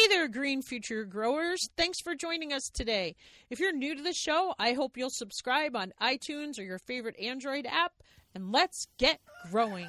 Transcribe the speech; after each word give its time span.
Hey 0.00 0.08
there, 0.08 0.28
Green 0.28 0.62
Future 0.62 1.04
Growers. 1.04 1.68
Thanks 1.76 2.00
for 2.00 2.14
joining 2.14 2.54
us 2.54 2.70
today. 2.72 3.16
If 3.50 3.60
you're 3.60 3.70
new 3.70 3.94
to 3.94 4.02
the 4.02 4.14
show, 4.14 4.54
I 4.58 4.72
hope 4.72 4.96
you'll 4.96 5.10
subscribe 5.10 5.76
on 5.76 5.92
iTunes 6.00 6.58
or 6.58 6.62
your 6.62 6.78
favorite 6.78 7.20
Android 7.20 7.66
app, 7.66 7.92
and 8.34 8.50
let's 8.50 8.86
get 8.96 9.20
growing. 9.50 9.88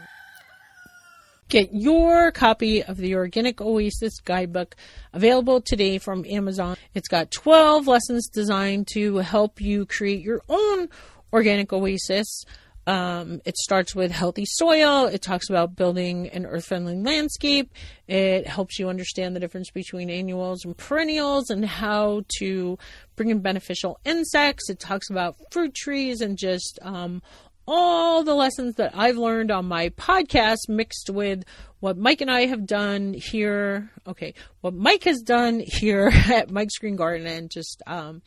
Get 1.48 1.70
your 1.72 2.30
copy 2.34 2.84
of 2.84 2.98
the 2.98 3.16
Organic 3.16 3.62
Oasis 3.62 4.20
Guidebook 4.20 4.76
available 5.14 5.62
today 5.62 5.98
from 5.98 6.26
Amazon. 6.26 6.76
It's 6.94 7.08
got 7.08 7.32
12 7.32 7.88
lessons 7.88 8.28
designed 8.28 8.90
to 8.92 9.20
help 9.20 9.62
you 9.62 9.86
create 9.86 10.24
your 10.26 10.42
own 10.50 10.90
organic 11.32 11.72
oasis. 11.72 12.44
Um, 12.92 13.40
it 13.46 13.56
starts 13.56 13.96
with 13.96 14.12
healthy 14.12 14.44
soil. 14.46 15.06
It 15.06 15.22
talks 15.22 15.50
about 15.50 15.78
building 15.78 16.28
an 16.28 16.46
earth 16.46 16.66
friendly 16.66 16.98
landscape. 16.98 17.72
It 18.06 18.46
helps 18.46 18.80
you 18.80 18.90
understand 18.90 19.34
the 19.34 19.40
difference 19.40 19.72
between 19.72 20.10
annuals 20.10 20.66
and 20.66 20.76
perennials 20.76 21.50
and 21.50 21.64
how 21.64 22.24
to 22.40 22.78
bring 23.16 23.30
in 23.30 23.40
beneficial 23.40 23.98
insects. 24.04 24.70
It 24.70 24.82
talks 24.82 25.10
about 25.10 25.38
fruit 25.52 25.74
trees 25.74 26.20
and 26.20 26.38
just 26.38 26.80
um, 26.82 27.22
all 27.66 28.26
the 28.26 28.36
lessons 28.36 28.76
that 28.76 28.92
I've 28.94 29.16
learned 29.16 29.52
on 29.52 29.68
my 29.68 29.88
podcast 29.88 30.68
mixed 30.68 31.10
with 31.10 31.46
what 31.80 31.98
Mike 31.98 32.20
and 32.20 32.30
I 32.30 32.48
have 32.48 32.66
done 32.66 33.14
here. 33.14 33.90
Okay, 34.06 34.34
what 34.60 34.74
Mike 34.74 35.06
has 35.06 35.22
done 35.22 35.64
here 35.66 36.12
at 36.30 36.52
Mike's 36.52 36.78
Green 36.78 36.98
Garden 36.98 37.26
and 37.26 37.50
just. 37.50 37.82
Um, 37.88 38.22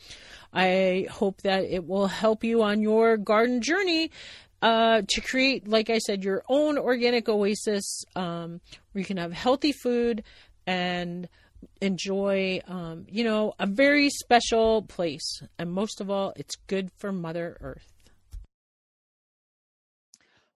I 0.57 1.09
hope 1.11 1.43
that 1.43 1.65
it 1.65 1.85
will 1.85 2.07
help 2.07 2.45
you 2.45 2.63
on 2.63 2.81
your 2.81 3.17
garden 3.17 3.61
journey 3.61 4.13
uh, 4.65 5.03
to 5.07 5.21
create, 5.21 5.69
like 5.69 5.91
I 5.91 5.99
said, 5.99 6.25
your 6.25 6.43
own 6.49 6.79
organic 6.79 7.29
oasis 7.29 8.03
um, 8.17 8.63
where 8.93 9.01
you 9.01 9.05
can 9.05 9.19
have 9.19 9.31
healthy 9.31 9.73
food 9.73 10.25
and 10.67 11.29
enjoy, 11.83 12.61
um, 12.67 13.05
you 13.11 13.25
know, 13.25 13.53
a 13.59 13.67
very 13.67 14.09
special 14.09 14.81
place. 14.81 15.43
And 15.59 15.71
most 15.71 16.01
of 16.01 16.09
all, 16.09 16.33
it's 16.37 16.57
good 16.67 16.91
for 16.97 17.13
Mother 17.13 17.59
Earth. 17.61 17.95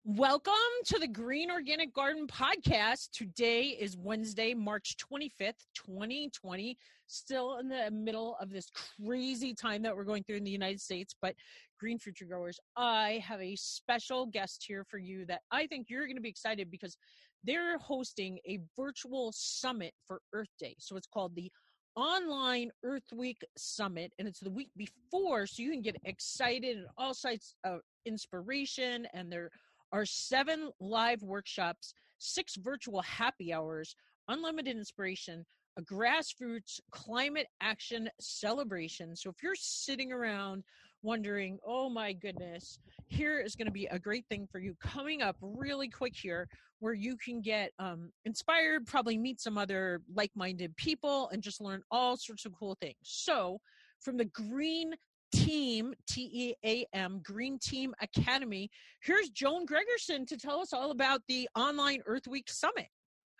Welcome 0.04 0.54
to 0.86 0.98
the 0.98 1.06
Green 1.06 1.50
Organic 1.50 1.92
Garden 1.92 2.26
Podcast. 2.28 3.10
Today 3.12 3.76
is 3.78 3.94
Wednesday, 3.94 4.54
March 4.54 4.96
25th, 4.96 5.66
2020. 5.74 6.78
Still 7.08 7.58
in 7.58 7.68
the 7.68 7.90
middle 7.90 8.34
of 8.40 8.48
this 8.48 8.70
crazy 9.04 9.52
time 9.52 9.82
that 9.82 9.94
we're 9.94 10.04
going 10.04 10.24
through 10.24 10.36
in 10.36 10.44
the 10.44 10.50
United 10.50 10.80
States, 10.80 11.14
but 11.20 11.34
Green 11.78 11.98
Future 11.98 12.24
Growers, 12.24 12.58
I 12.76 13.22
have 13.26 13.40
a 13.40 13.56
special 13.56 14.26
guest 14.26 14.64
here 14.66 14.84
for 14.84 14.98
you 14.98 15.26
that 15.26 15.42
I 15.50 15.66
think 15.66 15.86
you're 15.88 16.06
going 16.06 16.16
to 16.16 16.22
be 16.22 16.28
excited 16.28 16.70
because 16.70 16.96
they're 17.44 17.78
hosting 17.78 18.38
a 18.46 18.60
virtual 18.76 19.32
summit 19.32 19.94
for 20.06 20.20
Earth 20.32 20.52
Day. 20.58 20.74
So 20.78 20.96
it's 20.96 21.06
called 21.06 21.34
the 21.34 21.50
online 21.96 22.70
Earth 22.84 23.10
Week 23.14 23.38
Summit, 23.56 24.12
and 24.18 24.28
it's 24.28 24.40
the 24.40 24.50
week 24.50 24.70
before, 24.76 25.46
so 25.46 25.62
you 25.62 25.70
can 25.70 25.82
get 25.82 25.96
excited 26.04 26.76
and 26.78 26.86
all 26.96 27.14
sides 27.14 27.54
of 27.64 27.80
inspiration 28.06 29.06
and 29.14 29.30
they're 29.30 29.50
are 29.92 30.04
seven 30.04 30.70
live 30.80 31.22
workshops, 31.22 31.94
six 32.18 32.56
virtual 32.56 33.00
happy 33.02 33.52
hours, 33.52 33.94
unlimited 34.28 34.76
inspiration, 34.76 35.46
a 35.78 35.82
grassroots 35.82 36.80
climate 36.90 37.46
action 37.62 38.08
celebration. 38.20 39.14
So 39.16 39.30
if 39.30 39.36
you're 39.42 39.54
sitting 39.54 40.12
around 40.12 40.64
wondering, 41.02 41.58
oh 41.66 41.88
my 41.88 42.12
goodness, 42.12 42.78
here 43.06 43.40
is 43.40 43.54
going 43.54 43.66
to 43.66 43.72
be 43.72 43.86
a 43.86 43.98
great 43.98 44.26
thing 44.28 44.46
for 44.50 44.58
you 44.58 44.74
coming 44.80 45.22
up 45.22 45.36
really 45.40 45.88
quick 45.88 46.14
here 46.14 46.48
where 46.80 46.94
you 46.94 47.16
can 47.16 47.40
get 47.40 47.72
um, 47.78 48.10
inspired, 48.24 48.86
probably 48.86 49.18
meet 49.18 49.40
some 49.40 49.58
other 49.58 50.00
like 50.14 50.30
minded 50.34 50.76
people, 50.76 51.28
and 51.32 51.42
just 51.42 51.60
learn 51.60 51.82
all 51.90 52.16
sorts 52.16 52.44
of 52.44 52.52
cool 52.58 52.76
things. 52.80 52.96
So, 53.02 53.60
from 54.00 54.16
the 54.16 54.26
Green 54.26 54.92
Team, 55.32 55.92
T 56.08 56.30
E 56.32 56.54
A 56.64 56.86
M, 56.96 57.20
Green 57.22 57.58
Team 57.58 57.94
Academy. 58.00 58.70
Here's 59.02 59.28
Joan 59.30 59.66
Gregerson 59.66 60.26
to 60.26 60.36
tell 60.36 60.60
us 60.60 60.72
all 60.72 60.90
about 60.90 61.20
the 61.28 61.48
online 61.54 62.00
Earth 62.06 62.26
Week 62.28 62.48
Summit. 62.48 62.86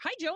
Hi, 0.02 0.10
Joan. 0.20 0.34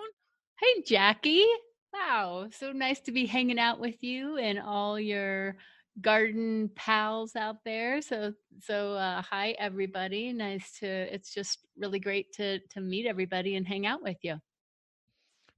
Hey, 0.61 0.83
Jackie. 0.87 1.45
Wow, 1.93 2.49
so 2.51 2.73
nice 2.73 3.01
to 3.01 3.13
be 3.13 3.27
hanging 3.27 3.59
out 3.59 3.79
with 3.79 4.03
you 4.03 4.39
and 4.39 4.59
all 4.59 4.99
your 4.99 5.57
garden 6.01 6.71
pals 6.75 7.37
out 7.37 7.65
there. 7.65 8.01
So, 8.03 8.33
so 8.61 8.95
uh, 8.95 9.23
hi 9.23 9.51
everybody. 9.59 10.33
Nice 10.33 10.79
to. 10.81 10.87
It's 10.87 11.35
just 11.35 11.59
really 11.77 12.01
great 12.01 12.33
to 12.35 12.59
to 12.71 12.81
meet 12.81 13.07
everybody 13.07 13.57
and 13.57 13.67
hang 13.67 13.87
out 13.87 14.03
with 14.03 14.19
you. 14.23 14.41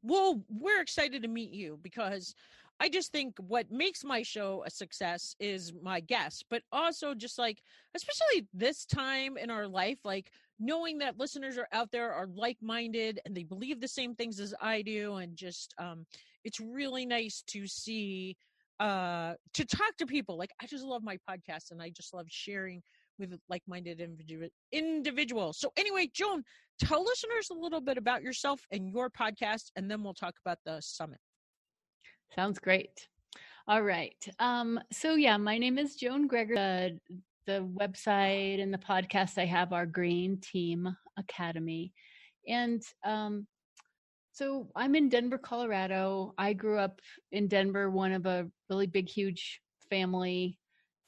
Well, 0.02 0.44
we're 0.50 0.80
excited 0.80 1.22
to 1.22 1.28
meet 1.28 1.50
you 1.50 1.78
because 1.82 2.34
I 2.80 2.88
just 2.88 3.12
think 3.12 3.36
what 3.38 3.70
makes 3.70 4.04
my 4.04 4.22
show 4.22 4.64
a 4.66 4.70
success 4.70 5.36
is 5.38 5.72
my 5.80 6.00
guests, 6.00 6.42
but 6.50 6.62
also 6.72 7.14
just 7.14 7.38
like, 7.38 7.62
especially 7.94 8.48
this 8.52 8.84
time 8.84 9.36
in 9.36 9.50
our 9.50 9.68
life, 9.68 9.98
like 10.04 10.30
knowing 10.58 10.98
that 10.98 11.18
listeners 11.18 11.56
are 11.56 11.68
out 11.72 11.92
there 11.92 12.12
are 12.12 12.26
like 12.26 12.58
minded 12.60 13.20
and 13.24 13.34
they 13.34 13.44
believe 13.44 13.80
the 13.80 13.88
same 13.88 14.14
things 14.14 14.40
as 14.40 14.54
I 14.60 14.82
do. 14.82 15.14
And 15.14 15.36
just, 15.36 15.72
um, 15.78 16.04
it's 16.42 16.60
really 16.60 17.06
nice 17.06 17.42
to 17.48 17.66
see, 17.66 18.36
uh, 18.80 19.34
to 19.54 19.64
talk 19.64 19.96
to 19.98 20.06
people. 20.06 20.36
Like, 20.36 20.50
I 20.60 20.66
just 20.66 20.84
love 20.84 21.02
my 21.02 21.18
podcast 21.28 21.70
and 21.70 21.80
I 21.80 21.90
just 21.90 22.14
love 22.14 22.26
sharing 22.28 22.82
with 23.18 23.38
like-minded 23.48 24.00
individual 24.00 24.48
individuals. 24.72 25.58
So 25.58 25.72
anyway, 25.76 26.10
Joan, 26.12 26.42
tell 26.80 27.04
listeners 27.04 27.48
a 27.50 27.54
little 27.54 27.80
bit 27.80 27.96
about 27.96 28.22
yourself 28.22 28.60
and 28.72 28.90
your 28.90 29.08
podcast, 29.08 29.70
and 29.76 29.90
then 29.90 30.02
we'll 30.02 30.14
talk 30.14 30.34
about 30.44 30.58
the 30.66 30.80
summit. 30.80 31.20
Sounds 32.34 32.58
great. 32.58 33.08
All 33.68 33.82
right. 33.82 34.16
Um, 34.40 34.80
so 34.92 35.14
yeah, 35.14 35.36
my 35.36 35.58
name 35.58 35.78
is 35.78 35.94
Joan 35.94 36.28
Greger. 36.28 36.54
The, 36.54 36.98
the 37.46 37.68
website 37.78 38.60
and 38.60 38.74
the 38.74 38.78
podcast 38.78 39.38
I 39.38 39.44
have 39.44 39.72
are 39.72 39.86
Green 39.86 40.38
Team 40.40 40.94
Academy. 41.16 41.92
And 42.48 42.82
um, 43.04 43.46
so 44.34 44.68
I'm 44.74 44.96
in 44.96 45.08
Denver, 45.08 45.38
Colorado. 45.38 46.34
I 46.36 46.52
grew 46.54 46.76
up 46.76 47.00
in 47.30 47.46
Denver, 47.46 47.88
one 47.88 48.12
of 48.12 48.26
a 48.26 48.48
really 48.68 48.88
big, 48.88 49.08
huge 49.08 49.60
family. 49.88 50.58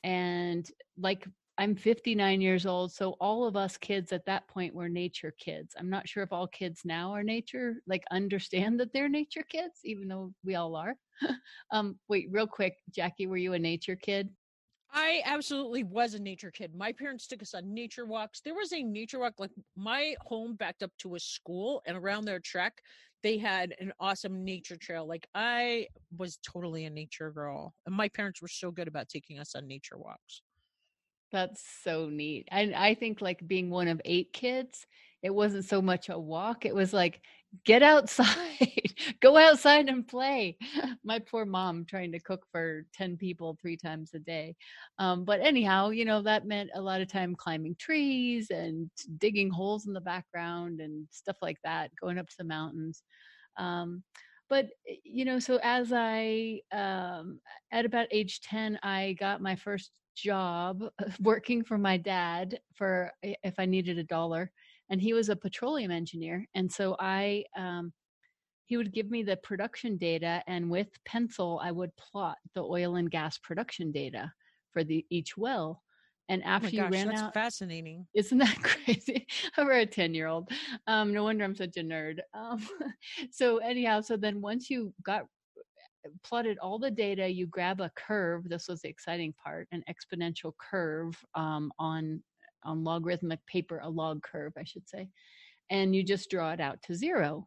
And 0.04 0.64
like 0.96 1.26
I'm 1.58 1.74
59 1.74 2.40
years 2.40 2.66
old, 2.66 2.92
so 2.92 3.16
all 3.20 3.44
of 3.44 3.56
us 3.56 3.76
kids 3.76 4.12
at 4.12 4.26
that 4.26 4.46
point 4.46 4.74
were 4.74 4.88
nature 4.88 5.34
kids. 5.38 5.74
I'm 5.76 5.90
not 5.90 6.08
sure 6.08 6.22
if 6.22 6.32
all 6.32 6.46
kids 6.46 6.82
now 6.84 7.12
are 7.12 7.24
nature, 7.24 7.82
like 7.88 8.04
understand 8.12 8.78
that 8.78 8.92
they're 8.92 9.08
nature 9.08 9.42
kids, 9.42 9.80
even 9.82 10.06
though 10.06 10.32
we 10.44 10.54
all 10.54 10.76
are. 10.76 10.94
um, 11.72 11.98
wait, 12.08 12.28
real 12.30 12.46
quick, 12.46 12.74
Jackie, 12.94 13.26
were 13.26 13.36
you 13.36 13.54
a 13.54 13.58
nature 13.58 13.96
kid? 13.96 14.28
I 14.92 15.20
absolutely 15.24 15.82
was 15.82 16.14
a 16.14 16.18
nature 16.18 16.50
kid. 16.50 16.74
My 16.74 16.92
parents 16.92 17.26
took 17.26 17.42
us 17.42 17.54
on 17.54 17.74
nature 17.74 18.06
walks. 18.06 18.40
There 18.40 18.54
was 18.54 18.72
a 18.72 18.82
nature 18.82 19.18
walk, 19.18 19.34
like 19.38 19.50
my 19.76 20.14
home 20.22 20.54
backed 20.54 20.82
up 20.82 20.92
to 21.00 21.16
a 21.16 21.20
school, 21.20 21.82
and 21.86 21.96
around 21.96 22.24
their 22.24 22.40
track, 22.40 22.80
they 23.22 23.38
had 23.38 23.74
an 23.80 23.92
awesome 23.98 24.44
nature 24.44 24.76
trail. 24.76 25.06
Like 25.06 25.26
I 25.34 25.88
was 26.16 26.38
totally 26.42 26.84
a 26.84 26.90
nature 26.90 27.30
girl, 27.30 27.74
and 27.86 27.94
my 27.94 28.08
parents 28.08 28.40
were 28.42 28.48
so 28.48 28.70
good 28.70 28.88
about 28.88 29.08
taking 29.08 29.38
us 29.38 29.54
on 29.54 29.66
nature 29.66 29.98
walks. 29.98 30.42
That's 31.32 31.62
so 31.82 32.08
neat. 32.08 32.48
And 32.50 32.74
I 32.74 32.94
think 32.94 33.20
like 33.20 33.46
being 33.46 33.68
one 33.68 33.88
of 33.88 34.00
eight 34.04 34.32
kids, 34.32 34.86
it 35.22 35.30
wasn't 35.30 35.64
so 35.64 35.82
much 35.82 36.08
a 36.08 36.18
walk. 36.18 36.64
It 36.64 36.74
was 36.74 36.92
like, 36.92 37.20
get 37.64 37.82
outside, 37.82 38.92
go 39.20 39.36
outside 39.36 39.88
and 39.88 40.06
play. 40.06 40.56
My 41.04 41.18
poor 41.18 41.44
mom 41.44 41.84
trying 41.84 42.12
to 42.12 42.20
cook 42.20 42.46
for 42.52 42.84
10 42.94 43.16
people 43.16 43.56
three 43.60 43.76
times 43.76 44.12
a 44.14 44.18
day. 44.18 44.56
Um, 44.98 45.24
but 45.24 45.40
anyhow, 45.40 45.90
you 45.90 46.04
know, 46.04 46.22
that 46.22 46.46
meant 46.46 46.70
a 46.74 46.80
lot 46.80 47.00
of 47.00 47.08
time 47.08 47.34
climbing 47.36 47.76
trees 47.78 48.50
and 48.50 48.90
digging 49.18 49.50
holes 49.50 49.86
in 49.86 49.92
the 49.92 50.00
background 50.00 50.80
and 50.80 51.06
stuff 51.10 51.36
like 51.42 51.58
that, 51.64 51.90
going 52.00 52.18
up 52.18 52.28
to 52.28 52.36
the 52.38 52.44
mountains. 52.44 53.02
Um, 53.56 54.02
but 54.48 54.66
eh, 54.88 54.96
you 55.04 55.24
know 55.24 55.38
so 55.38 55.58
as 55.62 55.92
i 55.92 56.60
um, 56.72 57.40
at 57.72 57.84
about 57.84 58.06
age 58.10 58.40
10 58.40 58.78
i 58.82 59.16
got 59.18 59.40
my 59.40 59.56
first 59.56 59.90
job 60.16 60.82
working 61.20 61.62
for 61.64 61.78
my 61.78 61.96
dad 61.96 62.58
for 62.74 63.12
if 63.22 63.54
I 63.58 63.66
needed 63.66 63.98
a 63.98 64.04
dollar, 64.04 64.50
and 64.90 65.00
he 65.00 65.12
was 65.12 65.28
a 65.28 65.36
petroleum 65.36 65.90
engineer, 65.90 66.46
and 66.54 66.70
so 66.70 66.96
I 66.98 67.44
um, 67.56 67.92
he 68.66 68.76
would 68.76 68.92
give 68.92 69.10
me 69.10 69.22
the 69.22 69.36
production 69.36 69.96
data, 69.96 70.42
and 70.46 70.70
with 70.70 70.88
pencil 71.04 71.60
I 71.62 71.72
would 71.72 71.94
plot 71.96 72.36
the 72.54 72.62
oil 72.62 72.96
and 72.96 73.10
gas 73.10 73.38
production 73.38 73.92
data 73.92 74.32
for 74.72 74.84
the 74.84 75.04
each 75.10 75.36
well. 75.36 75.82
And 76.28 76.42
oh 76.44 76.48
after 76.48 76.68
oh 76.68 76.70
gosh, 76.70 76.72
you 76.72 76.88
ran 76.88 77.08
that's 77.08 77.22
out, 77.22 77.34
fascinating. 77.34 78.06
Isn't 78.14 78.38
that 78.38 78.58
crazy? 78.62 79.26
Over 79.56 79.72
a 79.72 79.86
ten-year-old. 79.86 80.50
Um, 80.86 81.12
no 81.12 81.24
wonder 81.24 81.44
I'm 81.44 81.54
such 81.54 81.76
a 81.76 81.82
nerd. 81.82 82.18
Um, 82.34 82.66
so 83.30 83.58
anyhow, 83.58 84.00
so 84.00 84.16
then 84.16 84.40
once 84.40 84.68
you 84.68 84.92
got 85.04 85.26
plotted 86.22 86.58
all 86.58 86.78
the 86.78 86.90
data. 86.90 87.28
You 87.28 87.46
grab 87.46 87.80
a 87.80 87.90
curve. 87.96 88.48
This 88.48 88.68
was 88.68 88.82
the 88.82 88.88
exciting 88.88 89.34
part, 89.42 89.68
an 89.72 89.82
exponential 89.88 90.52
curve 90.58 91.16
um, 91.34 91.72
on 91.78 92.22
on 92.64 92.84
logarithmic 92.84 93.44
paper, 93.46 93.80
a 93.82 93.88
log 93.88 94.22
curve, 94.22 94.52
I 94.58 94.64
should 94.64 94.88
say, 94.88 95.08
and 95.70 95.94
you 95.94 96.02
just 96.02 96.30
draw 96.30 96.52
it 96.52 96.60
out 96.60 96.82
to 96.82 96.94
zero, 96.94 97.46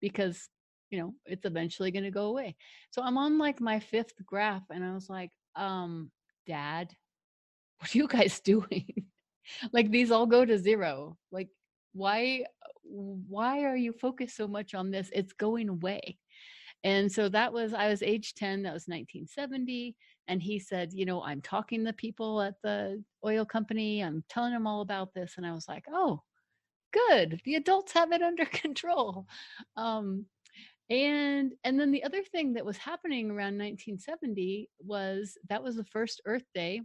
because 0.00 0.48
you 0.90 0.98
know, 0.98 1.14
it's 1.26 1.44
eventually 1.44 1.90
going 1.90 2.04
to 2.04 2.10
go 2.10 2.26
away. 2.26 2.56
So 2.90 3.02
I'm 3.02 3.18
on 3.18 3.38
like 3.38 3.60
my 3.60 3.80
fifth 3.80 4.14
graph 4.24 4.62
and 4.70 4.84
I 4.84 4.92
was 4.94 5.08
like, 5.08 5.30
um, 5.56 6.10
dad, 6.46 6.92
what 7.78 7.94
are 7.94 7.98
you 7.98 8.08
guys 8.08 8.40
doing? 8.44 9.04
like 9.72 9.90
these 9.90 10.10
all 10.10 10.26
go 10.26 10.44
to 10.44 10.58
zero. 10.58 11.16
Like 11.30 11.48
why 11.92 12.44
why 12.82 13.64
are 13.64 13.76
you 13.76 13.92
focused 13.92 14.36
so 14.36 14.46
much 14.46 14.74
on 14.74 14.90
this? 14.90 15.10
It's 15.12 15.32
going 15.32 15.68
away. 15.68 16.18
And 16.84 17.10
so 17.10 17.28
that 17.28 17.52
was 17.52 17.74
I 17.74 17.88
was 17.88 18.02
age 18.02 18.34
10, 18.34 18.62
that 18.62 18.74
was 18.74 18.86
1970 18.86 19.96
and 20.28 20.42
he 20.42 20.58
said, 20.58 20.92
you 20.92 21.04
know, 21.06 21.22
I'm 21.22 21.42
talking 21.42 21.84
to 21.84 21.92
people 21.92 22.40
at 22.42 22.60
the 22.62 23.04
oil 23.24 23.44
company. 23.44 24.02
I'm 24.02 24.24
telling 24.28 24.52
them 24.52 24.66
all 24.66 24.80
about 24.82 25.14
this 25.14 25.36
and 25.36 25.46
I 25.46 25.52
was 25.52 25.68
like, 25.68 25.84
"Oh, 25.90 26.22
good. 26.92 27.40
The 27.44 27.56
adults 27.56 27.92
have 27.92 28.12
it 28.12 28.22
under 28.22 28.44
control." 28.64 29.26
Um 29.76 30.26
and 30.90 31.54
and 31.64 31.80
then 31.80 31.92
the 31.92 32.04
other 32.04 32.24
thing 32.24 32.54
that 32.54 32.64
was 32.66 32.78
happening 32.78 33.30
around 33.30 33.58
1970 33.58 34.70
was 34.80 35.38
that 35.48 35.62
was 35.62 35.76
the 35.76 35.84
first 35.84 36.20
earth 36.26 36.46
day 36.54 36.82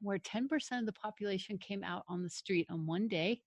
where 0.00 0.18
10% 0.18 0.80
of 0.80 0.86
the 0.86 0.92
population 0.92 1.58
came 1.58 1.84
out 1.84 2.04
on 2.08 2.22
the 2.22 2.30
street 2.30 2.66
on 2.70 2.86
one 2.86 3.08
day 3.08 3.42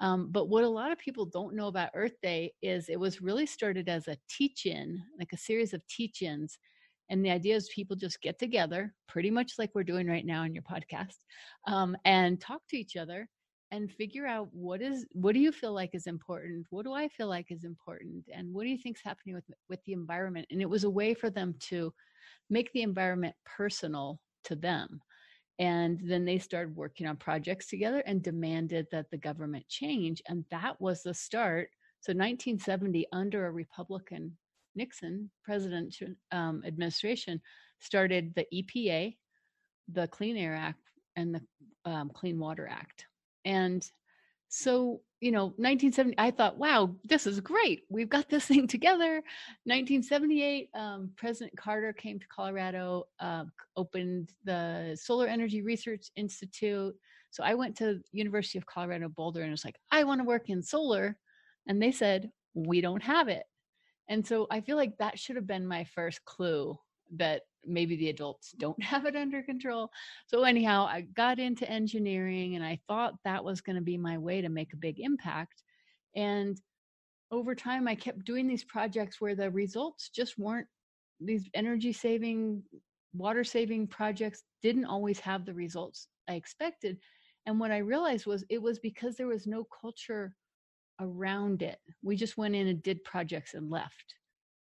um, 0.00 0.30
but 0.32 0.46
what 0.48 0.64
a 0.64 0.68
lot 0.68 0.92
of 0.92 0.98
people 0.98 1.26
don't 1.26 1.54
know 1.56 1.68
about 1.68 1.90
earth 1.94 2.20
day 2.22 2.52
is 2.62 2.88
it 2.88 3.00
was 3.00 3.22
really 3.22 3.46
started 3.46 3.88
as 3.88 4.08
a 4.08 4.18
teach-in 4.28 5.02
like 5.18 5.32
a 5.32 5.38
series 5.38 5.74
of 5.74 5.86
teach-ins 5.88 6.58
and 7.08 7.24
the 7.24 7.30
idea 7.30 7.54
is 7.54 7.68
people 7.68 7.96
just 7.96 8.20
get 8.20 8.38
together 8.38 8.94
pretty 9.08 9.30
much 9.30 9.52
like 9.58 9.70
we're 9.74 9.84
doing 9.84 10.06
right 10.06 10.26
now 10.26 10.44
in 10.44 10.54
your 10.54 10.64
podcast 10.64 11.16
um, 11.66 11.96
and 12.04 12.40
talk 12.40 12.62
to 12.68 12.76
each 12.76 12.96
other 12.96 13.28
and 13.72 13.90
figure 13.90 14.26
out 14.26 14.48
what 14.52 14.80
is 14.80 15.06
what 15.12 15.34
do 15.34 15.40
you 15.40 15.52
feel 15.52 15.72
like 15.72 15.90
is 15.92 16.06
important? 16.06 16.66
What 16.70 16.84
do 16.84 16.92
i 16.92 17.08
feel 17.08 17.28
like 17.28 17.50
is 17.50 17.64
important? 17.64 18.24
And 18.32 18.52
what 18.52 18.62
do 18.62 18.68
you 18.68 18.78
think's 18.78 19.02
happening 19.04 19.34
with 19.34 19.44
with 19.68 19.82
the 19.84 19.92
environment? 19.92 20.46
And 20.50 20.60
it 20.60 20.70
was 20.70 20.84
a 20.84 20.90
way 20.90 21.14
for 21.14 21.30
them 21.30 21.54
to 21.68 21.92
make 22.48 22.72
the 22.72 22.82
environment 22.82 23.34
personal 23.44 24.20
to 24.44 24.54
them. 24.54 25.00
And 25.58 26.00
then 26.04 26.24
they 26.24 26.38
started 26.38 26.76
working 26.76 27.06
on 27.06 27.16
projects 27.16 27.66
together 27.66 28.02
and 28.06 28.22
demanded 28.22 28.86
that 28.92 29.10
the 29.10 29.16
government 29.16 29.66
change 29.68 30.22
and 30.28 30.44
that 30.50 30.80
was 30.80 31.02
the 31.02 31.14
start. 31.14 31.70
So 32.00 32.12
1970 32.12 33.06
under 33.12 33.46
a 33.46 33.50
republican 33.50 34.36
nixon 34.76 35.30
president 35.44 35.94
um, 36.32 36.62
administration 36.66 37.40
started 37.80 38.32
the 38.34 38.46
epa 38.54 39.16
the 39.92 40.06
clean 40.08 40.36
air 40.36 40.54
act 40.54 40.90
and 41.16 41.34
the 41.34 41.90
um, 41.90 42.10
clean 42.14 42.38
water 42.38 42.68
act 42.70 43.06
and 43.44 43.88
so, 44.48 45.00
you 45.20 45.32
know, 45.32 45.46
1970, 45.56 46.14
I 46.18 46.30
thought, 46.30 46.58
wow, 46.58 46.94
this 47.04 47.26
is 47.26 47.40
great. 47.40 47.82
We've 47.88 48.08
got 48.08 48.28
this 48.28 48.44
thing 48.46 48.66
together. 48.66 49.22
1978, 49.64 50.70
um, 50.74 51.10
President 51.16 51.56
Carter 51.56 51.92
came 51.92 52.18
to 52.18 52.26
Colorado, 52.28 53.04
uh, 53.20 53.44
opened 53.76 54.30
the 54.44 54.96
Solar 55.00 55.26
Energy 55.26 55.62
Research 55.62 56.10
Institute. 56.16 56.94
So 57.30 57.42
I 57.42 57.54
went 57.54 57.76
to 57.78 58.00
University 58.12 58.58
of 58.58 58.66
Colorado 58.66 59.08
Boulder 59.08 59.42
and 59.42 59.50
was 59.50 59.64
like, 59.64 59.76
I 59.90 60.04
want 60.04 60.20
to 60.20 60.26
work 60.26 60.48
in 60.48 60.62
solar. 60.62 61.16
And 61.66 61.82
they 61.82 61.92
said, 61.92 62.30
we 62.54 62.80
don't 62.80 63.02
have 63.02 63.28
it. 63.28 63.44
And 64.08 64.26
so 64.26 64.46
I 64.50 64.60
feel 64.60 64.76
like 64.76 64.96
that 64.98 65.18
should 65.18 65.36
have 65.36 65.46
been 65.46 65.66
my 65.66 65.84
first 65.84 66.24
clue 66.24 66.78
that 67.16 67.42
maybe 67.64 67.96
the 67.96 68.08
adults 68.08 68.52
don't 68.58 68.80
have 68.82 69.06
it 69.06 69.16
under 69.16 69.42
control. 69.42 69.90
So, 70.26 70.44
anyhow, 70.44 70.86
I 70.86 71.02
got 71.02 71.38
into 71.38 71.68
engineering 71.70 72.56
and 72.56 72.64
I 72.64 72.80
thought 72.88 73.14
that 73.24 73.44
was 73.44 73.60
going 73.60 73.76
to 73.76 73.82
be 73.82 73.98
my 73.98 74.18
way 74.18 74.40
to 74.40 74.48
make 74.48 74.72
a 74.72 74.78
big 74.78 75.00
impact. 75.00 75.62
And 76.14 76.60
over 77.30 77.54
time, 77.54 77.88
I 77.88 77.94
kept 77.94 78.24
doing 78.24 78.46
these 78.46 78.64
projects 78.64 79.20
where 79.20 79.34
the 79.34 79.50
results 79.50 80.10
just 80.10 80.38
weren't 80.38 80.68
these 81.20 81.48
energy 81.54 81.92
saving, 81.92 82.62
water 83.14 83.42
saving 83.42 83.88
projects 83.88 84.44
didn't 84.62 84.84
always 84.84 85.18
have 85.20 85.44
the 85.44 85.54
results 85.54 86.08
I 86.28 86.34
expected. 86.34 86.98
And 87.46 87.58
what 87.58 87.70
I 87.70 87.78
realized 87.78 88.26
was 88.26 88.44
it 88.48 88.60
was 88.60 88.78
because 88.78 89.16
there 89.16 89.28
was 89.28 89.46
no 89.46 89.66
culture 89.80 90.34
around 91.00 91.62
it. 91.62 91.78
We 92.02 92.16
just 92.16 92.36
went 92.36 92.54
in 92.54 92.66
and 92.66 92.82
did 92.82 93.04
projects 93.04 93.54
and 93.54 93.70
left. 93.70 94.14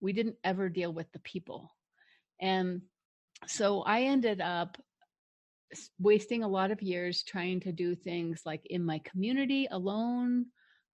We 0.01 0.13
didn't 0.13 0.37
ever 0.43 0.69
deal 0.69 0.93
with 0.93 1.11
the 1.11 1.19
people. 1.19 1.71
And 2.41 2.81
so 3.45 3.81
I 3.81 4.03
ended 4.03 4.41
up 4.41 4.77
wasting 5.99 6.43
a 6.43 6.47
lot 6.47 6.71
of 6.71 6.81
years 6.81 7.23
trying 7.23 7.59
to 7.61 7.71
do 7.71 7.95
things 7.95 8.41
like 8.45 8.65
in 8.67 8.83
my 8.83 8.99
community 8.99 9.67
alone, 9.71 10.45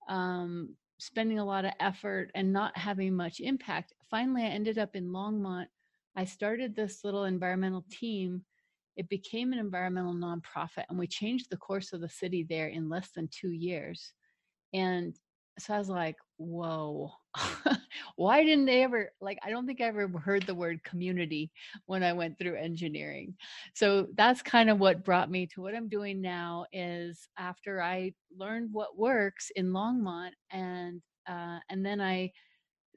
um, 0.09 0.75
spending 0.99 1.39
a 1.39 1.45
lot 1.45 1.65
of 1.65 1.73
effort 1.79 2.31
and 2.35 2.51
not 2.51 2.75
having 2.77 3.15
much 3.15 3.39
impact. 3.39 3.93
Finally, 4.09 4.43
I 4.43 4.47
ended 4.47 4.77
up 4.77 4.95
in 4.95 5.09
Longmont. 5.09 5.67
I 6.15 6.25
started 6.25 6.75
this 6.75 7.03
little 7.03 7.25
environmental 7.25 7.85
team. 7.89 8.43
It 8.95 9.09
became 9.09 9.53
an 9.53 9.59
environmental 9.59 10.13
nonprofit, 10.13 10.85
and 10.89 10.99
we 10.99 11.07
changed 11.07 11.47
the 11.49 11.57
course 11.57 11.93
of 11.93 12.01
the 12.01 12.09
city 12.09 12.45
there 12.47 12.67
in 12.67 12.89
less 12.89 13.09
than 13.11 13.27
two 13.27 13.51
years. 13.51 14.13
And 14.73 15.15
so 15.59 15.73
I 15.73 15.77
was 15.77 15.89
like, 15.89 16.15
whoa, 16.37 17.11
why 18.15 18.43
didn't 18.43 18.65
they 18.65 18.83
ever, 18.83 19.11
like, 19.21 19.37
I 19.43 19.49
don't 19.49 19.65
think 19.65 19.81
I 19.81 19.85
ever 19.85 20.07
heard 20.07 20.43
the 20.43 20.55
word 20.55 20.83
community 20.83 21.51
when 21.85 22.03
I 22.03 22.13
went 22.13 22.37
through 22.37 22.55
engineering. 22.55 23.35
So 23.73 24.07
that's 24.15 24.41
kind 24.41 24.69
of 24.69 24.79
what 24.79 25.05
brought 25.05 25.29
me 25.29 25.47
to 25.47 25.61
what 25.61 25.75
I'm 25.75 25.89
doing 25.89 26.21
now 26.21 26.65
is 26.73 27.27
after 27.37 27.81
I 27.81 28.13
learned 28.35 28.69
what 28.71 28.97
works 28.97 29.51
in 29.55 29.71
Longmont 29.71 30.31
and, 30.51 31.01
uh, 31.27 31.59
and 31.69 31.85
then 31.85 32.01
I 32.01 32.31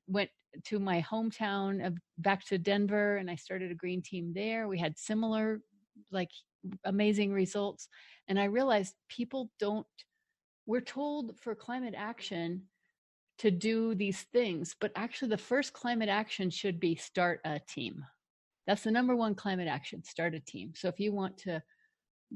went 0.07 0.31
to 0.65 0.79
my 0.79 1.03
hometown 1.03 1.87
of 1.87 1.99
back 2.19 2.45
to 2.47 2.59
Denver 2.59 3.17
and 3.17 3.31
I 3.31 3.37
started 3.37 3.71
a 3.71 3.75
green 3.75 4.01
team 4.03 4.33
there. 4.35 4.69
We 4.69 4.79
had 4.79 4.99
similar, 4.99 5.61
like, 6.11 6.31
amazing 6.85 7.33
results. 7.33 7.89
And 8.29 8.41
I 8.41 8.45
realized 8.45 8.95
people 9.09 9.51
don't, 9.61 9.87
we're 10.67 10.81
told 10.81 11.39
for 11.41 11.55
climate 11.55 11.95
action 11.97 12.63
to 13.39 13.51
do 13.51 13.95
these 13.95 14.23
things, 14.33 14.75
but 14.81 14.93
actually, 14.97 15.29
the 15.29 15.39
first 15.39 15.73
climate 15.73 16.09
action 16.09 16.51
should 16.51 16.81
be 16.81 16.97
start 16.97 17.41
a 17.45 17.61
team. 17.69 18.05
That's 18.67 18.83
the 18.83 18.91
number 18.91 19.15
one 19.15 19.35
climate 19.35 19.69
action 19.69 20.03
start 20.03 20.35
a 20.35 20.41
team. 20.41 20.73
So, 20.75 20.89
if 20.89 20.99
you 20.99 21.13
want 21.13 21.39
to 21.39 21.63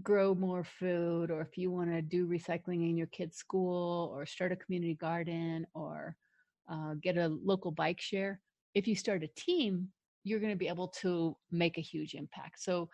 grow 0.02 0.34
more 0.34 0.62
food, 0.62 1.30
or 1.30 1.40
if 1.40 1.56
you 1.56 1.70
want 1.70 1.90
to 1.90 2.02
do 2.02 2.28
recycling 2.28 2.88
in 2.88 2.96
your 2.96 3.08
kid's 3.08 3.38
school, 3.38 4.12
or 4.14 4.26
start 4.26 4.52
a 4.52 4.56
community 4.56 4.94
garden, 4.94 5.66
or 5.74 6.16
uh, 6.70 6.94
get 7.02 7.16
a 7.16 7.28
local 7.28 7.70
bike 7.72 8.00
share, 8.00 8.40
if 8.74 8.86
you 8.86 8.94
start 8.94 9.24
a 9.24 9.28
team, 9.28 9.88
you're 10.22 10.40
going 10.40 10.52
to 10.52 10.58
be 10.58 10.68
able 10.68 10.88
to 10.88 11.34
make 11.50 11.78
a 11.78 11.82
huge 11.82 12.14
impact. 12.14 12.60
So, 12.60 12.90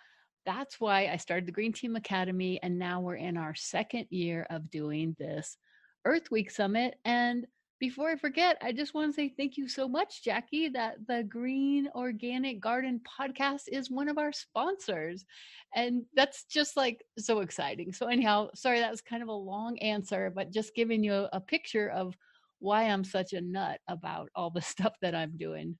that's 0.46 0.80
why 0.80 1.08
I 1.08 1.16
started 1.16 1.46
the 1.46 1.52
Green 1.52 1.72
Team 1.72 1.96
Academy. 1.96 2.60
And 2.62 2.78
now 2.78 3.00
we're 3.00 3.16
in 3.16 3.36
our 3.36 3.54
second 3.54 4.06
year 4.10 4.46
of 4.48 4.70
doing 4.70 5.14
this 5.18 5.58
Earth 6.04 6.30
Week 6.30 6.50
Summit. 6.50 6.94
And 7.04 7.46
before 7.78 8.08
I 8.08 8.16
forget, 8.16 8.56
I 8.62 8.72
just 8.72 8.94
want 8.94 9.10
to 9.10 9.14
say 9.14 9.34
thank 9.36 9.58
you 9.58 9.68
so 9.68 9.86
much, 9.86 10.24
Jackie, 10.24 10.68
that 10.70 10.96
the 11.06 11.24
Green 11.24 11.88
Organic 11.94 12.60
Garden 12.60 13.00
podcast 13.20 13.62
is 13.68 13.90
one 13.90 14.08
of 14.08 14.16
our 14.16 14.32
sponsors. 14.32 15.26
And 15.74 16.04
that's 16.14 16.44
just 16.44 16.76
like 16.76 17.04
so 17.18 17.40
exciting. 17.40 17.92
So, 17.92 18.06
anyhow, 18.06 18.48
sorry, 18.54 18.80
that 18.80 18.90
was 18.90 19.02
kind 19.02 19.22
of 19.22 19.28
a 19.28 19.32
long 19.32 19.78
answer, 19.80 20.32
but 20.34 20.52
just 20.52 20.74
giving 20.74 21.04
you 21.04 21.26
a, 21.32 21.40
picture 21.40 21.90
of 21.90 22.16
why 22.60 22.84
I'm 22.84 23.04
such 23.04 23.34
a 23.34 23.40
nut 23.40 23.80
about 23.88 24.30
all 24.34 24.50
the 24.50 24.62
stuff 24.62 24.94
that 25.02 25.14
I'm 25.14 25.36
doing. 25.36 25.76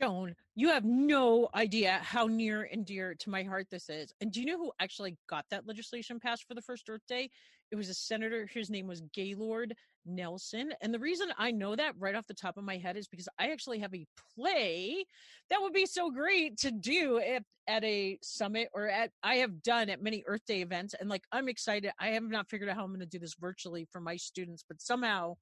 Joan, 0.00 0.34
you 0.54 0.68
have 0.68 0.84
no 0.84 1.48
idea 1.54 2.00
how 2.02 2.26
near 2.26 2.68
and 2.70 2.84
dear 2.84 3.14
to 3.14 3.30
my 3.30 3.42
heart 3.42 3.68
this 3.70 3.88
is. 3.88 4.12
And 4.20 4.30
do 4.30 4.40
you 4.40 4.46
know 4.46 4.58
who 4.58 4.72
actually 4.78 5.16
got 5.28 5.46
that 5.50 5.66
legislation 5.66 6.20
passed 6.20 6.46
for 6.46 6.54
the 6.54 6.62
first 6.62 6.88
Earth 6.90 7.06
Day? 7.08 7.30
It 7.70 7.76
was 7.76 7.88
a 7.88 7.94
senator. 7.94 8.46
His 8.52 8.68
name 8.68 8.86
was 8.86 9.02
Gaylord 9.14 9.74
Nelson. 10.04 10.72
And 10.82 10.92
the 10.92 10.98
reason 10.98 11.28
I 11.38 11.50
know 11.50 11.74
that 11.74 11.94
right 11.98 12.14
off 12.14 12.26
the 12.26 12.34
top 12.34 12.58
of 12.58 12.64
my 12.64 12.76
head 12.76 12.96
is 12.96 13.08
because 13.08 13.28
I 13.38 13.50
actually 13.50 13.78
have 13.80 13.94
a 13.94 14.06
play 14.34 15.04
that 15.48 15.60
would 15.62 15.72
be 15.72 15.86
so 15.86 16.10
great 16.10 16.58
to 16.58 16.70
do 16.70 17.18
at, 17.18 17.42
at 17.66 17.82
a 17.82 18.18
summit 18.22 18.68
or 18.74 18.88
at, 18.88 19.10
I 19.22 19.36
have 19.36 19.62
done 19.62 19.88
at 19.88 20.02
many 20.02 20.22
Earth 20.26 20.44
Day 20.46 20.60
events. 20.60 20.94
And 20.98 21.08
like, 21.08 21.24
I'm 21.32 21.48
excited. 21.48 21.90
I 21.98 22.08
have 22.08 22.22
not 22.22 22.48
figured 22.48 22.68
out 22.68 22.76
how 22.76 22.84
I'm 22.84 22.90
going 22.90 23.00
to 23.00 23.06
do 23.06 23.18
this 23.18 23.34
virtually 23.40 23.88
for 23.90 24.00
my 24.00 24.16
students, 24.16 24.62
but 24.68 24.82
somehow 24.82 25.36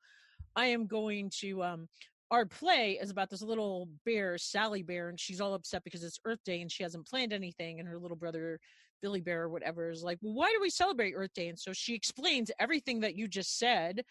I 0.56 0.66
am 0.66 0.86
going 0.86 1.30
to 1.40 1.62
um, 1.64 1.88
our 2.30 2.46
play 2.46 2.98
is 3.00 3.10
about 3.10 3.30
this 3.30 3.42
little 3.42 3.88
bear, 4.04 4.38
Sally 4.38 4.82
Bear, 4.82 5.08
and 5.08 5.20
she's 5.20 5.40
all 5.40 5.54
upset 5.54 5.84
because 5.84 6.02
it's 6.02 6.18
Earth 6.24 6.40
Day 6.44 6.60
and 6.62 6.70
she 6.70 6.82
hasn't 6.82 7.06
planned 7.06 7.32
anything. 7.32 7.78
And 7.78 7.88
her 7.88 7.98
little 7.98 8.16
brother, 8.16 8.58
Billy 9.02 9.20
Bear, 9.20 9.42
or 9.42 9.48
whatever, 9.48 9.90
is 9.90 10.02
like, 10.02 10.18
well, 10.22 10.34
why 10.34 10.50
do 10.50 10.60
we 10.60 10.70
celebrate 10.70 11.14
Earth 11.14 11.34
Day? 11.34 11.48
And 11.48 11.58
so 11.58 11.72
she 11.72 11.94
explains 11.94 12.50
everything 12.58 13.00
that 13.00 13.16
you 13.16 13.28
just 13.28 13.58
said. 13.58 14.02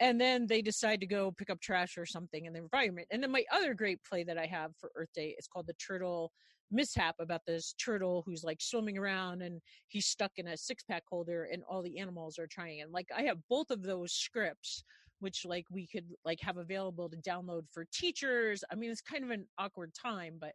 And 0.00 0.20
then 0.20 0.46
they 0.46 0.62
decide 0.62 1.00
to 1.00 1.06
go 1.06 1.30
pick 1.30 1.50
up 1.50 1.60
trash 1.60 1.98
or 1.98 2.06
something 2.06 2.46
in 2.46 2.54
the 2.54 2.58
environment. 2.58 3.08
And 3.10 3.22
then 3.22 3.30
my 3.30 3.44
other 3.52 3.74
great 3.74 4.02
play 4.02 4.24
that 4.24 4.38
I 4.38 4.46
have 4.46 4.72
for 4.80 4.90
Earth 4.96 5.10
Day 5.14 5.34
is 5.38 5.46
called 5.46 5.66
The 5.66 5.74
Turtle 5.74 6.32
Mishap 6.72 7.16
about 7.18 7.42
this 7.46 7.74
turtle 7.82 8.22
who's 8.24 8.44
like 8.44 8.60
swimming 8.60 8.96
around 8.96 9.42
and 9.42 9.60
he's 9.88 10.06
stuck 10.06 10.30
in 10.36 10.48
a 10.48 10.56
six 10.56 10.84
pack 10.84 11.02
holder 11.10 11.48
and 11.52 11.62
all 11.68 11.82
the 11.82 11.98
animals 11.98 12.38
are 12.38 12.46
trying. 12.46 12.80
And 12.80 12.92
like 12.92 13.08
I 13.16 13.22
have 13.22 13.38
both 13.48 13.70
of 13.70 13.82
those 13.82 14.12
scripts 14.12 14.84
which 15.20 15.44
like 15.44 15.66
we 15.70 15.86
could 15.86 16.06
like 16.24 16.40
have 16.40 16.56
available 16.56 17.08
to 17.08 17.16
download 17.16 17.62
for 17.72 17.86
teachers. 17.92 18.64
I 18.70 18.74
mean, 18.74 18.90
it's 18.90 19.00
kind 19.00 19.24
of 19.24 19.30
an 19.30 19.46
awkward 19.58 19.92
time, 19.94 20.36
but 20.40 20.52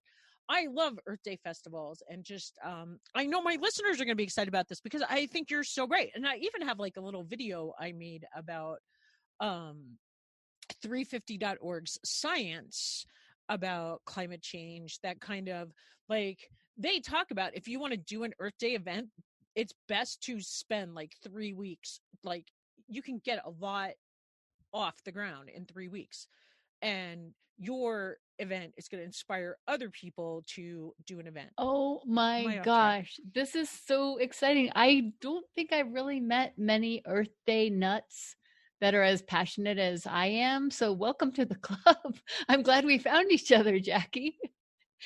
I 0.48 0.68
love 0.72 1.00
Earth 1.08 1.24
Day 1.24 1.40
festivals 1.44 2.04
and 2.10 2.24
just 2.24 2.58
um 2.64 3.00
I 3.16 3.26
know 3.26 3.42
my 3.42 3.58
listeners 3.62 3.96
are 3.96 4.06
going 4.06 4.10
to 4.10 4.16
be 4.16 4.24
excited 4.24 4.50
about 4.50 4.68
this 4.68 4.82
because 4.82 5.04
I 5.10 5.26
think 5.28 5.50
you're 5.50 5.64
so 5.64 5.88
great. 5.88 6.12
And 6.16 6.28
I 6.28 6.36
even 6.38 6.68
have 6.68 6.80
like 6.80 6.98
a 6.98 7.02
little 7.02 7.24
video 7.24 7.74
I 7.80 7.94
made 7.94 8.26
about 8.36 8.80
um 9.40 9.98
350.org's 10.84 12.00
science 12.04 13.06
about 13.50 14.02
climate 14.06 14.42
change 14.42 15.00
that 15.04 15.20
kind 15.20 15.50
of 15.50 15.72
like 16.10 16.50
they 16.78 17.00
talk 17.00 17.32
about 17.32 17.56
if 17.56 17.68
you 17.68 17.80
want 17.80 17.92
to 17.92 17.98
do 17.98 18.24
an 18.24 18.34
earth 18.40 18.58
day 18.60 18.72
event 18.72 19.08
it's 19.56 19.74
best 19.88 20.22
to 20.24 20.42
spend 20.42 20.96
like 20.96 21.12
3 21.24 21.54
weeks 21.54 22.00
like 22.24 22.48
you 22.88 23.04
can 23.04 23.22
get 23.24 23.46
a 23.46 23.50
lot 23.60 23.92
off 24.74 25.04
the 25.04 25.12
ground 25.12 25.50
in 25.50 25.66
3 25.66 25.88
weeks 25.88 26.28
and 26.82 27.34
your 27.58 28.18
event 28.40 28.74
is 28.78 28.88
going 28.88 29.00
to 29.00 29.06
inspire 29.06 29.58
other 29.68 29.90
people 29.90 30.44
to 30.48 30.94
do 31.06 31.20
an 31.20 31.28
event. 31.28 31.50
Oh 31.58 32.02
my 32.06 32.62
gosh, 32.64 33.20
this 33.34 33.56
is 33.56 33.70
so 33.70 34.18
exciting. 34.18 34.72
I 34.76 35.14
don't 35.22 35.46
think 35.56 35.72
I 35.72 35.80
really 35.80 36.20
met 36.20 36.54
many 36.58 37.02
Earth 37.06 37.30
Day 37.48 37.70
nuts 37.70 38.36
that 38.82 38.94
are 38.94 39.04
as 39.04 39.22
passionate 39.22 39.78
as 39.78 40.06
I 40.06 40.28
am. 40.28 40.70
So, 40.70 40.92
welcome 40.92 41.32
to 41.34 41.46
the 41.46 41.56
club. 41.62 42.18
I'm 42.50 42.62
glad 42.62 42.86
we 42.86 42.98
found 42.98 43.32
each 43.32 43.52
other, 43.52 43.80
Jackie. 43.80 44.38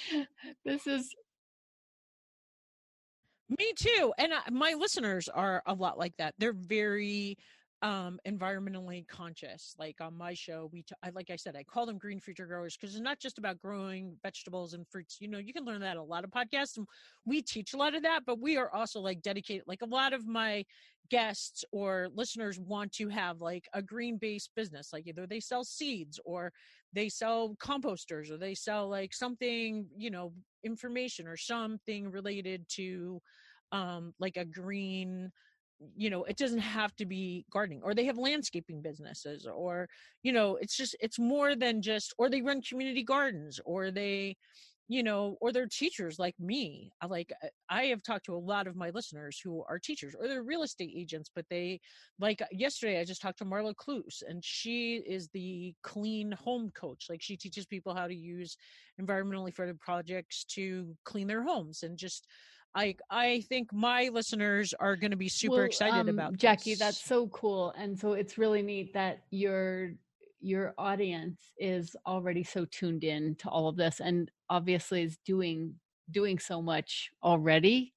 this 0.66 0.88
is. 0.88 1.14
Me 3.58 3.74
too. 3.76 4.14
And 4.20 4.32
my 4.52 4.76
listeners 4.78 5.28
are 5.28 5.64
a 5.66 5.74
lot 5.74 5.98
like 5.98 6.16
that. 6.18 6.36
They're 6.38 6.54
very 6.54 7.38
um 7.82 8.20
environmentally 8.28 9.08
conscious 9.08 9.74
like 9.80 10.02
on 10.02 10.14
my 10.18 10.34
show 10.34 10.70
we 10.74 10.82
t- 10.82 10.96
I, 11.02 11.12
like 11.12 11.30
i 11.30 11.38
said 11.38 11.56
i 11.56 11.64
call 11.64 11.86
them 11.86 11.98
green 11.98 12.20
future 12.20 12.46
growers 12.46 12.76
because 12.76 12.94
it's 12.94 13.04
not 13.04 13.20
just 13.20 13.38
about 13.38 13.58
growing 13.60 14.18
vegetables 14.22 14.74
and 14.74 14.86
fruits 14.88 15.18
you 15.22 15.30
know 15.30 15.38
you 15.38 15.54
can 15.54 15.64
learn 15.64 15.80
that 15.82 15.96
a 15.96 16.04
lot 16.04 16.26
of 16.26 16.30
podcasts 16.30 16.76
and 16.76 16.86
we 17.26 17.42
teach 17.42 17.74
a 17.74 17.78
lot 17.78 17.96
of 17.96 18.04
that 18.04 18.24
but 18.26 18.40
we 18.40 18.58
are 18.58 18.74
also 18.74 19.00
like 19.00 19.22
dedicated 19.22 19.64
like 19.66 19.82
a 19.82 19.86
lot 19.86 20.12
of 20.12 20.28
my 20.28 20.66
guests 21.10 21.64
or 21.72 22.10
listeners 22.14 22.60
want 22.60 22.92
to 22.92 23.08
have 23.08 23.40
like 23.40 23.68
a 23.74 23.82
green 23.82 24.18
based 24.18 24.52
business 24.56 24.92
like 24.92 25.08
either 25.08 25.26
they 25.26 25.40
sell 25.40 25.64
seeds 25.64 26.20
or 26.26 26.52
they 26.94 27.08
sell 27.08 27.56
composters 27.62 28.30
or 28.30 28.38
they 28.38 28.54
sell 28.54 28.90
like 28.90 29.14
something 29.14 29.88
you 29.98 30.12
know 30.12 30.34
information 30.64 31.28
or 31.28 31.38
something 31.38 32.12
related 32.12 32.66
to 32.68 33.22
um 33.72 34.14
like 34.20 34.38
a 34.38 34.46
green 34.46 35.32
you 35.96 36.10
know 36.10 36.24
it 36.26 36.38
doesn't 36.38 36.60
have 36.60 36.96
to 36.96 37.06
be 37.06 37.46
gardening 37.52 37.82
or 37.84 37.94
they 37.94 38.06
have 38.06 38.18
landscaping 38.18 38.82
businesses 38.82 39.48
or 39.48 39.88
you 40.24 40.34
know 40.34 40.58
it's 40.58 40.76
just 40.76 40.96
it's 41.00 41.20
more 41.20 41.56
than 41.56 41.82
just 41.82 42.14
or 42.18 42.30
they 42.30 42.42
run 42.42 42.62
community 42.62 43.04
gardens 43.04 43.60
or 43.66 43.92
they 43.92 44.36
you 44.90 45.04
know 45.04 45.38
or 45.40 45.54
they're 45.54 45.68
teachers 45.68 46.18
like 46.20 46.36
me. 46.40 46.92
Like 47.08 47.32
i 47.70 47.84
have 47.86 48.04
talked 48.04 48.26
to 48.26 48.36
a 48.36 48.38
lot 48.38 48.68
of 48.68 48.76
my 48.76 48.90
listeners 48.90 49.40
who 49.42 49.64
are 49.70 49.80
teachers 49.80 50.16
or 50.20 50.28
they're 50.28 50.44
real 50.44 50.64
estate 50.64 50.92
agents 50.96 51.30
but 51.34 51.46
they 51.50 51.80
like 52.20 52.42
yesterday 52.52 53.00
i 53.00 53.06
just 53.06 53.22
talked 53.22 53.38
to 53.38 53.46
marla 53.46 53.74
Cluse 53.76 54.24
and 54.28 54.44
she 54.44 54.96
is 55.08 55.30
the 55.30 55.74
clean 55.84 56.32
home 56.32 56.72
coach. 56.76 57.06
Like 57.10 57.22
she 57.22 57.38
teaches 57.38 57.66
people 57.66 57.94
how 57.94 58.08
to 58.08 58.16
use 58.16 58.58
environmentally 59.00 59.54
friendly 59.54 59.78
projects 59.80 60.44
to 60.56 60.96
clean 61.06 61.28
their 61.28 61.44
homes 61.44 61.84
and 61.84 61.98
just 61.98 62.28
I 62.76 62.96
I 63.10 63.42
think 63.50 63.74
my 63.74 64.10
listeners 64.14 64.74
are 64.80 64.96
going 64.96 65.12
to 65.12 65.18
be 65.18 65.30
super 65.30 65.56
well, 65.56 65.64
excited 65.66 66.00
um, 66.02 66.10
about 66.10 66.38
Jackie. 66.38 66.72
This. 66.72 66.80
That's 66.80 67.04
so 67.04 67.28
cool, 67.28 67.74
and 67.78 67.98
so 67.98 68.14
it's 68.14 68.38
really 68.38 68.62
neat 68.62 68.94
that 68.94 69.24
your 69.32 69.94
your 70.42 70.74
audience 70.78 71.52
is 71.58 71.96
already 72.06 72.44
so 72.44 72.66
tuned 72.66 73.04
in 73.04 73.36
to 73.36 73.50
all 73.50 73.68
of 73.68 73.76
this, 73.76 74.00
and 74.00 74.30
obviously 74.50 75.04
is 75.04 75.18
doing 75.26 75.76
doing 76.12 76.40
so 76.40 76.62
much 76.62 77.10
already. 77.24 77.94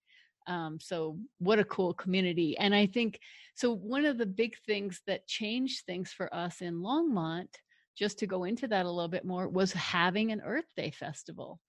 Um, 0.47 0.79
so 0.81 1.19
what 1.39 1.59
a 1.59 1.65
cool 1.65 1.95
community, 1.95 2.57
and 2.59 2.75
I 2.75 2.87
think 2.87 3.21
so. 3.55 3.75
One 3.75 4.07
of 4.07 4.17
the 4.17 4.27
big 4.27 4.57
things 4.67 5.03
that 5.07 5.27
changed 5.27 5.85
things 5.85 6.13
for 6.13 6.35
us 6.35 6.63
in 6.63 6.81
Longmont, 6.81 7.49
just 7.97 8.19
to 8.21 8.27
go 8.27 8.45
into 8.45 8.67
that 8.69 8.87
a 8.87 8.91
little 8.91 9.09
bit 9.09 9.27
more, 9.27 9.49
was 9.49 9.73
having 9.75 10.33
an 10.33 10.41
Earth 10.41 10.73
Day 10.77 10.91
festival 10.91 11.61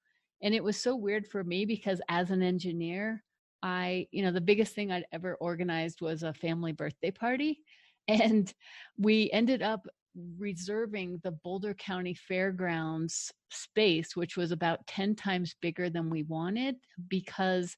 and 0.43 0.53
it 0.53 0.63
was 0.63 0.79
so 0.79 0.95
weird 0.95 1.25
for 1.25 1.43
me 1.43 1.65
because 1.65 2.01
as 2.09 2.29
an 2.29 2.43
engineer 2.43 3.23
i 3.63 4.05
you 4.12 4.21
know 4.21 4.31
the 4.31 4.41
biggest 4.41 4.75
thing 4.75 4.91
i'd 4.91 5.05
ever 5.12 5.35
organized 5.35 6.01
was 6.01 6.21
a 6.21 6.33
family 6.33 6.73
birthday 6.73 7.09
party 7.09 7.62
and 8.07 8.53
we 8.97 9.31
ended 9.31 9.63
up 9.63 9.88
reserving 10.38 11.19
the 11.23 11.31
boulder 11.31 11.73
county 11.73 12.13
fairgrounds 12.13 13.31
space 13.50 14.15
which 14.15 14.38
was 14.38 14.51
about 14.51 14.85
10 14.85 15.15
times 15.15 15.55
bigger 15.62 15.89
than 15.89 16.09
we 16.09 16.21
wanted 16.23 16.75
because 17.07 17.75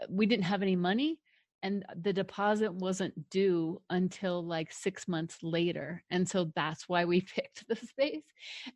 uh, 0.00 0.06
we 0.08 0.26
didn't 0.26 0.44
have 0.44 0.62
any 0.62 0.74
money 0.74 1.18
and 1.62 1.84
the 2.02 2.12
deposit 2.12 2.72
wasn't 2.72 3.28
due 3.28 3.80
until 3.90 4.44
like 4.44 4.72
six 4.72 5.06
months 5.06 5.38
later 5.42 6.02
and 6.10 6.28
so 6.28 6.50
that's 6.56 6.88
why 6.88 7.04
we 7.04 7.20
picked 7.34 7.68
the 7.68 7.76
space 7.76 8.24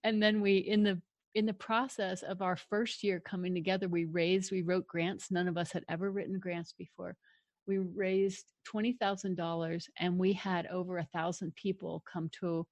and 0.04 0.22
then 0.22 0.40
we 0.40 0.58
in 0.58 0.82
the 0.82 1.00
in 1.34 1.46
the 1.46 1.54
process 1.54 2.22
of 2.22 2.42
our 2.42 2.56
first 2.56 3.02
year 3.02 3.20
coming 3.20 3.54
together, 3.54 3.88
we 3.88 4.04
raised, 4.04 4.52
we 4.52 4.62
wrote 4.62 4.86
grants. 4.86 5.30
None 5.30 5.48
of 5.48 5.56
us 5.56 5.72
had 5.72 5.84
ever 5.88 6.10
written 6.10 6.38
grants 6.38 6.72
before. 6.72 7.16
We 7.66 7.78
raised 7.78 8.52
$20,000 8.72 9.88
and 9.98 10.18
we 10.18 10.32
had 10.32 10.66
over 10.66 10.98
a 10.98 11.08
thousand 11.12 11.54
people 11.56 12.04
come 12.10 12.30
to 12.40 12.66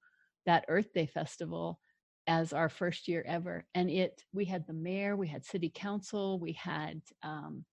that 0.45 0.65
Earth 0.67 0.93
Day 0.93 1.07
festival 1.07 1.79
as 2.27 2.53
our 2.53 2.69
first 2.69 3.07
year 3.07 3.23
ever. 3.27 3.65
And 3.75 3.89
it, 3.89 4.23
we 4.33 4.45
had 4.45 4.65
the 4.65 4.73
mayor, 4.73 5.17
we 5.17 5.27
had 5.27 5.45
city 5.45 5.71
council, 5.73 6.39
we 6.39 6.53
had 6.53 7.01
um, 7.21 7.65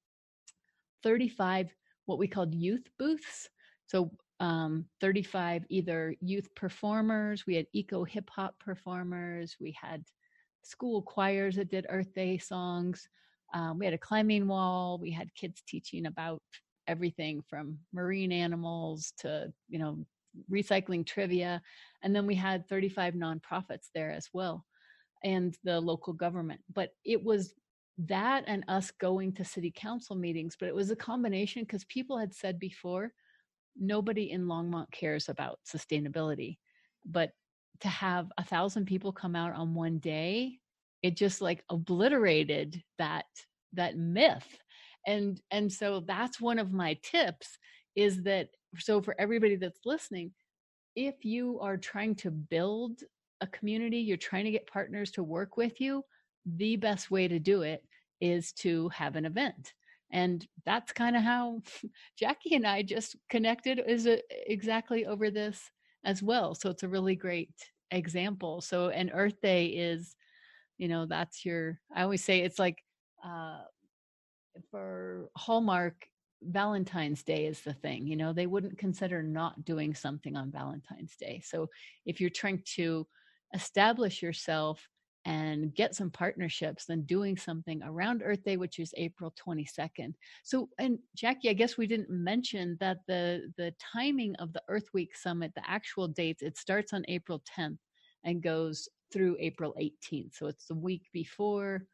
35 1.04 1.72
what 2.06 2.18
we 2.18 2.26
called 2.26 2.52
youth 2.52 2.88
booths. 2.98 3.48
So 3.86 4.10
um, 4.40 4.86
35 5.00 5.66
either 5.68 6.16
youth 6.20 6.52
performers, 6.56 7.46
we 7.46 7.54
had 7.54 7.66
eco 7.72 8.02
hip 8.02 8.28
hop 8.30 8.58
performers, 8.58 9.56
we 9.60 9.76
had 9.80 10.02
school 10.62 11.02
choirs 11.02 11.56
that 11.56 11.70
did 11.70 11.86
Earth 11.88 12.12
Day 12.14 12.38
songs. 12.38 13.08
Um, 13.52 13.78
we 13.78 13.84
had 13.84 13.94
a 13.94 13.98
climbing 13.98 14.46
wall. 14.46 14.98
We 15.00 15.10
had 15.10 15.34
kids 15.34 15.62
teaching 15.66 16.06
about 16.06 16.42
everything 16.86 17.42
from 17.48 17.78
marine 17.92 18.32
animals 18.32 19.12
to, 19.18 19.52
you 19.68 19.78
know, 19.78 20.04
recycling 20.50 21.04
trivia. 21.06 21.60
And 22.02 22.14
then 22.14 22.26
we 22.26 22.34
had 22.34 22.68
35 22.68 23.14
nonprofits 23.14 23.88
there 23.94 24.10
as 24.10 24.28
well 24.32 24.64
and 25.24 25.56
the 25.64 25.80
local 25.80 26.12
government. 26.12 26.60
But 26.72 26.90
it 27.04 27.22
was 27.22 27.54
that 27.98 28.44
and 28.46 28.64
us 28.68 28.90
going 28.90 29.32
to 29.34 29.44
city 29.44 29.72
council 29.74 30.16
meetings, 30.16 30.56
but 30.58 30.68
it 30.68 30.74
was 30.74 30.90
a 30.90 30.96
combination 30.96 31.62
because 31.62 31.84
people 31.84 32.16
had 32.18 32.34
said 32.34 32.58
before, 32.58 33.12
nobody 33.78 34.30
in 34.30 34.46
Longmont 34.46 34.90
cares 34.90 35.28
about 35.28 35.58
sustainability. 35.66 36.58
But 37.04 37.32
to 37.80 37.88
have 37.88 38.30
a 38.38 38.44
thousand 38.44 38.86
people 38.86 39.12
come 39.12 39.34
out 39.36 39.54
on 39.54 39.74
one 39.74 39.98
day 39.98 40.60
it 41.02 41.16
just 41.16 41.40
like 41.40 41.64
obliterated 41.70 42.82
that 42.98 43.26
that 43.72 43.96
myth. 43.96 44.46
And 45.06 45.40
and 45.50 45.72
so 45.72 46.00
that's 46.06 46.40
one 46.40 46.58
of 46.58 46.72
my 46.72 46.98
tips 47.02 47.58
is 47.96 48.22
that 48.24 48.48
so 48.78 49.00
for 49.00 49.16
everybody 49.18 49.56
that's 49.56 49.80
listening 49.84 50.32
if 50.94 51.24
you 51.24 51.58
are 51.60 51.76
trying 51.76 52.14
to 52.16 52.30
build 52.30 53.00
a 53.40 53.46
community 53.46 53.98
you're 53.98 54.16
trying 54.16 54.44
to 54.44 54.50
get 54.50 54.66
partners 54.66 55.10
to 55.12 55.22
work 55.22 55.56
with 55.56 55.80
you 55.80 56.04
the 56.44 56.76
best 56.76 57.10
way 57.10 57.26
to 57.26 57.38
do 57.38 57.62
it 57.62 57.82
is 58.20 58.52
to 58.52 58.88
have 58.90 59.16
an 59.16 59.24
event. 59.24 59.72
And 60.12 60.46
that's 60.66 60.92
kind 60.92 61.16
of 61.16 61.22
how 61.22 61.62
jackie 62.18 62.54
and 62.54 62.66
i 62.66 62.82
just 62.82 63.16
connected 63.30 63.80
is 63.86 64.06
a, 64.06 64.20
exactly 64.46 65.06
over 65.06 65.30
this 65.30 65.70
as 66.04 66.22
well. 66.22 66.54
So 66.54 66.70
it's 66.70 66.82
a 66.82 66.88
really 66.88 67.16
great 67.16 67.50
example. 67.90 68.60
So 68.60 68.88
an 68.88 69.10
Earth 69.10 69.40
Day 69.40 69.66
is, 69.66 70.14
you 70.78 70.88
know, 70.88 71.06
that's 71.06 71.44
your, 71.44 71.78
I 71.94 72.02
always 72.02 72.24
say 72.24 72.40
it's 72.40 72.58
like 72.58 72.82
uh, 73.24 73.60
for 74.70 75.30
Hallmark, 75.36 76.06
Valentine's 76.42 77.22
Day 77.22 77.46
is 77.46 77.60
the 77.60 77.74
thing. 77.74 78.06
You 78.06 78.16
know, 78.16 78.32
they 78.32 78.46
wouldn't 78.46 78.78
consider 78.78 79.22
not 79.22 79.64
doing 79.64 79.94
something 79.94 80.36
on 80.36 80.50
Valentine's 80.50 81.16
Day. 81.16 81.42
So 81.44 81.68
if 82.06 82.20
you're 82.20 82.30
trying 82.30 82.62
to 82.76 83.06
establish 83.54 84.22
yourself 84.22 84.88
and 85.26 85.74
get 85.74 85.94
some 85.94 86.10
partnerships 86.10 86.86
than 86.86 87.02
doing 87.02 87.36
something 87.36 87.82
around 87.82 88.22
Earth 88.24 88.42
Day, 88.42 88.56
which 88.56 88.78
is 88.78 88.94
April 88.96 89.34
22nd. 89.46 90.14
So, 90.44 90.68
and 90.78 90.98
Jackie, 91.14 91.50
I 91.50 91.52
guess 91.52 91.76
we 91.76 91.86
didn't 91.86 92.10
mention 92.10 92.76
that 92.80 92.98
the 93.06 93.52
the 93.56 93.74
timing 93.92 94.34
of 94.36 94.52
the 94.52 94.62
Earth 94.68 94.88
Week 94.94 95.14
Summit, 95.14 95.52
the 95.54 95.68
actual 95.68 96.08
dates, 96.08 96.42
it 96.42 96.56
starts 96.56 96.92
on 96.92 97.04
April 97.08 97.42
10th 97.58 97.78
and 98.24 98.42
goes 98.42 98.88
through 99.12 99.36
April 99.40 99.74
18th. 99.80 100.34
So 100.34 100.46
it's 100.46 100.66
the 100.66 100.74
week 100.74 101.02
before 101.12 101.84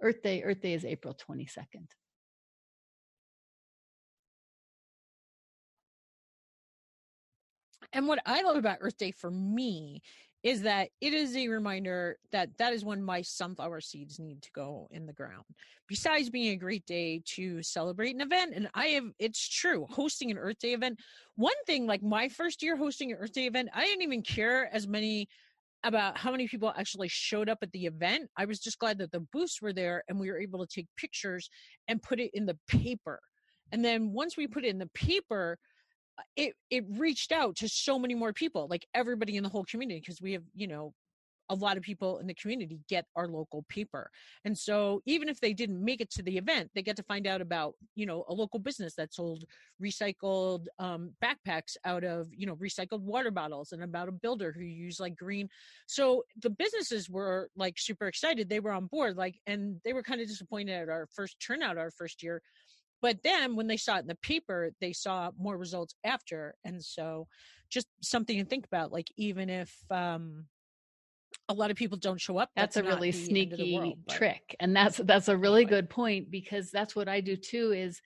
Earth 0.00 0.22
Day. 0.22 0.42
Earth 0.42 0.60
Day 0.60 0.74
is 0.74 0.84
April 0.84 1.16
22nd. 1.28 1.86
And 7.92 8.06
what 8.06 8.18
I 8.26 8.42
love 8.42 8.56
about 8.56 8.78
Earth 8.80 8.98
Day 8.98 9.10
for 9.10 9.30
me 9.30 10.02
is 10.46 10.62
that 10.62 10.90
it 11.00 11.12
is 11.12 11.36
a 11.36 11.48
reminder 11.48 12.16
that 12.30 12.56
that 12.56 12.72
is 12.72 12.84
when 12.84 13.02
my 13.02 13.20
sunflower 13.20 13.80
seeds 13.80 14.20
need 14.20 14.40
to 14.40 14.50
go 14.52 14.86
in 14.92 15.04
the 15.04 15.12
ground. 15.12 15.42
Besides 15.88 16.30
being 16.30 16.52
a 16.52 16.56
great 16.56 16.86
day 16.86 17.20
to 17.34 17.60
celebrate 17.64 18.14
an 18.14 18.20
event, 18.20 18.52
and 18.54 18.68
I 18.72 18.86
have, 18.90 19.06
it's 19.18 19.48
true, 19.48 19.88
hosting 19.90 20.30
an 20.30 20.38
Earth 20.38 20.60
Day 20.60 20.72
event. 20.72 21.00
One 21.34 21.56
thing, 21.66 21.88
like 21.88 22.00
my 22.00 22.28
first 22.28 22.62
year 22.62 22.76
hosting 22.76 23.10
an 23.10 23.18
Earth 23.18 23.32
Day 23.32 23.46
event, 23.46 23.70
I 23.74 23.86
didn't 23.86 24.02
even 24.02 24.22
care 24.22 24.72
as 24.72 24.86
many 24.86 25.28
about 25.82 26.16
how 26.16 26.30
many 26.30 26.46
people 26.46 26.72
actually 26.76 27.08
showed 27.08 27.48
up 27.48 27.58
at 27.62 27.72
the 27.72 27.86
event. 27.86 28.30
I 28.36 28.44
was 28.44 28.60
just 28.60 28.78
glad 28.78 28.98
that 28.98 29.10
the 29.10 29.26
booths 29.32 29.60
were 29.60 29.72
there 29.72 30.04
and 30.08 30.16
we 30.16 30.30
were 30.30 30.38
able 30.38 30.64
to 30.64 30.72
take 30.72 30.86
pictures 30.96 31.50
and 31.88 32.00
put 32.00 32.20
it 32.20 32.30
in 32.34 32.46
the 32.46 32.56
paper. 32.68 33.18
And 33.72 33.84
then 33.84 34.12
once 34.12 34.36
we 34.36 34.46
put 34.46 34.64
it 34.64 34.68
in 34.68 34.78
the 34.78 34.90
paper, 34.94 35.58
it 36.36 36.54
it 36.70 36.84
reached 36.88 37.32
out 37.32 37.56
to 37.56 37.68
so 37.68 37.98
many 37.98 38.14
more 38.14 38.32
people 38.32 38.66
like 38.68 38.86
everybody 38.94 39.36
in 39.36 39.42
the 39.42 39.48
whole 39.48 39.64
community 39.64 40.00
because 40.00 40.20
we 40.20 40.32
have 40.32 40.42
you 40.54 40.66
know 40.66 40.92
a 41.48 41.54
lot 41.54 41.76
of 41.76 41.82
people 41.82 42.18
in 42.18 42.26
the 42.26 42.34
community 42.34 42.80
get 42.88 43.06
our 43.14 43.28
local 43.28 43.64
paper. 43.68 44.10
And 44.44 44.56
so 44.56 45.00
even 45.06 45.28
if 45.28 45.40
they 45.40 45.52
didn't 45.52 45.84
make 45.84 46.00
it 46.00 46.10
to 46.12 46.22
the 46.22 46.36
event 46.36 46.70
they 46.74 46.82
get 46.82 46.96
to 46.96 47.02
find 47.02 47.26
out 47.26 47.40
about 47.40 47.74
you 47.94 48.06
know 48.06 48.24
a 48.28 48.34
local 48.34 48.58
business 48.58 48.94
that 48.94 49.14
sold 49.14 49.44
recycled 49.82 50.66
um, 50.78 51.12
backpacks 51.22 51.76
out 51.84 52.04
of 52.04 52.28
you 52.32 52.46
know 52.46 52.56
recycled 52.56 53.00
water 53.00 53.30
bottles 53.30 53.72
and 53.72 53.82
about 53.82 54.08
a 54.08 54.12
builder 54.12 54.52
who 54.52 54.64
used 54.64 55.00
like 55.00 55.16
green. 55.16 55.48
So 55.86 56.24
the 56.42 56.50
businesses 56.50 57.08
were 57.08 57.50
like 57.56 57.74
super 57.78 58.06
excited. 58.06 58.48
They 58.48 58.60
were 58.60 58.72
on 58.72 58.86
board 58.86 59.16
like 59.16 59.36
and 59.46 59.76
they 59.84 59.92
were 59.92 60.02
kind 60.02 60.20
of 60.20 60.28
disappointed 60.28 60.72
at 60.72 60.88
our 60.88 61.08
first 61.14 61.36
turnout 61.40 61.78
our 61.78 61.90
first 61.90 62.22
year 62.22 62.42
but 63.02 63.22
then 63.22 63.56
when 63.56 63.66
they 63.66 63.76
saw 63.76 63.96
it 63.96 64.00
in 64.00 64.06
the 64.06 64.14
paper 64.16 64.70
they 64.80 64.92
saw 64.92 65.30
more 65.38 65.56
results 65.56 65.94
after 66.04 66.54
and 66.64 66.82
so 66.82 67.26
just 67.70 67.88
something 68.02 68.38
to 68.38 68.44
think 68.44 68.66
about 68.66 68.92
like 68.92 69.10
even 69.16 69.48
if 69.50 69.74
um 69.90 70.44
a 71.48 71.54
lot 71.54 71.70
of 71.70 71.76
people 71.76 71.98
don't 71.98 72.20
show 72.20 72.38
up 72.38 72.50
that's, 72.56 72.74
that's 72.74 72.86
a 72.86 72.88
really 72.88 73.12
sneaky 73.12 73.76
world, 73.76 73.98
trick 74.10 74.56
and 74.60 74.74
that's 74.74 74.98
that's 74.98 75.28
a 75.28 75.36
really 75.36 75.64
good 75.64 75.88
point 75.88 76.30
because 76.30 76.70
that's 76.70 76.96
what 76.96 77.08
i 77.08 77.20
do 77.20 77.36
too 77.36 77.72
is 77.72 78.00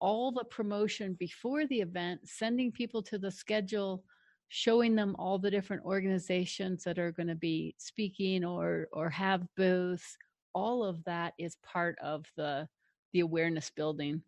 all 0.00 0.32
the 0.32 0.44
promotion 0.44 1.16
before 1.18 1.66
the 1.66 1.80
event 1.80 2.20
sending 2.24 2.70
people 2.72 3.02
to 3.02 3.18
the 3.18 3.30
schedule 3.30 4.04
showing 4.48 4.94
them 4.94 5.16
all 5.18 5.38
the 5.38 5.50
different 5.50 5.84
organizations 5.84 6.84
that 6.84 6.98
are 6.98 7.12
going 7.12 7.26
to 7.26 7.34
be 7.34 7.74
speaking 7.78 8.44
or 8.44 8.88
or 8.92 9.08
have 9.08 9.42
booths 9.56 10.16
all 10.54 10.84
of 10.84 11.02
that 11.04 11.34
is 11.38 11.56
part 11.64 11.96
of 12.02 12.24
the 12.36 12.68
the 13.14 13.20
awareness 13.20 13.70
building 13.70 14.22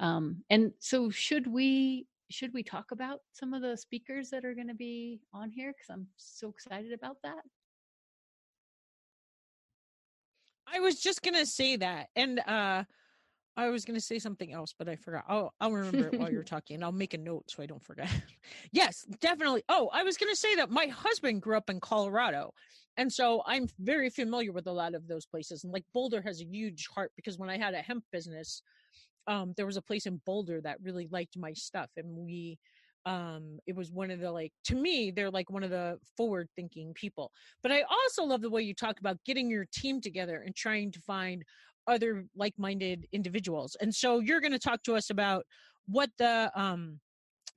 um, 0.00 0.42
and 0.48 0.72
so 0.78 1.10
should 1.10 1.46
we 1.46 2.06
should 2.30 2.54
we 2.54 2.62
talk 2.62 2.92
about 2.92 3.20
some 3.32 3.52
of 3.52 3.60
the 3.60 3.76
speakers 3.76 4.30
that 4.30 4.44
are 4.44 4.54
going 4.54 4.68
to 4.68 4.74
be 4.74 5.20
on 5.34 5.50
here? 5.50 5.72
Because 5.72 5.90
i'm 5.90 6.06
so 6.16 6.48
excited 6.48 6.92
about 6.92 7.16
that. 7.22 7.42
I 10.72 10.80
was 10.80 11.00
just 11.00 11.22
going 11.22 11.34
to 11.34 11.44
say 11.44 11.76
that 11.76 12.08
and 12.14 12.38
uh 12.40 12.84
i 13.56 13.68
was 13.68 13.84
going 13.84 13.98
to 13.98 14.04
say 14.04 14.20
something 14.20 14.52
else 14.52 14.72
but 14.78 14.88
i 14.88 14.94
forgot. 14.96 15.24
Oh 15.28 15.50
i'll 15.60 15.72
remember 15.72 16.08
it 16.08 16.18
while 16.18 16.30
you're 16.30 16.44
talking. 16.54 16.82
I'll 16.82 16.92
make 16.92 17.12
a 17.12 17.18
note 17.18 17.50
so 17.50 17.62
i 17.62 17.66
don't 17.66 17.82
forget. 17.82 18.08
Yes 18.72 19.04
definitely. 19.20 19.64
Oh 19.68 19.90
i 19.92 20.02
was 20.02 20.16
going 20.16 20.32
to 20.32 20.40
say 20.40 20.54
that 20.54 20.70
my 20.70 20.86
husband 20.86 21.42
grew 21.42 21.56
up 21.56 21.68
in 21.68 21.80
colorado 21.80 22.54
and 23.00 23.12
so 23.12 23.42
i'm 23.46 23.66
very 23.80 24.10
familiar 24.10 24.52
with 24.52 24.66
a 24.66 24.72
lot 24.72 24.94
of 24.94 25.08
those 25.08 25.26
places 25.26 25.64
and 25.64 25.72
like 25.72 25.84
boulder 25.92 26.22
has 26.22 26.40
a 26.40 26.44
huge 26.44 26.86
heart 26.94 27.10
because 27.16 27.38
when 27.38 27.50
i 27.50 27.58
had 27.58 27.74
a 27.74 27.78
hemp 27.78 28.04
business 28.12 28.62
um 29.26 29.54
there 29.56 29.66
was 29.66 29.76
a 29.76 29.82
place 29.82 30.06
in 30.06 30.20
Boulder 30.26 30.60
that 30.60 30.78
really 30.82 31.08
liked 31.10 31.36
my 31.38 31.52
stuff 31.52 31.90
and 31.96 32.16
we 32.16 32.58
um 33.06 33.58
it 33.66 33.74
was 33.74 33.90
one 33.90 34.10
of 34.10 34.20
the 34.20 34.30
like 34.30 34.52
to 34.64 34.74
me 34.74 35.10
they're 35.10 35.30
like 35.30 35.50
one 35.50 35.62
of 35.62 35.70
the 35.70 35.98
forward 36.16 36.48
thinking 36.54 36.92
people. 36.94 37.30
But 37.62 37.72
i 37.72 37.82
also 37.90 38.24
love 38.24 38.42
the 38.42 38.50
way 38.50 38.62
you 38.62 38.74
talk 38.74 39.00
about 39.00 39.16
getting 39.24 39.48
your 39.48 39.66
team 39.72 40.00
together 40.00 40.42
and 40.44 40.54
trying 40.54 40.92
to 40.92 41.00
find 41.00 41.42
other 41.86 42.24
like-minded 42.36 43.06
individuals. 43.12 43.76
And 43.80 43.92
so 43.92 44.20
you're 44.20 44.40
going 44.40 44.52
to 44.52 44.58
talk 44.58 44.82
to 44.84 44.94
us 44.94 45.08
about 45.10 45.44
what 45.86 46.10
the 46.18 46.52
um 46.54 47.00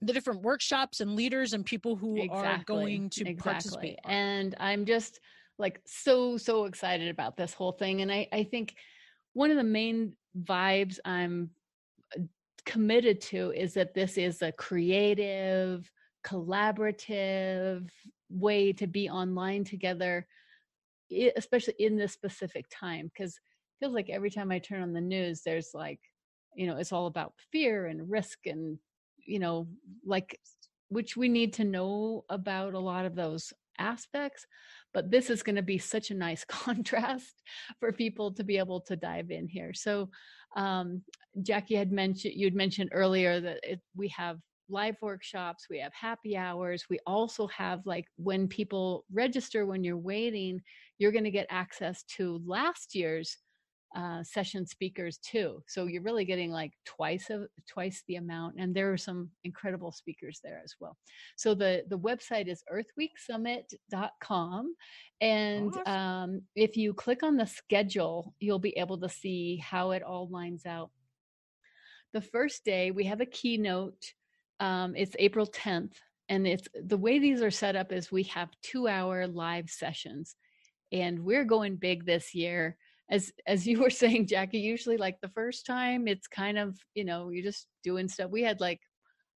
the 0.05 0.13
different 0.13 0.41
workshops 0.41 0.99
and 0.99 1.15
leaders 1.15 1.53
and 1.53 1.65
people 1.65 1.95
who 1.95 2.17
exactly, 2.17 2.47
are 2.47 2.63
going 2.65 3.09
to 3.09 3.21
exactly. 3.21 3.35
participate 3.35 3.99
and 4.05 4.55
i'm 4.59 4.85
just 4.85 5.19
like 5.57 5.79
so 5.85 6.37
so 6.37 6.65
excited 6.65 7.09
about 7.09 7.37
this 7.37 7.53
whole 7.53 7.71
thing 7.71 8.01
and 8.01 8.11
i 8.11 8.27
i 8.31 8.43
think 8.43 8.75
one 9.33 9.51
of 9.51 9.57
the 9.57 9.63
main 9.63 10.13
vibes 10.43 10.99
i'm 11.05 11.49
uh, 12.17 12.21
committed 12.65 13.19
to 13.21 13.51
is 13.51 13.73
that 13.73 13.93
this 13.93 14.17
is 14.17 14.41
a 14.41 14.51
creative, 14.51 15.89
collaborative 16.25 17.89
way 18.29 18.73
to 18.73 18.87
be 18.87 19.09
online 19.09 19.63
together, 19.63 20.25
especially 21.35 21.75
in 21.79 21.97
this 21.97 22.13
specific 22.13 22.65
time. 22.71 23.11
Because 23.13 23.33
it 23.33 23.85
feels 23.85 23.93
like 23.93 24.09
every 24.09 24.29
time 24.29 24.51
I 24.51 24.59
turn 24.59 24.81
on 24.81 24.93
the 24.93 25.01
news, 25.01 25.41
there's 25.41 25.71
like, 25.73 25.99
you 26.55 26.67
know, 26.67 26.77
it's 26.77 26.91
all 26.91 27.07
about 27.07 27.33
fear 27.51 27.87
and 27.87 28.09
risk 28.09 28.39
and, 28.45 28.77
you 29.25 29.39
know, 29.39 29.67
like, 30.05 30.39
which 30.89 31.17
we 31.17 31.29
need 31.29 31.53
to 31.53 31.63
know 31.63 32.23
about 32.29 32.73
a 32.73 32.79
lot 32.79 33.05
of 33.05 33.15
those 33.15 33.51
aspects 33.79 34.45
but 34.93 35.09
this 35.09 35.31
is 35.31 35.41
going 35.41 35.55
to 35.55 35.63
be 35.63 35.79
such 35.79 36.11
a 36.11 36.15
nice 36.15 36.45
contrast 36.47 37.41
for 37.79 37.91
people 37.91 38.31
to 38.31 38.43
be 38.43 38.59
able 38.59 38.79
to 38.79 38.95
dive 38.95 39.31
in 39.31 39.47
here 39.47 39.73
so 39.73 40.07
um, 40.55 41.01
Jackie 41.41 41.75
had 41.75 41.91
mentioned, 41.91 42.35
you'd 42.35 42.55
mentioned 42.55 42.89
earlier 42.93 43.39
that 43.39 43.59
it, 43.63 43.81
we 43.95 44.07
have 44.09 44.37
live 44.69 44.95
workshops, 45.01 45.67
we 45.69 45.79
have 45.79 45.93
happy 45.93 46.37
hours. 46.37 46.85
We 46.89 46.99
also 47.05 47.47
have 47.47 47.81
like 47.85 48.05
when 48.17 48.47
people 48.47 49.05
register, 49.11 49.65
when 49.65 49.83
you're 49.83 49.97
waiting, 49.97 50.61
you're 50.99 51.11
going 51.11 51.23
to 51.23 51.31
get 51.31 51.47
access 51.49 52.03
to 52.17 52.41
last 52.45 52.95
year's 52.95 53.37
uh, 53.95 54.21
session 54.23 54.65
speakers 54.65 55.19
too. 55.19 55.61
So 55.67 55.85
you're 55.85 56.01
really 56.01 56.25
getting 56.25 56.51
like 56.51 56.71
twice 56.85 57.29
of 57.29 57.47
twice 57.67 58.03
the 58.07 58.15
amount, 58.15 58.55
and 58.57 58.73
there 58.73 58.91
are 58.91 58.97
some 58.97 59.29
incredible 59.43 59.91
speakers 59.91 60.39
there 60.43 60.59
as 60.63 60.73
well. 60.79 60.97
So 61.35 61.53
the 61.53 61.83
the 61.89 61.99
website 61.99 62.47
is 62.47 62.63
earthweeksummit.com, 62.71 64.75
and 65.21 65.69
awesome. 65.69 65.87
um, 65.87 66.41
if 66.55 66.75
you 66.75 66.91
click 66.93 67.21
on 67.23 67.37
the 67.37 67.45
schedule, 67.45 68.33
you'll 68.39 68.57
be 68.57 68.75
able 68.77 68.97
to 68.99 69.09
see 69.09 69.57
how 69.57 69.91
it 69.91 70.01
all 70.01 70.27
lines 70.29 70.65
out. 70.65 70.89
The 72.13 72.21
first 72.21 72.65
day 72.65 72.89
we 72.91 73.05
have 73.05 73.21
a 73.21 73.27
keynote. 73.27 74.13
Um, 74.59 74.95
it's 74.95 75.15
April 75.19 75.45
10th, 75.45 75.93
and 76.29 76.47
it's 76.47 76.67
the 76.73 76.97
way 76.97 77.19
these 77.19 77.43
are 77.43 77.51
set 77.51 77.75
up 77.75 77.91
is 77.91 78.11
we 78.11 78.23
have 78.23 78.49
two 78.63 78.87
hour 78.87 79.27
live 79.27 79.69
sessions, 79.69 80.35
and 80.91 81.19
we're 81.19 81.45
going 81.45 81.75
big 81.75 82.05
this 82.05 82.33
year 82.33 82.75
as 83.13 83.31
as 83.47 83.65
you 83.67 83.79
were 83.79 83.89
saying 84.01 84.27
jackie 84.27 84.59
usually 84.59 84.97
like 84.97 85.17
the 85.21 85.29
first 85.29 85.65
time 85.65 86.07
it's 86.07 86.27
kind 86.27 86.57
of 86.57 86.77
you 86.95 87.05
know 87.05 87.29
you're 87.29 87.43
just 87.43 87.67
doing 87.83 88.07
stuff. 88.07 88.31
We 88.31 88.41
had 88.41 88.59
like 88.59 88.81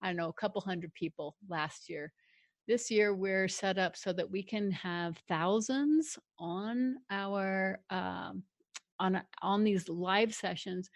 i 0.02 0.08
don't 0.08 0.16
know 0.16 0.30
a 0.30 0.42
couple 0.42 0.62
hundred 0.62 0.94
people 0.94 1.36
last 1.50 1.90
year. 1.90 2.12
This 2.68 2.90
year 2.90 3.14
we're 3.14 3.48
set 3.48 3.78
up 3.78 3.96
so 3.96 4.12
that 4.14 4.32
we 4.32 4.42
can 4.42 4.72
have 4.72 5.18
thousands 5.28 6.18
on 6.40 6.96
our 7.12 7.80
um, 7.92 8.44
on 9.00 9.22
on 9.42 9.64
these 9.64 9.88
live 9.90 10.34
sessions 10.34 10.90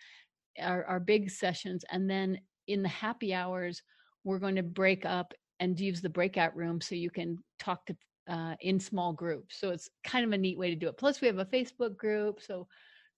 our, 0.59 0.83
our 0.85 0.99
big 0.99 1.29
sessions 1.29 1.85
and 1.91 2.09
then 2.09 2.39
in 2.67 2.81
the 2.81 2.89
happy 2.89 3.33
hours 3.33 3.81
we're 4.23 4.39
going 4.39 4.55
to 4.55 4.63
break 4.63 5.05
up 5.05 5.33
and 5.59 5.79
use 5.79 6.01
the 6.01 6.09
breakout 6.09 6.55
room 6.55 6.81
so 6.81 6.95
you 6.95 7.09
can 7.09 7.37
talk 7.59 7.85
to 7.85 7.95
uh, 8.29 8.55
in 8.61 8.79
small 8.79 9.13
groups. 9.13 9.59
So 9.59 9.71
it's 9.71 9.89
kind 10.03 10.25
of 10.25 10.31
a 10.31 10.37
neat 10.37 10.57
way 10.57 10.69
to 10.69 10.75
do 10.75 10.87
it. 10.87 10.97
Plus, 10.97 11.19
we 11.19 11.27
have 11.27 11.39
a 11.39 11.45
Facebook 11.45 11.97
group, 11.97 12.41
so 12.41 12.67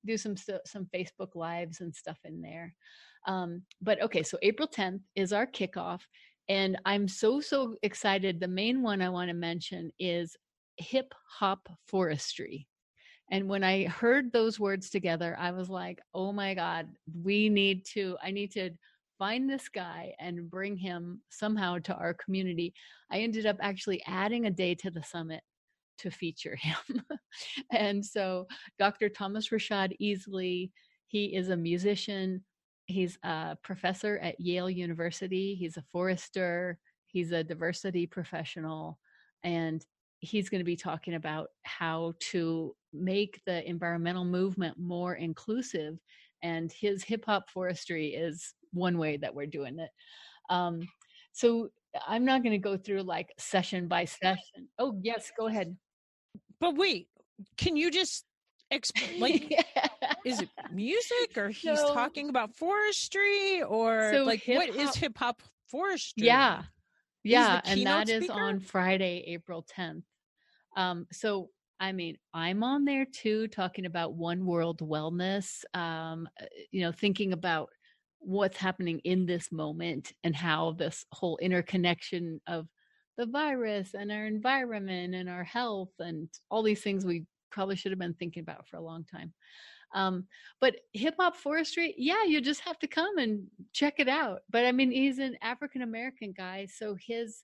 do 0.05 0.17
some 0.17 0.35
some 0.65 0.87
Facebook 0.93 1.35
lives 1.35 1.81
and 1.81 1.93
stuff 1.93 2.17
in 2.23 2.41
there. 2.41 2.73
Um, 3.27 3.61
but 3.81 4.01
okay, 4.01 4.23
so 4.23 4.37
April 4.41 4.67
10th 4.67 5.01
is 5.15 5.31
our 5.33 5.45
kickoff, 5.45 6.01
and 6.49 6.79
I'm 6.85 7.07
so 7.07 7.41
so 7.41 7.75
excited. 7.83 8.39
The 8.39 8.47
main 8.47 8.81
one 8.81 9.01
I 9.01 9.09
want 9.09 9.29
to 9.29 9.35
mention 9.35 9.91
is 9.99 10.35
hip 10.77 11.13
hop 11.27 11.69
forestry. 11.87 12.67
And 13.31 13.47
when 13.47 13.63
I 13.63 13.85
heard 13.85 14.31
those 14.31 14.59
words 14.59 14.89
together, 14.89 15.37
I 15.39 15.51
was 15.51 15.69
like, 15.69 15.99
oh 16.13 16.33
my 16.33 16.53
God, 16.53 16.89
we 17.23 17.47
need 17.47 17.85
to, 17.93 18.17
I 18.21 18.31
need 18.31 18.51
to 18.53 18.71
find 19.21 19.47
this 19.47 19.69
guy 19.69 20.15
and 20.19 20.49
bring 20.49 20.75
him 20.75 21.21
somehow 21.29 21.77
to 21.77 21.93
our 21.93 22.15
community. 22.15 22.73
I 23.11 23.19
ended 23.19 23.45
up 23.45 23.57
actually 23.61 24.01
adding 24.07 24.47
a 24.47 24.49
day 24.49 24.73
to 24.73 24.89
the 24.89 25.03
summit 25.03 25.43
to 25.99 26.09
feature 26.09 26.55
him. 26.59 27.03
and 27.71 28.03
so 28.03 28.47
Dr. 28.79 29.09
Thomas 29.09 29.49
Rashad 29.49 29.95
Easley, 30.01 30.71
he 31.05 31.35
is 31.35 31.49
a 31.49 31.55
musician. 31.55 32.43
He's 32.87 33.19
a 33.21 33.55
professor 33.61 34.17
at 34.23 34.39
Yale 34.39 34.71
University. 34.71 35.53
He's 35.53 35.77
a 35.77 35.85
forester. 35.91 36.79
He's 37.05 37.31
a 37.31 37.43
diversity 37.43 38.07
professional. 38.07 38.97
And 39.43 39.85
he's 40.21 40.49
going 40.49 40.61
to 40.61 40.65
be 40.65 40.75
talking 40.75 41.13
about 41.13 41.49
how 41.61 42.13
to 42.31 42.75
make 42.91 43.39
the 43.45 43.69
environmental 43.69 44.25
movement 44.25 44.79
more 44.79 45.13
inclusive. 45.13 45.99
And 46.41 46.71
his 46.71 47.03
hip 47.03 47.25
hop 47.25 47.51
forestry 47.51 48.15
is 48.15 48.55
one 48.73 48.97
way 48.97 49.17
that 49.17 49.33
we're 49.35 49.47
doing 49.47 49.79
it. 49.79 49.89
Um, 50.49 50.81
so 51.33 51.69
I'm 52.07 52.25
not 52.25 52.43
going 52.43 52.53
to 52.53 52.57
go 52.57 52.77
through 52.77 53.03
like 53.03 53.29
session 53.37 53.87
by 53.87 54.05
session. 54.05 54.69
Oh, 54.79 54.99
yes, 55.01 55.31
go 55.37 55.47
ahead. 55.47 55.75
But 56.59 56.75
wait, 56.75 57.07
can 57.57 57.75
you 57.75 57.91
just 57.91 58.25
explain? 58.69 59.11
Like, 59.19 59.49
Yeah. 59.49 59.63
is 60.25 60.41
it 60.41 60.49
music 60.71 61.37
or 61.37 61.49
he's 61.49 61.79
talking 61.79 62.29
about 62.29 62.55
forestry 62.55 63.61
or 63.63 64.11
So 64.13 64.23
like 64.23 64.43
what 64.47 64.69
is 64.69 64.75
hip-hop- 64.75 64.95
hip 64.95 65.17
hop 65.17 65.41
forestry? 65.69 66.27
Yeah. 66.27 66.63
Yeah. 67.23 67.61
And 67.65 67.85
that 67.85 68.09
is 68.09 68.23
speaker? 68.25 68.39
on 68.39 68.59
Friday, 68.59 69.23
April 69.27 69.65
10th. 69.77 70.03
Um, 70.77 71.05
so, 71.11 71.49
I 71.79 71.91
mean, 71.91 72.17
I'm 72.33 72.63
on 72.63 72.85
there 72.85 73.05
too, 73.05 73.47
talking 73.47 73.85
about 73.85 74.13
one 74.13 74.45
world 74.45 74.79
wellness, 74.79 75.63
um, 75.73 76.29
uh, 76.39 76.45
you 76.71 76.81
know, 76.81 76.91
thinking 76.91 77.33
about 77.33 77.69
what's 78.21 78.57
happening 78.57 78.99
in 78.99 79.25
this 79.25 79.51
moment 79.51 80.13
and 80.23 80.35
how 80.35 80.71
this 80.73 81.05
whole 81.11 81.37
interconnection 81.37 82.39
of 82.47 82.67
the 83.17 83.25
virus 83.25 83.93
and 83.93 84.11
our 84.11 84.25
environment 84.25 85.15
and 85.15 85.29
our 85.29 85.43
health 85.43 85.91
and 85.99 86.29
all 86.49 86.63
these 86.63 86.81
things 86.81 87.03
we 87.03 87.25
probably 87.51 87.75
should 87.75 87.91
have 87.91 87.99
been 87.99 88.13
thinking 88.13 88.41
about 88.41 88.67
for 88.67 88.77
a 88.77 88.81
long 88.81 89.03
time. 89.03 89.33
Um, 89.93 90.27
but 90.61 90.75
hip 90.93 91.15
hop 91.19 91.35
forestry, 91.35 91.93
yeah, 91.97 92.23
you 92.23 92.39
just 92.41 92.61
have 92.61 92.79
to 92.79 92.87
come 92.87 93.17
and 93.17 93.43
check 93.73 93.95
it 93.97 94.07
out. 94.07 94.39
But 94.49 94.65
I 94.65 94.71
mean, 94.71 94.91
he's 94.91 95.19
an 95.19 95.37
African 95.41 95.81
American 95.81 96.33
guy, 96.35 96.67
so 96.67 96.95
his, 96.95 97.43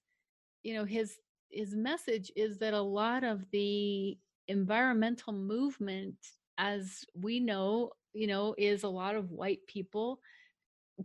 you 0.64 0.74
know, 0.74 0.86
his 0.86 1.18
his 1.50 1.76
message 1.76 2.32
is 2.36 2.58
that 2.60 2.74
a 2.74 2.82
lot 2.82 3.24
of 3.24 3.44
the 3.52 4.18
environmental 4.48 5.34
movement, 5.34 6.16
as 6.58 7.04
we 7.14 7.40
know, 7.40 7.92
you 8.14 8.28
know, 8.28 8.56
is 8.58 8.84
a 8.84 8.90
lot 8.90 9.16
of 9.16 9.32
white 9.32 9.60
people 9.68 10.20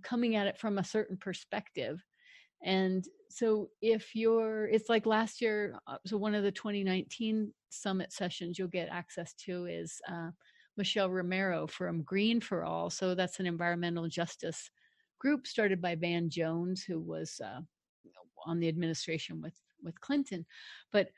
coming 0.03 0.37
at 0.37 0.47
it 0.47 0.59
from 0.59 0.79
a 0.79 0.85
certain 0.85 1.17
perspective. 1.17 2.05
And 2.65 3.05
so 3.29 3.71
if 3.81 4.15
you're, 4.15 4.67
it's 4.69 4.89
like 4.89 5.07
last 5.07 5.41
year, 5.41 5.79
uh, 5.87 5.97
so 6.07 6.17
one 6.17 6.35
of 6.35 6.45
the 6.45 6.53
2019 6.53 7.53
summit 7.71 8.13
sessions 8.13 8.59
you'll 8.59 8.69
get 8.69 8.89
access 8.91 9.35
to 9.35 9.67
is 9.67 10.01
uh, 10.09 10.31
Michelle 10.77 11.11
Romero 11.11 11.67
from 11.67 12.03
Green 12.03 12.41
for 12.41 12.65
All. 12.65 12.89
So 12.89 13.15
that's 13.15 13.41
an 13.41 13.47
environmental 13.47 14.09
justice 14.09 14.71
group 15.19 15.47
started 15.47 15.81
by 15.81 15.95
Van 15.95 16.29
Jones, 16.29 16.83
who 16.83 17.01
was 17.01 17.41
uh, 17.43 17.61
on 18.45 18.59
the 18.61 18.69
administration 18.69 19.41
with 19.41 19.55
with 19.83 20.01
Clinton. 20.01 20.45
But 20.93 21.11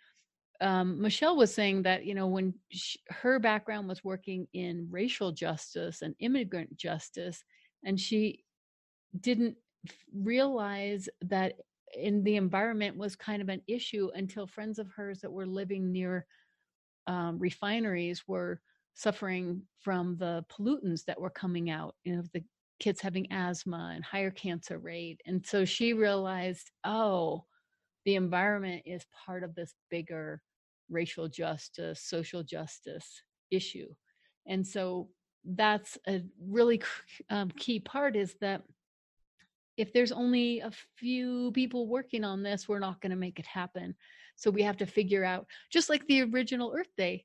um, 0.61 1.01
Michelle 1.01 1.37
was 1.37 1.53
saying 1.53 1.83
that 1.83 2.05
you 2.05 2.15
know 2.15 2.27
when 2.27 2.55
sh 2.71 2.97
her 3.09 3.39
background 3.39 3.89
was 3.89 4.05
working 4.05 4.47
in 4.53 4.89
racial 4.91 5.33
justice 5.33 6.03
and 6.03 6.15
immigrant 6.21 6.77
justice, 6.77 7.43
and 7.85 7.99
she 7.99 8.45
didn't 9.21 9.57
realize 10.15 11.09
that 11.23 11.55
in 11.97 12.25
the 12.25 12.37
environment 12.37 12.97
was 12.97 13.15
kind 13.17 13.41
of 13.41 13.49
an 13.49 13.63
issue 13.69 14.11
until 14.15 14.47
friends 14.47 14.79
of 14.79 14.89
hers 14.89 15.21
that 15.21 15.33
were 15.33 15.47
living 15.47 15.93
near 15.93 16.27
um, 17.07 17.39
refineries 17.39 18.27
were 18.27 18.61
suffering 18.95 19.63
from 19.81 20.17
the 20.19 20.45
pollutants 20.51 21.05
that 21.05 21.21
were 21.21 21.31
coming 21.31 21.71
out 21.71 21.95
you 22.05 22.17
know 22.17 22.23
the 22.33 22.43
kids 22.81 23.01
having 23.01 23.31
asthma 23.31 23.93
and 23.95 24.05
higher 24.05 24.31
cancer 24.31 24.79
rate 24.79 25.21
and 25.27 25.45
so 25.47 25.65
she 25.65 25.93
realized 25.93 26.71
oh 26.85 27.45
the 28.05 28.15
environment 28.17 28.83
is 28.87 29.05
part 29.27 29.43
of 29.45 29.55
this 29.55 29.75
bigger 29.91 30.41
racial 30.91 31.29
justice 31.29 32.01
social 32.01 32.43
justice 32.43 33.23
issue. 33.51 33.89
And 34.47 34.67
so 34.67 35.09
that's 35.45 35.99
a 36.09 36.23
really 36.41 36.83
um, 37.31 37.51
key 37.51 37.81
part 37.81 38.17
is 38.17 38.35
that 38.41 38.63
if 39.77 39.93
there's 39.93 40.13
only 40.13 40.61
a 40.61 40.71
few 40.97 41.51
people 41.53 41.89
working 41.89 42.25
on 42.25 42.43
this 42.43 42.69
we're 42.69 42.79
not 42.79 43.01
going 43.01 43.11
to 43.11 43.17
make 43.17 43.39
it 43.39 43.47
happen. 43.47 43.95
So 44.37 44.51
we 44.51 44.63
have 44.63 44.77
to 44.79 44.87
figure 44.87 45.25
out 45.25 45.47
just 45.71 45.89
like 45.89 46.07
the 46.07 46.23
original 46.23 46.75
earth 46.77 46.91
day 46.97 47.25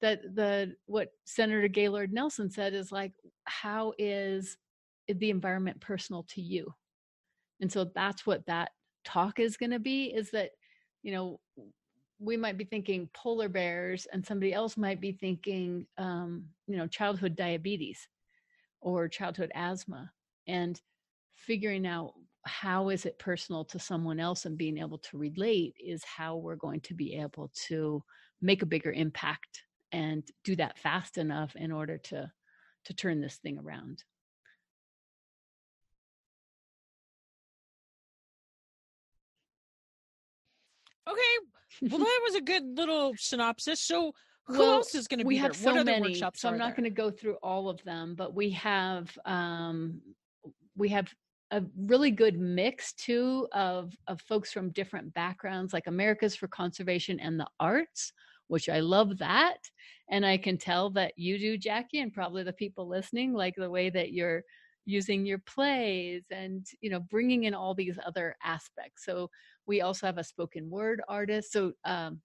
that 0.00 0.20
the 0.34 0.74
what 0.86 1.08
senator 1.24 1.68
gaylord 1.68 2.12
nelson 2.12 2.50
said 2.50 2.72
is 2.74 2.90
like 2.90 3.12
how 3.44 3.92
is 3.98 4.56
the 5.08 5.30
environment 5.30 5.80
personal 5.80 6.24
to 6.30 6.40
you? 6.40 6.72
And 7.60 7.70
so 7.70 7.90
that's 7.94 8.26
what 8.26 8.46
that 8.46 8.70
talk 9.04 9.40
is 9.40 9.56
going 9.56 9.70
to 9.70 9.78
be 9.78 10.06
is 10.06 10.30
that 10.30 10.50
you 11.02 11.12
know 11.12 11.40
we 12.18 12.36
might 12.36 12.58
be 12.58 12.64
thinking 12.64 13.08
polar 13.14 13.48
bears 13.48 14.06
and 14.12 14.24
somebody 14.24 14.52
else 14.52 14.76
might 14.76 15.00
be 15.00 15.12
thinking 15.12 15.86
um, 15.98 16.44
you 16.66 16.76
know 16.76 16.86
childhood 16.86 17.34
diabetes 17.36 18.08
or 18.80 19.08
childhood 19.08 19.50
asthma. 19.54 20.10
And 20.46 20.80
figuring 21.36 21.86
out 21.86 22.12
how 22.44 22.88
is 22.88 23.04
it 23.04 23.18
personal 23.18 23.64
to 23.66 23.78
someone 23.78 24.18
else 24.18 24.46
and 24.46 24.56
being 24.56 24.78
able 24.78 24.98
to 24.98 25.18
relate 25.18 25.74
is 25.84 26.02
how 26.04 26.36
we're 26.36 26.56
going 26.56 26.80
to 26.80 26.94
be 26.94 27.14
able 27.14 27.50
to 27.68 28.02
make 28.40 28.62
a 28.62 28.66
bigger 28.66 28.92
impact 28.92 29.62
and 29.92 30.24
do 30.44 30.56
that 30.56 30.78
fast 30.78 31.18
enough 31.18 31.54
in 31.56 31.70
order 31.72 31.98
to 31.98 32.30
to 32.84 32.94
turn 32.94 33.20
this 33.20 33.36
thing 33.36 33.58
around 33.58 34.02
Okay. 41.08 41.88
Well, 41.90 41.98
that 41.98 42.20
was 42.24 42.34
a 42.36 42.40
good 42.40 42.62
little 42.76 43.14
synopsis. 43.16 43.80
So, 43.80 44.12
who 44.46 44.58
Well, 44.58 44.72
else 44.76 44.94
is 44.94 45.08
going 45.08 45.18
to 45.20 45.24
we 45.24 45.34
be 45.34 45.40
have 45.40 45.52
there? 45.52 45.74
so 45.74 45.84
many 45.84 46.14
so 46.34 46.48
i'm 46.48 46.58
not 46.58 46.74
going 46.74 46.84
to 46.84 46.90
go 46.90 47.10
through 47.10 47.36
all 47.42 47.68
of 47.68 47.82
them 47.84 48.14
but 48.16 48.34
we 48.34 48.50
have 48.50 49.16
um 49.24 50.00
we 50.80 50.88
have 50.88 51.14
a 51.52 51.62
really 51.76 52.10
good 52.10 52.38
mix 52.38 52.92
too 52.94 53.46
of 53.52 53.92
of 54.08 54.20
folks 54.22 54.52
from 54.52 54.70
different 54.70 55.12
backgrounds 55.14 55.72
like 55.72 55.86
americas 55.86 56.34
for 56.34 56.48
conservation 56.48 57.20
and 57.20 57.38
the 57.38 57.46
arts 57.60 58.12
which 58.48 58.68
i 58.68 58.80
love 58.80 59.18
that 59.18 59.58
and 60.10 60.24
i 60.24 60.36
can 60.36 60.56
tell 60.56 60.90
that 60.90 61.12
you 61.16 61.38
do 61.38 61.58
jackie 61.58 62.00
and 62.00 62.12
probably 62.12 62.42
the 62.42 62.52
people 62.52 62.88
listening 62.88 63.32
like 63.32 63.54
the 63.56 63.70
way 63.70 63.90
that 63.90 64.12
you're 64.12 64.42
using 64.86 65.26
your 65.26 65.38
plays 65.38 66.24
and 66.30 66.66
you 66.80 66.90
know 66.90 67.00
bringing 67.00 67.44
in 67.44 67.54
all 67.54 67.74
these 67.74 67.98
other 68.06 68.34
aspects 68.42 69.04
so 69.04 69.28
we 69.66 69.82
also 69.82 70.06
have 70.06 70.18
a 70.18 70.24
spoken 70.24 70.68
word 70.70 71.02
artist 71.08 71.52
so 71.52 71.72
um 71.84 72.20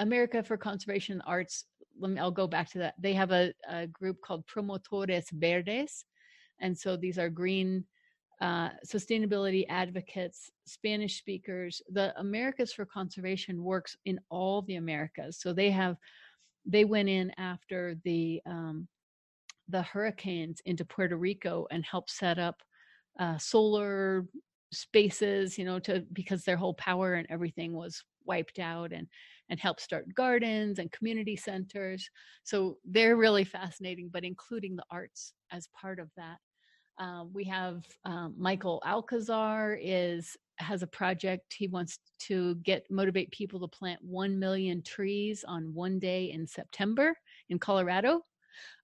America 0.00 0.42
for 0.42 0.56
Conservation 0.56 1.20
Arts, 1.26 1.64
let 1.98 2.12
me, 2.12 2.20
I'll 2.20 2.30
go 2.30 2.46
back 2.46 2.70
to 2.70 2.78
that. 2.78 2.94
They 3.00 3.12
have 3.14 3.32
a, 3.32 3.52
a 3.68 3.86
group 3.88 4.20
called 4.20 4.46
Promotores 4.46 5.30
Verdes. 5.32 6.04
And 6.60 6.76
so 6.76 6.96
these 6.96 7.18
are 7.18 7.28
green 7.28 7.84
uh, 8.40 8.70
sustainability 8.86 9.64
advocates, 9.68 10.50
Spanish 10.64 11.18
speakers. 11.18 11.82
The 11.90 12.18
Americas 12.20 12.72
for 12.72 12.84
Conservation 12.84 13.64
works 13.64 13.96
in 14.04 14.20
all 14.30 14.62
the 14.62 14.76
Americas. 14.76 15.38
So 15.40 15.52
they 15.52 15.70
have, 15.70 15.96
they 16.64 16.84
went 16.84 17.08
in 17.08 17.32
after 17.36 17.96
the, 18.04 18.40
um, 18.46 18.86
the 19.68 19.82
hurricanes 19.82 20.60
into 20.64 20.84
Puerto 20.84 21.16
Rico 21.16 21.66
and 21.70 21.84
helped 21.84 22.10
set 22.10 22.38
up 22.38 22.62
uh, 23.18 23.38
solar 23.38 24.26
spaces, 24.72 25.58
you 25.58 25.64
know, 25.64 25.78
to 25.80 26.04
because 26.12 26.44
their 26.44 26.56
whole 26.56 26.74
power 26.74 27.14
and 27.14 27.26
everything 27.30 27.72
was 27.72 28.04
wiped 28.24 28.58
out 28.58 28.92
and 28.92 29.06
and 29.50 29.58
help 29.58 29.80
start 29.80 30.14
gardens 30.14 30.78
and 30.78 30.92
community 30.92 31.34
centers. 31.36 32.10
So 32.44 32.76
they're 32.84 33.16
really 33.16 33.44
fascinating, 33.44 34.10
but 34.12 34.24
including 34.24 34.76
the 34.76 34.84
arts 34.90 35.32
as 35.50 35.68
part 35.68 35.98
of 35.98 36.10
that. 36.16 36.36
Um, 36.98 37.30
we 37.32 37.44
have 37.44 37.84
um, 38.04 38.34
Michael 38.36 38.82
Alcazar 38.84 39.78
is 39.80 40.36
has 40.56 40.82
a 40.82 40.88
project. 40.88 41.54
He 41.56 41.68
wants 41.68 41.98
to 42.20 42.56
get 42.56 42.90
motivate 42.90 43.30
people 43.30 43.60
to 43.60 43.68
plant 43.68 44.02
one 44.02 44.38
million 44.38 44.82
trees 44.82 45.44
on 45.46 45.72
one 45.72 45.98
day 46.00 46.32
in 46.32 46.46
September 46.46 47.14
in 47.48 47.58
Colorado. 47.58 48.22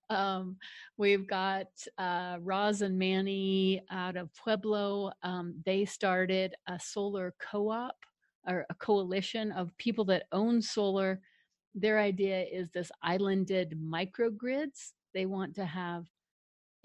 Um, 0.09 0.57
we've 0.97 1.27
got 1.27 1.67
uh, 1.97 2.37
Roz 2.41 2.81
and 2.81 2.97
Manny 2.97 3.81
out 3.91 4.15
of 4.15 4.33
Pueblo. 4.35 5.11
Um, 5.23 5.55
they 5.65 5.83
started 5.83 6.55
a 6.67 6.79
solar 6.79 7.33
co-op 7.41 7.95
or 8.47 8.65
a 8.69 8.75
coalition 8.75 9.51
of 9.51 9.75
people 9.77 10.05
that 10.05 10.27
own 10.31 10.61
solar. 10.61 11.19
Their 11.73 11.99
idea 11.99 12.43
is 12.43 12.69
this 12.69 12.91
islanded 13.01 13.77
microgrids. 13.81 14.91
They 15.13 15.25
want 15.25 15.55
to 15.55 15.65
have 15.65 16.05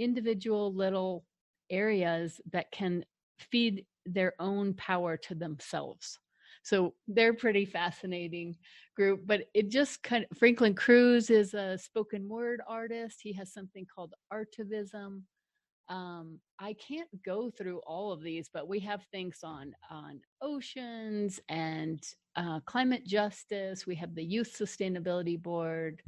individual 0.01 0.75
little 0.75 1.25
areas 1.71 2.41
that 2.53 2.73
can 2.73 3.05
feed 3.39 3.85
their 4.07 4.35
own 4.41 4.75
power 4.75 5.17
to 5.17 5.35
themselves. 5.35 6.19
So 6.63 6.95
they're 7.09 7.35
pretty 7.35 7.65
fascinating 7.65 8.57
group, 8.97 9.23
but 9.27 9.45
it 9.55 9.71
just 9.71 10.03
kind 10.03 10.27
of 10.31 10.39
Franklin 10.39 10.75
Cruz 10.75 11.31
is 11.31 11.55
a 11.55 11.79
spoken 11.79 12.29
word 12.29 12.61
artist. 12.69 13.21
He 13.23 13.33
has 13.35 13.53
something 13.53 13.87
called 13.93 14.15
artivism. 14.33 15.23
Um, 15.89 16.39
I 16.59 16.75
can't 16.75 17.09
go 17.25 17.51
through 17.51 17.81
all 17.87 18.13
of 18.13 18.23
these, 18.23 18.49
but 18.53 18.69
we 18.69 18.79
have 18.81 19.03
things 19.11 19.39
on 19.43 19.73
on 19.91 20.21
oceans 20.43 21.41
and 21.49 22.01
uh, 22.37 22.61
climate 22.61 23.07
justice. 23.07 23.87
We 23.87 23.97
have 23.97 24.15
the 24.15 24.23
Youth 24.23 24.55
Sustainability 24.57 25.41
Board, 25.41 26.03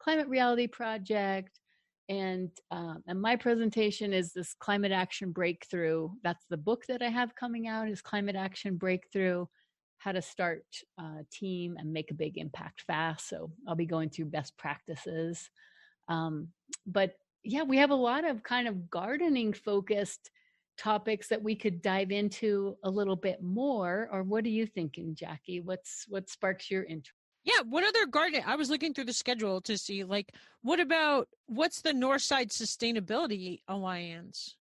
Climate 0.00 0.28
Reality 0.28 0.66
Project, 0.66 1.60
and 2.08 2.50
um, 2.70 3.02
and 3.06 3.20
my 3.20 3.36
presentation 3.36 4.12
is 4.12 4.32
this 4.32 4.54
climate 4.54 4.92
action 4.92 5.32
breakthrough. 5.32 6.10
That's 6.22 6.44
the 6.50 6.56
book 6.56 6.84
that 6.88 7.02
I 7.02 7.08
have 7.08 7.34
coming 7.34 7.68
out 7.68 7.88
is 7.88 8.02
climate 8.02 8.36
action 8.36 8.76
breakthrough 8.76 9.46
how 10.02 10.10
to 10.12 10.20
start 10.20 10.64
a 10.98 11.24
team 11.30 11.76
and 11.78 11.92
make 11.92 12.10
a 12.10 12.14
big 12.14 12.36
impact 12.36 12.82
fast. 12.82 13.28
So 13.28 13.52
I'll 13.68 13.76
be 13.76 13.86
going 13.86 14.10
through 14.10 14.26
best 14.26 14.56
practices. 14.58 15.48
Um, 16.08 16.48
but 16.86 17.12
yeah, 17.44 17.62
we 17.62 17.76
have 17.76 17.90
a 17.90 17.94
lot 17.94 18.28
of 18.28 18.42
kind 18.42 18.66
of 18.66 18.90
gardening 18.90 19.52
focused 19.52 20.30
topics 20.76 21.28
that 21.28 21.42
we 21.42 21.54
could 21.54 21.82
dive 21.82 22.10
into 22.10 22.76
a 22.82 22.90
little 22.90 23.14
bit 23.14 23.42
more. 23.42 24.08
Or 24.12 24.24
what 24.24 24.44
are 24.44 24.48
you 24.48 24.66
thinking, 24.66 25.14
Jackie? 25.14 25.60
What's 25.60 26.06
what 26.08 26.28
sparks 26.28 26.68
your 26.68 26.82
interest? 26.82 27.21
Yeah, 27.44 27.62
what 27.68 27.84
other 27.84 28.06
garden? 28.06 28.42
I 28.46 28.56
was 28.56 28.70
looking 28.70 28.94
through 28.94 29.06
the 29.06 29.12
schedule 29.12 29.60
to 29.62 29.76
see, 29.76 30.04
like, 30.04 30.32
what 30.62 30.78
about 30.78 31.28
what's 31.46 31.80
the 31.80 31.92
Northside 31.92 32.50
Sustainability 32.50 33.60
Alliance? 33.66 34.56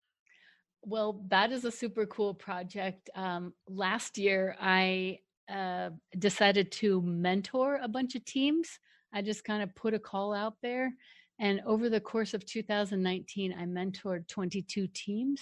Well, 0.83 1.25
that 1.29 1.51
is 1.51 1.65
a 1.65 1.73
super 1.73 2.07
cool 2.07 2.35
project. 2.35 3.11
Um, 3.17 3.53
last 3.69 4.17
year, 4.17 4.57
I 4.61 5.19
uh, 5.53 5.91
decided 6.19 6.71
to 6.73 7.03
mentor 7.03 7.81
a 7.83 7.89
bunch 7.89 8.15
of 8.15 8.25
teams. 8.25 8.79
I 9.13 9.23
just 9.23 9.45
kind 9.45 9.63
of 9.63 9.75
put 9.75 9.95
a 9.95 9.99
call 9.99 10.33
out 10.33 10.55
there. 10.63 10.93
And 11.41 11.61
over 11.67 11.89
the 11.89 12.01
course 12.01 12.33
of 12.35 12.45
2019, 12.45 13.55
I 13.59 13.65
mentored 13.65 14.29
22 14.29 14.89
teams, 14.89 15.41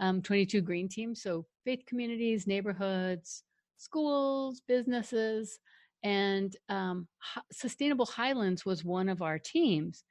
um, 0.00 0.22
22 0.22 0.60
green 0.62 0.88
teams. 0.88 1.22
So 1.22 1.46
faith 1.64 1.82
communities, 1.86 2.46
neighborhoods, 2.46 3.42
schools, 3.76 4.62
businesses, 4.66 5.58
and 6.06 6.56
um, 6.68 7.08
Sustainable 7.50 8.06
Highlands 8.06 8.64
was 8.64 8.84
one 8.84 9.08
of 9.08 9.22
our 9.22 9.40
teams. 9.40 10.04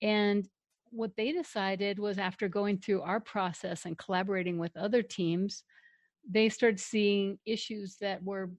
And 0.00 0.48
what 0.88 1.10
they 1.18 1.32
decided 1.32 1.98
was 1.98 2.16
after 2.16 2.48
going 2.48 2.78
through 2.78 3.02
our 3.02 3.20
process 3.20 3.84
and 3.84 3.98
collaborating 3.98 4.56
with 4.56 4.74
other 4.74 5.02
teams, 5.02 5.62
they 6.26 6.48
started 6.48 6.80
seeing 6.80 7.38
issues 7.44 7.96
that 8.00 8.22
were 8.22 8.52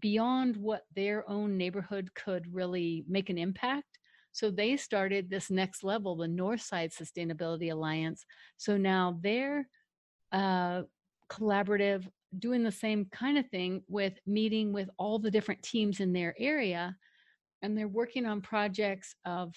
beyond 0.00 0.56
what 0.56 0.82
their 0.96 1.30
own 1.30 1.56
neighborhood 1.56 2.10
could 2.16 2.52
really 2.52 3.04
make 3.06 3.30
an 3.30 3.38
impact. 3.38 4.00
So 4.32 4.50
they 4.50 4.76
started 4.76 5.30
this 5.30 5.48
next 5.48 5.84
level, 5.84 6.16
the 6.16 6.26
Northside 6.26 6.92
Sustainability 6.92 7.70
Alliance. 7.70 8.26
So 8.56 8.76
now 8.76 9.16
they're 9.22 9.68
uh, 10.32 10.82
collaborative, 11.30 12.08
doing 12.38 12.62
the 12.62 12.72
same 12.72 13.06
kind 13.06 13.38
of 13.38 13.48
thing 13.48 13.82
with 13.88 14.14
meeting 14.26 14.72
with 14.72 14.88
all 14.98 15.18
the 15.18 15.30
different 15.30 15.62
teams 15.62 16.00
in 16.00 16.12
their 16.12 16.34
area. 16.38 16.96
And 17.62 17.76
they're 17.76 17.88
working 17.88 18.26
on 18.26 18.40
projects 18.40 19.14
of, 19.24 19.54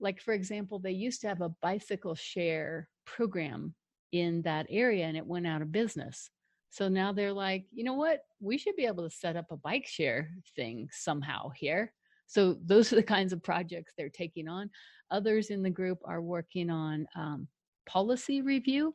like, 0.00 0.20
for 0.20 0.32
example, 0.32 0.78
they 0.78 0.92
used 0.92 1.20
to 1.20 1.28
have 1.28 1.40
a 1.40 1.54
bicycle 1.62 2.14
share 2.14 2.88
program 3.06 3.74
in 4.12 4.42
that 4.42 4.66
area 4.70 5.06
and 5.06 5.16
it 5.16 5.26
went 5.26 5.46
out 5.46 5.62
of 5.62 5.72
business. 5.72 6.30
So 6.70 6.88
now 6.88 7.12
they're 7.12 7.32
like, 7.32 7.66
you 7.72 7.84
know 7.84 7.94
what? 7.94 8.20
We 8.40 8.58
should 8.58 8.76
be 8.76 8.86
able 8.86 9.08
to 9.08 9.14
set 9.14 9.36
up 9.36 9.46
a 9.50 9.56
bike 9.56 9.86
share 9.86 10.30
thing 10.56 10.88
somehow 10.90 11.50
here. 11.54 11.92
So 12.26 12.56
those 12.64 12.92
are 12.92 12.96
the 12.96 13.02
kinds 13.02 13.32
of 13.32 13.42
projects 13.42 13.92
they're 13.96 14.08
taking 14.08 14.48
on. 14.48 14.70
Others 15.10 15.50
in 15.50 15.62
the 15.62 15.70
group 15.70 15.98
are 16.04 16.20
working 16.20 16.70
on 16.70 17.06
um, 17.14 17.48
policy 17.86 18.42
review. 18.42 18.94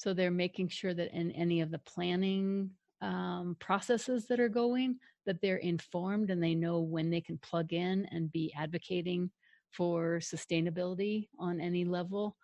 So 0.00 0.14
they're 0.14 0.30
making 0.30 0.68
sure 0.68 0.94
that 0.94 1.12
in 1.12 1.30
any 1.32 1.60
of 1.60 1.70
the 1.70 1.78
planning 1.78 2.70
um, 3.02 3.54
processes 3.60 4.24
that 4.28 4.40
are 4.40 4.48
going, 4.48 4.96
that 5.26 5.42
they're 5.42 5.56
informed 5.56 6.30
and 6.30 6.42
they 6.42 6.54
know 6.54 6.80
when 6.80 7.10
they 7.10 7.20
can 7.20 7.36
plug 7.36 7.74
in 7.74 8.06
and 8.10 8.32
be 8.32 8.50
advocating 8.56 9.30
for 9.72 10.18
sustainability 10.20 11.28
on 11.38 11.60
any 11.60 11.84
level. 11.84 12.34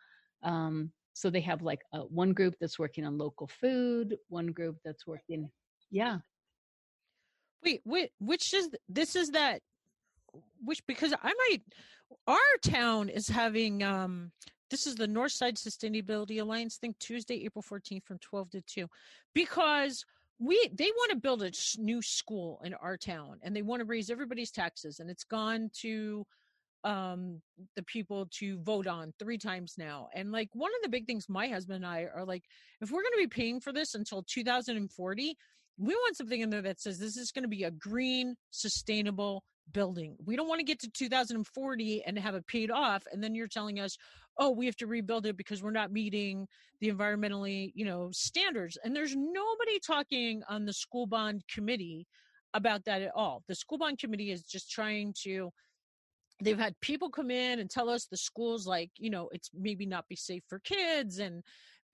Um, 0.43 0.93
so 1.17 1.31
they 1.31 1.41
have 1.41 1.63
like 1.63 1.81
a, 1.95 2.01
one 2.01 2.35
group 2.35 2.57
that's 2.61 2.79
working 2.79 3.07
on 3.07 3.17
local 3.17 3.47
food 3.47 4.19
one 4.29 4.49
group 4.49 4.77
that's 4.85 5.07
working 5.07 5.51
yeah 5.91 6.19
wait 7.65 7.81
wait 7.87 8.11
which 8.21 8.53
is 8.53 8.69
this 8.91 9.17
is 9.17 9.31
that 9.31 9.63
which 10.63 10.87
because 10.87 11.15
i 11.23 11.33
might 11.49 11.63
our 12.27 12.37
town 12.63 13.09
is 13.09 13.29
having 13.29 13.83
um 13.83 14.31
this 14.71 14.87
is 14.87 14.95
the 14.95 15.07
north 15.07 15.33
side 15.33 15.57
sustainability 15.57 16.41
alliance 16.41 16.77
thing 16.77 16.95
tuesday 16.99 17.45
april 17.45 17.63
14th 17.63 18.05
from 18.05 18.19
12 18.19 18.51
to 18.51 18.61
2 18.63 18.87
because 19.35 20.05
we 20.39 20.69
they 20.75 20.91
want 20.97 21.11
to 21.11 21.17
build 21.17 21.43
a 21.43 21.53
new 21.79 22.03
school 22.03 22.61
in 22.65 22.75
our 22.75 22.97
town 22.97 23.39
and 23.43 23.55
they 23.55 23.63
want 23.63 23.81
to 23.81 23.87
raise 23.87 24.11
everybody's 24.11 24.51
taxes 24.51 25.01
and 25.01 25.11
it's 25.11 25.25
gone 25.25 25.71
to 25.73 26.27
um 26.85 27.41
the 27.75 27.83
people 27.85 28.27
to 28.31 28.59
vote 28.61 28.87
on 28.87 29.13
three 29.19 29.39
times 29.39 29.75
now 29.79 30.09
and 30.15 30.31
like 30.31 30.49
one 30.53 30.71
of 30.77 30.83
the 30.83 30.89
big 30.89 31.07
things 31.07 31.29
my 31.29 31.49
husband 31.49 31.77
and 31.77 31.87
i 31.87 32.07
are 32.15 32.25
like 32.25 32.45
if 32.81 32.91
we're 32.91 33.03
going 33.03 33.13
to 33.15 33.19
be 33.19 33.27
paying 33.27 33.61
for 33.61 33.73
this 33.73 33.95
until 33.95 34.23
2040 34.23 35.37
we 35.79 35.95
want 35.95 36.17
something 36.17 36.41
in 36.41 36.51
there 36.51 36.63
that 36.63 36.81
says 36.81 36.99
this 36.99 37.17
is 37.17 37.33
going 37.33 37.43
to 37.43 37.49
be 37.49 37.65
a 37.65 37.71
green 37.71 38.37
sustainable 38.51 39.43
building. 39.73 40.17
We 40.25 40.37
don't 40.37 40.49
want 40.49 40.61
to 40.61 40.65
get 40.65 40.81
to 40.81 40.91
2040 40.91 42.05
and 42.05 42.19
have 42.19 42.35
it 42.35 42.47
paid 42.47 42.71
off 42.71 43.05
and 43.13 43.23
then 43.23 43.35
you're 43.35 43.49
telling 43.49 43.81
us 43.81 43.97
oh 44.39 44.51
we 44.51 44.67
have 44.67 44.77
to 44.77 44.87
rebuild 44.87 45.27
it 45.27 45.37
because 45.37 45.63
we're 45.63 45.71
not 45.71 45.93
meeting 45.93 46.47
the 46.81 46.91
environmentally 46.91 47.73
you 47.75 47.85
know 47.85 48.11
standards. 48.13 48.79
And 48.85 48.95
there's 48.95 49.17
nobody 49.17 49.81
talking 49.85 50.43
on 50.49 50.65
the 50.65 50.73
school 50.73 51.07
bond 51.07 51.43
committee 51.53 52.07
about 52.55 52.85
that 52.85 53.03
at 53.03 53.13
all. 53.15 53.43
The 53.49 53.55
school 53.55 53.79
bond 53.79 53.99
committee 53.99 54.31
is 54.31 54.43
just 54.43 54.71
trying 54.71 55.15
to 55.25 55.51
they've 56.43 56.59
had 56.59 56.79
people 56.81 57.09
come 57.09 57.31
in 57.31 57.61
and 57.61 57.71
tell 57.71 57.89
us 57.89 58.07
the 58.07 58.17
schools 58.17 58.67
like 58.67 58.91
you 58.99 59.11
know 59.11 59.29
it's 59.33 59.51
maybe 59.55 59.87
not 59.87 60.09
be 60.09 60.17
safe 60.17 60.43
for 60.49 60.59
kids 60.61 61.19
and 61.19 61.43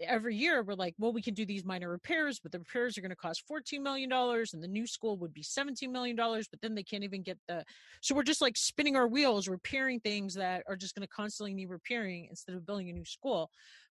every 0.07 0.37
year 0.37 0.63
we're 0.63 0.75
like 0.75 0.95
well 0.99 1.13
we 1.13 1.23
can 1.23 1.35
do 1.35 1.47
these 1.47 1.65
minor 1.65 1.91
repairs 1.91 2.39
but 2.41 2.53
the 2.53 2.59
repairs 2.59 2.97
are 2.97 3.01
going 3.01 3.11
to 3.11 3.17
cost 3.17 3.43
14 3.47 3.83
million 3.83 4.09
dollars 4.09 4.55
and 4.55 4.63
the 4.63 4.69
new 4.69 4.87
school 4.87 5.17
would 5.19 5.33
be 5.33 5.43
17 5.43 5.91
million 5.91 6.17
dollars 6.17 6.49
but 6.49 6.61
then 6.61 6.75
they 6.75 6.83
can't 6.83 7.05
even 7.05 7.23
get 7.23 7.39
the 7.49 7.65
so 8.01 8.15
we're 8.15 8.23
just 8.23 8.41
like 8.41 8.57
spinning 8.57 8.97
our 8.97 9.09
wheels 9.09 9.49
repairing 9.49 10.01
things 10.01 10.35
that 10.35 10.63
are 10.69 10.77
just 10.77 10.95
going 10.95 11.07
to 11.07 11.15
constantly 11.15 11.55
need 11.55 11.69
repairing 11.69 12.27
instead 12.31 12.55
of 12.55 12.67
building 12.67 12.91
a 12.91 12.93
new 12.93 13.05
school. 13.05 13.51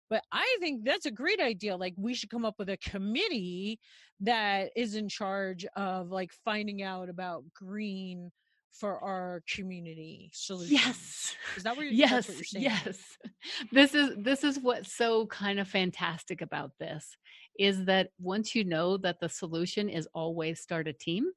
But 0.09 0.23
i 0.31 0.57
think 0.59 0.83
that's 0.83 1.05
a 1.05 1.11
great 1.11 1.39
idea 1.39 1.77
like 1.77 1.93
we 1.97 2.13
should 2.13 2.29
come 2.29 2.43
up 2.43 2.55
with 2.59 2.69
a 2.69 2.77
committee 2.77 3.79
that 4.19 4.71
is 4.75 4.95
in 4.95 5.07
charge 5.07 5.65
of 5.75 6.09
like 6.09 6.31
finding 6.43 6.83
out 6.83 7.07
about 7.09 7.43
green 7.53 8.29
for 8.71 9.03
our 9.03 9.43
community 9.53 10.31
solution. 10.33 10.75
Yes. 10.75 11.35
Is 11.57 11.63
that 11.63 11.75
what 11.75 11.83
you're, 11.83 11.93
yes, 11.93 12.27
what 12.27 12.37
you're 12.37 12.43
saying? 12.45 12.63
Yes. 12.63 13.17
This 13.71 13.93
is 13.93 14.15
this 14.17 14.43
is 14.43 14.59
what's 14.59 14.93
so 14.95 15.27
kind 15.27 15.59
of 15.59 15.67
fantastic 15.67 16.41
about 16.41 16.71
this 16.79 17.15
is 17.59 17.85
that 17.85 18.09
once 18.19 18.55
you 18.55 18.63
know 18.63 18.97
that 18.97 19.19
the 19.19 19.29
solution 19.29 19.89
is 19.89 20.07
always 20.13 20.61
start 20.61 20.87
a 20.87 20.93
team, 20.93 21.31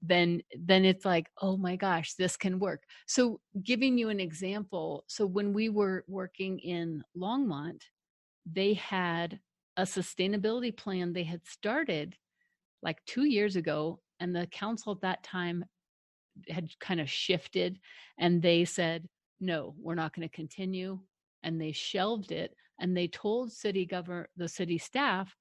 then 0.00 0.42
then 0.58 0.84
it's 0.84 1.04
like, 1.04 1.28
oh 1.40 1.56
my 1.56 1.76
gosh, 1.76 2.14
this 2.14 2.36
can 2.36 2.58
work. 2.58 2.82
So 3.06 3.40
giving 3.62 3.98
you 3.98 4.08
an 4.08 4.20
example, 4.20 5.04
so 5.08 5.26
when 5.26 5.52
we 5.52 5.68
were 5.68 6.04
working 6.06 6.58
in 6.58 7.02
Longmont, 7.16 7.82
they 8.50 8.74
had 8.74 9.40
a 9.76 9.82
sustainability 9.82 10.76
plan 10.76 11.12
they 11.12 11.22
had 11.22 11.40
started 11.46 12.14
like 12.82 13.02
2 13.06 13.24
years 13.24 13.56
ago 13.56 14.00
and 14.20 14.34
the 14.36 14.46
council 14.48 14.92
at 14.92 15.00
that 15.00 15.22
time 15.22 15.64
had 16.48 16.68
kind 16.80 17.00
of 17.00 17.10
shifted 17.10 17.78
and 18.18 18.42
they 18.42 18.64
said 18.64 19.08
no 19.40 19.74
we're 19.78 19.94
not 19.94 20.14
going 20.14 20.26
to 20.28 20.34
continue 20.34 20.98
and 21.42 21.60
they 21.60 21.72
shelved 21.72 22.32
it 22.32 22.54
and 22.80 22.96
they 22.96 23.08
told 23.08 23.52
city 23.52 23.84
governor 23.84 24.28
the 24.36 24.48
city 24.48 24.78
staff 24.78 25.34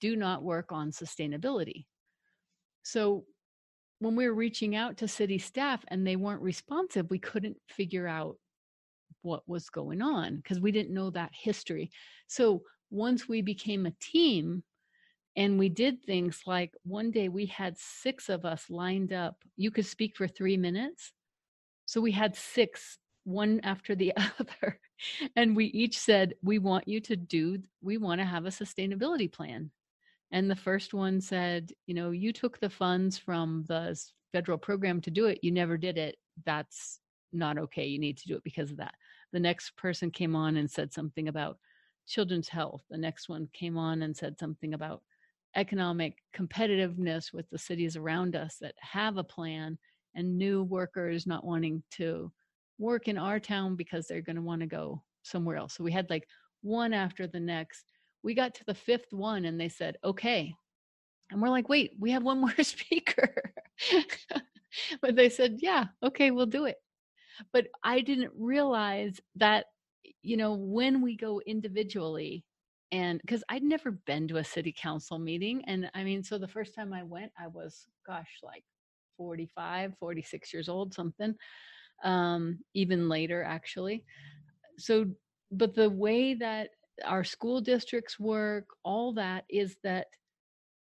do 0.00 0.16
not 0.16 0.42
work 0.42 0.72
on 0.72 0.90
sustainability. 0.90 1.84
So 2.82 3.24
when 3.98 4.16
we 4.16 4.26
were 4.26 4.34
reaching 4.34 4.74
out 4.74 4.96
to 4.96 5.08
city 5.08 5.36
staff 5.38 5.84
and 5.88 6.06
they 6.06 6.16
weren't 6.16 6.40
responsive 6.40 7.10
we 7.10 7.18
couldn't 7.18 7.56
figure 7.68 8.08
out 8.08 8.36
what 9.22 9.42
was 9.46 9.68
going 9.68 10.00
on 10.00 10.36
because 10.36 10.60
we 10.60 10.72
didn't 10.72 10.94
know 10.94 11.10
that 11.10 11.30
history. 11.34 11.90
So 12.26 12.62
once 12.90 13.28
we 13.28 13.42
became 13.42 13.86
a 13.86 13.94
team 14.00 14.62
and 15.36 15.58
we 15.58 15.68
did 15.68 16.02
things 16.02 16.42
like 16.46 16.74
one 16.82 17.10
day 17.10 17.28
we 17.28 17.46
had 17.46 17.78
six 17.78 18.28
of 18.28 18.44
us 18.44 18.68
lined 18.68 19.12
up. 19.12 19.36
You 19.56 19.70
could 19.70 19.86
speak 19.86 20.16
for 20.16 20.26
three 20.26 20.56
minutes. 20.56 21.12
So 21.86 22.00
we 22.00 22.12
had 22.12 22.34
six, 22.36 22.98
one 23.24 23.60
after 23.62 23.94
the 23.94 24.12
other. 24.38 24.80
And 25.36 25.56
we 25.56 25.66
each 25.66 25.98
said, 25.98 26.34
We 26.42 26.58
want 26.58 26.88
you 26.88 27.00
to 27.02 27.16
do, 27.16 27.58
we 27.80 27.96
want 27.96 28.20
to 28.20 28.26
have 28.26 28.44
a 28.44 28.50
sustainability 28.50 29.30
plan. 29.30 29.70
And 30.32 30.50
the 30.50 30.56
first 30.56 30.94
one 30.94 31.20
said, 31.20 31.70
You 31.86 31.94
know, 31.94 32.10
you 32.10 32.32
took 32.32 32.58
the 32.58 32.70
funds 32.70 33.16
from 33.16 33.64
the 33.68 33.98
federal 34.32 34.58
program 34.58 35.00
to 35.02 35.10
do 35.10 35.26
it. 35.26 35.38
You 35.42 35.52
never 35.52 35.76
did 35.76 35.96
it. 35.96 36.16
That's 36.44 37.00
not 37.32 37.56
okay. 37.56 37.86
You 37.86 37.98
need 37.98 38.18
to 38.18 38.28
do 38.28 38.36
it 38.36 38.44
because 38.44 38.70
of 38.72 38.78
that. 38.78 38.94
The 39.32 39.40
next 39.40 39.76
person 39.76 40.10
came 40.10 40.34
on 40.34 40.56
and 40.56 40.68
said 40.68 40.92
something 40.92 41.28
about 41.28 41.58
children's 42.06 42.48
health. 42.48 42.82
The 42.90 42.98
next 42.98 43.28
one 43.28 43.48
came 43.52 43.78
on 43.78 44.02
and 44.02 44.16
said 44.16 44.38
something 44.38 44.74
about 44.74 45.02
economic 45.56 46.16
competitiveness 46.36 47.32
with 47.32 47.48
the 47.50 47.58
cities 47.58 47.96
around 47.96 48.36
us 48.36 48.56
that 48.60 48.74
have 48.80 49.16
a 49.16 49.24
plan 49.24 49.78
and 50.14 50.38
new 50.38 50.62
workers 50.64 51.26
not 51.26 51.44
wanting 51.44 51.82
to 51.92 52.30
work 52.78 53.08
in 53.08 53.18
our 53.18 53.38
town 53.38 53.76
because 53.76 54.06
they're 54.06 54.22
going 54.22 54.36
to 54.36 54.42
want 54.42 54.60
to 54.60 54.66
go 54.66 55.02
somewhere 55.22 55.56
else. 55.56 55.74
So 55.74 55.84
we 55.84 55.92
had 55.92 56.08
like 56.10 56.26
one 56.62 56.92
after 56.92 57.26
the 57.26 57.40
next. 57.40 57.84
We 58.22 58.34
got 58.34 58.54
to 58.54 58.64
the 58.64 58.74
fifth 58.74 59.12
one 59.12 59.44
and 59.44 59.60
they 59.60 59.68
said, 59.68 59.96
okay. 60.04 60.54
And 61.30 61.40
we're 61.40 61.48
like, 61.48 61.68
wait, 61.68 61.92
we 61.98 62.10
have 62.10 62.22
one 62.22 62.40
more 62.40 62.54
speaker. 62.62 63.52
but 65.00 65.16
they 65.16 65.28
said, 65.28 65.58
yeah, 65.58 65.86
okay, 66.02 66.30
we'll 66.30 66.46
do 66.46 66.66
it. 66.66 66.76
But 67.52 67.68
I 67.82 68.00
didn't 68.00 68.32
realize 68.36 69.20
that, 69.36 69.66
you 70.22 70.36
know, 70.36 70.54
when 70.54 71.00
we 71.02 71.16
go 71.16 71.40
individually, 71.46 72.44
and 72.92 73.20
because 73.20 73.44
I'd 73.48 73.62
never 73.62 73.92
been 73.92 74.26
to 74.28 74.38
a 74.38 74.44
city 74.44 74.74
council 74.76 75.18
meeting. 75.18 75.62
And 75.66 75.90
I 75.94 76.02
mean, 76.02 76.22
so 76.24 76.38
the 76.38 76.48
first 76.48 76.74
time 76.74 76.92
I 76.92 77.02
went, 77.02 77.32
I 77.38 77.46
was, 77.46 77.86
gosh, 78.06 78.40
like 78.42 78.64
45, 79.16 79.94
46 79.98 80.52
years 80.52 80.68
old, 80.68 80.92
something, 80.92 81.34
um, 82.02 82.58
even 82.74 83.08
later, 83.08 83.44
actually. 83.44 84.04
So, 84.78 85.06
but 85.52 85.74
the 85.74 85.90
way 85.90 86.34
that 86.34 86.70
our 87.04 87.22
school 87.24 87.60
districts 87.60 88.18
work, 88.18 88.66
all 88.82 89.12
that 89.14 89.44
is 89.48 89.76
that 89.84 90.08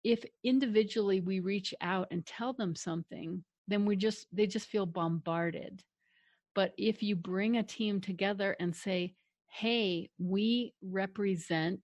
if 0.02 0.24
individually 0.42 1.20
we 1.20 1.40
reach 1.40 1.72
out 1.80 2.08
and 2.10 2.26
tell 2.26 2.52
them 2.52 2.76
something, 2.76 3.42
then 3.66 3.86
we 3.86 3.96
just, 3.96 4.26
they 4.30 4.46
just 4.46 4.66
feel 4.66 4.84
bombarded. 4.84 5.82
But 6.54 6.74
if 6.76 7.02
you 7.02 7.16
bring 7.16 7.56
a 7.56 7.62
team 7.62 8.00
together 8.00 8.54
and 8.60 8.76
say, 8.76 9.14
hey, 9.54 10.10
we 10.18 10.74
represent 10.82 11.80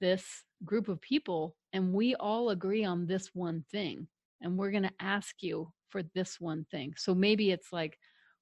this 0.00 0.24
group 0.66 0.88
of 0.88 1.00
people 1.00 1.56
and 1.72 1.94
we 1.94 2.14
all 2.16 2.50
agree 2.50 2.84
on 2.84 3.06
this 3.06 3.30
one 3.32 3.64
thing 3.72 4.06
and 4.42 4.58
we're 4.58 4.70
going 4.70 4.82
to 4.82 5.00
ask 5.00 5.36
you 5.40 5.72
for 5.88 6.02
this 6.14 6.38
one 6.38 6.66
thing. 6.70 6.92
So 6.96 7.14
maybe 7.14 7.50
it's 7.50 7.72
like 7.72 7.96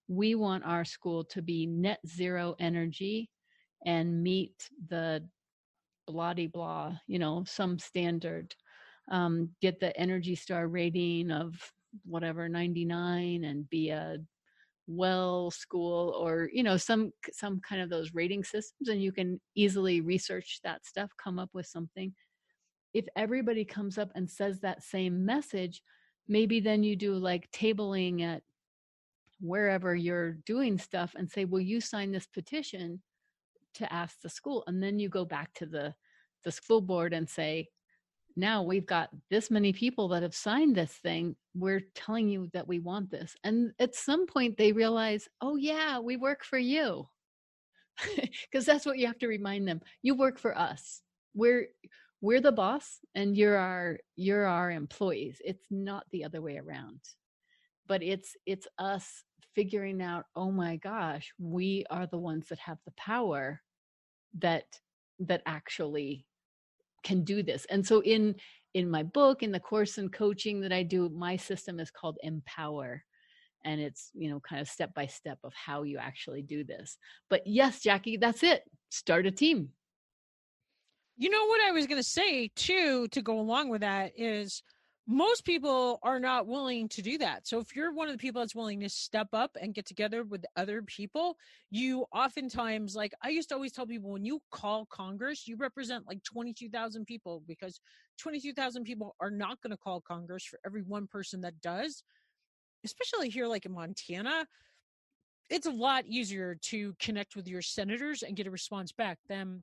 we 0.09 0.35
want 0.35 0.65
our 0.65 0.85
school 0.85 1.23
to 1.27 1.41
be 1.41 1.67
net 1.67 2.01
zero 2.07 2.57
energy 2.59 3.31
and 3.87 4.23
meet 4.23 4.69
the 4.89 5.25
blah 6.09 6.35
blah, 6.53 6.97
you 7.07 7.21
know, 7.21 7.45
some 7.47 7.79
standard. 7.79 8.55
Um, 9.11 9.51
get 9.61 9.79
the 9.79 9.97
Energy 9.99 10.35
Star 10.35 10.67
rating 10.67 11.31
of 11.31 11.55
whatever 12.05 12.49
99 12.49 13.45
and 13.45 13.69
be 13.69 13.91
a 13.91 14.19
well 14.97 15.51
school 15.51 16.15
or 16.19 16.49
you 16.53 16.63
know 16.63 16.77
some 16.77 17.13
some 17.33 17.61
kind 17.61 17.81
of 17.83 17.91
those 17.91 18.15
rating 18.15 18.45
systems 18.45 18.89
and 18.89 19.03
you 19.03 19.13
can 19.13 19.41
easily 19.55 20.01
research 20.01 20.61
that 20.65 20.85
stuff 20.85 21.11
come 21.23 21.39
up 21.39 21.51
with 21.53 21.67
something. 21.67 22.13
If 22.95 23.07
everybody 23.17 23.65
comes 23.65 23.97
up 23.97 24.11
and 24.15 24.31
says 24.31 24.61
that 24.61 24.83
same 24.83 25.25
message 25.25 25.83
maybe 26.29 26.61
then 26.61 26.83
you 26.83 26.97
do 26.97 27.15
like 27.15 27.51
tabling 27.51 28.23
at 28.23 28.43
wherever 29.41 29.95
you're 29.95 30.33
doing 30.47 30.79
stuff 30.79 31.15
and 31.17 31.29
say 31.29 31.45
will 31.45 31.61
you 31.61 31.81
sign 31.81 32.13
this 32.13 32.27
petition 32.27 33.03
to 33.75 33.93
ask 33.93 34.21
the 34.21 34.29
school 34.29 34.63
and 34.67 34.83
then 34.83 34.99
you 34.99 35.09
go 35.09 35.25
back 35.25 35.53
to 35.55 35.67
the 35.67 35.95
the 36.45 36.53
school 36.53 36.81
board 36.81 37.13
and 37.13 37.29
say 37.29 37.69
now 38.37 38.63
we've 38.63 38.87
got 38.87 39.11
this 39.31 39.51
many 39.51 39.73
people 39.73 40.09
that 40.09 40.23
have 40.23 40.35
signed 40.35 40.77
this 40.77 40.93
thing. 40.93 41.37
We're 41.55 41.83
telling 41.95 42.29
you 42.29 42.49
that 42.53 42.69
we 42.69 42.79
want 42.79 43.11
this. 43.11 43.35
And 43.45 43.73
at 43.79 43.95
some 43.95 44.27
point 44.27 44.57
they 44.57 44.73
realize, 44.73 45.29
oh, 45.41 45.57
yeah, 45.57 45.99
we 45.99 46.17
work 46.17 46.45
for 46.45 46.59
you. 46.59 47.09
Because 48.51 48.65
that's 48.65 48.87
what 48.87 48.99
you 48.99 49.07
have 49.07 49.19
to 49.19 49.29
remind 49.29 49.69
them. 49.69 49.81
You 50.03 50.15
work 50.15 50.39
for 50.39 50.57
us. 50.57 51.03
We're 51.35 51.69
we're 52.21 52.41
the 52.41 52.53
boss 52.53 52.99
and 53.15 53.37
you're 53.37 53.59
our 53.59 53.99
you're 54.17 54.47
our 54.47 54.71
employees. 54.71 55.41
It's 55.45 55.67
not 55.71 56.05
the 56.11 56.25
other 56.25 56.41
way 56.41 56.57
around. 56.57 57.01
But 57.87 58.03
it's 58.03 58.37
it's 58.47 58.67
us 58.79 59.25
figuring 59.55 60.01
out, 60.01 60.25
oh 60.35 60.51
my 60.51 60.77
gosh, 60.77 61.33
we 61.39 61.85
are 61.91 62.07
the 62.07 62.19
ones 62.19 62.49
that 62.49 62.59
have 62.61 62.79
the 62.85 62.93
power 62.93 63.61
that 64.39 64.65
that 65.21 65.43
actually 65.47 66.27
can 67.03 67.25
do 67.25 67.43
this. 67.43 67.67
And 67.71 67.87
so 67.87 68.03
in 68.03 68.37
in 68.75 68.91
my 68.91 69.03
book 69.03 69.43
in 69.43 69.53
the 69.53 69.61
course 69.61 69.99
and 69.99 70.11
coaching 70.11 70.63
that 70.63 70.73
i 70.73 70.83
do 70.83 71.11
my 71.11 71.37
system 71.37 71.79
is 71.81 71.91
called 71.91 72.19
empower. 72.23 73.05
And 73.65 73.81
it's 73.81 74.11
you 74.15 74.31
know 74.31 74.41
kind 74.41 74.61
of 74.61 74.69
step 74.69 74.95
by 74.95 75.07
step 75.07 75.39
of 75.45 75.53
how 75.55 75.83
you 75.85 75.99
actually 75.99 76.43
do 76.43 76.65
this. 76.65 76.97
But 77.31 77.47
yes 77.47 77.81
jackie 77.81 78.17
that's 78.17 78.43
it. 78.43 78.63
Start 78.91 79.27
a 79.27 79.31
team. 79.31 79.71
You 81.17 81.31
know 81.31 81.47
what 81.47 81.61
i 81.61 81.73
was 81.73 81.87
going 81.87 82.03
to 82.03 82.09
say 82.09 82.51
too 82.57 83.09
to 83.09 83.23
go 83.23 83.39
along 83.39 83.69
with 83.69 83.83
that 83.83 84.13
is 84.17 84.63
most 85.07 85.45
people 85.45 85.99
are 86.03 86.21
not 86.21 86.47
willing 86.47 86.89
to 86.89 87.03
do 87.03 87.19
that. 87.19 87.47
So 87.47 87.59
if 87.59 87.75
you're 87.75 87.93
one 87.93 88.07
of 88.07 88.15
the 88.15 88.19
people 88.19 88.41
that's 88.41 88.55
willing 88.55 88.81
to 88.81 88.89
step 88.89 89.29
up 89.33 89.57
and 89.61 89.75
get 89.75 89.85
together 89.85 90.23
with 90.23 90.45
other 90.57 90.81
people, 90.83 91.37
you 91.71 92.07
oftentimes 92.13 92.95
like 92.95 93.13
I 93.21 93.31
used 93.31 93.49
to 93.49 93.57
always 93.57 93.73
tell 93.73 93.87
people 93.87 94.13
when 94.13 94.25
you 94.25 94.41
call 94.53 94.87
Congress, 94.87 95.49
you 95.49 95.57
represent 95.57 96.07
like 96.07 96.23
22,000 96.23 97.05
people 97.05 97.43
because 97.49 97.81
22,000 98.19 98.85
people 98.85 99.17
are 99.21 99.31
not 99.31 99.61
going 99.61 99.73
to 99.73 99.77
call 99.77 100.01
Congress 100.01 100.45
for 100.45 100.61
every 100.65 100.83
one 100.83 101.09
person 101.09 101.41
that 101.41 101.61
does. 101.61 102.05
Especially 102.85 103.29
here 103.29 103.47
like 103.47 103.67
in 103.67 103.73
Montana, 103.73 104.47
it's 105.51 105.67
a 105.67 105.71
lot 105.71 106.05
easier 106.07 106.57
to 106.63 106.95
connect 107.01 107.35
with 107.35 107.49
your 107.49 107.63
senators 107.63 108.23
and 108.23 108.37
get 108.37 108.47
a 108.47 108.51
response 108.51 108.93
back 108.93 109.19
than 109.29 109.63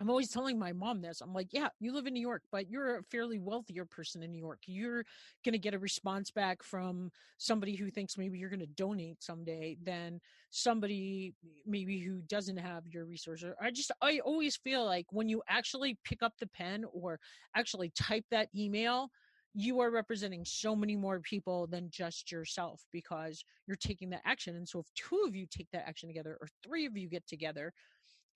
I'm 0.00 0.10
always 0.10 0.30
telling 0.30 0.58
my 0.58 0.72
mom 0.72 1.02
this. 1.02 1.20
I'm 1.20 1.34
like, 1.34 1.48
yeah, 1.52 1.68
you 1.80 1.92
live 1.92 2.06
in 2.06 2.14
New 2.14 2.20
York, 2.20 2.42
but 2.52 2.70
you're 2.70 2.98
a 2.98 3.02
fairly 3.02 3.40
wealthier 3.40 3.84
person 3.84 4.22
in 4.22 4.30
New 4.30 4.38
York. 4.38 4.60
You're 4.66 5.04
going 5.44 5.54
to 5.54 5.58
get 5.58 5.74
a 5.74 5.78
response 5.78 6.30
back 6.30 6.62
from 6.62 7.10
somebody 7.38 7.74
who 7.74 7.90
thinks 7.90 8.16
maybe 8.16 8.38
you're 8.38 8.50
going 8.50 8.60
to 8.60 8.66
donate 8.66 9.22
someday 9.22 9.76
than 9.82 10.20
somebody 10.50 11.34
maybe 11.66 11.98
who 11.98 12.20
doesn't 12.28 12.58
have 12.58 12.86
your 12.86 13.06
resources. 13.06 13.52
I 13.60 13.72
just, 13.72 13.90
I 14.00 14.20
always 14.20 14.56
feel 14.56 14.84
like 14.84 15.06
when 15.10 15.28
you 15.28 15.42
actually 15.48 15.98
pick 16.04 16.22
up 16.22 16.34
the 16.38 16.46
pen 16.46 16.84
or 16.92 17.18
actually 17.56 17.90
type 17.90 18.24
that 18.30 18.48
email, 18.56 19.10
you 19.54 19.80
are 19.80 19.90
representing 19.90 20.44
so 20.44 20.76
many 20.76 20.94
more 20.94 21.18
people 21.18 21.66
than 21.66 21.88
just 21.90 22.30
yourself 22.30 22.82
because 22.92 23.42
you're 23.66 23.76
taking 23.76 24.10
that 24.10 24.22
action. 24.24 24.54
And 24.54 24.68
so 24.68 24.78
if 24.78 24.86
two 24.94 25.24
of 25.26 25.34
you 25.34 25.46
take 25.50 25.68
that 25.72 25.88
action 25.88 26.08
together 26.08 26.38
or 26.40 26.46
three 26.62 26.86
of 26.86 26.96
you 26.96 27.08
get 27.08 27.26
together, 27.26 27.72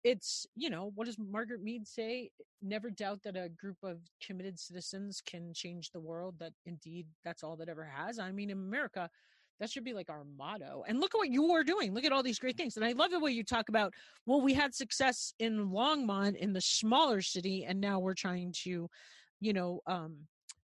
it's 0.04 0.46
you 0.56 0.70
know 0.70 0.92
what 0.94 1.06
does 1.06 1.18
margaret 1.18 1.62
mead 1.62 1.86
say? 1.86 2.30
Never 2.60 2.90
doubt 2.90 3.22
that 3.24 3.36
a 3.36 3.48
group 3.48 3.76
of 3.82 3.98
committed 4.24 4.58
citizens 4.58 5.22
can 5.24 5.52
change 5.54 5.90
the 5.90 6.00
world 6.00 6.36
that 6.38 6.52
indeed 6.66 7.06
that's 7.24 7.42
all 7.42 7.56
that 7.56 7.68
ever 7.68 7.84
has. 7.84 8.18
I 8.18 8.32
mean 8.32 8.50
in 8.50 8.58
america 8.58 9.08
that 9.60 9.70
should 9.70 9.84
be 9.84 9.92
like 9.92 10.10
our 10.10 10.24
motto. 10.36 10.82
And 10.88 10.98
look 10.98 11.14
at 11.14 11.18
what 11.18 11.30
you 11.30 11.52
are 11.52 11.62
doing. 11.62 11.94
Look 11.94 12.04
at 12.04 12.10
all 12.10 12.22
these 12.22 12.38
great 12.38 12.56
things. 12.56 12.76
And 12.76 12.84
i 12.84 12.92
love 12.92 13.10
the 13.10 13.20
way 13.20 13.30
you 13.30 13.44
talk 13.44 13.68
about 13.68 13.92
well 14.26 14.40
we 14.40 14.54
had 14.54 14.74
success 14.74 15.34
in 15.38 15.70
longmont 15.70 16.36
in 16.36 16.52
the 16.52 16.60
smaller 16.60 17.20
city 17.22 17.64
and 17.64 17.80
now 17.80 17.98
we're 17.98 18.14
trying 18.14 18.52
to 18.64 18.88
you 19.40 19.52
know 19.52 19.80
um 19.86 20.16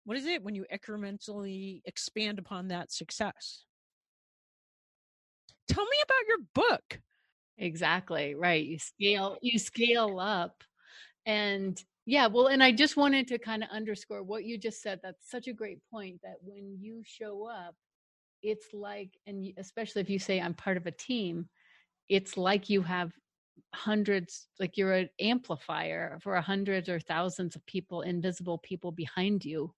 what 0.09 0.17
is 0.17 0.25
it? 0.25 0.43
When 0.43 0.55
you 0.55 0.65
incrementally 0.73 1.83
expand 1.85 2.39
upon 2.39 2.69
that 2.69 2.91
success. 2.91 3.65
Tell 5.69 5.85
me 5.85 5.97
about 6.03 6.27
your 6.27 6.39
book 6.55 7.01
Exactly. 7.59 8.35
Right. 8.35 8.65
You 8.65 8.79
scale 8.79 9.37
you 9.43 9.59
scale 9.59 10.19
up. 10.21 10.63
And 11.27 11.83
yeah, 12.07 12.27
well 12.29 12.49
and 12.49 12.63
I 12.63 12.73
just 12.73 12.97
wanted 12.97 13.29
to 13.29 13.39
kind 13.39 13.63
of 13.65 13.71
underscore 13.71 14.23
what 14.23 14.45
you 14.45 14.59
just 14.59 14.83
said. 14.83 15.01
That's 15.03 15.31
such 15.31 15.49
a 15.49 15.53
great 15.53 15.81
point 15.93 16.21
that 16.23 16.37
when 16.43 16.77
you 16.81 17.03
show 17.05 17.49
up, 17.49 17.75
it's 18.43 18.69
like 18.75 19.11
and 19.27 19.53
especially 19.59 20.03
if 20.03 20.11
you 20.11 20.19
say 20.19 20.41
I'm 20.41 20.55
part 20.55 20.77
of 20.79 20.87
a 20.87 20.93
team, 20.93 21.49
it's 22.09 22.37
like 22.39 22.71
you 22.71 22.83
have 22.83 23.13
hundreds 23.75 24.49
like 24.61 24.77
you're 24.79 24.93
an 24.95 25.11
amplifier 25.21 26.19
for 26.23 26.37
hundreds 26.41 26.89
or 26.89 27.01
thousands 27.01 27.57
of 27.57 27.67
people 27.67 28.03
invisible 28.03 28.59
people 28.59 28.93
behind 28.93 29.45
you 29.45 29.75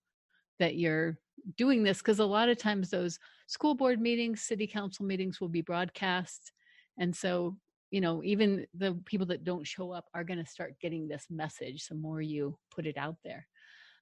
that 0.59 0.77
you're 0.77 1.19
doing 1.57 1.83
this 1.83 1.99
because 1.99 2.19
a 2.19 2.25
lot 2.25 2.49
of 2.49 2.59
times 2.59 2.90
those 2.90 3.19
school 3.47 3.75
board 3.75 4.01
meetings 4.01 4.43
city 4.43 4.66
council 4.66 5.05
meetings 5.05 5.40
will 5.40 5.49
be 5.49 5.62
broadcast 5.62 6.53
and 6.99 7.14
so 7.14 7.57
you 7.90 8.00
know 8.00 8.22
even 8.24 8.66
the 8.74 8.99
people 9.05 9.26
that 9.26 9.45
don't 9.45 9.66
show 9.66 9.91
up 9.91 10.07
are 10.14 10.24
going 10.24 10.43
to 10.43 10.51
start 10.51 10.74
getting 10.80 11.09
this 11.09 11.26
message 11.30 11.86
the 11.86 11.95
more 11.95 12.20
you 12.20 12.57
put 12.74 12.86
it 12.86 12.97
out 12.97 13.16
there. 13.24 13.47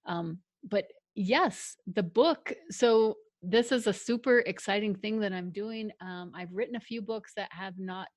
Um, 0.07 0.39
but 0.69 0.87
yes 1.15 1.77
the 1.95 2.03
book 2.03 2.53
so 2.71 3.17
this 3.43 3.73
is 3.73 3.87
a 3.87 3.93
super 3.93 4.41
exciting 4.41 4.95
thing 4.95 5.21
that 5.21 5.33
i'm 5.33 5.51
doing. 5.51 5.91
Um, 6.01 6.33
i've 6.35 6.53
written 6.53 6.77
a 6.77 6.81
few 6.81 7.03
books 7.03 7.33
that 7.37 7.49
have 7.53 7.79
not 7.79 8.09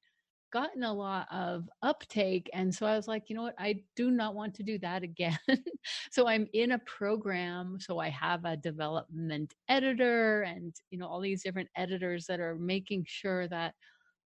gotten 0.53 0.84
a 0.84 0.93
lot 0.93 1.28
of 1.32 1.69
uptake 1.82 2.49
and 2.53 2.74
so 2.74 2.86
i 2.86 2.95
was 2.95 3.07
like 3.07 3.24
you 3.28 3.36
know 3.36 3.43
what? 3.43 3.55
I 3.57 3.82
do 3.95 4.11
not 4.11 4.36
want 4.36 4.53
to 4.55 4.63
do 4.63 4.78
that 4.80 5.03
again. 5.03 5.39
So 6.11 6.28
i'm 6.28 6.47
in 6.53 6.74
a 6.74 6.80
program 6.80 7.78
so 7.80 7.97
i 7.99 8.09
have 8.09 8.45
a 8.45 8.57
development 8.57 9.53
editor 9.69 10.43
and 10.43 10.76
you 10.91 10.99
know 10.99 11.07
all 11.07 11.22
these 11.22 11.43
different 11.43 11.69
editors 11.76 12.26
that 12.28 12.39
are 12.39 12.55
making 12.55 13.05
sure 13.07 13.47
that 13.47 13.74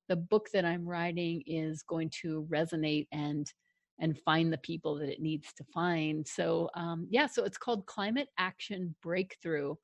the 0.08 0.16
book 0.16 0.50
that 0.54 0.66
I'm 0.66 0.88
writing 0.88 1.44
is 1.46 1.84
going 1.84 2.10
to 2.22 2.48
resonate 2.50 3.08
and 3.12 3.52
and 4.00 4.20
find 4.20 4.52
the 4.52 4.58
people 4.58 4.96
that 4.96 5.10
it 5.10 5.22
needs 5.22 5.54
to 5.54 5.64
find. 5.74 6.28
So 6.28 6.70
um, 6.76 7.08
yeah, 7.10 7.28
so 7.28 7.46
it's 7.46 7.58
called 7.58 7.86
Climate 7.86 8.28
Action 8.38 8.94
Breakthrough, 9.02 9.76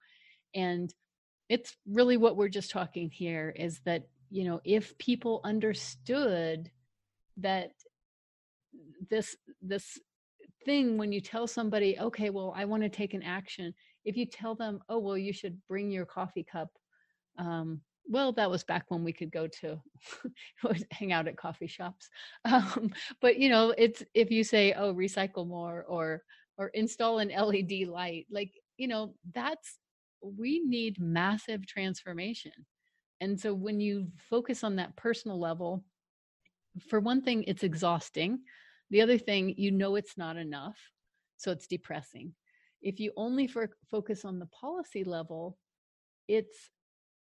and 0.53 0.93
it's 1.49 1.76
really 1.86 2.17
what 2.17 2.38
we're 2.38 2.49
just 2.49 2.72
talking 2.72 3.09
here 3.09 3.53
is 3.57 3.82
that 3.86 4.07
you 4.30 4.45
know 4.45 4.61
if 4.63 4.97
people 4.97 5.41
understood 5.43 6.72
that 7.38 7.72
this 9.09 9.36
this 9.61 9.99
thing 10.65 10.97
when 10.97 11.11
you 11.11 11.19
tell 11.19 11.47
somebody 11.47 11.99
okay 11.99 12.30
well 12.30 12.53
i 12.55 12.63
want 12.63 12.82
to 12.82 12.89
take 12.89 13.13
an 13.13 13.24
action 13.24 13.74
if 14.05 14.15
you 14.15 14.26
tell 14.26 14.55
them 14.55 14.80
oh 14.88 14.99
well 14.99 15.17
you 15.17 15.34
should 15.34 15.59
bring 15.67 15.91
your 15.91 16.05
coffee 16.05 16.45
cup 16.49 16.69
um, 17.38 17.82
well 18.12 18.34
that 18.34 18.51
was 18.51 18.64
back 18.64 18.84
when 18.89 19.03
we 19.03 19.14
could 19.14 19.32
go 19.32 19.47
to 19.47 19.82
hang 20.91 21.14
out 21.14 21.28
at 21.28 21.38
coffee 21.38 21.68
shops. 21.68 22.09
Um, 22.45 22.91
but 23.22 23.38
you 23.38 23.49
know 23.49 23.74
it's 23.78 24.03
if 24.14 24.30
you 24.30 24.43
say 24.43 24.74
oh 24.74 24.93
recycle 24.93 25.47
more 25.47 25.86
or 25.88 26.24
or 26.57 26.68
install 26.70 27.20
an 27.20 27.30
led 27.30 27.72
light 27.88 28.28
like 28.30 28.51
you 28.78 28.88
know 28.88 29.14
that's 29.34 29.80
we 30.22 30.59
need 30.59 30.99
massive 30.99 31.66
transformation. 31.66 32.51
And 33.22 33.39
so 33.39 33.53
when 33.53 33.80
you 33.80 34.07
focus 34.30 34.64
on 34.64 34.76
that 34.76 34.95
personal 34.95 35.39
level 35.39 35.84
for 36.89 36.99
one 36.99 37.22
thing 37.22 37.43
it's 37.47 37.64
exhausting. 37.64 38.39
The 38.89 39.01
other 39.01 39.18
thing 39.18 39.55
you 39.57 39.72
know 39.72 39.95
it's 39.95 40.18
not 40.18 40.36
enough 40.36 40.78
so 41.38 41.51
it's 41.51 41.68
depressing. 41.68 42.34
If 42.82 42.99
you 42.99 43.14
only 43.16 43.47
for, 43.47 43.70
focus 43.89 44.26
on 44.26 44.39
the 44.39 44.47
policy 44.47 45.03
level 45.03 45.57
it's 46.28 46.70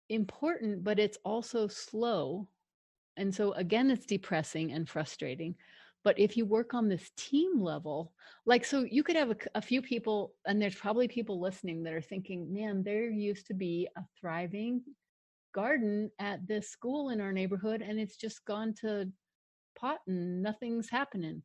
important, 0.08 0.84
but 0.84 0.98
it's 0.98 1.18
also 1.24 1.68
slow. 1.68 2.48
And 3.16 3.34
so, 3.34 3.52
again, 3.52 3.90
it's 3.90 4.06
depressing 4.06 4.72
and 4.72 4.88
frustrating. 4.88 5.54
But 6.04 6.18
if 6.18 6.36
you 6.36 6.46
work 6.46 6.72
on 6.72 6.88
this 6.88 7.10
team 7.16 7.60
level, 7.60 8.12
like, 8.44 8.64
so 8.64 8.84
you 8.88 9.02
could 9.02 9.16
have 9.16 9.30
a, 9.30 9.36
a, 9.56 9.62
few 9.62 9.82
people, 9.82 10.34
and 10.46 10.62
there's 10.62 10.76
probably 10.76 11.08
people 11.08 11.40
listening 11.40 11.82
that 11.82 11.92
are 11.92 12.00
thinking, 12.00 12.52
man, 12.52 12.84
there 12.84 13.10
used 13.10 13.48
to 13.48 13.54
be 13.54 13.88
a 13.96 14.02
thriving 14.20 14.82
garden 15.52 16.10
at 16.20 16.46
this 16.46 16.68
school 16.68 17.08
in 17.08 17.20
our 17.20 17.32
neighborhood, 17.32 17.82
and 17.82 17.98
it's 17.98 18.16
just 18.16 18.44
gone 18.44 18.74
to 18.82 19.10
pot 19.76 19.98
and 20.06 20.42
nothing's 20.42 20.88
happening. 20.88 21.42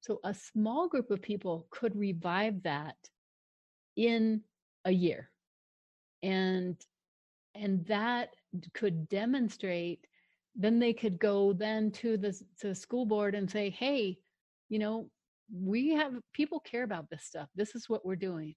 So, 0.00 0.20
a 0.24 0.32
small 0.32 0.88
group 0.88 1.10
of 1.10 1.20
people 1.20 1.66
could 1.70 1.94
revive 1.96 2.62
that 2.62 2.96
in 3.96 4.42
a 4.84 4.90
year. 4.90 5.30
And 6.22 6.76
and 7.54 7.84
that 7.86 8.30
could 8.72 9.08
demonstrate 9.08 10.06
then 10.56 10.78
they 10.78 10.92
could 10.92 11.18
go 11.18 11.52
then 11.52 11.90
to 11.90 12.16
the, 12.16 12.32
to 12.60 12.68
the 12.68 12.74
school 12.74 13.06
board 13.06 13.34
and 13.34 13.50
say 13.50 13.70
hey 13.70 14.16
you 14.68 14.78
know 14.78 15.08
we 15.52 15.90
have 15.90 16.14
people 16.32 16.60
care 16.60 16.84
about 16.84 17.10
this 17.10 17.24
stuff. 17.24 17.48
This 17.54 17.74
is 17.74 17.88
what 17.88 18.04
we're 18.04 18.16
doing. 18.16 18.54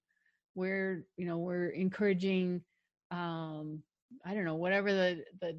We're 0.56 1.06
you 1.18 1.26
know 1.26 1.38
we're 1.38 1.70
encouraging 1.70 2.62
um 3.10 3.82
i 4.26 4.34
don't 4.34 4.44
know 4.44 4.56
whatever 4.56 4.92
the 4.92 5.24
the 5.40 5.58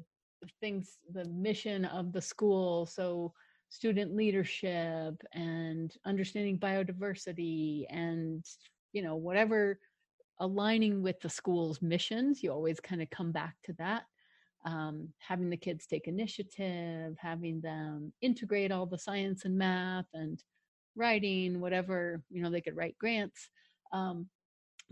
things 0.61 0.97
the 1.13 1.25
mission 1.25 1.85
of 1.85 2.11
the 2.11 2.21
school. 2.21 2.85
So 2.85 3.33
student 3.69 4.15
leadership 4.15 5.15
and 5.33 5.93
understanding 6.05 6.57
biodiversity 6.57 7.85
and 7.89 8.43
you 8.93 9.03
know 9.03 9.15
whatever 9.15 9.79
aligning 10.39 11.01
with 11.01 11.19
the 11.19 11.29
school's 11.29 11.81
missions 11.81 12.41
you 12.43 12.51
always 12.51 12.79
kind 12.79 13.01
of 13.01 13.09
come 13.09 13.31
back 13.31 13.55
to 13.63 13.73
that 13.73 14.03
um, 14.65 15.07
having 15.19 15.49
the 15.49 15.57
kids 15.57 15.85
take 15.85 16.07
initiative 16.07 17.15
having 17.19 17.61
them 17.61 18.11
integrate 18.21 18.71
all 18.71 18.85
the 18.85 18.97
science 18.97 19.45
and 19.45 19.57
math 19.57 20.07
and 20.13 20.43
writing 20.95 21.59
whatever 21.59 22.21
you 22.29 22.41
know 22.41 22.49
they 22.49 22.61
could 22.61 22.75
write 22.75 22.97
grants 22.97 23.49
um, 23.93 24.27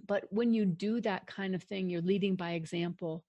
but 0.08 0.26
when 0.30 0.54
you 0.54 0.66
do 0.66 1.02
that 1.02 1.26
kind 1.28 1.56
of 1.56 1.64
thing 1.64 1.90
you're 1.90 2.02
leading 2.02 2.36
by 2.36 2.52
example 2.52 3.24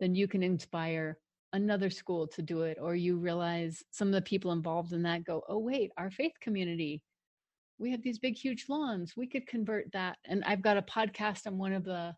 then 0.00 0.14
you 0.14 0.26
can 0.26 0.42
inspire 0.42 1.18
another 1.52 1.90
school 1.90 2.26
to 2.26 2.42
do 2.42 2.62
it 2.62 2.78
or 2.80 2.94
you 2.94 3.16
realize 3.16 3.84
some 3.90 4.08
of 4.08 4.14
the 4.14 4.22
people 4.22 4.52
involved 4.52 4.92
in 4.92 5.02
that 5.02 5.24
go 5.24 5.42
oh 5.48 5.58
wait 5.58 5.90
our 5.96 6.10
faith 6.10 6.32
community 6.40 7.02
we 7.82 7.90
have 7.90 8.02
these 8.02 8.18
big 8.18 8.36
huge 8.36 8.66
lawns 8.68 9.14
we 9.16 9.26
could 9.26 9.46
convert 9.46 9.90
that 9.92 10.16
and 10.26 10.42
i've 10.44 10.62
got 10.62 10.76
a 10.76 10.82
podcast 10.82 11.46
on 11.46 11.58
one 11.58 11.72
of 11.72 11.84
the 11.84 12.14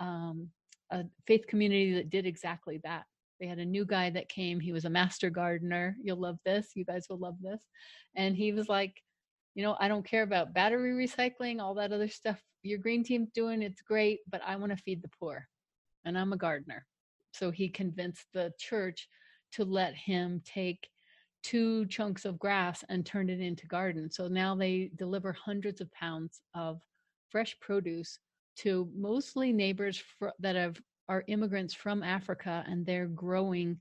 um, 0.00 0.48
a 0.90 1.04
faith 1.26 1.46
community 1.46 1.92
that 1.92 2.08
did 2.08 2.24
exactly 2.24 2.80
that. 2.84 3.04
They 3.38 3.46
had 3.46 3.58
a 3.58 3.64
new 3.64 3.84
guy 3.84 4.10
that 4.10 4.28
came 4.28 4.60
he 4.60 4.72
was 4.72 4.84
a 4.84 4.90
master 4.90 5.30
gardener 5.30 5.96
you'll 6.02 6.20
love 6.20 6.38
this 6.44 6.72
you 6.74 6.84
guys 6.84 7.06
will 7.08 7.18
love 7.18 7.36
this 7.40 7.62
and 8.14 8.36
he 8.36 8.52
was 8.52 8.68
like 8.68 9.02
you 9.54 9.62
know 9.62 9.76
i 9.80 9.88
don't 9.88 10.06
care 10.06 10.22
about 10.22 10.52
battery 10.52 10.92
recycling 10.92 11.60
all 11.60 11.74
that 11.74 11.92
other 11.92 12.08
stuff 12.08 12.38
your 12.62 12.78
green 12.78 13.02
team's 13.02 13.30
doing 13.30 13.62
it's 13.62 13.80
great 13.80 14.20
but 14.30 14.42
i 14.46 14.56
want 14.56 14.70
to 14.70 14.82
feed 14.82 15.02
the 15.02 15.10
poor 15.18 15.48
and 16.04 16.18
i'm 16.18 16.32
a 16.32 16.36
gardener. 16.36 16.86
So 17.32 17.50
he 17.50 17.68
convinced 17.68 18.26
the 18.34 18.52
church 18.58 19.08
to 19.52 19.64
let 19.64 19.94
him 19.94 20.42
take 20.44 20.88
two 21.42 21.86
chunks 21.86 22.24
of 22.24 22.38
grass 22.38 22.84
and 22.88 23.04
turned 23.04 23.30
it 23.30 23.40
into 23.40 23.66
garden. 23.66 24.10
So 24.10 24.28
now 24.28 24.54
they 24.54 24.90
deliver 24.96 25.32
hundreds 25.32 25.80
of 25.80 25.90
pounds 25.92 26.40
of 26.54 26.82
fresh 27.30 27.58
produce 27.60 28.18
to 28.58 28.90
mostly 28.94 29.52
neighbors 29.52 30.02
fr- 30.18 30.28
that 30.38 30.56
have 30.56 30.80
are 31.08 31.24
immigrants 31.26 31.74
from 31.74 32.02
Africa 32.04 32.64
and 32.68 32.86
they're 32.86 33.08
growing 33.08 33.80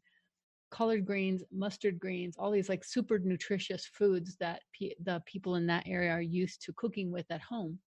collard 0.71 1.05
greens, 1.05 1.43
mustard 1.51 1.99
greens, 1.99 2.35
all 2.37 2.51
these 2.51 2.69
like 2.69 2.83
super 2.83 3.19
nutritious 3.19 3.85
foods 3.85 4.35
that 4.39 4.61
pe- 4.73 4.95
the 5.03 5.21
people 5.25 5.55
in 5.55 5.67
that 5.67 5.83
area 5.87 6.11
are 6.11 6.21
used 6.21 6.61
to 6.63 6.73
cooking 6.73 7.11
with 7.11 7.25
at 7.29 7.41
home. 7.41 7.79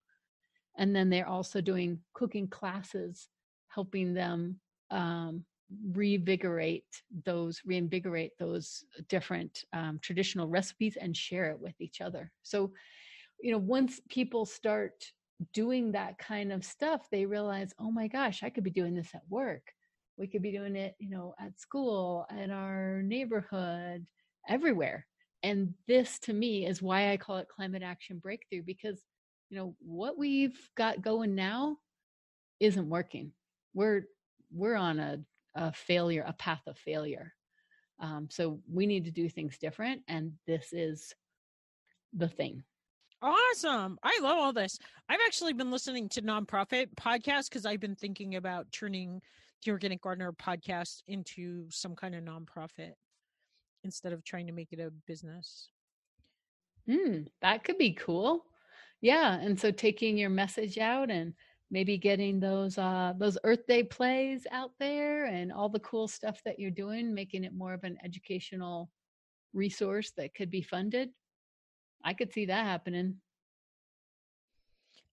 And 0.77 0.95
then 0.95 1.11
they're 1.11 1.29
also 1.29 1.61
doing 1.61 1.99
cooking 2.15 2.49
classes, 2.49 3.29
helping 3.69 4.15
them 4.15 4.61
um, 4.91 5.45
revigorate 5.93 6.83
those 7.25 7.61
reinvigorate 7.65 8.33
those 8.39 8.85
different 9.09 9.65
um, 9.73 9.99
traditional 10.03 10.49
recipes 10.49 10.97
and 11.01 11.17
share 11.17 11.51
it 11.51 11.61
with 11.61 11.75
each 11.81 12.01
other. 12.01 12.31
So 12.43 12.73
you 13.41 13.53
know 13.53 13.59
once 13.59 14.01
people 14.09 14.47
start 14.47 15.05
doing 15.53 15.93
that 15.93 16.19
kind 16.19 16.53
of 16.53 16.65
stuff 16.65 17.09
they 17.11 17.27
realize 17.27 17.75
oh 17.81 17.91
my 17.91 18.07
gosh 18.07 18.45
i 18.45 18.51
could 18.51 18.63
be 18.63 18.71
doing 18.71 18.95
this 18.95 19.15
at 19.15 19.23
work. 19.29 19.63
We 20.17 20.27
could 20.27 20.43
be 20.43 20.53
doing 20.53 20.77
it 20.77 20.95
you 20.99 21.11
know 21.11 21.35
at 21.41 21.59
school 21.59 22.27
at 22.31 22.51
our 22.51 23.03
neighborhood 23.03 24.07
everywhere. 24.49 25.07
And 25.45 25.75
this 25.89 26.19
to 26.21 26.33
me 26.33 26.67
is 26.67 26.83
why 26.83 27.13
i 27.13 27.17
call 27.17 27.39
it 27.39 27.49
climate 27.49 27.83
action 27.83 28.19
breakthrough 28.19 28.63
because 28.63 29.03
you 29.51 29.59
know 29.59 29.75
what 29.81 30.17
we've 30.17 30.59
got 30.77 31.03
going 31.03 31.35
now 31.35 31.77
isn't 32.63 32.89
working. 32.89 33.33
We're 33.75 34.05
we're 34.55 34.77
on 34.77 35.01
a 35.01 35.19
a 35.55 35.73
failure, 35.73 36.25
a 36.27 36.33
path 36.33 36.63
of 36.67 36.79
failure. 36.79 37.33
Um, 38.01 38.29
so 38.31 38.61
we 38.71 38.87
need 38.87 39.05
to 39.05 39.11
do 39.11 39.29
things 39.29 39.59
different, 39.59 40.03
and 40.09 40.33
this 40.47 40.73
is 40.73 41.15
the 42.13 42.29
thing. 42.29 42.65
Awesome. 43.23 43.99
I 44.03 44.19
love 44.21 44.39
all 44.39 44.53
this. 44.53 44.79
I've 45.09 45.21
actually 45.25 45.53
been 45.53 45.71
listening 45.71 46.09
to 46.11 46.23
nonprofit 46.23 46.89
podcasts 46.97 47.49
because 47.49 47.65
I've 47.65 47.79
been 47.79 47.95
thinking 47.95 48.35
about 48.35 48.73
turning 48.73 49.21
the 49.65 49.71
Organic 49.71 50.03
Gardener 50.03 50.33
podcast 50.33 51.03
into 51.07 51.67
some 51.71 51.95
kind 51.95 52.17
of 52.17 52.25
nonprofit 52.25 52.95
instead 53.85 54.13
of 54.13 54.25
trying 54.25 54.49
to 54.49 54.53
make 54.53 54.73
it 54.73 54.81
a 54.81 54.91
business. 55.07 55.69
Hmm, 56.91 57.23
that 57.43 57.63
could 57.63 57.79
be 57.79 57.93
cool. 57.93 58.45
Yeah. 59.01 59.39
And 59.39 59.59
so 59.59 59.71
taking 59.71 60.19
your 60.19 60.31
message 60.31 60.79
out 60.79 61.11
and 61.11 61.35
maybe 61.73 61.97
getting 61.97 62.39
those 62.39 62.77
uh 62.77 63.15
those 63.17 63.39
earth 63.43 63.67
day 63.67 63.83
plays 63.83 64.47
out 64.53 64.73
there 64.79 65.25
and 65.25 65.51
all 65.51 65.71
the 65.71 65.81
cool 65.81 66.07
stuff 66.07 66.39
that 66.45 66.61
you're 66.61 66.71
doing 66.71 67.15
making 67.15 67.43
it 67.43 67.55
more 67.55 67.73
of 67.73 67.83
an 67.83 67.97
educational 68.05 68.91
resource 69.55 70.13
that 70.17 70.35
could 70.35 70.51
be 70.51 70.63
funded? 70.63 71.09
I 72.05 72.15
could 72.15 72.33
see 72.33 72.47
that 72.47 72.65
happening. 72.65 73.17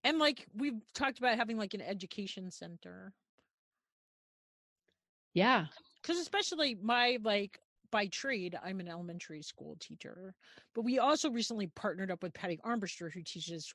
And 0.03 0.20
like 0.20 0.45
we've 0.53 0.82
talked 0.93 1.20
about 1.20 1.38
having 1.38 1.57
like 1.57 1.74
an 1.74 1.82
education 1.82 2.51
center. 2.51 3.14
Yeah. 5.34 5.66
Because 6.01 6.20
especially 6.20 6.78
my 6.82 7.18
like 7.24 7.60
by 7.91 8.05
trade 8.05 8.55
i'm 8.64 8.80
an 8.80 8.88
elementary 8.88 9.41
school 9.41 9.76
teacher 9.80 10.36
but 10.76 10.84
we 10.84 10.99
also 10.99 11.32
recently 11.32 11.66
partnered 11.76 12.12
up 12.12 12.22
with 12.22 12.32
patty 12.36 12.60
armbruster 12.64 13.12
who 13.12 13.24
teaches 13.24 13.74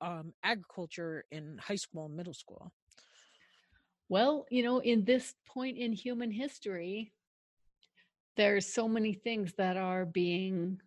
um, 0.00 0.32
agriculture 0.42 1.24
in 1.30 1.58
high 1.58 1.76
school 1.76 2.06
and 2.06 2.16
middle 2.16 2.34
school? 2.34 2.72
Well, 4.08 4.46
you 4.50 4.62
know, 4.62 4.78
in 4.80 5.04
this 5.04 5.34
point 5.46 5.78
in 5.78 5.92
human 5.92 6.30
history, 6.30 7.12
there's 8.36 8.72
so 8.72 8.88
many 8.88 9.14
things 9.14 9.54
that 9.58 9.76
are 9.76 10.04
being. 10.04 10.80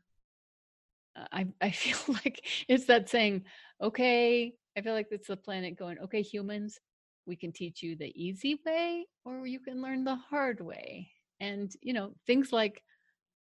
Uh, 1.15 1.25
I 1.31 1.47
I 1.61 1.71
feel 1.71 2.15
like 2.23 2.45
it's 2.67 2.85
that 2.85 3.09
saying, 3.09 3.43
okay. 3.81 4.53
I 4.77 4.81
feel 4.81 4.93
like 4.93 5.07
it's 5.09 5.29
the 5.29 5.35
planet 5.35 5.75
going, 5.75 5.97
okay, 6.03 6.21
humans, 6.21 6.79
we 7.25 7.35
can 7.35 7.51
teach 7.51 7.81
you 7.81 7.95
the 7.95 8.13
easy 8.15 8.59
way, 8.63 9.07
or 9.25 9.47
you 9.47 9.59
can 9.59 9.81
learn 9.81 10.03
the 10.03 10.15
hard 10.15 10.61
way. 10.61 11.09
And 11.39 11.71
you 11.81 11.93
know, 11.93 12.13
things 12.27 12.53
like 12.53 12.83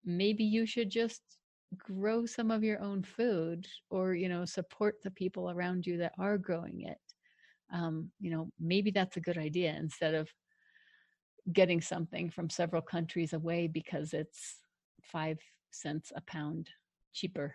maybe 0.04 0.44
you 0.44 0.64
should 0.64 0.90
just 0.90 1.20
grow 1.76 2.24
some 2.26 2.50
of 2.50 2.62
your 2.62 2.80
own 2.80 3.02
food 3.02 3.66
or 3.90 4.14
you 4.14 4.28
know 4.28 4.44
support 4.44 4.96
the 5.02 5.10
people 5.10 5.50
around 5.50 5.86
you 5.86 5.98
that 5.98 6.12
are 6.18 6.38
growing 6.38 6.82
it 6.82 6.98
um, 7.72 8.10
you 8.20 8.30
know 8.30 8.48
maybe 8.60 8.90
that's 8.90 9.16
a 9.16 9.20
good 9.20 9.36
idea 9.36 9.74
instead 9.78 10.14
of 10.14 10.28
getting 11.52 11.80
something 11.80 12.30
from 12.30 12.50
several 12.50 12.82
countries 12.82 13.32
away 13.32 13.66
because 13.66 14.12
it's 14.12 14.56
five 15.02 15.38
cents 15.70 16.12
a 16.16 16.20
pound 16.22 16.68
cheaper. 17.12 17.54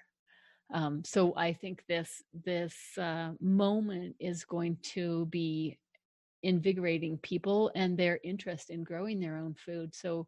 Um, 0.74 1.04
so 1.04 1.34
I 1.36 1.52
think 1.54 1.84
this 1.88 2.24
this 2.46 2.76
uh, 2.98 3.32
moment 3.42 4.16
is 4.20 4.46
going 4.46 4.78
to 4.94 5.26
be 5.26 5.78
invigorating 6.44 7.18
people 7.18 7.72
and 7.76 7.98
their 7.98 8.20
interest 8.24 8.70
in 8.70 8.84
growing 8.84 9.20
their 9.20 9.38
own 9.38 9.54
food. 9.54 9.94
So 9.94 10.28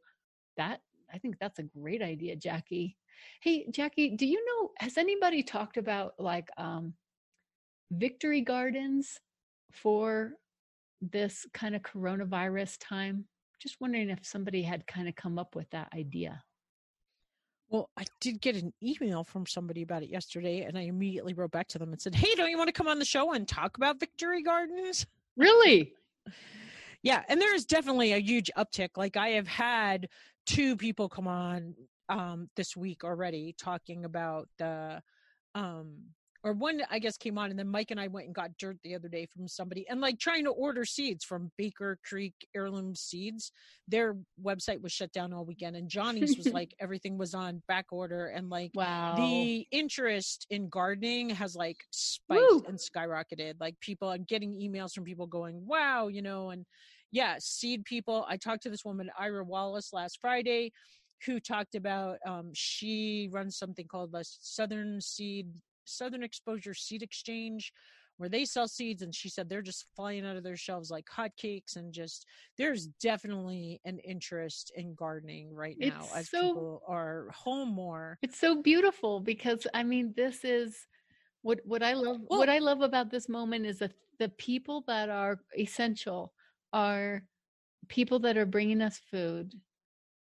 that 0.58 0.82
I 1.14 1.20
think 1.20 1.38
that's 1.40 1.60
a 1.60 1.64
great 1.64 2.02
idea, 2.02 2.36
Jackie. 2.36 2.98
Hey, 3.42 3.66
Jackie, 3.70 4.10
do 4.16 4.26
you 4.26 4.44
know 4.46 4.72
has 4.80 4.98
anybody 4.98 5.44
talked 5.44 5.78
about 5.78 6.14
like 6.18 6.50
um, 6.58 6.94
victory 7.92 8.42
gardens 8.42 9.20
for 9.72 10.34
this 11.02 11.46
kind 11.54 11.76
of 11.76 11.84
coronavirus 11.84 12.78
time? 12.80 13.26
Just 13.62 13.80
wondering 13.80 14.10
if 14.10 14.26
somebody 14.26 14.64
had 14.64 14.88
kind 14.88 15.08
of 15.08 15.16
come 15.16 15.38
up 15.38 15.56
with 15.56 15.70
that 15.70 15.90
idea. 15.96 16.42
Well, 17.70 17.90
I 17.98 18.06
did 18.20 18.42
get 18.42 18.56
an 18.56 18.74
email 18.84 19.24
from 19.24 19.46
somebody 19.46 19.84
about 19.84 20.04
it 20.04 20.10
yesterday, 20.10 20.62
and 20.62 20.78
I 20.78 20.82
immediately 20.82 21.34
wrote 21.34 21.52
back 21.52 21.68
to 21.70 21.80
them 21.80 21.92
and 21.92 22.02
said, 22.02 22.14
Hey, 22.14 22.36
don't 22.36 22.50
you 22.50 22.58
want 22.58 22.68
to 22.68 22.74
come 22.74 22.88
on 22.88 23.00
the 23.00 23.06
show 23.06 23.34
and 23.34 23.48
talk 23.48 23.78
about 23.78 24.00
victory 24.00 24.44
gardens? 24.44 25.06
Really? 25.38 25.94
Yeah, 27.04 27.22
and 27.28 27.40
there's 27.42 27.66
definitely 27.66 28.14
a 28.14 28.18
huge 28.20 28.50
uptick. 28.58 28.90
Like 28.96 29.18
I 29.18 29.30
have 29.30 29.48
had 29.48 30.08
two 30.46 30.76
people 30.78 31.10
come 31.10 31.28
on 31.28 31.76
um 32.10 32.50
this 32.58 32.76
week 32.76 33.04
already 33.04 33.56
talking 33.58 34.04
about 34.06 34.50
the 34.58 35.02
um 35.56 36.00
or 36.44 36.54
one 36.54 36.82
I 36.90 37.00
guess 37.00 37.18
came 37.18 37.38
on 37.38 37.50
and 37.50 37.58
then 37.58 37.70
Mike 37.70 37.92
and 37.92 38.00
I 38.00 38.08
went 38.08 38.26
and 38.26 38.36
got 38.36 38.58
dirt 38.58 38.78
the 38.84 38.96
other 38.96 39.08
day 39.08 39.26
from 39.26 39.48
somebody 39.48 39.86
and 39.90 40.02
like 40.02 40.20
trying 40.20 40.44
to 40.44 40.52
order 40.52 40.84
seeds 40.84 41.24
from 41.24 41.52
Baker 41.58 41.98
Creek 42.08 42.34
Heirloom 42.56 42.96
Seeds. 42.96 43.52
Their 43.88 44.18
website 44.44 44.82
was 44.82 44.92
shut 44.92 45.12
down 45.14 45.34
all 45.34 45.46
weekend 45.46 45.76
and 45.76 45.90
Johnny's 45.90 46.38
was 46.38 46.48
like 46.54 46.74
everything 46.80 47.18
was 47.18 47.34
on 47.34 47.64
back 47.68 47.86
order 47.92 48.28
and 48.28 48.50
like 48.50 48.72
wow. 48.76 49.16
the 49.16 49.66
interest 49.72 50.46
in 50.50 50.68
gardening 50.70 51.30
has 51.30 51.56
like 51.56 51.78
spiked 51.92 52.42
Woo. 52.42 52.64
and 52.68 52.78
skyrocketed. 52.78 53.56
Like 53.60 53.80
people 53.80 54.10
are 54.10 54.18
getting 54.18 54.54
emails 54.54 54.94
from 54.94 55.06
people 55.06 55.28
going, 55.28 55.66
Wow, 55.66 56.08
you 56.10 56.22
know, 56.22 56.50
and 56.50 56.66
yeah, 57.12 57.36
seed 57.40 57.86
people. 57.86 58.26
I 58.28 58.38
talked 58.38 58.64
to 58.64 58.70
this 58.70 58.84
woman, 58.84 59.10
Ira 59.18 59.44
Wallace, 59.44 59.94
last 59.94 60.20
Friday 60.20 60.72
who 61.26 61.40
talked 61.40 61.76
about 61.76 62.18
um, 62.28 62.50
she 62.54 63.30
runs 63.32 63.58
something 63.58 63.88
called 63.88 64.12
the 64.12 64.26
Southern 64.26 65.00
Seed 65.00 65.48
Southern 65.86 66.24
Exposure 66.24 66.74
Seed 66.74 67.04
Exchange, 67.04 67.74
where 68.18 68.30
they 68.30 68.46
sell 68.46 68.68
seeds, 68.68 69.02
and 69.02 69.14
she 69.14 69.28
said 69.30 69.50
they're 69.50 69.62
just 69.62 69.86
flying 69.96 70.26
out 70.26 70.36
of 70.38 70.44
their 70.44 70.56
shelves 70.56 70.92
like 70.92 71.06
hotcakes, 71.06 71.76
and 71.76 71.92
just 71.94 72.26
there's 72.58 72.88
definitely 73.02 73.82
an 73.86 74.00
interest 74.00 74.72
in 74.76 74.94
gardening 74.96 75.54
right 75.54 75.76
now 75.80 76.02
It's 76.04 76.16
as 76.16 76.30
so- 76.30 76.42
people 76.42 76.84
are 76.88 77.30
home 77.32 77.70
more. 77.70 78.18
It's 78.22 78.40
so 78.40 78.62
beautiful 78.62 79.20
because 79.20 79.66
I 79.74 79.84
mean 79.84 80.14
this 80.16 80.44
is 80.46 80.88
what 81.42 81.60
what 81.66 81.84
I 81.84 81.94
love 81.94 82.22
Well- 82.30 82.40
what 82.40 82.50
I 82.50 82.60
love 82.60 82.82
about 82.82 83.10
this 83.10 83.28
moment 83.28 83.66
is 83.66 83.80
that 83.80 83.94
the 84.20 84.30
people 84.30 84.82
that 84.88 85.10
are 85.10 85.40
essential 85.58 86.34
are 86.72 87.24
people 87.90 88.20
that 88.20 88.38
are 88.38 88.46
bringing 88.46 88.82
us 88.82 89.00
food 89.12 89.60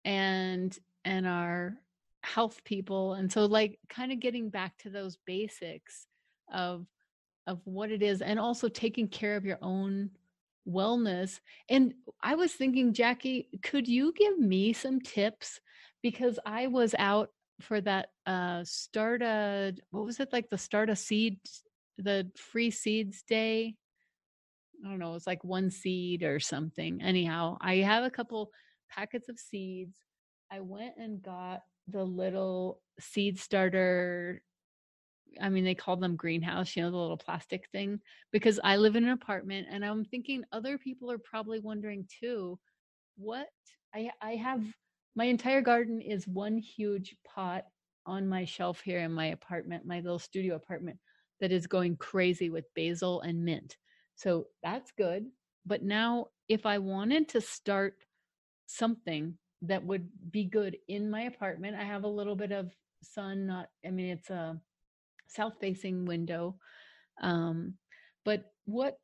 and 0.05 0.77
and 1.05 1.27
our 1.27 1.75
health 2.23 2.63
people 2.63 3.13
and 3.13 3.31
so 3.31 3.45
like 3.45 3.79
kind 3.89 4.11
of 4.11 4.19
getting 4.19 4.49
back 4.49 4.77
to 4.77 4.89
those 4.89 5.17
basics 5.25 6.07
of 6.53 6.85
of 7.47 7.59
what 7.63 7.91
it 7.91 8.03
is 8.03 8.21
and 8.21 8.39
also 8.39 8.67
taking 8.67 9.07
care 9.07 9.35
of 9.35 9.45
your 9.45 9.57
own 9.61 10.09
wellness 10.67 11.39
and 11.69 11.93
i 12.21 12.35
was 12.35 12.53
thinking 12.53 12.93
jackie 12.93 13.47
could 13.63 13.87
you 13.87 14.13
give 14.13 14.37
me 14.37 14.73
some 14.73 14.99
tips? 14.99 15.59
because 16.01 16.39
i 16.45 16.67
was 16.67 16.93
out 16.99 17.29
for 17.61 17.81
that 17.81 18.09
uh 18.25 18.63
start 18.63 19.21
a 19.21 19.73
what 19.91 20.05
was 20.05 20.19
it 20.19 20.31
like 20.31 20.49
the 20.49 20.57
start 20.57 20.89
a 20.89 20.95
seed 20.95 21.39
the 21.97 22.29
free 22.35 22.71
seeds 22.71 23.23
day? 23.23 23.75
I 24.83 24.89
don't 24.89 24.99
know 24.99 25.15
it's 25.15 25.27
like 25.27 25.43
one 25.43 25.69
seed 25.69 26.23
or 26.23 26.39
something. 26.39 27.01
Anyhow 27.01 27.57
i 27.61 27.75
have 27.77 28.03
a 28.03 28.09
couple 28.09 28.51
packets 28.89 29.29
of 29.29 29.37
seeds. 29.37 29.97
I 30.51 30.61
went 30.61 30.95
and 30.97 31.21
got 31.21 31.61
the 31.91 32.03
little 32.03 32.81
seed 32.99 33.39
starter 33.39 34.41
i 35.41 35.49
mean 35.49 35.63
they 35.63 35.75
call 35.75 35.95
them 35.95 36.15
greenhouse 36.15 36.75
you 36.75 36.81
know 36.81 36.91
the 36.91 36.97
little 36.97 37.17
plastic 37.17 37.67
thing 37.71 37.99
because 38.31 38.59
i 38.63 38.75
live 38.75 38.95
in 38.95 39.03
an 39.03 39.11
apartment 39.11 39.67
and 39.69 39.85
i'm 39.85 40.03
thinking 40.05 40.43
other 40.51 40.77
people 40.77 41.11
are 41.11 41.19
probably 41.19 41.59
wondering 41.59 42.05
too 42.19 42.59
what? 43.19 43.47
I 43.93 44.11
i 44.21 44.35
have 44.35 44.63
my 45.15 45.25
entire 45.25 45.61
garden 45.61 46.01
is 46.01 46.27
one 46.27 46.57
huge 46.57 47.15
pot 47.25 47.65
on 48.05 48.27
my 48.27 48.45
shelf 48.45 48.81
here 48.81 48.99
in 48.99 49.11
my 49.11 49.27
apartment 49.27 49.85
my 49.85 49.99
little 49.99 50.19
studio 50.19 50.55
apartment 50.55 50.97
that 51.41 51.51
is 51.51 51.67
going 51.67 51.95
crazy 51.97 52.49
with 52.49 52.65
basil 52.75 53.21
and 53.21 53.43
mint. 53.43 53.77
So 54.15 54.47
that's 54.63 54.91
good 54.91 55.27
but 55.65 55.83
now 55.83 56.27
if 56.47 56.65
i 56.65 56.77
wanted 56.77 57.29
to 57.29 57.41
start 57.41 57.97
something 58.67 59.37
that 59.63 59.83
would 59.83 60.07
be 60.31 60.45
good 60.45 60.77
in 60.87 61.09
my 61.09 61.21
apartment. 61.23 61.75
I 61.75 61.83
have 61.83 62.03
a 62.03 62.07
little 62.07 62.35
bit 62.35 62.51
of 62.51 62.71
sun 63.01 63.45
not 63.45 63.69
i 63.85 63.89
mean 63.89 64.07
it's 64.07 64.29
a 64.29 64.59
south 65.27 65.53
facing 65.61 66.05
window 66.05 66.55
um 67.21 67.73
but 68.25 68.51
what 68.65 68.97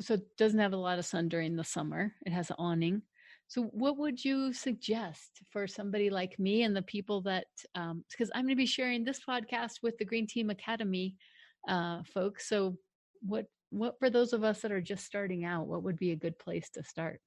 so 0.00 0.14
it 0.14 0.36
doesn't 0.36 0.58
have 0.58 0.72
a 0.72 0.76
lot 0.76 0.98
of 0.98 1.04
sun 1.04 1.28
during 1.28 1.54
the 1.54 1.62
summer. 1.62 2.12
It 2.26 2.32
has 2.32 2.50
an 2.50 2.56
awning. 2.58 3.02
So 3.46 3.62
what 3.72 3.98
would 3.98 4.24
you 4.24 4.52
suggest 4.52 5.42
for 5.52 5.68
somebody 5.68 6.10
like 6.10 6.38
me 6.38 6.62
and 6.62 6.74
the 6.74 6.82
people 6.82 7.20
that 7.22 7.46
um 7.74 8.04
because 8.10 8.30
i'm 8.34 8.44
going 8.44 8.50
to 8.50 8.56
be 8.56 8.66
sharing 8.66 9.04
this 9.04 9.20
podcast 9.28 9.82
with 9.82 9.96
the 9.98 10.04
green 10.04 10.26
team 10.26 10.50
academy 10.50 11.14
uh 11.68 12.02
folks. 12.04 12.48
So 12.48 12.76
what 13.20 13.46
what 13.70 13.98
for 13.98 14.10
those 14.10 14.32
of 14.32 14.42
us 14.42 14.60
that 14.62 14.72
are 14.72 14.80
just 14.80 15.04
starting 15.04 15.44
out 15.44 15.68
what 15.68 15.82
would 15.82 15.98
be 15.98 16.12
a 16.12 16.16
good 16.16 16.38
place 16.38 16.70
to 16.70 16.82
start? 16.82 17.20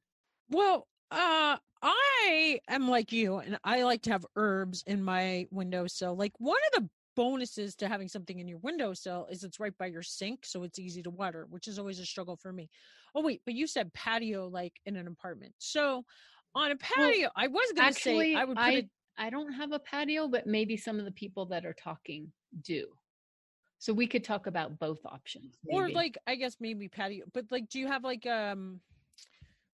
Well, 0.50 0.88
uh, 1.12 1.58
I 1.82 2.03
am 2.68 2.90
like 2.90 3.12
you, 3.12 3.38
and 3.38 3.58
I 3.64 3.84
like 3.84 4.02
to 4.04 4.12
have 4.12 4.26
herbs 4.36 4.84
in 4.88 5.04
my 5.04 5.48
windowsill. 5.52 6.16
Like 6.16 6.34
one 6.38 6.60
of 6.74 6.82
the 6.82 6.90
bonuses 7.16 7.76
to 7.76 7.88
having 7.88 8.08
something 8.08 8.40
in 8.40 8.48
your 8.48 8.58
windowsill 8.60 9.28
is 9.30 9.44
it's 9.44 9.60
right 9.60 9.78
by 9.78 9.88
your 9.88 10.02
sink, 10.04 10.46
so 10.46 10.64
it's 10.64 10.80
easy 10.80 11.04
to 11.04 11.10
water, 11.10 11.48
which 11.50 11.68
is 11.68 11.80
always 11.80 12.00
a 12.00 12.06
struggle 12.06 12.36
for 12.36 12.52
me. 12.52 12.70
Oh 13.16 13.22
wait, 13.22 13.42
but 13.46 13.54
you 13.54 13.68
said 13.68 13.94
patio 13.94 14.48
like 14.48 14.74
in 14.86 14.96
an 14.96 15.08
apartment. 15.08 15.54
So 15.60 16.04
on 16.56 16.72
a 16.72 16.76
patio, 16.76 17.30
I 17.36 17.48
was 17.48 17.72
gonna 17.76 17.88
actually 17.88 18.34
say 18.34 18.36
I 18.36 18.46
would 18.46 18.58
put 18.58 18.86
I, 19.18 19.30
don't 19.30 19.54
have 19.54 19.72
a 19.72 19.80
patio 19.80 20.28
but 20.28 20.48
maybe 20.48 20.76
some 20.76 20.98
of 21.00 21.06
the 21.06 21.12
people 21.12 21.46
that 21.48 21.66
are 21.66 21.74
talking 21.74 22.32
do 22.64 22.88
so 23.84 23.92
we 23.92 24.08
could 24.08 24.24
talk 24.24 24.48
about 24.48 24.80
both 24.80 25.06
options 25.06 25.58
Or 25.70 25.90
like 25.90 26.18
I 26.26 26.36
guess 26.36 26.56
maybe 26.62 26.88
patio, 26.88 27.26
but 27.34 27.44
like, 27.52 27.68
do 27.68 27.80
you 27.80 27.88
have 27.88 28.06
like 28.06 28.26
um, 28.26 28.80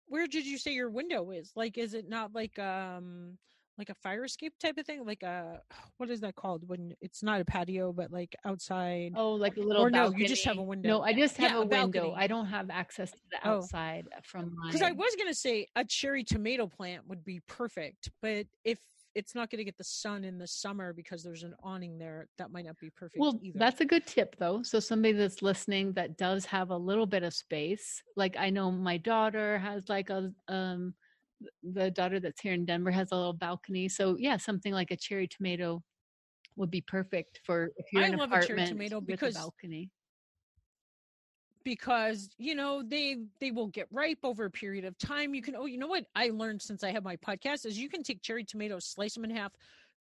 where 0.08 0.26
did 0.26 0.46
you 0.46 0.58
say 0.58 0.72
your 0.74 0.90
window 0.90 1.30
is? 1.30 1.52
Like, 1.56 1.78
is 1.78 1.94
it 1.94 2.08
not 2.08 2.32
like 2.34 2.58
um, 2.58 3.38
like 3.78 3.90
a 3.90 3.94
fire 3.94 4.24
escape 4.24 4.54
type 4.58 4.78
of 4.78 4.86
thing? 4.86 5.04
Like 5.04 5.22
a 5.22 5.62
what 5.98 6.10
is 6.10 6.20
that 6.20 6.34
called 6.36 6.68
when 6.68 6.94
it's 7.00 7.22
not 7.22 7.40
a 7.40 7.44
patio 7.44 7.92
but 7.92 8.10
like 8.10 8.34
outside? 8.44 9.12
Oh, 9.14 9.32
like 9.34 9.56
a 9.56 9.60
little 9.60 9.84
Or 9.84 9.90
no, 9.90 10.10
you 10.10 10.24
just 10.26 10.44
have 10.44 10.58
a 10.58 10.62
window. 10.62 10.88
No, 10.88 11.02
I 11.02 11.12
just 11.12 11.36
have 11.38 11.52
Yeah, 11.52 11.58
a 11.58 11.62
a 11.62 11.66
window. 11.66 12.12
I 12.12 12.26
don't 12.26 12.46
have 12.46 12.70
access 12.70 13.10
to 13.12 13.18
the 13.30 13.38
Oh. 13.44 13.48
outside 13.48 14.06
from 14.24 14.54
my. 14.56 14.68
Because 14.68 14.82
I 14.82 14.92
was 14.92 15.14
gonna 15.16 15.34
say 15.34 15.66
a 15.76 15.84
cherry 15.84 16.24
tomato 16.24 16.66
plant 16.66 17.06
would 17.06 17.24
be 17.24 17.40
perfect, 17.40 18.10
but 18.20 18.46
if 18.64 18.78
it's 19.14 19.34
not 19.34 19.50
gonna 19.50 19.64
get 19.64 19.76
the 19.76 19.84
sun 19.84 20.24
in 20.24 20.38
the 20.38 20.46
summer 20.46 20.92
because 20.92 21.22
there's 21.22 21.42
an 21.42 21.54
awning 21.62 21.98
there, 21.98 22.28
that 22.38 22.50
might 22.50 22.66
not 22.66 22.78
be 22.78 22.90
perfect 22.90 23.20
well, 23.20 23.38
either. 23.42 23.58
that's 23.58 23.80
a 23.80 23.84
good 23.84 24.06
tip 24.06 24.36
though. 24.38 24.62
So 24.62 24.80
somebody 24.80 25.14
that's 25.14 25.42
listening 25.42 25.92
that 25.94 26.16
does 26.16 26.44
have 26.46 26.70
a 26.70 26.76
little 26.76 27.06
bit 27.06 27.22
of 27.22 27.34
space, 27.34 28.02
like 28.16 28.36
I 28.38 28.50
know 28.50 28.70
my 28.70 28.96
daughter 28.96 29.58
has 29.58 29.88
like 29.88 30.10
a 30.10 30.32
um, 30.48 30.94
the 31.62 31.90
daughter 31.90 32.20
that's 32.20 32.40
here 32.40 32.52
in 32.52 32.64
Denver 32.64 32.90
has 32.90 33.12
a 33.12 33.16
little 33.16 33.32
balcony. 33.32 33.88
So 33.88 34.16
yeah, 34.18 34.36
something 34.36 34.72
like 34.72 34.90
a 34.90 34.96
cherry 34.96 35.28
tomato 35.28 35.82
would 36.56 36.70
be 36.70 36.80
perfect 36.80 37.40
for 37.44 37.70
if 37.76 37.86
you're 37.92 38.02
I 38.02 38.06
in 38.06 38.14
an 38.14 38.18
love 38.18 38.32
a 38.32 38.34
cherry 38.34 38.62
apartment 38.62 38.68
tomato 38.70 39.00
with 39.00 39.22
a 39.22 39.32
balcony. 39.32 39.90
Because 41.68 42.30
you 42.38 42.54
know 42.54 42.82
they 42.82 43.18
they 43.40 43.50
will 43.50 43.66
get 43.66 43.86
ripe 43.90 44.20
over 44.22 44.46
a 44.46 44.50
period 44.50 44.86
of 44.86 44.96
time. 44.96 45.34
You 45.34 45.42
can 45.42 45.54
oh 45.54 45.66
you 45.66 45.76
know 45.76 45.86
what 45.86 46.06
i 46.14 46.30
learned 46.30 46.62
since 46.62 46.82
i 46.82 46.90
have 46.90 47.04
my 47.04 47.16
podcast 47.16 47.66
is 47.66 47.78
you 47.78 47.90
can 47.90 48.02
take 48.02 48.22
cherry 48.22 48.42
tomatoes 48.42 48.86
slice 48.86 49.12
them 49.12 49.24
in 49.24 49.30
half 49.30 49.52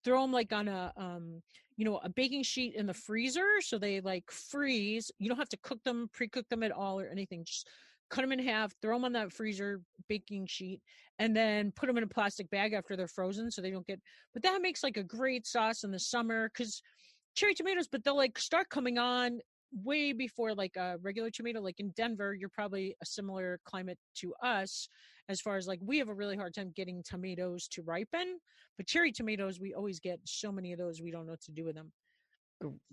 throw 0.03 0.22
them 0.22 0.32
like 0.32 0.53
on 0.53 0.68
a 0.68 0.93
um 0.95 1.41
you 1.76 1.84
know 1.84 1.97
a 2.03 2.09
baking 2.09 2.43
sheet 2.43 2.76
in 2.76 2.86
the 2.86 2.93
freezer 2.93 3.47
so 3.61 3.80
they 3.80 3.99
like 3.99 4.30
freeze. 4.30 5.09
You 5.18 5.28
don't 5.28 5.39
have 5.39 5.49
to 5.49 5.57
cook 5.63 5.84
them 5.84 6.07
pre-cook 6.13 6.47
them 6.49 6.61
at 6.61 6.72
all 6.72 6.99
or 6.99 7.09
anything. 7.09 7.43
Just 7.43 7.68
cut 8.11 8.22
them 8.22 8.32
in 8.32 8.38
half 8.38 8.72
throw 8.80 8.95
them 8.95 9.03
on 9.05 9.13
that 9.13 9.34
freezer 9.34 9.82
baking 10.07 10.45
sheet 10.45 10.82
and 11.18 11.36
then 11.36 11.72
put 11.76 11.88
them 11.88 11.97
in 11.97 12.03
a 12.03 12.07
plastic 12.07 12.47
bag 12.51 12.74
after 12.74 12.95
they're 12.95 13.07
frozen 13.07 13.49
so 13.49 13.59
they 13.59 13.72
don't 13.72 13.88
get 13.88 13.99
but 14.34 14.43
that 14.43 14.61
makes 14.61 14.84
like 14.84 14.97
a 14.97 15.03
great 15.03 15.47
sauce 15.47 15.84
in 15.84 15.89
the 15.89 15.97
summer 15.97 16.47
because 16.49 16.84
cherry 17.34 17.55
tomatoes 17.55 17.88
but 17.91 18.03
they'll 18.03 18.16
like 18.16 18.38
start 18.38 18.70
coming 18.70 18.99
on 18.99 19.39
way 19.84 20.13
before 20.13 20.53
like 20.53 20.76
a 20.78 20.97
regular 21.01 21.30
tomato. 21.30 21.61
Like 21.61 21.80
in 21.80 21.91
Denver, 21.95 22.34
you're 22.34 22.49
probably 22.49 22.95
a 23.01 23.05
similar 23.05 23.59
climate 23.65 23.97
to 24.15 24.34
us 24.43 24.88
as 25.28 25.41
far 25.41 25.57
as 25.57 25.67
like 25.67 25.80
we 25.82 25.97
have 25.97 26.09
a 26.09 26.13
really 26.13 26.38
hard 26.38 26.53
time 26.53 26.71
getting 26.76 27.03
tomatoes 27.03 27.67
to 27.69 27.82
ripen, 27.82 28.39
but 28.78 28.88
cherry 28.88 29.11
tomatoes, 29.11 29.59
we 29.59 29.73
always 29.73 29.99
get 29.99 30.19
so 30.23 30.51
many 30.51 30.71
of 30.71 30.80
those, 30.80 31.01
we 31.01 31.11
don't 31.11 31.26
know 31.26 31.34
what 31.34 31.41
to 31.41 31.51
do 31.51 31.65
with 31.65 31.76
them. 31.76 31.91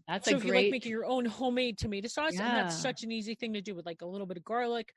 That's 0.08 0.28
so 0.28 0.36
if 0.36 0.42
great. 0.42 0.48
you 0.48 0.54
like 0.54 0.70
making 0.70 0.90
your 0.90 1.06
own 1.06 1.24
homemade 1.24 1.78
tomato 1.78 2.08
sauce, 2.08 2.32
and 2.32 2.40
that's 2.40 2.76
such 2.76 3.04
an 3.04 3.12
easy 3.12 3.34
thing 3.34 3.52
to 3.52 3.60
do 3.60 3.74
with 3.74 3.86
like 3.86 4.02
a 4.02 4.06
little 4.06 4.26
bit 4.26 4.36
of 4.36 4.44
garlic, 4.44 4.92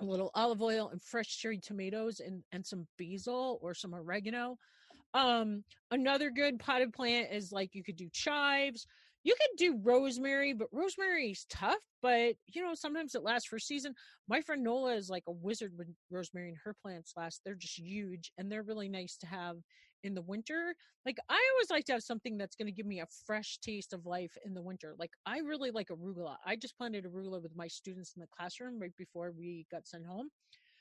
a 0.00 0.04
little 0.04 0.30
olive 0.34 0.62
oil, 0.62 0.88
and 0.88 1.02
fresh 1.02 1.36
cherry 1.38 1.58
tomatoes, 1.58 2.20
and 2.20 2.42
and 2.52 2.64
some 2.64 2.86
basil 2.98 3.58
or 3.62 3.74
some 3.74 3.94
oregano. 3.94 4.56
Um, 5.12 5.64
another 5.90 6.30
good 6.30 6.58
potted 6.58 6.92
plant 6.92 7.28
is 7.30 7.52
like 7.52 7.74
you 7.74 7.84
could 7.84 7.96
do 7.96 8.08
chives. 8.12 8.86
You 9.24 9.34
could 9.40 9.56
do 9.56 9.80
rosemary, 9.82 10.52
but 10.52 10.68
rosemary's 10.70 11.46
tough. 11.48 11.80
But 12.02 12.34
you 12.46 12.62
know, 12.62 12.74
sometimes 12.74 13.14
it 13.14 13.22
lasts 13.22 13.48
for 13.48 13.56
a 13.56 13.60
season. 13.60 13.94
My 14.28 14.42
friend 14.42 14.62
Nola 14.62 14.94
is 14.94 15.08
like 15.08 15.24
a 15.26 15.32
wizard 15.32 15.72
with 15.76 15.88
rosemary, 16.10 16.48
and 16.50 16.58
her 16.64 16.74
plants 16.82 17.14
last. 17.16 17.40
They're 17.44 17.54
just 17.54 17.78
huge, 17.78 18.30
and 18.38 18.52
they're 18.52 18.62
really 18.62 18.88
nice 18.88 19.16
to 19.18 19.26
have 19.26 19.56
in 20.02 20.14
the 20.14 20.22
winter. 20.22 20.74
Like 21.06 21.18
I 21.30 21.42
always 21.54 21.70
like 21.70 21.86
to 21.86 21.92
have 21.94 22.02
something 22.02 22.36
that's 22.36 22.56
going 22.56 22.66
to 22.66 22.72
give 22.72 22.86
me 22.86 23.00
a 23.00 23.06
fresh 23.26 23.58
taste 23.58 23.94
of 23.94 24.04
life 24.04 24.36
in 24.44 24.52
the 24.52 24.62
winter. 24.62 24.94
Like 24.98 25.12
I 25.24 25.38
really 25.38 25.70
like 25.70 25.88
arugula. 25.88 26.36
I 26.44 26.56
just 26.56 26.76
planted 26.76 27.06
arugula 27.06 27.42
with 27.42 27.56
my 27.56 27.66
students 27.66 28.12
in 28.14 28.20
the 28.20 28.28
classroom 28.36 28.78
right 28.78 28.94
before 28.98 29.32
we 29.36 29.66
got 29.70 29.88
sent 29.88 30.04
home. 30.04 30.28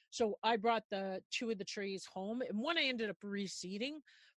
So 0.09 0.35
I 0.43 0.57
brought 0.57 0.83
the 0.91 1.21
two 1.31 1.49
of 1.49 1.57
the 1.57 1.65
trees 1.65 2.05
home, 2.13 2.41
and 2.47 2.59
one 2.59 2.77
I 2.77 2.83
ended 2.83 3.09
up 3.09 3.17
reseeding. 3.25 3.93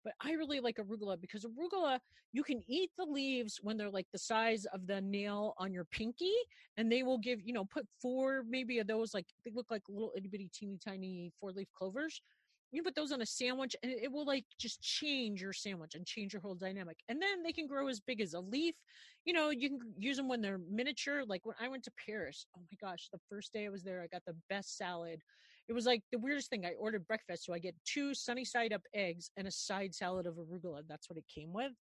But 0.04 0.14
I 0.20 0.32
really 0.32 0.60
like 0.60 0.76
arugula 0.76 1.20
because 1.20 1.46
arugula, 1.46 1.98
you 2.32 2.42
can 2.42 2.62
eat 2.68 2.90
the 2.98 3.04
leaves 3.04 3.58
when 3.62 3.76
they're 3.76 3.90
like 3.90 4.06
the 4.12 4.18
size 4.18 4.66
of 4.66 4.86
the 4.86 5.00
nail 5.00 5.54
on 5.58 5.72
your 5.72 5.86
pinky, 5.86 6.34
and 6.76 6.92
they 6.92 7.02
will 7.02 7.18
give 7.18 7.40
you 7.42 7.52
know 7.52 7.64
put 7.64 7.86
four 8.00 8.44
maybe 8.48 8.78
of 8.78 8.86
those 8.86 9.14
like 9.14 9.26
they 9.44 9.50
look 9.54 9.70
like 9.70 9.82
little 9.88 10.12
itty 10.16 10.28
bitty 10.28 10.50
teeny 10.52 10.78
tiny 10.84 11.32
four 11.40 11.52
leaf 11.52 11.68
clovers. 11.74 12.20
You 12.72 12.82
put 12.82 12.96
those 12.96 13.12
on 13.12 13.22
a 13.22 13.26
sandwich, 13.26 13.76
and 13.84 13.92
it 13.92 14.10
will 14.10 14.26
like 14.26 14.44
just 14.58 14.82
change 14.82 15.40
your 15.40 15.52
sandwich 15.52 15.94
and 15.94 16.04
change 16.04 16.32
your 16.32 16.42
whole 16.42 16.56
dynamic. 16.56 16.98
And 17.08 17.22
then 17.22 17.42
they 17.44 17.52
can 17.52 17.68
grow 17.68 17.86
as 17.86 18.00
big 18.00 18.20
as 18.20 18.34
a 18.34 18.40
leaf. 18.40 18.74
You 19.24 19.32
know, 19.32 19.50
you 19.50 19.68
can 19.68 19.78
use 19.96 20.16
them 20.16 20.28
when 20.28 20.40
they're 20.40 20.58
miniature. 20.58 21.22
Like 21.24 21.46
when 21.46 21.54
I 21.60 21.68
went 21.68 21.84
to 21.84 21.92
Paris, 22.04 22.46
oh 22.56 22.60
my 22.60 22.88
gosh, 22.88 23.08
the 23.12 23.20
first 23.30 23.52
day 23.52 23.66
I 23.66 23.68
was 23.68 23.84
there, 23.84 24.02
I 24.02 24.08
got 24.08 24.24
the 24.26 24.36
best 24.50 24.76
salad 24.76 25.20
it 25.68 25.72
was 25.72 25.86
like 25.86 26.02
the 26.12 26.18
weirdest 26.18 26.50
thing. 26.50 26.64
I 26.66 26.72
ordered 26.78 27.06
breakfast, 27.06 27.44
so 27.44 27.52
I 27.54 27.58
get 27.58 27.74
two 27.84 28.14
sunny 28.14 28.44
side 28.44 28.72
up 28.72 28.82
eggs 28.94 29.30
and 29.36 29.46
a 29.46 29.50
side 29.50 29.94
salad 29.94 30.26
of 30.26 30.34
arugula. 30.34 30.82
That's 30.88 31.08
what 31.08 31.18
it 31.18 31.24
came 31.32 31.52
with. 31.52 31.72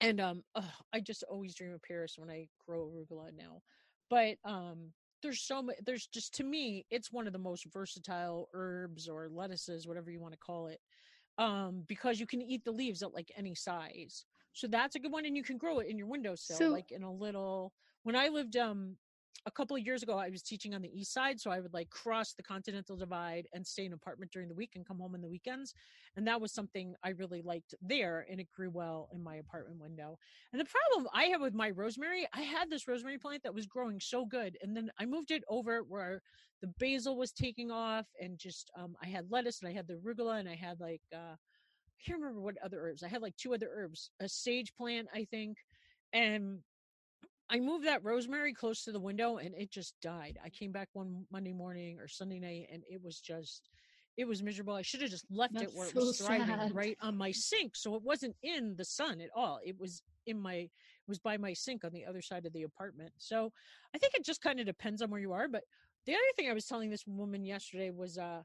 And 0.00 0.20
um, 0.20 0.42
ugh, 0.54 0.64
I 0.92 1.00
just 1.00 1.24
always 1.28 1.54
dream 1.54 1.72
of 1.72 1.82
Paris 1.82 2.14
when 2.16 2.30
I 2.30 2.46
grow 2.66 2.86
arugula 2.88 3.30
now. 3.36 3.62
But 4.10 4.36
um, 4.44 4.92
there's 5.22 5.40
so 5.42 5.60
much. 5.62 5.76
There's 5.84 6.06
just 6.06 6.34
to 6.36 6.44
me, 6.44 6.86
it's 6.90 7.12
one 7.12 7.26
of 7.26 7.32
the 7.32 7.38
most 7.38 7.66
versatile 7.72 8.48
herbs 8.54 9.08
or 9.08 9.28
lettuces, 9.28 9.86
whatever 9.88 10.10
you 10.10 10.20
want 10.20 10.34
to 10.34 10.38
call 10.38 10.68
it, 10.68 10.80
um, 11.38 11.82
because 11.88 12.20
you 12.20 12.26
can 12.26 12.40
eat 12.40 12.64
the 12.64 12.70
leaves 12.70 13.02
at 13.02 13.12
like 13.12 13.30
any 13.36 13.54
size. 13.54 14.24
So 14.52 14.66
that's 14.68 14.94
a 14.94 15.00
good 15.00 15.12
one, 15.12 15.24
and 15.26 15.36
you 15.36 15.42
can 15.42 15.58
grow 15.58 15.80
it 15.80 15.88
in 15.88 15.98
your 15.98 16.06
windowsill, 16.06 16.56
So- 16.56 16.70
like 16.70 16.90
in 16.92 17.02
a 17.02 17.12
little. 17.12 17.72
When 18.04 18.14
I 18.14 18.28
lived 18.28 18.56
um 18.56 18.96
a 19.46 19.50
couple 19.50 19.76
of 19.76 19.82
years 19.84 20.02
ago, 20.02 20.18
I 20.18 20.28
was 20.28 20.42
teaching 20.42 20.74
on 20.74 20.82
the 20.82 20.90
east 20.92 21.12
side, 21.12 21.40
so 21.40 21.50
I 21.50 21.60
would 21.60 21.72
like 21.72 21.90
cross 21.90 22.32
the 22.32 22.42
continental 22.42 22.96
divide 22.96 23.46
and 23.52 23.66
stay 23.66 23.84
in 23.84 23.92
an 23.92 23.94
apartment 23.94 24.32
during 24.32 24.48
the 24.48 24.54
week 24.54 24.72
and 24.74 24.86
come 24.86 24.98
home 24.98 25.14
on 25.14 25.20
the 25.20 25.28
weekends. 25.28 25.74
And 26.16 26.26
that 26.26 26.40
was 26.40 26.52
something 26.52 26.94
I 27.02 27.10
really 27.10 27.42
liked 27.42 27.74
there, 27.80 28.26
and 28.30 28.40
it 28.40 28.48
grew 28.54 28.70
well 28.70 29.08
in 29.12 29.22
my 29.22 29.36
apartment 29.36 29.80
window. 29.80 30.18
And 30.52 30.60
the 30.60 30.66
problem 30.66 31.08
I 31.14 31.24
have 31.24 31.40
with 31.40 31.54
my 31.54 31.70
rosemary, 31.70 32.26
I 32.32 32.42
had 32.42 32.70
this 32.70 32.88
rosemary 32.88 33.18
plant 33.18 33.42
that 33.44 33.54
was 33.54 33.66
growing 33.66 34.00
so 34.00 34.26
good, 34.26 34.58
and 34.62 34.76
then 34.76 34.90
I 34.98 35.06
moved 35.06 35.30
it 35.30 35.44
over 35.48 35.82
where 35.82 36.20
the 36.60 36.68
basil 36.78 37.16
was 37.16 37.32
taking 37.32 37.70
off, 37.70 38.06
and 38.20 38.38
just 38.38 38.70
um, 38.76 38.96
I 39.02 39.06
had 39.06 39.30
lettuce 39.30 39.60
and 39.60 39.70
I 39.70 39.72
had 39.72 39.86
the 39.86 39.94
arugula 39.94 40.40
and 40.40 40.48
I 40.48 40.56
had 40.56 40.80
like 40.80 41.02
uh, 41.14 41.36
I 41.98 42.04
can't 42.04 42.20
remember 42.20 42.40
what 42.40 42.56
other 42.62 42.80
herbs. 42.80 43.02
I 43.02 43.08
had 43.08 43.22
like 43.22 43.36
two 43.36 43.54
other 43.54 43.70
herbs, 43.72 44.10
a 44.20 44.28
sage 44.28 44.74
plant, 44.74 45.08
I 45.14 45.24
think, 45.24 45.58
and 46.12 46.58
I 47.50 47.60
moved 47.60 47.86
that 47.86 48.04
rosemary 48.04 48.52
close 48.52 48.84
to 48.84 48.92
the 48.92 49.00
window 49.00 49.38
and 49.38 49.54
it 49.54 49.70
just 49.70 49.94
died. 50.02 50.38
I 50.44 50.50
came 50.50 50.70
back 50.70 50.88
one 50.92 51.24
Monday 51.30 51.52
morning 51.52 51.98
or 51.98 52.06
Sunday 52.06 52.38
night 52.38 52.68
and 52.72 52.82
it 52.90 53.02
was 53.02 53.20
just 53.20 53.70
it 54.18 54.26
was 54.26 54.42
miserable. 54.42 54.74
I 54.74 54.82
should 54.82 55.00
have 55.00 55.10
just 55.10 55.26
left 55.30 55.54
it 55.54 55.60
That's 55.60 55.74
where 55.74 55.88
it 55.88 55.94
was 55.94 56.18
thriving 56.18 56.46
sad. 56.46 56.74
right 56.74 56.98
on 57.00 57.16
my 57.16 57.30
sink. 57.30 57.76
So 57.76 57.94
it 57.94 58.02
wasn't 58.02 58.34
in 58.42 58.74
the 58.76 58.84
sun 58.84 59.20
at 59.20 59.30
all. 59.34 59.60
It 59.64 59.78
was 59.78 60.02
in 60.26 60.40
my 60.40 60.54
it 60.54 60.70
was 61.06 61.20
by 61.20 61.36
my 61.36 61.52
sink 61.52 61.84
on 61.84 61.92
the 61.92 62.04
other 62.04 62.20
side 62.20 62.44
of 62.44 62.52
the 62.52 62.64
apartment. 62.64 63.12
So 63.16 63.52
I 63.94 63.98
think 63.98 64.14
it 64.14 64.24
just 64.24 64.42
kind 64.42 64.60
of 64.60 64.66
depends 64.66 65.00
on 65.00 65.10
where 65.10 65.20
you 65.20 65.32
are. 65.32 65.48
But 65.48 65.62
the 66.04 66.12
other 66.12 66.20
thing 66.36 66.50
I 66.50 66.54
was 66.54 66.66
telling 66.66 66.90
this 66.90 67.06
woman 67.06 67.44
yesterday 67.44 67.90
was 67.90 68.18
uh 68.18 68.42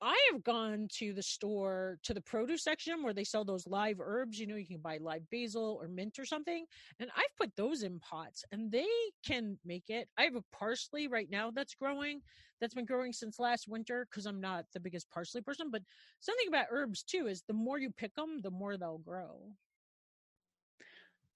I 0.00 0.16
have 0.32 0.44
gone 0.44 0.88
to 0.94 1.12
the 1.12 1.22
store 1.22 1.98
to 2.04 2.14
the 2.14 2.20
produce 2.20 2.62
section 2.62 3.02
where 3.02 3.12
they 3.12 3.24
sell 3.24 3.44
those 3.44 3.66
live 3.66 3.98
herbs. 4.00 4.38
You 4.38 4.46
know, 4.46 4.56
you 4.56 4.66
can 4.66 4.80
buy 4.80 4.98
live 4.98 5.28
basil 5.30 5.78
or 5.80 5.88
mint 5.88 6.18
or 6.18 6.24
something. 6.24 6.66
And 7.00 7.10
I've 7.16 7.34
put 7.36 7.56
those 7.56 7.82
in 7.82 7.98
pots 7.98 8.44
and 8.52 8.70
they 8.70 8.88
can 9.24 9.58
make 9.64 9.90
it. 9.90 10.08
I 10.16 10.22
have 10.24 10.36
a 10.36 10.44
parsley 10.52 11.08
right 11.08 11.28
now 11.30 11.50
that's 11.50 11.74
growing, 11.74 12.22
that's 12.60 12.74
been 12.74 12.84
growing 12.86 13.12
since 13.12 13.38
last 13.40 13.66
winter 13.68 14.06
because 14.08 14.26
I'm 14.26 14.40
not 14.40 14.66
the 14.72 14.80
biggest 14.80 15.10
parsley 15.10 15.40
person. 15.42 15.70
But 15.70 15.82
something 16.20 16.48
about 16.48 16.66
herbs 16.70 17.02
too 17.02 17.26
is 17.26 17.42
the 17.42 17.52
more 17.54 17.78
you 17.78 17.90
pick 17.90 18.14
them, 18.14 18.40
the 18.42 18.50
more 18.52 18.76
they'll 18.76 18.98
grow. 18.98 19.52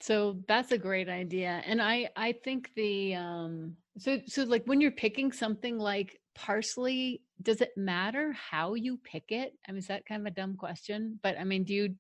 So 0.01 0.43
that's 0.49 0.73
a 0.73 0.79
great 0.79 1.09
idea. 1.09 1.63
And 1.65 1.81
I 1.81 2.11
I 2.17 2.33
think 2.33 2.71
the 2.75 3.15
um 3.15 3.77
so 3.99 4.21
so 4.27 4.43
like 4.45 4.65
when 4.65 4.81
you're 4.81 4.91
picking 4.91 5.31
something 5.33 5.79
like 5.79 6.21
parsley, 6.35 7.23
does 7.43 7.61
it 7.61 7.71
matter 7.77 8.33
how 8.33 8.75
you 8.75 8.99
pick 8.99 9.25
it? 9.31 9.53
I 9.69 9.73
mean, 9.73 9.79
is 9.79 9.89
that 9.89 10.07
kind 10.07 10.21
of 10.21 10.27
a 10.27 10.35
dumb 10.35 10.57
question? 10.57 11.19
But 11.23 11.39
I 11.39 11.45
mean, 11.45 11.65
do 11.65 11.75
you 11.75 11.95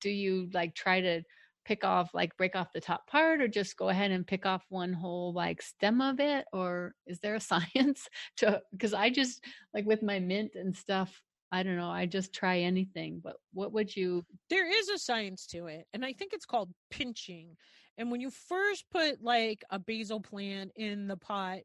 do 0.00 0.10
you 0.10 0.48
like 0.52 0.74
try 0.74 1.00
to 1.00 1.22
pick 1.64 1.84
off 1.84 2.10
like 2.14 2.36
break 2.36 2.54
off 2.54 2.72
the 2.72 2.80
top 2.80 3.06
part 3.08 3.40
or 3.40 3.48
just 3.48 3.76
go 3.76 3.88
ahead 3.88 4.12
and 4.12 4.26
pick 4.26 4.46
off 4.46 4.64
one 4.68 4.92
whole 4.92 5.32
like 5.32 5.60
stem 5.60 6.00
of 6.00 6.20
it 6.20 6.44
or 6.52 6.94
is 7.06 7.18
there 7.20 7.34
a 7.34 7.40
science 7.52 8.08
to 8.36 8.60
because 8.72 8.94
I 8.94 9.10
just 9.10 9.44
like 9.74 9.84
with 9.84 10.02
my 10.02 10.20
mint 10.20 10.52
and 10.54 10.76
stuff, 10.76 11.20
I 11.50 11.62
don't 11.62 11.76
know, 11.76 11.90
I 11.90 12.06
just 12.06 12.32
try 12.32 12.60
anything. 12.60 13.20
But 13.22 13.36
what 13.52 13.72
would 13.72 13.94
you 13.94 14.24
there 14.48 14.68
is 14.70 14.88
a 14.88 14.98
science 14.98 15.46
to 15.46 15.66
it 15.66 15.86
and 15.92 16.04
i 16.04 16.12
think 16.12 16.32
it's 16.32 16.46
called 16.46 16.70
pinching 16.90 17.56
and 17.98 18.10
when 18.10 18.20
you 18.20 18.30
first 18.30 18.84
put 18.92 19.22
like 19.22 19.64
a 19.70 19.78
basil 19.78 20.20
plant 20.20 20.70
in 20.76 21.08
the 21.08 21.16
pot 21.16 21.60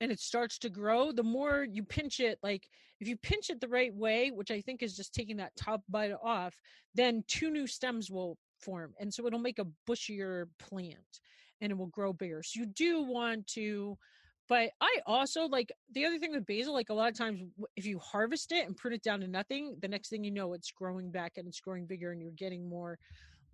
and 0.00 0.10
it 0.10 0.20
starts 0.20 0.58
to 0.58 0.68
grow 0.68 1.12
the 1.12 1.22
more 1.22 1.66
you 1.70 1.82
pinch 1.82 2.20
it 2.20 2.38
like 2.42 2.68
if 3.00 3.08
you 3.08 3.16
pinch 3.16 3.50
it 3.50 3.60
the 3.60 3.68
right 3.68 3.94
way 3.94 4.30
which 4.30 4.50
i 4.50 4.60
think 4.60 4.82
is 4.82 4.96
just 4.96 5.14
taking 5.14 5.36
that 5.36 5.54
top 5.56 5.82
bite 5.88 6.12
off 6.22 6.54
then 6.94 7.22
two 7.28 7.50
new 7.50 7.66
stems 7.66 8.10
will 8.10 8.36
form 8.60 8.92
and 8.98 9.12
so 9.12 9.26
it'll 9.26 9.38
make 9.38 9.58
a 9.58 9.66
bushier 9.88 10.46
plant 10.58 11.20
and 11.60 11.72
it 11.72 11.78
will 11.78 11.86
grow 11.86 12.12
bigger. 12.12 12.42
So 12.42 12.60
you 12.60 12.66
do 12.66 13.02
want 13.02 13.46
to 13.48 13.98
but 14.46 14.72
I 14.78 15.00
also 15.06 15.46
like 15.46 15.72
the 15.92 16.04
other 16.04 16.18
thing 16.18 16.32
with 16.32 16.44
basil, 16.44 16.74
like 16.74 16.90
a 16.90 16.94
lot 16.94 17.08
of 17.08 17.16
times 17.16 17.40
if 17.76 17.86
you 17.86 17.98
harvest 17.98 18.52
it 18.52 18.66
and 18.66 18.76
prune 18.76 18.92
it 18.92 19.02
down 19.02 19.20
to 19.20 19.26
nothing, 19.26 19.78
the 19.80 19.88
next 19.88 20.10
thing 20.10 20.22
you 20.22 20.30
know, 20.30 20.52
it's 20.52 20.70
growing 20.70 21.10
back 21.10 21.38
and 21.38 21.48
it's 21.48 21.60
growing 21.60 21.86
bigger 21.86 22.12
and 22.12 22.20
you're 22.20 22.30
getting 22.32 22.68
more 22.68 22.98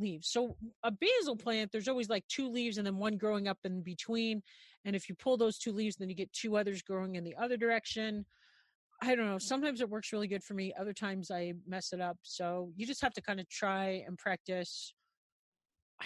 leaves. 0.00 0.28
So 0.28 0.56
a 0.82 0.90
basil 0.90 1.36
plant, 1.36 1.70
there's 1.70 1.88
always 1.88 2.08
like 2.08 2.26
two 2.28 2.48
leaves 2.48 2.78
and 2.78 2.86
then 2.86 2.96
one 2.96 3.16
growing 3.16 3.46
up 3.46 3.58
in 3.64 3.82
between. 3.82 4.42
And 4.84 4.96
if 4.96 5.08
you 5.08 5.14
pull 5.14 5.36
those 5.36 5.58
two 5.58 5.72
leaves, 5.72 5.96
then 5.96 6.08
you 6.08 6.14
get 6.14 6.32
two 6.32 6.56
others 6.56 6.82
growing 6.82 7.16
in 7.16 7.24
the 7.24 7.36
other 7.40 7.56
direction. 7.56 8.24
I 9.02 9.14
don't 9.14 9.26
know. 9.26 9.38
Sometimes 9.38 9.80
it 9.80 9.88
works 9.88 10.12
really 10.12 10.28
good 10.28 10.44
for 10.44 10.54
me. 10.54 10.72
Other 10.78 10.92
times 10.92 11.30
I 11.30 11.54
mess 11.66 11.92
it 11.92 12.00
up. 12.00 12.18
So 12.22 12.72
you 12.76 12.86
just 12.86 13.00
have 13.02 13.14
to 13.14 13.22
kind 13.22 13.40
of 13.40 13.48
try 13.48 14.02
and 14.06 14.18
practice. 14.18 14.92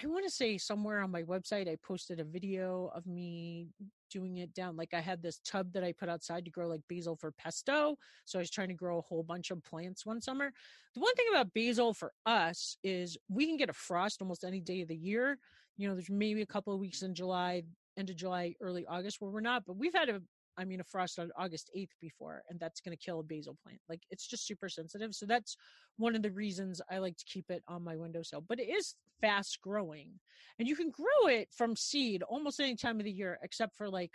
I 0.03 0.07
want 0.07 0.25
to 0.25 0.31
say 0.31 0.59
somewhere 0.59 1.01
on 1.01 1.13
my 1.13 1.23
website, 1.23 1.69
I 1.69 1.77
posted 1.77 2.19
a 2.19 2.25
video 2.25 2.91
of 2.95 3.07
me 3.07 3.69
doing 4.11 4.39
it 4.39 4.53
down. 4.53 4.77
Like 4.77 4.93
I 4.93 5.01
had 5.01 5.23
this 5.23 5.41
tub 5.45 5.73
that 5.73 5.85
I 5.85 5.93
put 5.93 6.09
outside 6.09 6.45
to 6.45 6.51
grow 6.51 6.67
like 6.69 6.81
basil 6.89 7.17
for 7.17 7.31
pesto. 7.31 7.97
So 8.25 8.39
I 8.39 8.43
was 8.43 8.51
trying 8.51 8.69
to 8.69 8.75
grow 8.75 8.99
a 8.99 9.03
whole 9.03 9.23
bunch 9.23 9.51
of 9.53 9.63
plants 9.63 10.05
one 10.05 10.21
summer. 10.21 10.51
The 10.95 11.01
one 11.01 11.15
thing 11.15 11.27
about 11.31 11.55
basil 11.55 11.95
for 11.95 12.13
us 12.27 12.77
is 12.83 13.17
we 13.29 13.47
can 13.47 13.57
get 13.57 13.71
a 13.71 13.75
frost 13.75 14.21
almost 14.21 14.45
any 14.45 14.61
day 14.61 14.83
of 14.83 14.89
the 14.89 14.97
year. 14.97 15.39
You 15.77 15.89
know, 15.89 15.95
there's 15.95 16.11
maybe 16.11 16.43
a 16.43 16.47
couple 16.47 16.73
of 16.73 16.81
weeks 16.81 17.03
in 17.03 17.15
July, 17.15 17.63
end 17.97 18.11
of 18.11 18.17
July, 18.17 18.55
early 18.61 18.85
August 18.87 19.21
where 19.21 19.31
we're 19.31 19.41
not, 19.41 19.65
but 19.65 19.77
we've 19.77 19.95
had 19.95 20.09
a 20.09 20.21
I 20.57 20.65
mean, 20.65 20.81
a 20.81 20.85
frost 20.85 21.19
on 21.19 21.31
August 21.37 21.71
8th 21.77 21.91
before, 22.01 22.43
and 22.49 22.59
that's 22.61 22.81
going 22.81 22.97
to 22.97 23.05
kill 23.05 23.21
a 23.21 23.23
basil 23.23 23.57
plant. 23.63 23.81
Like, 23.89 24.03
it's 24.11 24.27
just 24.27 24.47
super 24.47 24.69
sensitive. 24.69 25.15
So, 25.15 25.27
that's 25.27 25.57
one 25.97 26.15
of 26.15 26.23
the 26.23 26.31
reasons 26.31 26.81
I 26.91 26.99
like 26.99 27.17
to 27.17 27.25
keep 27.25 27.51
it 27.51 27.63
on 27.69 27.85
my 27.85 27.97
windowsill. 27.97 28.45
But 28.47 28.61
it 28.61 28.69
is 28.69 28.95
fast 29.21 29.61
growing, 29.63 30.11
and 30.59 30.69
you 30.69 30.77
can 30.77 30.91
grow 30.91 31.29
it 31.29 31.49
from 31.57 31.77
seed 31.77 32.23
almost 32.23 32.61
any 32.61 32.77
time 32.77 32.99
of 32.99 33.05
the 33.05 33.11
year, 33.11 33.39
except 33.43 33.77
for 33.77 33.89
like 33.89 34.13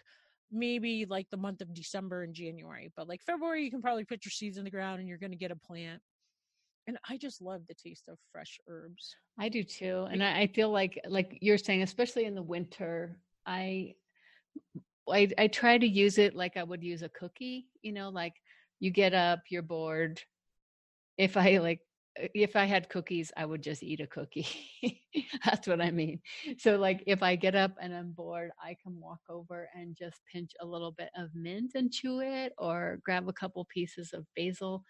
maybe 0.52 1.06
like 1.06 1.30
the 1.30 1.38
month 1.38 1.62
of 1.62 1.74
December 1.74 2.24
and 2.24 2.34
January. 2.34 2.92
But 2.96 3.08
like 3.08 3.22
February, 3.24 3.64
you 3.64 3.72
can 3.72 3.82
probably 3.82 4.06
put 4.06 4.26
your 4.26 4.32
seeds 4.32 4.58
in 4.58 4.64
the 4.64 4.72
ground 4.72 5.00
and 5.00 5.08
you're 5.08 5.18
going 5.18 5.32
to 5.32 5.38
get 5.38 5.52
a 5.52 5.56
plant. 5.56 6.02
And 6.88 6.98
I 7.08 7.18
just 7.18 7.42
love 7.42 7.62
the 7.68 7.76
taste 7.76 8.08
of 8.08 8.18
fresh 8.32 8.60
herbs. 8.68 9.16
I 9.38 9.50
do 9.50 9.64
too. 9.64 10.08
And 10.12 10.24
I, 10.24 10.42
I 10.42 10.48
feel 10.48 10.72
like 10.72 11.00
like 11.08 11.38
you're 11.42 11.58
saying, 11.58 11.84
especially 11.84 12.26
in 12.26 12.34
the 12.34 12.42
winter, 12.42 13.20
I, 13.46 13.94
I 15.14 15.30
I 15.38 15.48
try 15.48 15.78
to 15.78 15.88
use 15.88 16.18
it 16.18 16.36
like 16.36 16.58
I 16.58 16.64
would 16.64 16.84
use 16.84 17.02
a 17.04 17.10
cookie. 17.10 17.70
You 17.82 17.94
know, 17.94 18.10
like 18.10 18.36
you 18.80 18.92
get 18.92 19.14
up, 19.14 19.42
you're 19.50 19.62
bored. 19.64 20.22
If 21.18 21.38
I 21.38 21.58
like 21.58 21.82
uh, 22.22 22.28
if 22.36 22.56
I 22.56 22.66
had 22.66 22.90
cookies, 22.90 23.32
I 23.38 23.46
would 23.46 23.62
just 23.64 23.84
eat 23.84 24.00
a 24.02 24.08
cookie. 24.08 24.48
That's 25.46 25.68
what 25.68 25.82
I 25.82 25.92
mean. 25.92 26.22
So, 26.58 26.78
like, 26.78 27.04
if 27.08 27.22
I 27.24 27.36
get 27.36 27.56
up 27.56 27.74
and 27.82 27.94
I'm 27.94 28.12
bored, 28.14 28.52
I 28.62 28.76
can 28.82 29.00
walk 29.00 29.22
over 29.30 29.70
and 29.76 29.96
just 29.96 30.22
pinch 30.32 30.52
a 30.62 30.66
little 30.66 30.92
bit 30.92 31.10
of 31.18 31.30
mint 31.36 31.74
and 31.76 31.92
chew 31.92 32.22
it, 32.22 32.54
or 32.58 33.00
grab 33.04 33.28
a 33.30 33.34
couple 33.34 33.66
pieces 33.66 34.14
of 34.14 34.26
basil. 34.36 34.84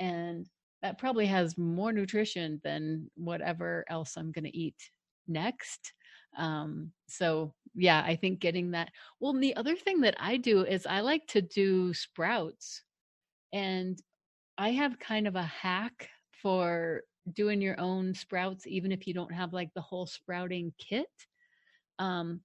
And 0.00 0.48
that 0.82 0.98
probably 0.98 1.26
has 1.26 1.56
more 1.56 1.92
nutrition 1.92 2.60
than 2.64 3.10
whatever 3.14 3.84
else 3.88 4.16
I'm 4.16 4.32
going 4.32 4.44
to 4.44 4.56
eat 4.56 4.90
next. 5.26 5.92
Um, 6.36 6.92
so, 7.06 7.54
yeah, 7.74 8.02
I 8.04 8.16
think 8.16 8.40
getting 8.40 8.72
that. 8.72 8.90
Well, 9.20 9.32
the 9.32 9.56
other 9.56 9.76
thing 9.76 10.00
that 10.02 10.16
I 10.18 10.36
do 10.36 10.64
is 10.64 10.86
I 10.86 11.00
like 11.00 11.26
to 11.28 11.42
do 11.42 11.92
sprouts. 11.94 12.82
And 13.52 13.98
I 14.58 14.70
have 14.70 14.98
kind 14.98 15.26
of 15.26 15.36
a 15.36 15.42
hack 15.42 16.08
for 16.42 17.02
doing 17.32 17.60
your 17.60 17.80
own 17.80 18.14
sprouts, 18.14 18.66
even 18.66 18.92
if 18.92 19.06
you 19.06 19.14
don't 19.14 19.32
have 19.32 19.52
like 19.52 19.72
the 19.74 19.80
whole 19.80 20.06
sprouting 20.06 20.72
kit. 20.78 21.06
Um, 21.98 22.40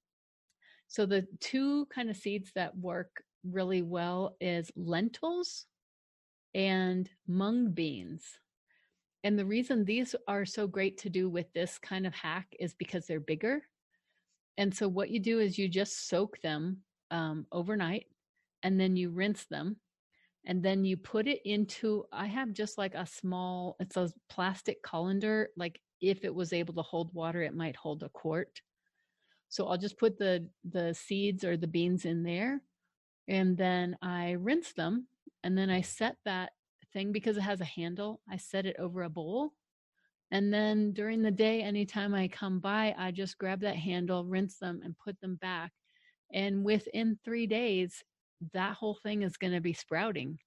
so 0.88 1.06
the 1.06 1.28
two 1.40 1.86
kind 1.88 2.10
of 2.10 2.18
seeds 2.18 2.52
that 2.56 2.78
work 2.78 3.24
really 3.44 3.82
well 3.82 4.36
is 4.42 4.72
lentils 4.76 5.66
and 6.56 7.10
mung 7.28 7.72
beans. 7.72 8.26
And 9.24 9.38
the 9.38 9.46
reason 9.46 9.84
these 9.86 10.16
are 10.28 10.46
so 10.46 10.66
great 10.66 10.98
to 11.00 11.10
do 11.10 11.30
with 11.30 11.52
this 11.54 11.78
kind 11.78 12.08
of 12.08 12.14
hack 12.14 12.48
is 12.60 12.74
because 12.74 13.06
they're 13.06 13.20
bigger. 13.20 13.64
And 14.60 14.76
so 14.76 14.90
what 14.90 15.10
you 15.10 15.22
do 15.22 15.40
is 15.40 15.58
you 15.58 15.70
just 15.70 16.10
soak 16.10 16.42
them 16.42 16.80
um, 17.12 17.48
overnight 17.50 18.08
and 18.62 18.78
then 18.78 18.98
you 18.98 19.10
rinse 19.10 19.46
them 19.46 19.78
and 20.46 20.62
then 20.62 20.84
you 20.84 20.98
put 20.98 21.28
it 21.28 21.40
into 21.46 22.04
i 22.12 22.26
have 22.26 22.52
just 22.54 22.78
like 22.78 22.94
a 22.94 23.06
small 23.06 23.78
it's 23.80 23.96
a 23.96 24.12
plastic 24.30 24.82
colander 24.84 25.50
like 25.56 25.80
if 26.02 26.24
it 26.24 26.36
was 26.36 26.54
able 26.54 26.74
to 26.74 26.82
hold 26.82 27.14
water 27.14 27.42
it 27.42 27.56
might 27.56 27.76
hold 27.76 28.04
a 28.04 28.10
quart. 28.10 28.62
So 29.48 29.66
i'll 29.68 29.78
just 29.78 29.98
put 29.98 30.20
the 30.20 30.48
the 30.70 30.94
seeds 30.94 31.46
or 31.46 31.56
the 31.56 31.68
beans 31.68 32.04
in 32.04 32.24
there 32.24 32.62
and 33.30 33.58
then 33.58 33.98
i 34.02 34.32
rinse 34.32 34.74
them 34.74 35.08
and 35.42 35.58
then 35.58 35.70
i 35.70 35.82
set 35.82 36.18
that 36.26 36.52
thing 36.92 37.14
because 37.14 37.38
it 37.38 37.42
has 37.42 37.62
a 37.62 37.66
handle 37.66 38.20
i 38.30 38.36
set 38.36 38.66
it 38.66 38.76
over 38.78 39.04
a 39.04 39.10
bowl 39.10 39.54
and 40.32 40.54
then 40.54 40.92
during 40.94 41.22
the 41.22 41.32
day 41.32 41.62
anytime 41.62 42.14
i 42.14 42.28
come 42.28 42.60
by 42.60 42.94
i 42.98 43.12
just 43.12 43.38
grab 43.38 43.62
that 43.62 43.76
handle 43.76 44.26
rinse 44.26 44.58
them 44.58 44.82
and 44.84 44.98
put 44.98 45.20
them 45.22 45.36
back. 45.36 45.72
And 46.34 46.64
within 46.64 47.18
three 47.24 47.48
days 47.48 48.04
that 48.54 48.76
whole 48.76 48.96
thing 48.96 49.24
is 49.24 49.38
going 49.38 49.54
to 49.54 49.62
be 49.62 49.74
sprouting. 49.74 50.40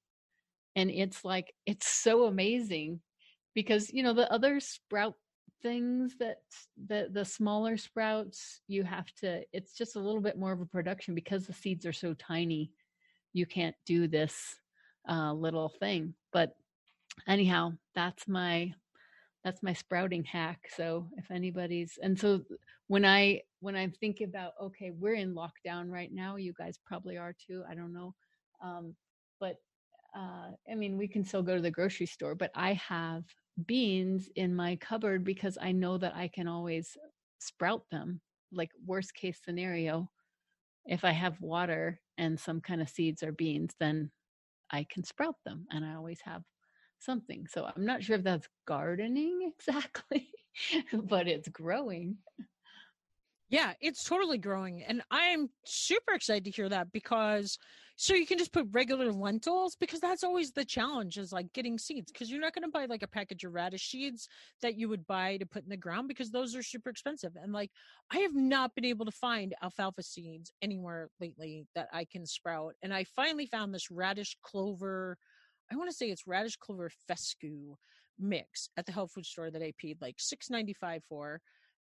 And 0.76 0.90
it's 0.90 1.24
like, 1.24 1.52
it's 1.66 1.86
so 1.86 2.24
amazing 2.24 3.00
because, 3.54 3.92
you 3.92 4.02
know, 4.02 4.14
the 4.14 4.32
other 4.32 4.60
sprout 4.60 5.14
things 5.62 6.16
that 6.18 6.38
the 6.88 7.08
the 7.12 7.24
smaller 7.24 7.76
sprouts 7.76 8.62
you 8.66 8.82
have 8.82 9.06
to 9.14 9.42
it's 9.52 9.74
just 9.76 9.94
a 9.94 10.00
little 10.00 10.20
bit 10.20 10.36
more 10.36 10.50
of 10.50 10.60
a 10.60 10.66
production 10.66 11.14
because 11.14 11.46
the 11.46 11.52
seeds 11.52 11.86
are 11.86 11.92
so 11.92 12.14
tiny. 12.14 12.72
You 13.32 13.46
can't 13.46 13.76
do 13.86 14.08
this 14.08 14.56
uh, 15.08 15.32
little 15.32 15.68
thing. 15.68 16.14
But 16.32 16.56
anyhow 17.28 17.74
that's 17.94 18.26
my 18.26 18.74
that's 19.44 19.62
my 19.62 19.72
sprouting 19.72 20.24
hack 20.24 20.68
so 20.76 21.06
if 21.16 21.30
anybody's 21.30 21.98
and 22.02 22.18
so 22.18 22.40
when 22.88 23.04
i 23.04 23.40
when 23.60 23.76
i'm 23.76 23.92
thinking 23.92 24.28
about 24.28 24.52
okay 24.60 24.90
we're 24.90 25.14
in 25.14 25.34
lockdown 25.34 25.90
right 25.90 26.10
now 26.12 26.36
you 26.36 26.52
guys 26.58 26.78
probably 26.86 27.16
are 27.16 27.34
too 27.46 27.62
i 27.68 27.74
don't 27.74 27.92
know 27.92 28.14
um, 28.62 28.94
but 29.40 29.56
uh, 30.16 30.50
i 30.70 30.74
mean 30.74 30.96
we 30.96 31.08
can 31.08 31.24
still 31.24 31.42
go 31.42 31.56
to 31.56 31.62
the 31.62 31.70
grocery 31.70 32.06
store 32.06 32.34
but 32.34 32.50
i 32.54 32.72
have 32.74 33.24
beans 33.66 34.28
in 34.36 34.54
my 34.54 34.76
cupboard 34.76 35.24
because 35.24 35.58
i 35.60 35.72
know 35.72 35.98
that 35.98 36.14
i 36.14 36.28
can 36.28 36.48
always 36.48 36.96
sprout 37.38 37.82
them 37.90 38.20
like 38.52 38.70
worst 38.86 39.14
case 39.14 39.38
scenario 39.44 40.08
if 40.86 41.04
i 41.04 41.10
have 41.10 41.40
water 41.40 42.00
and 42.18 42.38
some 42.38 42.60
kind 42.60 42.80
of 42.80 42.88
seeds 42.88 43.22
or 43.22 43.32
beans 43.32 43.74
then 43.80 44.10
i 44.70 44.86
can 44.90 45.04
sprout 45.04 45.36
them 45.44 45.66
and 45.70 45.84
i 45.84 45.94
always 45.94 46.20
have 46.24 46.42
something. 47.04 47.46
So 47.46 47.64
I'm 47.64 47.84
not 47.84 48.02
sure 48.02 48.16
if 48.16 48.24
that's 48.24 48.48
gardening 48.66 49.52
exactly, 49.58 50.30
but 50.92 51.28
it's 51.28 51.48
growing. 51.48 52.18
Yeah, 53.48 53.74
it's 53.82 54.04
totally 54.04 54.38
growing. 54.38 54.82
And 54.82 55.02
I'm 55.10 55.50
super 55.66 56.14
excited 56.14 56.44
to 56.44 56.50
hear 56.50 56.70
that 56.70 56.90
because 56.90 57.58
so 57.96 58.14
you 58.14 58.26
can 58.26 58.38
just 58.38 58.52
put 58.52 58.66
regular 58.72 59.12
lentils 59.12 59.76
because 59.76 60.00
that's 60.00 60.24
always 60.24 60.52
the 60.52 60.64
challenge 60.64 61.18
is 61.18 61.32
like 61.32 61.52
getting 61.52 61.78
seeds 61.78 62.10
because 62.10 62.30
you're 62.30 62.40
not 62.40 62.54
going 62.54 62.64
to 62.64 62.70
buy 62.70 62.86
like 62.86 63.02
a 63.02 63.06
package 63.06 63.44
of 63.44 63.52
radish 63.52 63.90
seeds 63.90 64.28
that 64.62 64.76
you 64.76 64.88
would 64.88 65.06
buy 65.06 65.36
to 65.36 65.46
put 65.46 65.64
in 65.64 65.68
the 65.68 65.76
ground 65.76 66.08
because 66.08 66.30
those 66.30 66.56
are 66.56 66.62
super 66.62 66.88
expensive. 66.88 67.32
And 67.40 67.52
like 67.52 67.70
I 68.10 68.18
have 68.20 68.34
not 68.34 68.74
been 68.74 68.86
able 68.86 69.04
to 69.04 69.12
find 69.12 69.54
alfalfa 69.62 70.02
seeds 70.02 70.50
anywhere 70.62 71.10
lately 71.20 71.66
that 71.74 71.88
I 71.92 72.06
can 72.06 72.24
sprout. 72.24 72.74
And 72.82 72.92
I 72.92 73.04
finally 73.04 73.46
found 73.46 73.74
this 73.74 73.90
radish 73.90 74.36
clover 74.42 75.18
I 75.72 75.76
want 75.76 75.90
to 75.90 75.96
say 75.96 76.10
it's 76.10 76.26
radish 76.26 76.56
clover 76.56 76.90
fescue 77.08 77.76
mix 78.18 78.68
at 78.76 78.86
the 78.86 78.92
health 78.92 79.12
food 79.12 79.26
store 79.26 79.50
that 79.50 79.62
I 79.62 79.72
paid 79.78 79.98
like 80.00 80.16
six 80.18 80.50
ninety 80.50 80.74
five 80.74 81.02
for. 81.08 81.40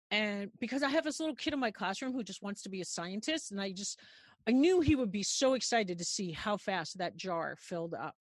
And 0.09 0.51
because 0.59 0.83
I 0.83 0.89
have 0.89 1.03
this 1.03 1.19
little 1.19 1.35
kid 1.35 1.53
in 1.53 1.59
my 1.59 1.71
classroom 1.71 2.13
who 2.13 2.23
just 2.23 2.41
wants 2.41 2.61
to 2.63 2.69
be 2.69 2.81
a 2.81 2.85
scientist, 2.85 3.51
and 3.51 3.61
I 3.61 3.71
just 3.71 3.99
I 4.47 4.51
knew 4.51 4.81
he 4.81 4.95
would 4.95 5.11
be 5.11 5.23
so 5.23 5.53
excited 5.53 5.97
to 5.97 6.05
see 6.05 6.31
how 6.31 6.57
fast 6.57 6.97
that 6.97 7.15
jar 7.15 7.55
filled 7.59 7.93
up. 7.93 8.15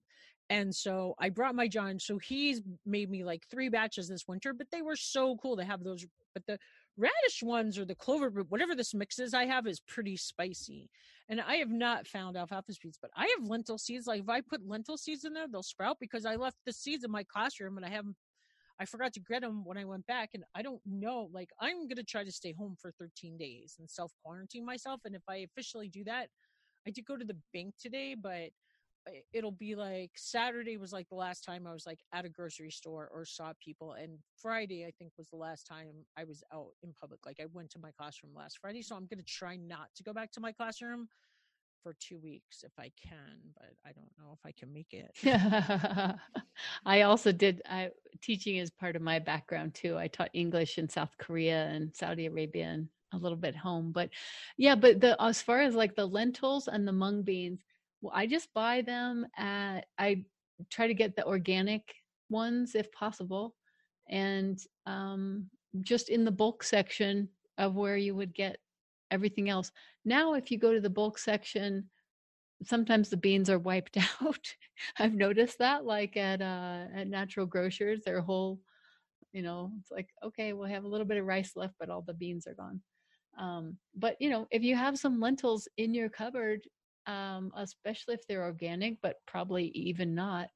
And 0.51 0.75
so 0.75 1.14
I 1.18 1.29
brought 1.29 1.55
my 1.55 1.68
John. 1.68 1.99
So 2.01 2.18
he's 2.18 2.61
made 2.85 3.09
me 3.09 3.25
like 3.25 3.45
three 3.51 3.68
batches 3.68 4.09
this 4.09 4.27
winter, 4.27 4.53
but 4.53 4.66
they 4.73 4.83
were 4.83 4.97
so 4.97 5.37
cool 5.37 5.57
to 5.57 5.64
have 5.64 5.85
those. 5.85 6.05
But 6.35 6.45
the 6.47 6.59
radish 6.97 7.43
ones 7.43 7.78
or 7.78 7.84
the 7.84 7.95
clover 7.95 8.28
root, 8.28 8.51
whatever 8.51 8.74
this 8.74 8.95
mix 8.95 9.18
is 9.18 9.34
I 9.34 9.47
have 9.47 9.66
is 9.66 9.80
pretty 9.80 10.16
spicy. 10.16 10.91
And 11.28 11.41
I 11.41 11.57
have 11.57 11.70
not 11.70 12.09
found 12.09 12.36
alfalfa 12.36 12.72
seeds, 12.72 12.99
but 13.01 13.11
I 13.16 13.32
have 13.38 13.49
lentil 13.49 13.78
seeds. 13.78 14.07
Like 14.07 14.22
if 14.22 14.28
I 14.28 14.41
put 14.41 14.66
lentil 14.66 14.97
seeds 14.97 15.24
in 15.24 15.32
there, 15.32 15.47
they'll 15.51 15.62
sprout 15.62 15.99
because 16.01 16.26
I 16.26 16.34
left 16.34 16.57
the 16.66 16.72
seeds 16.72 17.05
in 17.05 17.11
my 17.11 17.24
classroom 17.24 17.76
and 17.76 17.86
I 17.86 17.91
haven't 17.91 18.16
I 18.80 18.86
forgot 18.86 19.12
to 19.12 19.20
get 19.20 19.43
them 19.43 19.62
when 19.62 19.76
I 19.76 19.84
went 19.84 20.07
back, 20.07 20.30
and 20.32 20.43
I 20.55 20.62
don't 20.62 20.80
know. 20.86 21.28
Like, 21.34 21.51
I'm 21.61 21.86
gonna 21.86 22.03
try 22.03 22.24
to 22.24 22.32
stay 22.32 22.55
home 22.55 22.76
for 22.80 22.91
13 22.93 23.36
days 23.36 23.76
and 23.78 23.88
self 23.88 24.11
quarantine 24.24 24.64
myself. 24.64 25.03
And 25.05 25.14
if 25.14 25.20
I 25.28 25.36
officially 25.36 25.88
do 25.88 26.03
that, 26.05 26.28
I 26.86 26.91
did 26.91 27.05
go 27.05 27.18
to 27.18 27.24
the 27.24 27.36
bank 27.53 27.74
today, 27.78 28.16
but 28.18 28.49
it'll 29.33 29.51
be 29.51 29.75
like 29.75 30.11
Saturday 30.17 30.77
was 30.77 30.93
like 30.93 31.09
the 31.09 31.15
last 31.15 31.45
time 31.45 31.67
I 31.67 31.73
was 31.73 31.87
like 31.87 32.01
at 32.13 32.25
a 32.25 32.29
grocery 32.29 32.71
store 32.71 33.11
or 33.13 33.25
saw 33.25 33.53
people, 33.63 33.93
and 33.93 34.19
Friday 34.41 34.85
I 34.85 34.93
think 34.99 35.13
was 35.19 35.29
the 35.29 35.37
last 35.37 35.67
time 35.67 36.05
I 36.17 36.25
was 36.25 36.43
out 36.53 36.73
in 36.83 36.93
public. 36.99 37.25
Like 37.27 37.41
I 37.41 37.47
went 37.53 37.71
to 37.71 37.79
my 37.79 37.91
classroom 37.93 38.33
last 38.35 38.59
Friday, 38.61 38.83
so 38.83 38.97
I'm 38.97 39.07
gonna 39.07 39.23
try 39.23 39.57
not 39.57 39.89
to 39.97 40.03
go 40.03 40.13
back 40.13 40.33
to 40.33 40.41
my 40.41 40.53
classroom 40.53 41.09
for 41.83 41.95
two 41.99 42.19
weeks 42.19 42.63
if 42.63 42.73
I 42.79 42.93
can, 43.03 43.39
but 43.57 43.71
I 43.87 43.93
don't 43.93 44.11
know 44.19 44.33
if 44.33 44.41
I 44.45 44.53
can 44.53 44.73
make 44.73 44.93
it. 44.93 46.19
I 46.87 47.03
also 47.03 47.33
did 47.33 47.63
I, 47.67 47.91
teaching 48.21 48.57
is 48.57 48.71
part 48.71 48.97
of 48.97 49.03
my 49.03 49.19
background 49.19 49.75
too. 49.75 49.97
I 49.97 50.09
taught 50.09 50.31
English 50.35 50.79
in 50.79 50.89
South 50.89 51.17
Korea 51.19 51.67
and 51.67 51.95
Saudi 51.95 52.27
Arabia 52.27 52.67
and 52.67 52.89
a 53.13 53.17
little 53.17 53.39
bit 53.39 53.57
home, 53.57 53.93
but 53.93 54.11
yeah, 54.57 54.75
but 54.75 55.01
the 55.01 55.21
as 55.21 55.43
far 55.43 55.61
as 55.61 55.75
like 55.75 55.97
the 55.97 56.07
lentils 56.07 56.69
and 56.69 56.87
the 56.87 56.93
mung 56.93 57.23
beans, 57.23 57.61
well, 58.01 58.13
I 58.15 58.27
just 58.27 58.53
buy 58.55 58.83
them 58.83 59.27
at, 59.37 59.87
I 59.99 60.25
try 60.71 60.87
to 60.87 60.95
get 60.95 61.17
the 61.17 61.27
organic 61.27 61.83
ones 62.29 62.75
if 62.75 62.91
possible. 62.93 63.55
And 64.09 64.59
um, 64.87 65.47
just 65.83 66.09
in 66.09 66.25
the 66.25 66.31
bulk 66.31 66.63
section 66.63 67.29
of 67.59 67.75
where 67.75 67.97
you 67.97 68.15
would 68.15 68.35
get 68.35 68.57
everything 69.11 69.49
else. 69.49 69.71
Now, 70.05 70.35
if 70.35 70.51
you 70.51 70.59
go 70.59 70.73
to 70.73 70.81
the 70.81 70.91
bulk 70.91 71.19
section, 71.19 71.89
sometimes 72.65 73.09
the 73.09 73.17
beans 73.17 73.51
are 73.51 73.59
wiped 73.59 73.97
out. 74.23 74.55
I've 74.99 75.15
noticed 75.15 75.59
that, 75.59 75.85
like 75.85 76.17
at 76.17 76.41
uh, 76.41 76.87
at 76.95 77.09
natural 77.09 77.47
grocers, 77.47 78.03
their 78.03 78.21
whole, 78.21 78.61
you 79.33 79.43
know, 79.43 79.73
it's 79.81 79.91
like 79.91 80.09
okay, 80.25 80.53
we'll 80.53 80.69
have 80.69 80.85
a 80.85 80.89
little 80.89 81.07
bit 81.07 81.19
of 81.19 81.27
rice 81.27 81.53
left, 81.57 81.75
but 81.79 81.91
all 81.91 82.03
the 82.03 82.15
beans 82.15 82.47
are 82.47 82.55
gone. 82.55 82.81
Um, 83.39 83.77
but 83.95 84.17
you 84.21 84.31
know, 84.31 84.47
if 84.51 84.63
you 84.63 84.77
have 84.77 84.99
some 84.99 85.21
lentils 85.21 85.69
in 85.77 85.95
your 85.95 86.09
cupboard, 86.09 86.61
um, 87.07 87.53
especially 87.57 88.15
if 88.15 88.27
they're 88.27 88.45
organic, 88.45 89.01
but 89.03 89.17
probably 89.27 89.67
even 89.69 90.15
not. 90.15 90.49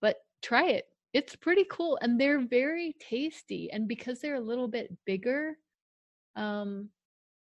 But 0.00 0.16
try 0.42 0.68
it. 0.68 0.86
It's 1.12 1.36
pretty 1.36 1.66
cool. 1.70 1.98
And 2.00 2.20
they're 2.20 2.40
very 2.40 2.96
tasty. 2.98 3.70
And 3.70 3.86
because 3.86 4.20
they're 4.20 4.36
a 4.36 4.40
little 4.40 4.68
bit 4.68 4.96
bigger, 5.04 5.56
um, 6.36 6.88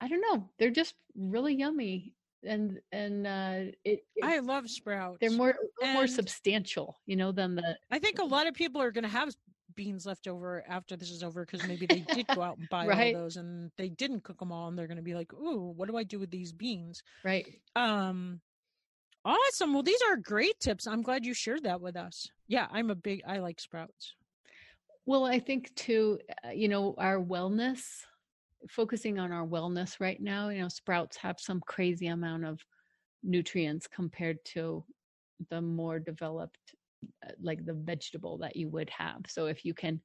I 0.01 0.09
don't 0.09 0.21
know, 0.21 0.51
they're 0.59 0.71
just 0.71 0.95
really 1.17 1.55
yummy. 1.55 2.15
And 2.47 2.79
and 2.93 3.27
uh 3.27 3.73
it, 3.85 4.01
I 4.23 4.41
love 4.41 4.69
sprouts. 4.69 5.17
They're 5.19 5.31
more 5.31 5.55
more 5.95 6.07
substantial, 6.07 7.01
you 7.07 7.17
know, 7.17 7.33
than 7.33 7.55
the 7.55 7.79
I 7.91 7.99
think 7.99 8.19
a 8.19 8.25
lot 8.25 8.47
of 8.47 8.53
people 8.53 8.83
are 8.83 8.91
gonna 8.91 9.09
have 9.09 9.35
beans 9.77 10.07
left 10.07 10.29
over 10.29 10.65
after 10.69 10.97
this 10.97 11.11
is 11.11 11.23
over 11.23 11.45
because 11.45 11.65
maybe 11.65 11.87
they 11.87 12.01
did 12.01 12.31
go 12.31 12.43
out 12.43 12.59
and 12.59 12.69
buy 12.69 12.89
Right. 12.89 12.93
all 12.93 13.11
those 13.11 13.37
and 13.37 13.71
they 13.77 13.89
didn't 13.89 14.23
cook 14.25 14.39
them 14.39 14.53
all 14.53 14.69
and 14.69 14.79
they're 14.79 14.87
going 14.89 14.97
to 14.97 15.03
be 15.03 15.15
like, 15.15 15.33
"Ooh, 15.35 15.71
what 15.77 15.89
do 15.89 15.97
I 15.97 16.05
do 16.05 16.19
with 16.19 16.31
these 16.31 16.53
beans?" 16.53 17.03
Right. 17.25 17.61
Um 17.77 18.43
awesome. 19.25 19.75
Well, 19.75 19.83
these 19.85 20.03
are 20.03 20.17
great 20.17 20.61
tips. 20.61 20.87
I'm 20.87 21.03
glad 21.03 21.27
you 21.27 21.35
shared 21.35 21.65
that 21.65 21.81
with 21.81 21.97
us. 21.97 22.29
Yeah, 22.47 22.69
I'm 22.71 22.91
a 22.91 22.95
big 22.95 23.23
I 23.27 23.39
like 23.39 23.61
sprouts. 23.61 24.15
Well, 25.07 25.25
I 25.25 25.39
think 25.39 25.75
too, 25.75 26.21
uh, 26.45 26.51
you 26.51 26.69
know, 26.69 26.95
our 26.99 27.19
wellness, 27.19 28.05
focusing 28.69 29.19
on 29.19 29.33
our 29.33 29.47
wellness 29.47 30.01
right 30.01 30.21
now, 30.21 30.49
you 30.51 30.61
know, 30.63 30.69
sprouts 30.69 31.19
have 31.19 31.41
some 31.41 31.61
crazy 31.63 32.09
amount 32.09 32.47
of 32.47 32.61
nutrients 33.23 33.87
compared 33.89 34.45
to 34.47 34.85
the 35.51 35.63
more 35.63 36.01
developed, 36.01 36.75
like 37.41 37.65
the 37.65 37.75
vegetable 37.75 38.39
that 38.39 38.57
you 38.57 38.69
would 38.71 38.91
have. 38.91 39.23
So 39.29 39.47
if 39.47 39.65
you 39.65 39.75
can 39.75 40.01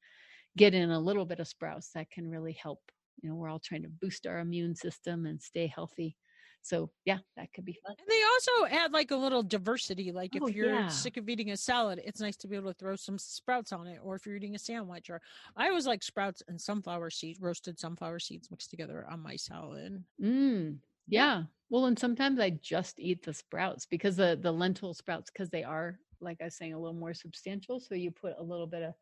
get 0.57 0.73
in 0.73 0.91
a 0.91 0.99
little 0.99 1.25
bit 1.25 1.39
of 1.39 1.47
sprouts, 1.47 1.91
that 1.93 2.11
can 2.11 2.29
really 2.29 2.53
help. 2.53 2.81
You 3.21 3.29
know, 3.29 3.35
we're 3.35 3.49
all 3.49 3.59
trying 3.59 3.83
to 3.83 3.89
boost 3.89 4.25
our 4.27 4.39
immune 4.39 4.75
system 4.75 5.25
and 5.25 5.41
stay 5.41 5.67
healthy. 5.67 6.17
So 6.61 6.91
yeah, 7.05 7.19
that 7.37 7.53
could 7.53 7.65
be 7.65 7.79
fun. 7.85 7.95
And 7.97 8.07
they 8.09 8.23
also 8.23 8.65
add 8.65 8.91
like 8.91 9.11
a 9.11 9.15
little 9.15 9.43
diversity. 9.43 10.11
Like 10.11 10.35
if 10.35 10.43
Oh, 10.43 10.47
you're 10.49 10.73
yeah. 10.73 10.89
sick 10.89 11.17
of 11.17 11.29
eating 11.29 11.51
a 11.51 11.57
salad, 11.57 12.01
it's 12.03 12.19
nice 12.19 12.35
to 12.37 12.47
be 12.47 12.55
able 12.55 12.73
to 12.73 12.77
throw 12.77 12.95
some 12.95 13.17
sprouts 13.17 13.71
on 13.71 13.87
it. 13.87 13.99
Or 14.03 14.15
if 14.15 14.25
you're 14.25 14.35
eating 14.35 14.55
a 14.55 14.59
sandwich, 14.59 15.09
or 15.09 15.21
I 15.55 15.69
always 15.69 15.87
like 15.87 16.03
sprouts 16.03 16.43
and 16.47 16.59
sunflower 16.59 17.09
seeds, 17.11 17.39
roasted 17.39 17.79
sunflower 17.79 18.19
seeds 18.19 18.51
mixed 18.51 18.69
together 18.69 19.05
on 19.09 19.21
my 19.21 19.35
salad. 19.35 20.03
Mm, 20.21 20.81
Yeah. 21.07 21.29
yeah. 21.29 21.43
Well, 21.69 21.85
and 21.85 21.97
sometimes 21.97 22.39
I 22.39 22.49
just 22.51 22.99
eat 22.99 23.23
the 23.23 23.33
sprouts 23.33 23.85
because 23.85 24.15
the 24.17 24.37
the 24.41 24.51
lentil 24.51 24.93
sprouts 24.93 25.29
because 25.31 25.49
they 25.49 25.63
are 25.63 25.99
like 26.21 26.37
I 26.41 26.45
was 26.45 26.55
saying 26.55 26.73
a 26.73 26.79
little 26.79 26.93
more 26.93 27.13
substantial. 27.13 27.79
So 27.79 27.95
you 27.95 28.11
put 28.11 28.35
a 28.37 28.43
little 28.43 28.67
bit 28.67 28.83
of 28.83 28.93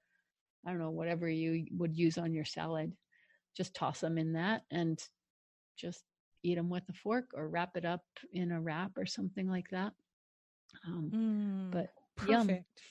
I 0.65 0.71
don't 0.71 0.79
know 0.79 0.89
whatever 0.89 1.29
you 1.29 1.65
would 1.77 1.95
use 1.95 2.17
on 2.17 2.33
your 2.33 2.45
salad, 2.45 2.91
just 3.55 3.73
toss 3.73 4.01
them 4.01 4.17
in 4.17 4.33
that 4.33 4.63
and 4.71 5.01
just 5.77 6.03
eat 6.43 6.55
them 6.55 6.69
with 6.69 6.83
a 6.89 6.93
fork 6.93 7.31
or 7.33 7.47
wrap 7.47 7.77
it 7.77 7.85
up 7.85 8.03
in 8.33 8.51
a 8.51 8.59
wrap 8.61 8.97
or 8.97 9.05
something 9.05 9.49
like 9.49 9.69
that. 9.71 9.93
Um, 10.85 11.11
Mm, 11.13 11.71
but 11.71 11.89
yum. 12.27 12.47
perfect. 12.47 12.81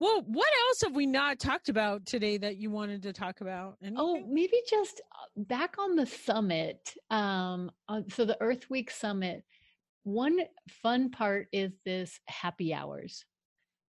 well, 0.00 0.22
what 0.26 0.48
else 0.68 0.82
have 0.82 0.94
we 0.94 1.06
not 1.06 1.38
talked 1.38 1.68
about 1.68 2.06
today 2.06 2.36
that 2.38 2.56
you 2.56 2.70
wanted 2.70 3.02
to 3.02 3.12
talk 3.12 3.40
about? 3.40 3.76
Oh, 3.96 4.24
maybe 4.26 4.60
just 4.68 5.00
uh, 5.12 5.42
back 5.42 5.76
on 5.78 5.94
the 5.94 6.06
summit. 6.06 6.94
Um, 7.10 7.70
uh, 7.88 8.02
so 8.08 8.24
the 8.24 8.40
Earth 8.40 8.68
Week 8.70 8.90
summit. 8.90 9.44
One 10.04 10.38
fun 10.68 11.10
part 11.10 11.48
is 11.52 11.72
this 11.84 12.20
happy 12.26 12.72
hours, 12.72 13.24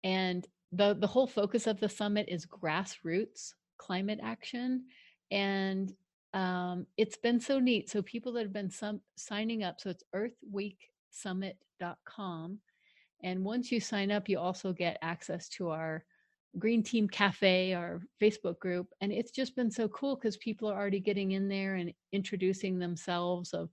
and 0.03 0.45
the 0.71 0.95
the 0.95 1.07
whole 1.07 1.27
focus 1.27 1.67
of 1.67 1.79
the 1.79 1.89
summit 1.89 2.27
is 2.29 2.45
grassroots 2.45 3.53
climate 3.77 4.19
action, 4.21 4.85
and 5.31 5.93
um, 6.33 6.85
it's 6.97 7.17
been 7.17 7.39
so 7.39 7.59
neat. 7.59 7.89
So 7.89 8.03
people 8.03 8.33
that 8.33 8.43
have 8.43 8.53
been 8.53 8.69
some, 8.69 9.01
signing 9.15 9.63
up. 9.63 9.79
So 9.79 9.89
it's 9.89 10.03
EarthWeekSummit.com, 10.15 12.59
and 13.23 13.43
once 13.43 13.71
you 13.71 13.79
sign 13.79 14.11
up, 14.11 14.29
you 14.29 14.37
also 14.37 14.73
get 14.73 14.99
access 15.01 15.49
to 15.49 15.69
our 15.69 16.05
Green 16.57 16.83
Team 16.83 17.07
Cafe, 17.07 17.73
our 17.73 18.01
Facebook 18.21 18.59
group, 18.59 18.87
and 19.01 19.11
it's 19.11 19.31
just 19.31 19.55
been 19.55 19.71
so 19.71 19.87
cool 19.89 20.15
because 20.15 20.37
people 20.37 20.69
are 20.69 20.77
already 20.77 20.99
getting 20.99 21.31
in 21.31 21.47
there 21.47 21.75
and 21.75 21.93
introducing 22.11 22.79
themselves 22.79 23.53
of 23.53 23.69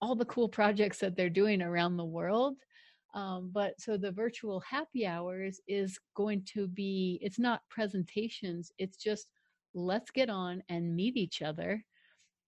all 0.00 0.14
the 0.14 0.24
cool 0.24 0.48
projects 0.48 0.98
that 0.98 1.16
they're 1.16 1.30
doing 1.30 1.62
around 1.62 1.96
the 1.96 2.04
world. 2.04 2.56
Um, 3.14 3.50
but 3.52 3.80
so 3.80 3.96
the 3.96 4.12
virtual 4.12 4.60
happy 4.60 5.04
hours 5.06 5.60
is 5.66 5.98
going 6.14 6.44
to 6.54 6.68
be, 6.68 7.18
it's 7.22 7.38
not 7.38 7.62
presentations, 7.68 8.70
it's 8.78 8.96
just 8.96 9.30
let's 9.74 10.10
get 10.10 10.30
on 10.30 10.62
and 10.68 10.94
meet 10.94 11.16
each 11.16 11.42
other. 11.42 11.84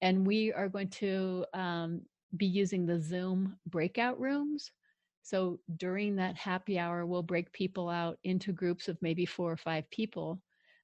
And 0.00 0.26
we 0.26 0.52
are 0.52 0.68
going 0.68 0.88
to 0.88 1.44
um, 1.54 2.02
be 2.36 2.46
using 2.46 2.86
the 2.86 3.00
Zoom 3.00 3.56
breakout 3.66 4.18
rooms. 4.20 4.70
So 5.22 5.60
during 5.76 6.16
that 6.16 6.36
happy 6.36 6.78
hour, 6.78 7.06
we'll 7.06 7.22
break 7.22 7.52
people 7.52 7.88
out 7.88 8.18
into 8.24 8.52
groups 8.52 8.88
of 8.88 8.98
maybe 9.00 9.24
four 9.24 9.52
or 9.52 9.56
five 9.56 9.88
people. 9.90 10.40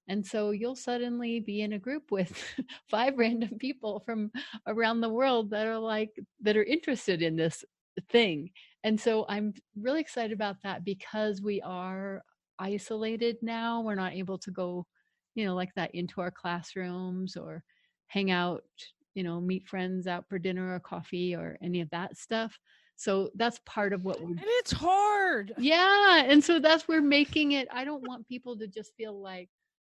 And 0.08 0.24
so 0.24 0.50
you'll 0.50 0.76
suddenly 0.76 1.40
be 1.40 1.60
in 1.60 1.74
a 1.74 1.78
group 1.78 2.10
with 2.10 2.42
five 2.90 3.18
random 3.18 3.58
people 3.58 4.02
from 4.06 4.32
around 4.66 5.00
the 5.00 5.08
world 5.08 5.50
that 5.50 5.66
are 5.66 5.78
like, 5.78 6.10
that 6.40 6.56
are 6.56 6.64
interested 6.64 7.22
in 7.22 7.36
this 7.36 7.64
thing. 8.10 8.50
And 8.84 8.98
so 8.98 9.26
I'm 9.28 9.52
really 9.78 10.00
excited 10.00 10.32
about 10.32 10.56
that 10.62 10.84
because 10.84 11.42
we 11.42 11.60
are 11.62 12.22
isolated 12.58 13.36
now. 13.42 13.82
We're 13.82 13.94
not 13.94 14.14
able 14.14 14.38
to 14.38 14.50
go, 14.50 14.86
you 15.34 15.44
know, 15.44 15.54
like 15.54 15.74
that 15.74 15.94
into 15.94 16.20
our 16.20 16.30
classrooms 16.30 17.36
or 17.36 17.62
hang 18.06 18.30
out, 18.30 18.64
you 19.14 19.22
know, 19.22 19.40
meet 19.40 19.66
friends 19.66 20.06
out 20.06 20.26
for 20.28 20.38
dinner 20.38 20.74
or 20.74 20.80
coffee 20.80 21.34
or 21.34 21.58
any 21.60 21.80
of 21.80 21.90
that 21.90 22.16
stuff. 22.16 22.58
So 22.96 23.30
that's 23.36 23.60
part 23.64 23.92
of 23.92 24.04
what 24.04 24.20
we're 24.20 24.30
and 24.30 24.40
it's 24.42 24.72
hard. 24.72 25.52
yeah, 25.56 26.24
and 26.24 26.42
so 26.42 26.58
that's 26.58 26.88
we're 26.88 27.00
making 27.00 27.52
it. 27.52 27.68
I 27.72 27.84
don't 27.84 28.06
want 28.08 28.26
people 28.26 28.58
to 28.58 28.66
just 28.66 28.92
feel 28.96 29.20
like, 29.20 29.48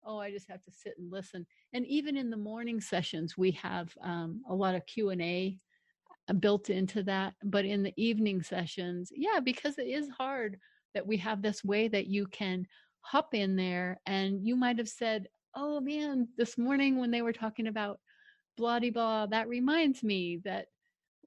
oh, 0.05 0.19
I 0.19 0.31
just 0.31 0.49
have 0.51 0.63
to 0.65 0.73
sit 0.73 0.95
and 0.99 1.11
listen. 1.11 1.47
And 1.73 1.87
even 1.87 2.17
in 2.17 2.31
the 2.31 2.37
morning 2.37 2.81
sessions, 2.81 3.37
we 3.37 3.53
have 3.53 3.93
um, 4.03 4.43
a 4.49 4.55
lot 4.55 4.75
of 4.75 4.87
Q 4.87 5.11
and 5.11 5.23
A 5.23 5.57
uh, 6.29 6.35
built 6.35 6.71
into 6.71 7.03
that. 7.05 7.35
But 7.45 7.65
in 7.65 7.83
the 7.83 7.95
evening 7.97 8.43
sessions, 8.43 9.11
yeah, 9.15 9.41
because 9.41 9.79
it 9.79 9.87
is 9.87 10.09
hard 10.11 10.59
that 10.95 11.07
we 11.07 11.17
have 11.19 11.43
this 11.43 11.65
way 11.65 11.89
that 11.89 12.07
you 12.07 12.27
can 12.27 12.67
hop 13.01 13.35
in 13.35 13.57
there, 13.57 14.01
and 14.07 14.47
you 14.47 14.57
might 14.57 14.79
have 14.79 14.89
said, 14.89 15.27
oh 15.55 15.81
man, 15.81 16.29
this 16.37 16.57
morning 16.57 16.99
when 16.99 17.11
they 17.11 17.23
were 17.23 17.33
talking 17.33 17.67
about 17.67 17.99
blah 18.57 18.79
blah, 18.79 19.27
that 19.27 19.49
reminds 19.49 20.03
me 20.03 20.41
that 20.45 20.67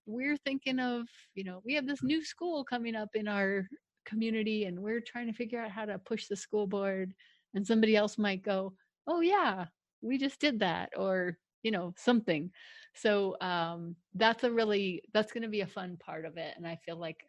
we're 0.05 0.37
thinking 0.37 0.79
of, 0.79 1.07
you 1.33 1.43
know, 1.43 1.61
we 1.65 1.73
have 1.73 1.87
this 1.87 2.03
new 2.03 2.23
school 2.23 2.63
coming 2.63 2.95
up 2.95 3.09
in 3.15 3.27
our 3.27 3.67
community 4.05 4.65
and 4.65 4.79
we're 4.79 5.01
trying 5.01 5.27
to 5.27 5.33
figure 5.33 5.59
out 5.59 5.71
how 5.71 5.85
to 5.85 5.97
push 5.99 6.27
the 6.27 6.35
school 6.35 6.67
board. 6.67 7.13
And 7.55 7.65
somebody 7.65 7.95
else 7.95 8.17
might 8.17 8.43
go, 8.43 8.73
oh, 9.07 9.21
yeah, 9.21 9.65
we 10.01 10.17
just 10.17 10.39
did 10.39 10.59
that, 10.59 10.89
or, 10.95 11.37
you 11.63 11.71
know, 11.71 11.93
something. 11.97 12.51
So 12.93 13.37
um, 13.41 13.95
that's 14.13 14.43
a 14.43 14.51
really, 14.51 15.01
that's 15.13 15.31
going 15.31 15.43
to 15.43 15.49
be 15.49 15.61
a 15.61 15.67
fun 15.67 15.97
part 15.97 16.25
of 16.25 16.37
it. 16.37 16.53
And 16.57 16.67
I 16.67 16.77
feel 16.85 16.97
like 16.97 17.25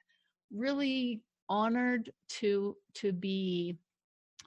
really 0.52 1.22
honored 1.48 2.10
to 2.28 2.76
to 2.94 3.12
be 3.12 3.76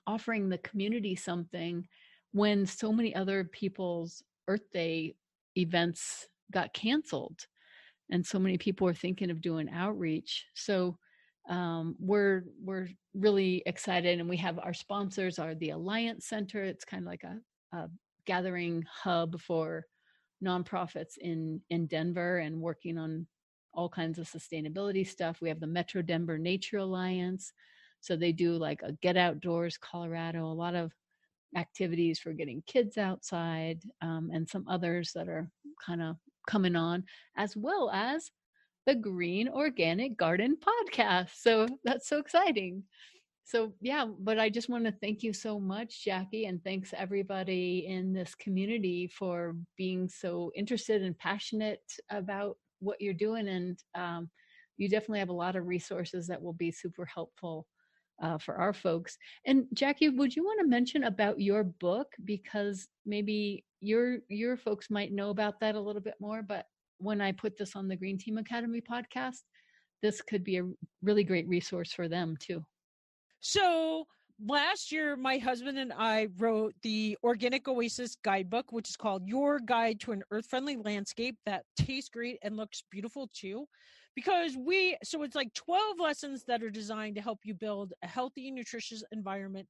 offering 0.08 0.50
the 0.50 0.58
community 0.60 1.16
something 1.16 1.88
when 2.32 2.66
so 2.66 2.92
many 2.92 3.16
other 3.16 3.44
people's 3.44 4.24
earth 4.48 4.70
day 4.74 5.16
events 5.56 6.28
got 6.52 6.74
canceled 6.74 7.46
and 8.12 8.26
so 8.26 8.40
many 8.40 8.58
people 8.58 8.88
are 8.88 8.94
thinking 8.94 9.30
of 9.30 9.42
doing 9.42 9.70
outreach 9.70 10.46
so 10.56 10.98
um, 11.50 11.96
we're 12.00 12.44
we're 12.64 12.88
really 13.16 13.64
excited 13.66 14.20
and 14.20 14.30
we 14.30 14.38
have 14.38 14.60
our 14.60 14.74
sponsors 14.74 15.40
are 15.40 15.56
the 15.56 15.72
alliance 15.72 16.28
center. 16.28 16.64
It's 16.64 16.86
kind 16.86 17.04
of 17.04 17.08
like 17.08 17.24
a, 17.24 17.38
a 17.76 17.90
gathering 18.26 18.86
hub 18.90 19.42
for 19.42 19.86
nonprofits 20.44 21.18
in 21.20 21.60
in 21.70 21.88
denver 21.88 22.38
and 22.38 22.62
working 22.62 22.98
on 22.98 23.26
all 23.74 23.90
kinds 23.90 24.20
of 24.20 24.30
sustainability 24.30 25.08
stuff. 25.08 25.42
We 25.42 25.50
have 25.50 25.60
the 25.60 25.68
metro 25.68 26.02
denver 26.02 26.38
nature 26.38 26.78
alliance. 26.78 27.52
So 28.02 28.16
they 28.16 28.32
do 28.32 28.54
like 28.54 28.82
a 28.84 28.94
get 29.02 29.18
outdoors 29.18 29.78
colorado 29.78 30.46
a 30.46 30.54
lot 30.54 30.76
of 30.76 30.92
activities 31.58 32.20
for 32.20 32.32
getting 32.32 32.64
kids 32.68 32.98
outside 32.98 33.82
um, 34.02 34.30
and 34.32 34.48
some 34.48 34.66
others 34.68 35.12
that 35.16 35.28
are 35.28 35.50
kind 35.84 36.02
of 36.02 36.16
coming 36.48 36.76
on 36.76 37.04
as 37.38 37.58
well 37.58 37.90
as 37.92 38.32
the 38.86 38.96
green 38.96 39.48
organic 39.48 40.18
garden 40.18 40.58
podcast 40.58 41.30
so 41.36 41.68
that's 41.84 42.08
so 42.08 42.18
exciting. 42.18 42.84
So 43.44 43.74
yeah 43.82 44.06
but 44.20 44.38
i 44.40 44.48
just 44.50 44.70
want 44.70 44.86
to 44.86 44.92
thank 44.92 45.24
you 45.24 45.34
so 45.34 45.60
much 45.60 46.04
jackie 46.06 46.46
and 46.46 46.64
thanks 46.64 46.94
everybody 46.96 47.86
in 47.88 48.14
this 48.14 48.36
community 48.36 49.08
for 49.08 49.56
being 49.76 50.08
so 50.08 50.52
interested 50.56 51.02
and 51.02 51.18
passionate 51.18 51.82
about 52.12 52.58
what 52.80 53.02
you're 53.02 53.14
doing 53.14 53.48
and 53.48 53.80
um, 53.96 54.30
you 54.78 54.88
definitely 54.88 55.20
have 55.20 55.30
a 55.30 55.34
lot 55.34 55.56
of 55.56 55.68
resources 55.68 56.28
that 56.28 56.42
will 56.42 56.54
be 56.54 56.72
super 56.72 57.06
helpful 57.06 57.68
uh, 58.22 58.38
for 58.38 58.56
our 58.56 58.74
folks. 58.74 59.18
And 59.46 59.66
jackie 59.74 60.10
would 60.10 60.36
you 60.36 60.44
want 60.44 60.60
to 60.60 60.68
mention 60.68 61.04
about 61.06 61.40
your 61.40 61.64
book? 61.64 62.14
Because 62.24 62.88
maybe 63.06 63.66
your 63.82 64.20
your 64.28 64.58
folks 64.58 64.90
might 64.90 65.12
know 65.12 65.30
about 65.30 65.60
that 65.62 65.76
a 65.76 65.80
little 65.80 66.02
bit 66.02 66.16
more 66.20 66.42
but 66.42 66.66
when 67.00 67.22
i 67.22 67.32
put 67.32 67.58
this 67.58 67.76
on 67.76 67.88
the 67.88 67.96
green 67.96 68.18
team 68.18 68.38
academy 68.38 68.82
podcast 68.82 69.42
this 70.02 70.22
could 70.22 70.44
be 70.44 70.58
a 70.58 70.64
really 71.02 71.24
great 71.24 71.48
resource 71.48 71.92
for 71.94 72.08
them 72.08 72.36
too 72.40 72.64
So 73.42 74.06
last 74.46 74.92
year, 74.92 75.16
my 75.16 75.38
husband 75.38 75.78
and 75.78 75.94
I 75.94 76.28
wrote 76.38 76.74
the 76.84 77.18
Organic 77.24 77.68
Oasis 77.68 78.16
Guidebook, 78.24 78.72
which 78.72 78.90
is 78.90 78.96
called 78.98 79.28
Your 79.28 79.60
Guide 79.60 80.00
to 80.02 80.12
an 80.12 80.24
Earth 80.32 80.46
Friendly 80.48 80.78
Landscape 80.78 81.38
that 81.46 81.64
tastes 81.78 82.10
great 82.10 82.40
and 82.42 82.58
looks 82.58 82.84
beautiful 82.92 83.30
too. 83.34 83.66
Because 84.16 84.58
we, 84.58 84.98
so 85.04 85.24
it's 85.24 85.36
like 85.36 85.54
12 85.54 86.00
lessons 86.00 86.44
that 86.48 86.64
are 86.64 86.70
designed 86.70 87.16
to 87.16 87.22
help 87.22 87.40
you 87.44 87.54
build 87.54 87.94
a 88.04 88.08
healthy, 88.08 88.52
nutritious 88.52 89.04
environment 89.12 89.68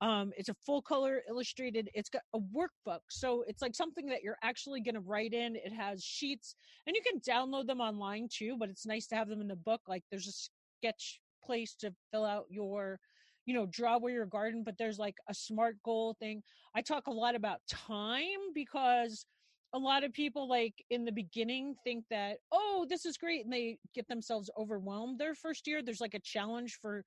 Um, 0.00 0.32
it's 0.36 0.48
a 0.48 0.54
full 0.66 0.82
color 0.82 1.22
illustrated. 1.28 1.88
It's 1.94 2.10
got 2.10 2.22
a 2.34 2.38
workbook, 2.38 3.00
so 3.08 3.44
it's 3.46 3.62
like 3.62 3.74
something 3.74 4.06
that 4.06 4.22
you're 4.22 4.38
actually 4.42 4.80
going 4.80 4.96
to 4.96 5.00
write 5.00 5.32
in. 5.32 5.56
It 5.56 5.72
has 5.72 6.02
sheets, 6.02 6.56
and 6.86 6.94
you 6.94 7.02
can 7.02 7.20
download 7.20 7.66
them 7.66 7.80
online 7.80 8.28
too. 8.30 8.56
But 8.58 8.68
it's 8.68 8.86
nice 8.86 9.06
to 9.08 9.14
have 9.14 9.28
them 9.28 9.40
in 9.40 9.48
the 9.48 9.56
book. 9.56 9.80
Like 9.88 10.02
there's 10.10 10.28
a 10.28 10.32
sketch 10.78 11.20
place 11.44 11.74
to 11.80 11.92
fill 12.10 12.24
out 12.24 12.46
your 12.48 12.98
you 13.46 13.54
know 13.54 13.66
draw 13.66 13.98
where 13.98 14.12
your 14.12 14.26
garden 14.26 14.62
but 14.64 14.76
there's 14.78 14.98
like 14.98 15.16
a 15.28 15.34
smart 15.34 15.76
goal 15.84 16.16
thing 16.18 16.42
i 16.74 16.80
talk 16.80 17.06
a 17.06 17.12
lot 17.12 17.34
about 17.34 17.58
time 17.68 18.24
because 18.54 19.26
a 19.74 19.78
lot 19.78 20.04
of 20.04 20.12
people 20.12 20.48
like 20.48 20.74
in 20.90 21.04
the 21.04 21.12
beginning 21.12 21.74
think 21.84 22.04
that 22.10 22.38
oh 22.52 22.86
this 22.88 23.04
is 23.04 23.16
great 23.18 23.44
and 23.44 23.52
they 23.52 23.76
get 23.94 24.08
themselves 24.08 24.48
overwhelmed 24.58 25.18
their 25.18 25.34
first 25.34 25.66
year 25.66 25.82
there's 25.82 26.00
like 26.00 26.14
a 26.14 26.20
challenge 26.20 26.78
for 26.80 27.04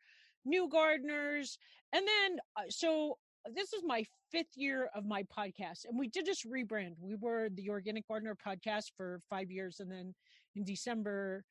new 0.47 0.69
gardeners 0.69 1.57
and 1.93 2.05
then 2.07 2.39
uh, 2.57 2.61
so 2.69 3.17
this 3.53 3.73
is 3.73 3.81
my 3.85 4.03
fifth 4.31 4.55
year 4.55 4.89
of 4.95 5.05
my 5.05 5.23
podcast 5.23 5.85
and 5.87 5.97
we 5.97 6.07
did 6.09 6.25
just 6.25 6.45
rebrand. 6.45 6.95
We 6.99 7.15
were 7.15 7.49
the 7.49 7.69
organic 7.69 8.07
gardener 8.07 8.35
podcast 8.35 8.91
for 8.95 9.19
five 9.29 9.51
years 9.51 9.79
and 9.79 9.91
then 9.91 10.13
in 10.55 10.63
december 10.63 11.43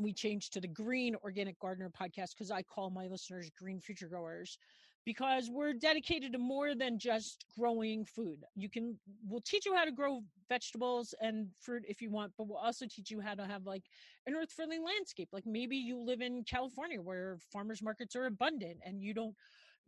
we 0.00 0.12
changed 0.12 0.52
to 0.52 0.60
the 0.60 0.68
green 0.68 1.16
organic 1.24 1.58
gardener 1.60 1.90
podcast 1.90 2.30
because 2.36 2.50
i 2.50 2.62
call 2.62 2.90
my 2.90 3.06
listeners 3.06 3.50
green 3.58 3.80
future 3.80 4.08
growers 4.08 4.58
because 5.04 5.48
we're 5.50 5.72
dedicated 5.72 6.32
to 6.32 6.38
more 6.38 6.74
than 6.74 6.98
just 6.98 7.44
growing 7.58 8.04
food. 8.04 8.44
You 8.54 8.68
can 8.68 8.98
we'll 9.26 9.40
teach 9.40 9.66
you 9.66 9.74
how 9.74 9.84
to 9.84 9.92
grow 9.92 10.22
vegetables 10.48 11.14
and 11.20 11.48
fruit 11.60 11.84
if 11.88 12.00
you 12.00 12.10
want 12.10 12.32
but 12.36 12.48
we'll 12.48 12.58
also 12.58 12.86
teach 12.88 13.10
you 13.10 13.20
how 13.20 13.34
to 13.34 13.44
have 13.44 13.64
like 13.66 13.84
an 14.26 14.34
earth 14.34 14.52
friendly 14.52 14.78
landscape. 14.78 15.28
Like 15.32 15.46
maybe 15.46 15.76
you 15.76 15.98
live 15.98 16.20
in 16.20 16.44
california 16.44 17.00
where 17.00 17.38
farmers 17.52 17.82
markets 17.82 18.16
are 18.16 18.26
abundant 18.26 18.78
and 18.84 19.02
you 19.02 19.14
don't 19.14 19.34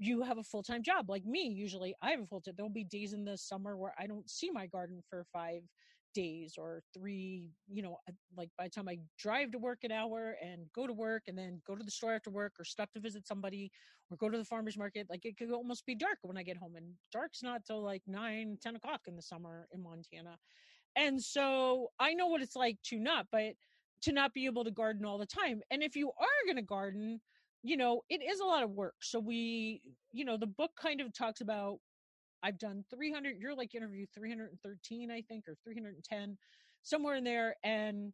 you 0.03 0.23
have 0.23 0.39
a 0.39 0.43
full-time 0.43 0.83
job. 0.83 1.11
Like 1.11 1.27
me 1.27 1.49
usually 1.49 1.95
i 2.03 2.11
have 2.11 2.21
a 2.21 2.27
full-time 2.27 2.55
there'll 2.57 2.71
be 2.71 2.85
days 2.85 3.13
in 3.13 3.25
the 3.25 3.37
summer 3.37 3.77
where 3.77 3.95
i 3.99 4.07
don't 4.07 4.29
see 4.31 4.51
my 4.51 4.67
garden 4.67 5.03
for 5.09 5.25
five 5.33 5.63
days 6.15 6.55
or 6.59 6.83
three 6.93 7.51
you 7.69 7.83
know 7.83 7.97
like 8.37 8.51
by 8.59 8.65
the 8.65 8.71
time 8.71 8.89
i 8.89 8.99
drive 9.19 9.51
to 9.51 9.59
work 9.59 9.79
an 9.85 9.93
hour 9.93 10.37
and 10.43 10.63
go 10.75 10.87
to 10.87 10.93
work 10.93 11.23
and 11.29 11.37
then 11.39 11.61
go 11.67 11.75
to 11.75 11.85
the 11.85 11.91
store 11.91 12.15
after 12.15 12.31
work 12.31 12.53
or 12.59 12.65
stop 12.65 12.91
to 12.93 13.01
visit 13.01 13.27
somebody 13.27 13.71
or 14.11 14.17
go 14.17 14.29
to 14.29 14.39
the 14.39 14.45
farmers 14.45 14.77
market 14.77 15.07
like 15.09 15.25
it 15.25 15.37
could 15.37 15.51
almost 15.53 15.87
be 15.87 15.95
dark 15.95 16.19
when 16.23 16.37
i 16.37 16.43
get 16.43 16.57
home 16.57 16.75
and 16.77 16.87
dark's 17.13 17.43
not 17.43 17.65
till 17.65 17.83
like 17.83 18.03
9 18.07 18.59
10 18.63 18.77
o'clock 18.77 19.01
in 19.07 19.17
the 19.17 19.23
summer 19.23 19.69
in 19.73 19.83
montana. 19.83 20.37
And 20.97 21.23
so 21.23 21.89
i 21.99 22.15
know 22.15 22.27
what 22.27 22.43
it's 22.43 22.57
like 22.57 22.79
to 22.87 22.99
not 22.99 23.27
but 23.31 23.53
to 24.03 24.13
not 24.13 24.33
be 24.33 24.47
able 24.47 24.65
to 24.65 24.71
garden 24.71 25.05
all 25.05 25.19
the 25.19 25.27
time. 25.27 25.61
And 25.71 25.83
if 25.83 25.95
you 25.95 26.09
are 26.19 26.47
going 26.47 26.57
to 26.57 26.63
garden 26.63 27.21
you 27.63 27.77
know 27.77 28.03
it 28.09 28.23
is 28.23 28.41
a 28.41 28.45
lot 28.45 28.63
of 28.63 28.71
work. 28.71 28.95
So 29.01 29.21
we 29.21 29.83
you 30.13 30.25
know 30.25 30.37
the 30.37 30.47
book 30.47 30.73
kind 30.81 31.01
of 31.01 31.13
talks 31.13 31.41
about 31.41 31.79
I've 32.43 32.59
done 32.59 32.85
300, 32.91 33.37
you're 33.39 33.55
like 33.55 33.75
interview 33.75 34.07
313, 34.15 35.11
I 35.11 35.23
think, 35.23 35.49
or 35.49 35.55
310, 35.65 36.39
somewhere 36.83 37.17
in 37.17 37.25
there. 37.25 37.55
And 37.63 38.13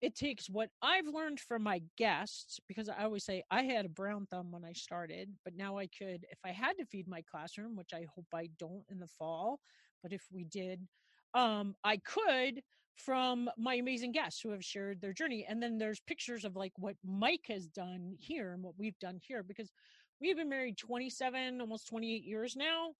it 0.00 0.14
takes 0.14 0.50
what 0.50 0.68
I've 0.82 1.06
learned 1.06 1.40
from 1.40 1.62
my 1.62 1.80
guests, 1.96 2.60
because 2.68 2.88
I 2.88 3.04
always 3.04 3.24
say 3.24 3.42
I 3.50 3.62
had 3.62 3.86
a 3.86 3.90
brown 3.90 4.26
thumb 4.30 4.50
when 4.50 4.64
I 4.64 4.72
started, 4.72 5.30
but 5.44 5.56
now 5.56 5.78
I 5.78 5.86
could, 5.86 6.26
if 6.30 6.38
I 6.44 6.50
had 6.50 6.74
to 6.78 6.86
feed 6.86 7.08
my 7.08 7.22
classroom, 7.30 7.76
which 7.76 7.92
I 7.94 8.06
hope 8.14 8.26
I 8.34 8.48
don't 8.58 8.84
in 8.90 8.98
the 8.98 9.06
fall, 9.06 9.60
but 10.02 10.12
if 10.12 10.22
we 10.30 10.44
did, 10.44 10.86
um, 11.32 11.74
I 11.82 11.96
could 11.98 12.62
from 12.96 13.50
my 13.58 13.74
amazing 13.74 14.12
guests 14.12 14.40
who 14.40 14.50
have 14.50 14.64
shared 14.64 15.00
their 15.00 15.12
journey. 15.12 15.46
And 15.48 15.62
then 15.62 15.78
there's 15.78 16.00
pictures 16.00 16.44
of 16.44 16.54
like 16.54 16.72
what 16.76 16.96
Mike 17.04 17.46
has 17.48 17.66
done 17.66 18.14
here 18.18 18.52
and 18.52 18.62
what 18.62 18.74
we've 18.78 18.98
done 19.00 19.18
here 19.20 19.42
because 19.42 19.72
we've 20.20 20.36
been 20.36 20.48
married 20.48 20.76
27, 20.78 21.60
almost 21.60 21.88
28 21.88 22.24
years 22.24 22.54
now 22.56 22.90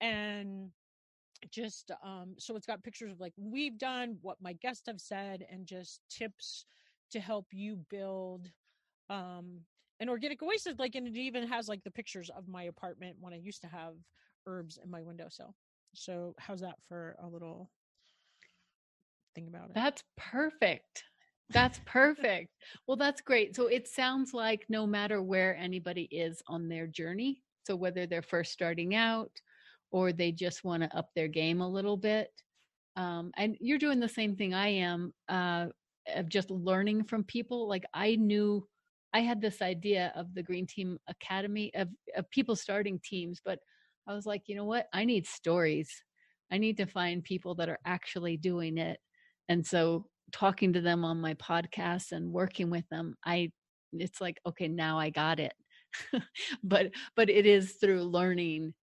and 0.00 0.70
just 1.50 1.90
um 2.02 2.34
so 2.38 2.56
it's 2.56 2.66
got 2.66 2.82
pictures 2.82 3.12
of 3.12 3.20
like 3.20 3.34
we've 3.36 3.78
done 3.78 4.16
what 4.22 4.36
my 4.40 4.54
guests 4.54 4.84
have 4.86 5.00
said 5.00 5.44
and 5.50 5.66
just 5.66 6.00
tips 6.08 6.64
to 7.10 7.20
help 7.20 7.46
you 7.52 7.78
build 7.90 8.48
um 9.10 9.60
an 10.00 10.08
organic 10.08 10.42
oasis 10.42 10.74
like 10.78 10.94
and 10.94 11.06
it 11.06 11.16
even 11.16 11.46
has 11.46 11.68
like 11.68 11.82
the 11.84 11.90
pictures 11.90 12.30
of 12.30 12.48
my 12.48 12.64
apartment 12.64 13.16
when 13.20 13.34
i 13.34 13.36
used 13.36 13.60
to 13.60 13.66
have 13.66 13.94
herbs 14.46 14.78
in 14.82 14.90
my 14.90 15.02
windowsill 15.02 15.54
so 15.94 16.34
how's 16.38 16.60
that 16.60 16.76
for 16.88 17.16
a 17.22 17.26
little 17.26 17.70
thing 19.34 19.48
about 19.48 19.66
it? 19.66 19.74
That's 19.74 20.02
perfect. 20.16 21.04
That's 21.50 21.80
perfect. 21.84 22.50
Well 22.86 22.96
that's 22.96 23.20
great. 23.20 23.54
So 23.54 23.66
it 23.66 23.86
sounds 23.86 24.32
like 24.32 24.64
no 24.68 24.86
matter 24.86 25.22
where 25.22 25.56
anybody 25.56 26.08
is 26.10 26.42
on 26.48 26.68
their 26.68 26.86
journey 26.86 27.42
so 27.64 27.76
whether 27.76 28.06
they're 28.06 28.22
first 28.22 28.52
starting 28.52 28.94
out 28.94 29.30
or 29.94 30.12
they 30.12 30.32
just 30.32 30.64
want 30.64 30.82
to 30.82 30.96
up 30.96 31.08
their 31.14 31.28
game 31.28 31.60
a 31.60 31.68
little 31.68 31.96
bit. 31.96 32.28
Um, 32.96 33.30
and 33.36 33.56
you're 33.60 33.78
doing 33.78 34.00
the 34.00 34.08
same 34.08 34.34
thing 34.34 34.52
I 34.52 34.66
am 34.66 35.14
uh, 35.28 35.66
of 36.16 36.28
just 36.28 36.50
learning 36.50 37.04
from 37.04 37.22
people. 37.22 37.68
Like 37.68 37.84
I 37.94 38.16
knew 38.16 38.66
I 39.12 39.20
had 39.20 39.40
this 39.40 39.62
idea 39.62 40.12
of 40.16 40.34
the 40.34 40.42
Green 40.42 40.66
Team 40.66 40.98
Academy 41.08 41.70
of, 41.76 41.90
of 42.16 42.28
people 42.32 42.56
starting 42.56 42.98
teams, 43.04 43.40
but 43.44 43.60
I 44.08 44.14
was 44.14 44.26
like, 44.26 44.42
you 44.46 44.56
know 44.56 44.64
what? 44.64 44.88
I 44.92 45.04
need 45.04 45.28
stories. 45.28 45.88
I 46.50 46.58
need 46.58 46.76
to 46.78 46.86
find 46.86 47.22
people 47.22 47.54
that 47.54 47.68
are 47.68 47.78
actually 47.86 48.36
doing 48.36 48.78
it. 48.78 48.98
And 49.48 49.64
so 49.64 50.06
talking 50.32 50.72
to 50.72 50.80
them 50.80 51.04
on 51.04 51.20
my 51.20 51.34
podcast 51.34 52.10
and 52.10 52.32
working 52.32 52.68
with 52.68 52.88
them, 52.90 53.14
I 53.24 53.52
it's 53.92 54.20
like, 54.20 54.40
okay, 54.44 54.66
now 54.66 54.98
I 54.98 55.10
got 55.10 55.38
it. 55.38 55.54
but 56.64 56.90
but 57.14 57.30
it 57.30 57.46
is 57.46 57.74
through 57.80 58.02
learning 58.02 58.74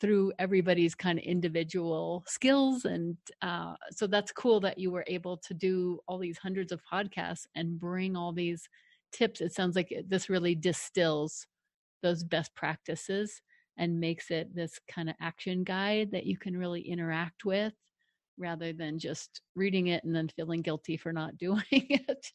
through 0.00 0.32
everybody's 0.38 0.94
kind 0.94 1.18
of 1.18 1.24
individual 1.24 2.24
skills 2.26 2.84
and 2.84 3.16
uh, 3.42 3.74
so 3.90 4.06
that's 4.06 4.32
cool 4.32 4.60
that 4.60 4.78
you 4.78 4.90
were 4.90 5.04
able 5.06 5.36
to 5.36 5.54
do 5.54 5.98
all 6.06 6.18
these 6.18 6.38
hundreds 6.38 6.72
of 6.72 6.80
podcasts 6.90 7.46
and 7.54 7.78
bring 7.78 8.16
all 8.16 8.32
these 8.32 8.68
tips. 9.12 9.40
It 9.40 9.52
sounds 9.52 9.76
like 9.76 9.92
this 10.06 10.30
really 10.30 10.54
distills 10.54 11.46
those 12.02 12.24
best 12.24 12.54
practices 12.54 13.42
and 13.76 14.00
makes 14.00 14.30
it 14.30 14.54
this 14.54 14.78
kind 14.88 15.08
of 15.08 15.16
action 15.20 15.64
guide 15.64 16.10
that 16.12 16.26
you 16.26 16.36
can 16.36 16.56
really 16.56 16.82
interact 16.82 17.44
with 17.44 17.72
rather 18.38 18.72
than 18.72 18.98
just 18.98 19.40
reading 19.54 19.88
it 19.88 20.04
and 20.04 20.14
then 20.14 20.28
feeling 20.28 20.62
guilty 20.62 20.96
for 20.96 21.12
not 21.12 21.36
doing 21.38 21.62
it. 21.70 22.32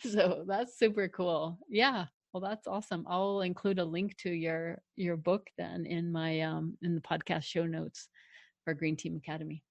So 0.00 0.44
that's 0.46 0.78
super 0.78 1.08
cool. 1.08 1.58
Yeah 1.68 2.06
well, 2.34 2.40
that's 2.40 2.66
awesome. 2.66 3.06
I'll 3.08 3.42
include 3.42 3.78
a 3.78 3.84
link 3.84 4.16
to 4.18 4.30
your 4.30 4.82
your 4.96 5.16
book 5.16 5.48
then 5.56 5.86
in 5.86 6.10
my 6.10 6.40
um 6.40 6.76
in 6.82 6.96
the 6.96 7.00
podcast 7.00 7.44
show 7.44 7.64
notes 7.64 8.08
for 8.64 8.74
Green 8.74 8.96
Team 8.96 9.16
Academy. 9.16 9.62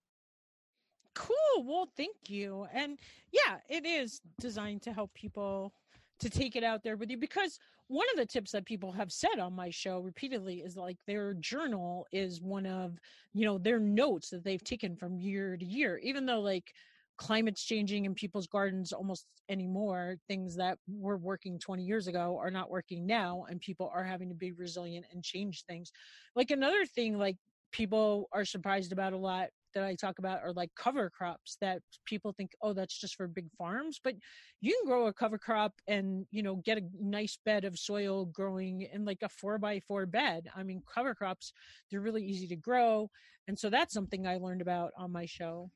Cool. 1.14 1.36
Well, 1.64 1.90
thank 1.98 2.16
you. 2.30 2.66
And 2.74 2.98
yeah, 3.34 3.58
it 3.70 3.86
is 3.86 4.22
designed 4.40 4.82
to 4.84 4.94
help 4.94 5.14
people 5.14 5.74
to 6.20 6.30
take 6.30 6.56
it 6.56 6.64
out 6.64 6.84
there 6.84 6.96
with 6.96 7.12
you 7.12 7.18
because 7.18 7.60
one 7.88 8.08
of 8.14 8.18
the 8.18 8.26
tips 8.26 8.52
that 8.54 8.66
people 8.66 8.94
have 8.94 9.12
said 9.12 9.40
on 9.40 9.54
my 9.54 9.70
show 9.70 10.00
repeatedly 10.00 10.62
is 10.62 10.78
like 10.78 10.98
their 11.06 11.34
journal 11.34 12.08
is 12.14 12.42
one 12.42 12.66
of 12.66 12.98
you 13.34 13.46
know 13.46 13.58
their 13.58 13.80
notes 13.80 14.30
that 14.30 14.46
they've 14.46 14.64
taken 14.64 14.96
from 14.96 15.18
year 15.18 15.58
to 15.58 15.66
year 15.66 15.98
even 15.98 16.26
though 16.26 16.40
like 16.40 16.74
climate's 17.18 17.64
changing 17.64 18.06
in 18.06 18.14
people's 18.14 18.48
gardens 18.48 18.92
almost 18.92 19.26
anymore 19.50 20.16
things 20.28 20.56
that 20.56 20.78
were 20.88 21.18
working 21.18 21.60
20 21.60 21.84
years 21.84 22.08
ago 22.08 22.38
are 22.42 22.52
not 22.52 22.72
working 22.72 23.06
now 23.06 23.46
and 23.50 23.60
people 23.60 23.92
are 23.94 24.04
having 24.04 24.30
to 24.30 24.36
be 24.36 24.52
resilient 24.52 25.06
and 25.12 25.24
change 25.24 25.64
things 25.66 25.92
like 26.36 26.52
another 26.52 26.86
thing 26.86 27.18
like 27.18 27.38
people 27.72 28.30
are 28.32 28.46
surprised 28.46 28.94
about 28.94 29.14
a 29.14 29.18
lot 29.18 29.50
that 29.74 29.84
I 29.84 29.96
talk 29.96 30.20
about 30.20 30.42
are 30.44 30.54
like 30.54 30.70
cover 30.78 31.10
crops 31.10 31.58
that 31.60 31.82
people 32.06 32.32
think, 32.32 32.52
oh, 32.62 32.74
that's 32.74 32.98
just 32.98 33.16
for 33.16 33.28
big 33.28 33.48
farms. 33.58 34.00
But 34.04 34.16
you 34.62 34.72
can 34.72 34.90
grow 34.90 35.08
a 35.08 35.14
cover 35.14 35.38
crop 35.38 35.74
and, 35.88 36.26
you 36.32 36.44
know, 36.44 36.58
get 36.58 36.78
a 36.78 36.84
nice 37.02 37.38
bed 37.44 37.66
of 37.66 37.78
soil 37.78 38.26
growing 38.26 38.88
in 38.94 39.04
like 39.04 39.24
a 39.24 39.30
four 39.30 39.58
by 39.58 39.80
four 39.88 40.06
bed. 40.06 40.48
I 40.56 40.64
mean, 40.64 40.84
cover 40.94 41.16
crops, 41.16 41.54
they're 41.90 42.02
really 42.02 42.24
easy 42.24 42.48
to 42.48 42.56
grow. 42.56 43.10
And 43.48 43.58
so 43.58 43.70
that's 43.70 43.94
something 43.94 44.26
I 44.26 44.38
learned 44.38 44.62
about 44.62 44.92
on 44.98 45.12
my 45.12 45.26
show 45.26 45.70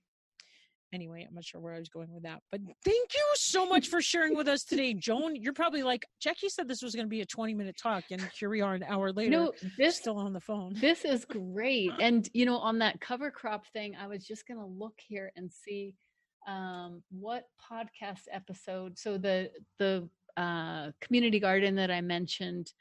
anyway, 0.94 1.26
I'm 1.28 1.36
not 1.36 1.44
sure 1.44 1.60
where 1.60 1.74
I 1.74 1.80
was 1.80 1.90
going 1.90 2.14
with 2.14 2.24
that. 2.24 2.42
But 2.52 2.62
thank 2.84 3.14
you 3.14 3.26
so 3.36 3.66
much 3.66 3.88
for 3.88 4.02
sharing 4.02 4.36
with 4.36 4.48
us 4.48 4.64
today, 4.64 4.94
Joan. 4.94 5.36
You're 5.36 5.54
probably 5.54 5.84
like 5.84 6.06
Jackie 6.22 6.50
said 6.50 6.68
this 6.68 6.82
was 6.82 6.96
going 6.96 7.06
to 7.06 7.10
be 7.10 7.22
a 7.22 7.26
20 7.26 7.54
minute 7.54 7.78
talk, 7.82 8.06
and 8.12 8.22
here 8.38 8.50
we 8.50 8.62
are 8.62 8.74
an 8.74 8.84
hour 8.84 9.12
later. 9.12 9.32
No, 9.32 9.54
this 9.78 9.98
still 9.98 10.18
on 10.18 10.34
the 10.34 10.42
phone. 10.42 10.74
This 10.80 11.06
is 11.06 11.26
great. 11.26 11.92
And 12.08 12.30
you 12.34 12.46
know, 12.46 12.58
on 12.58 12.80
that 12.80 13.02
cover 13.02 13.32
crop 13.32 13.66
thing, 13.74 13.96
I 14.00 14.08
was 14.08 14.26
just 14.26 14.48
going 14.48 14.60
to 14.60 14.66
look 14.66 14.94
here 14.98 15.32
and 15.36 15.52
see 15.52 15.94
um, 16.48 17.04
what 17.12 17.44
podcast 17.72 18.22
episode. 18.32 18.98
So 18.98 19.18
the 19.18 19.52
the 19.78 20.08
uh, 20.38 20.92
community 21.02 21.40
garden 21.40 21.76
that 21.76 21.92
I 21.92 22.02
mentioned 22.02 22.72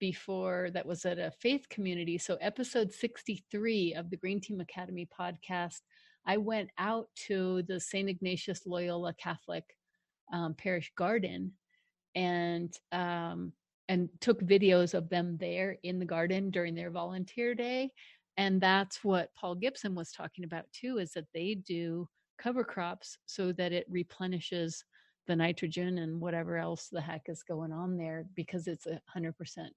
before 0.00 0.70
that 0.74 0.86
was 0.86 1.04
at 1.04 1.18
a 1.18 1.30
faith 1.40 1.68
community. 1.68 2.18
So 2.18 2.36
episode 2.40 2.92
63 2.92 3.94
of 3.94 4.10
the 4.10 4.16
Green 4.16 4.40
Team 4.40 4.60
Academy 4.60 5.08
podcast 5.18 5.80
I 6.26 6.36
went 6.36 6.70
out 6.78 7.08
to 7.26 7.62
the 7.62 7.78
St. 7.78 8.08
Ignatius 8.08 8.66
Loyola 8.66 9.14
Catholic 9.14 9.64
um, 10.32 10.54
Parish 10.54 10.92
Garden 10.96 11.52
and 12.14 12.72
um, 12.92 13.52
and 13.88 14.08
took 14.20 14.40
videos 14.42 14.94
of 14.94 15.08
them 15.08 15.36
there 15.38 15.76
in 15.82 15.98
the 15.98 16.04
garden 16.04 16.50
during 16.50 16.74
their 16.74 16.90
volunteer 16.90 17.54
day 17.54 17.90
and 18.36 18.60
that's 18.60 19.04
what 19.04 19.30
paul 19.34 19.54
gibson 19.54 19.94
was 19.94 20.10
talking 20.10 20.44
about 20.44 20.64
too 20.72 20.98
is 20.98 21.12
that 21.12 21.26
they 21.34 21.54
do 21.54 22.08
cover 22.38 22.64
crops 22.64 23.18
so 23.26 23.52
that 23.52 23.72
it 23.72 23.86
replenishes 23.88 24.84
the 25.26 25.36
nitrogen 25.36 25.98
and 25.98 26.20
whatever 26.20 26.56
else 26.56 26.88
the 26.90 27.00
heck 27.00 27.22
is 27.28 27.42
going 27.42 27.72
on 27.72 27.96
there 27.96 28.26
because 28.34 28.66
it's 28.66 28.86
a 28.86 29.00
hundred 29.06 29.36
percent 29.36 29.74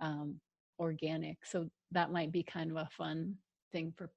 um, 0.00 0.38
organic 0.78 1.38
so 1.44 1.68
that 1.90 2.12
might 2.12 2.30
be 2.30 2.42
kind 2.42 2.70
of 2.70 2.76
a 2.76 2.88
fun 2.96 3.34
thing 3.72 3.92
for 3.96 4.10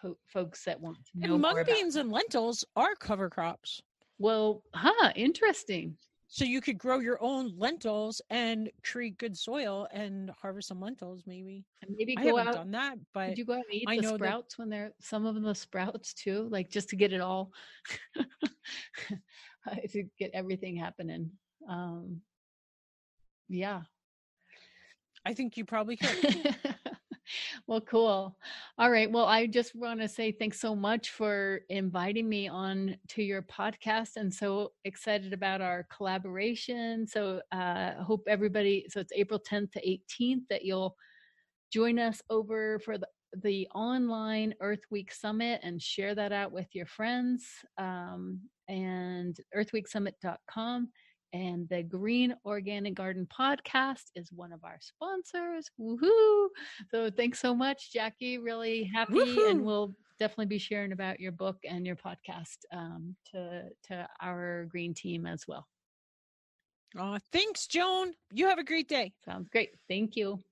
po- 0.00 0.18
folks 0.26 0.64
that 0.64 0.80
want 0.80 0.96
to 1.12 1.18
know 1.28 1.34
And 1.34 1.42
mung 1.42 1.62
beans 1.66 1.96
and 1.96 2.10
lentils 2.10 2.64
are 2.76 2.94
cover 2.94 3.28
crops. 3.30 3.80
well 4.18 4.62
huh 4.74 5.12
interesting 5.16 5.96
So 6.28 6.44
you 6.44 6.60
could 6.60 6.76
grow 6.78 6.98
your 6.98 7.18
own 7.22 7.52
lentils 7.56 8.20
and 8.30 8.68
create 8.84 9.16
good 9.18 9.36
soil 9.36 9.86
and 9.92 10.30
harvest 10.30 10.68
some 10.68 10.80
lentils 10.80 11.22
maybe. 11.26 11.64
and 11.82 11.94
maybe 11.96 12.14
I 12.18 12.24
go 12.24 12.36
haven't 12.36 12.48
out 12.48 12.54
done 12.54 12.70
that, 12.72 12.96
but 13.14 13.28
Did 13.28 13.38
you 13.38 13.44
go 13.44 13.52
out 13.54 13.64
and 13.70 13.74
eat 13.74 13.84
I 13.88 13.96
the 13.96 14.02
know 14.02 14.10
that- 14.12 14.18
sprouts 14.18 14.58
when 14.58 14.68
they're 14.68 14.92
some 15.00 15.24
of 15.26 15.34
them 15.34 15.44
the 15.44 15.54
sprouts 15.54 16.14
too, 16.14 16.48
like 16.50 16.68
just 16.70 16.88
to 16.90 16.96
get 16.96 17.12
it 17.12 17.20
all, 17.20 17.52
to 19.90 20.02
get 20.18 20.30
everything 20.34 20.76
happening. 20.76 21.30
Um, 21.68 22.20
yeah. 23.48 23.82
I 25.24 25.34
think 25.34 25.56
you 25.56 25.64
probably 25.64 25.96
could. 25.96 26.56
well, 27.66 27.80
cool. 27.80 28.36
All 28.78 28.90
right. 28.90 29.10
Well, 29.10 29.26
I 29.26 29.46
just 29.46 29.74
want 29.74 30.00
to 30.00 30.08
say 30.08 30.32
thanks 30.32 30.60
so 30.60 30.74
much 30.74 31.10
for 31.10 31.60
inviting 31.68 32.28
me 32.28 32.48
on 32.48 32.96
to 33.08 33.22
your 33.22 33.42
podcast 33.42 34.16
and 34.16 34.32
so 34.32 34.72
excited 34.84 35.32
about 35.32 35.60
our 35.60 35.86
collaboration. 35.94 37.06
So, 37.06 37.40
uh, 37.52 37.94
hope 38.02 38.24
everybody, 38.28 38.86
so 38.88 39.00
it's 39.00 39.12
April 39.14 39.40
10th 39.40 39.72
to 39.72 39.80
18th 39.86 40.42
that 40.50 40.64
you'll 40.64 40.96
join 41.72 41.98
us 41.98 42.22
over 42.30 42.78
for 42.80 42.98
the 42.98 43.08
the 43.42 43.68
online 43.74 44.54
Earth 44.60 44.84
Week 44.90 45.12
Summit 45.12 45.60
and 45.62 45.82
share 45.82 46.14
that 46.14 46.32
out 46.32 46.52
with 46.52 46.68
your 46.74 46.86
friends. 46.86 47.44
Um, 47.76 48.40
and 48.68 49.38
earthweeksummit.com. 49.56 50.88
And 51.32 51.68
the 51.68 51.82
Green 51.82 52.34
Organic 52.44 52.94
Garden 52.94 53.26
podcast 53.26 54.04
is 54.14 54.32
one 54.32 54.52
of 54.52 54.64
our 54.64 54.78
sponsors. 54.80 55.70
Woohoo! 55.78 56.48
So 56.90 57.10
thanks 57.10 57.40
so 57.40 57.54
much, 57.54 57.92
Jackie. 57.92 58.38
Really 58.38 58.84
happy, 58.84 59.14
Woohoo! 59.14 59.50
and 59.50 59.64
we'll 59.64 59.94
definitely 60.18 60.46
be 60.46 60.58
sharing 60.58 60.92
about 60.92 61.20
your 61.20 61.32
book 61.32 61.58
and 61.68 61.86
your 61.86 61.96
podcast 61.96 62.58
um, 62.72 63.16
to 63.32 63.64
to 63.88 64.08
our 64.22 64.66
green 64.70 64.94
team 64.94 65.26
as 65.26 65.44
well. 65.46 65.66
Aw, 66.98 67.18
thanks, 67.32 67.66
Joan. 67.66 68.12
You 68.32 68.46
have 68.48 68.58
a 68.58 68.64
great 68.64 68.88
day. 68.88 69.12
Sounds 69.24 69.48
great. 69.48 69.70
Thank 69.88 70.16
you. 70.16 70.42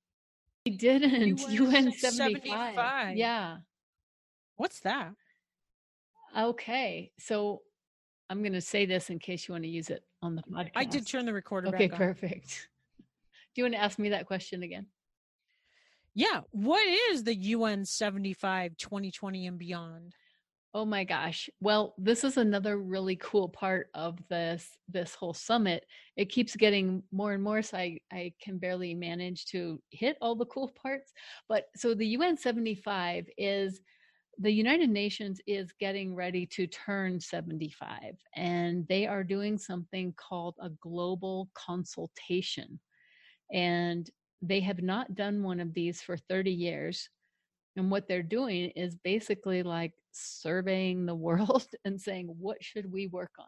We 0.67 0.73
didn't. 0.73 1.41
UN, 1.51 1.73
UN 1.73 1.93
75. 1.93 2.15
75. 2.17 3.17
Yeah. 3.17 3.59
What's 4.57 4.81
that? 4.81 5.13
Okay. 6.37 7.13
So 7.19 7.63
I'm 8.29 8.41
going 8.41 8.53
to 8.55 8.61
say 8.61 8.87
this 8.87 9.11
in 9.11 9.19
case 9.19 9.47
you 9.47 9.53
want 9.53 9.65
to 9.65 9.71
use 9.71 9.91
it 9.91 10.03
on 10.25 10.35
the 10.35 10.43
podcast. 10.43 10.71
I 10.75 10.85
did 10.85 11.07
turn 11.07 11.27
the 11.27 11.33
recorder 11.33 11.69
Okay, 11.69 11.89
back 11.89 12.01
on. 12.01 12.07
perfect. 12.07 12.69
Do 13.55 13.61
you 13.61 13.65
want 13.65 13.75
to 13.75 13.81
ask 13.83 13.99
me 13.99 14.09
that 14.11 14.27
question 14.27 14.63
again? 14.63 14.87
Yeah. 16.15 16.41
What 16.51 16.85
is 17.11 17.25
the 17.25 17.35
UN 17.35 17.85
75 17.85 18.77
2020 18.77 19.47
and 19.47 19.59
beyond? 19.59 20.15
Oh 20.73 20.85
my 20.85 21.05
gosh. 21.05 21.49
Well, 21.61 21.95
this 21.99 22.25
is 22.25 22.37
another 22.37 22.79
really 22.79 23.15
cool 23.17 23.49
part 23.49 23.91
of 23.95 24.19
this 24.29 24.69
this 24.89 25.15
whole 25.15 25.35
summit. 25.35 25.85
It 26.17 26.31
keeps 26.31 26.57
getting 26.57 27.03
more 27.13 27.33
and 27.33 27.43
more 27.43 27.63
so 27.63 27.77
I 27.77 27.99
I 28.13 28.33
can 28.41 28.59
barely 28.59 28.95
manage 28.95 29.47
to 29.47 29.81
hit 29.91 30.17
all 30.21 30.35
the 30.35 30.47
cool 30.47 30.73
parts. 30.83 31.13
But 31.49 31.67
so 31.77 31.95
the 31.95 32.07
UN 32.09 32.37
75 32.37 33.27
is 33.39 33.81
the 34.39 34.51
United 34.51 34.91
Nations 34.91 35.41
is 35.47 35.73
getting 35.79 36.15
ready 36.15 36.47
to 36.47 36.67
turn 36.67 37.21
75 37.21 38.17
and 38.35 38.87
they 38.89 39.07
are 39.07 39.25
doing 39.25 39.59
something 39.59 40.15
called 40.17 40.55
a 40.61 40.71
global 40.81 41.51
consultation. 41.55 42.81
And 43.53 44.09
they 44.43 44.61
have 44.61 44.83
not 44.83 45.15
done 45.15 45.43
one 45.43 45.61
of 45.61 45.73
these 45.75 46.03
for 46.03 46.17
30 46.17 46.51
years. 46.51 47.09
And 47.77 47.91
what 47.91 48.09
they're 48.09 48.23
doing 48.23 48.71
is 48.71 48.97
basically 48.97 49.63
like 49.63 49.93
surveying 50.13 51.07
the 51.07 51.15
world 51.27 51.67
and 51.85 52.01
saying, 52.01 52.35
what 52.39 52.63
should 52.63 52.91
we 52.93 53.07
work 53.07 53.33
on? 53.39 53.47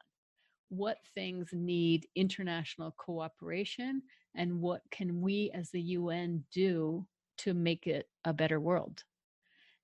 What 0.69 0.99
things 1.15 1.51
need 1.53 2.07
international 2.17 2.95
cooperation? 2.97 4.03
And 4.35 4.61
what 4.61 4.83
can 4.91 5.21
we 5.21 5.51
as 5.55 5.71
the 5.71 5.81
UN 5.81 6.45
do 6.53 7.07
to 7.39 7.55
make 7.55 7.87
it 7.87 8.09
a 8.25 8.33
better 8.33 8.61
world? 8.61 9.03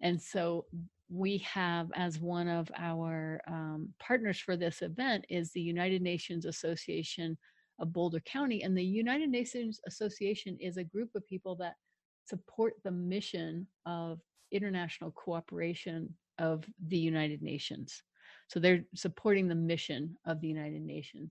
And 0.03 0.20
so 0.20 0.66
we 1.09 1.38
have 1.38 1.90
as 1.94 2.18
one 2.18 2.48
of 2.48 2.70
our 2.76 3.40
um, 3.46 3.88
partners 3.98 4.38
for 4.38 4.57
this 4.57 4.82
event 4.82 5.24
is 5.28 5.53
the 5.53 5.61
United 5.61 6.03
Nations 6.03 6.44
Association 6.44 7.36
of 7.78 7.92
Boulder 7.92 8.20
County. 8.20 8.62
And 8.62 8.76
the 8.76 8.84
United 8.84 9.30
Nations 9.30 9.80
Association 9.86 10.57
is 10.61 10.76
a 10.76 10.84
group 10.84 11.11
of 11.14 11.26
people 11.26 11.55
that 11.57 11.74
support 12.24 12.74
the 12.84 12.90
mission 12.90 13.66
of 13.86 14.20
international 14.53 15.11
cooperation 15.12 16.14
of 16.38 16.64
the 16.88 16.98
United 16.98 17.42
Nations. 17.42 18.03
So 18.48 18.61
they're 18.61 18.84
supporting 18.94 19.48
the 19.48 19.55
mission 19.55 20.16
of 20.26 20.40
the 20.40 20.48
United 20.48 20.82
Nations. 20.82 21.30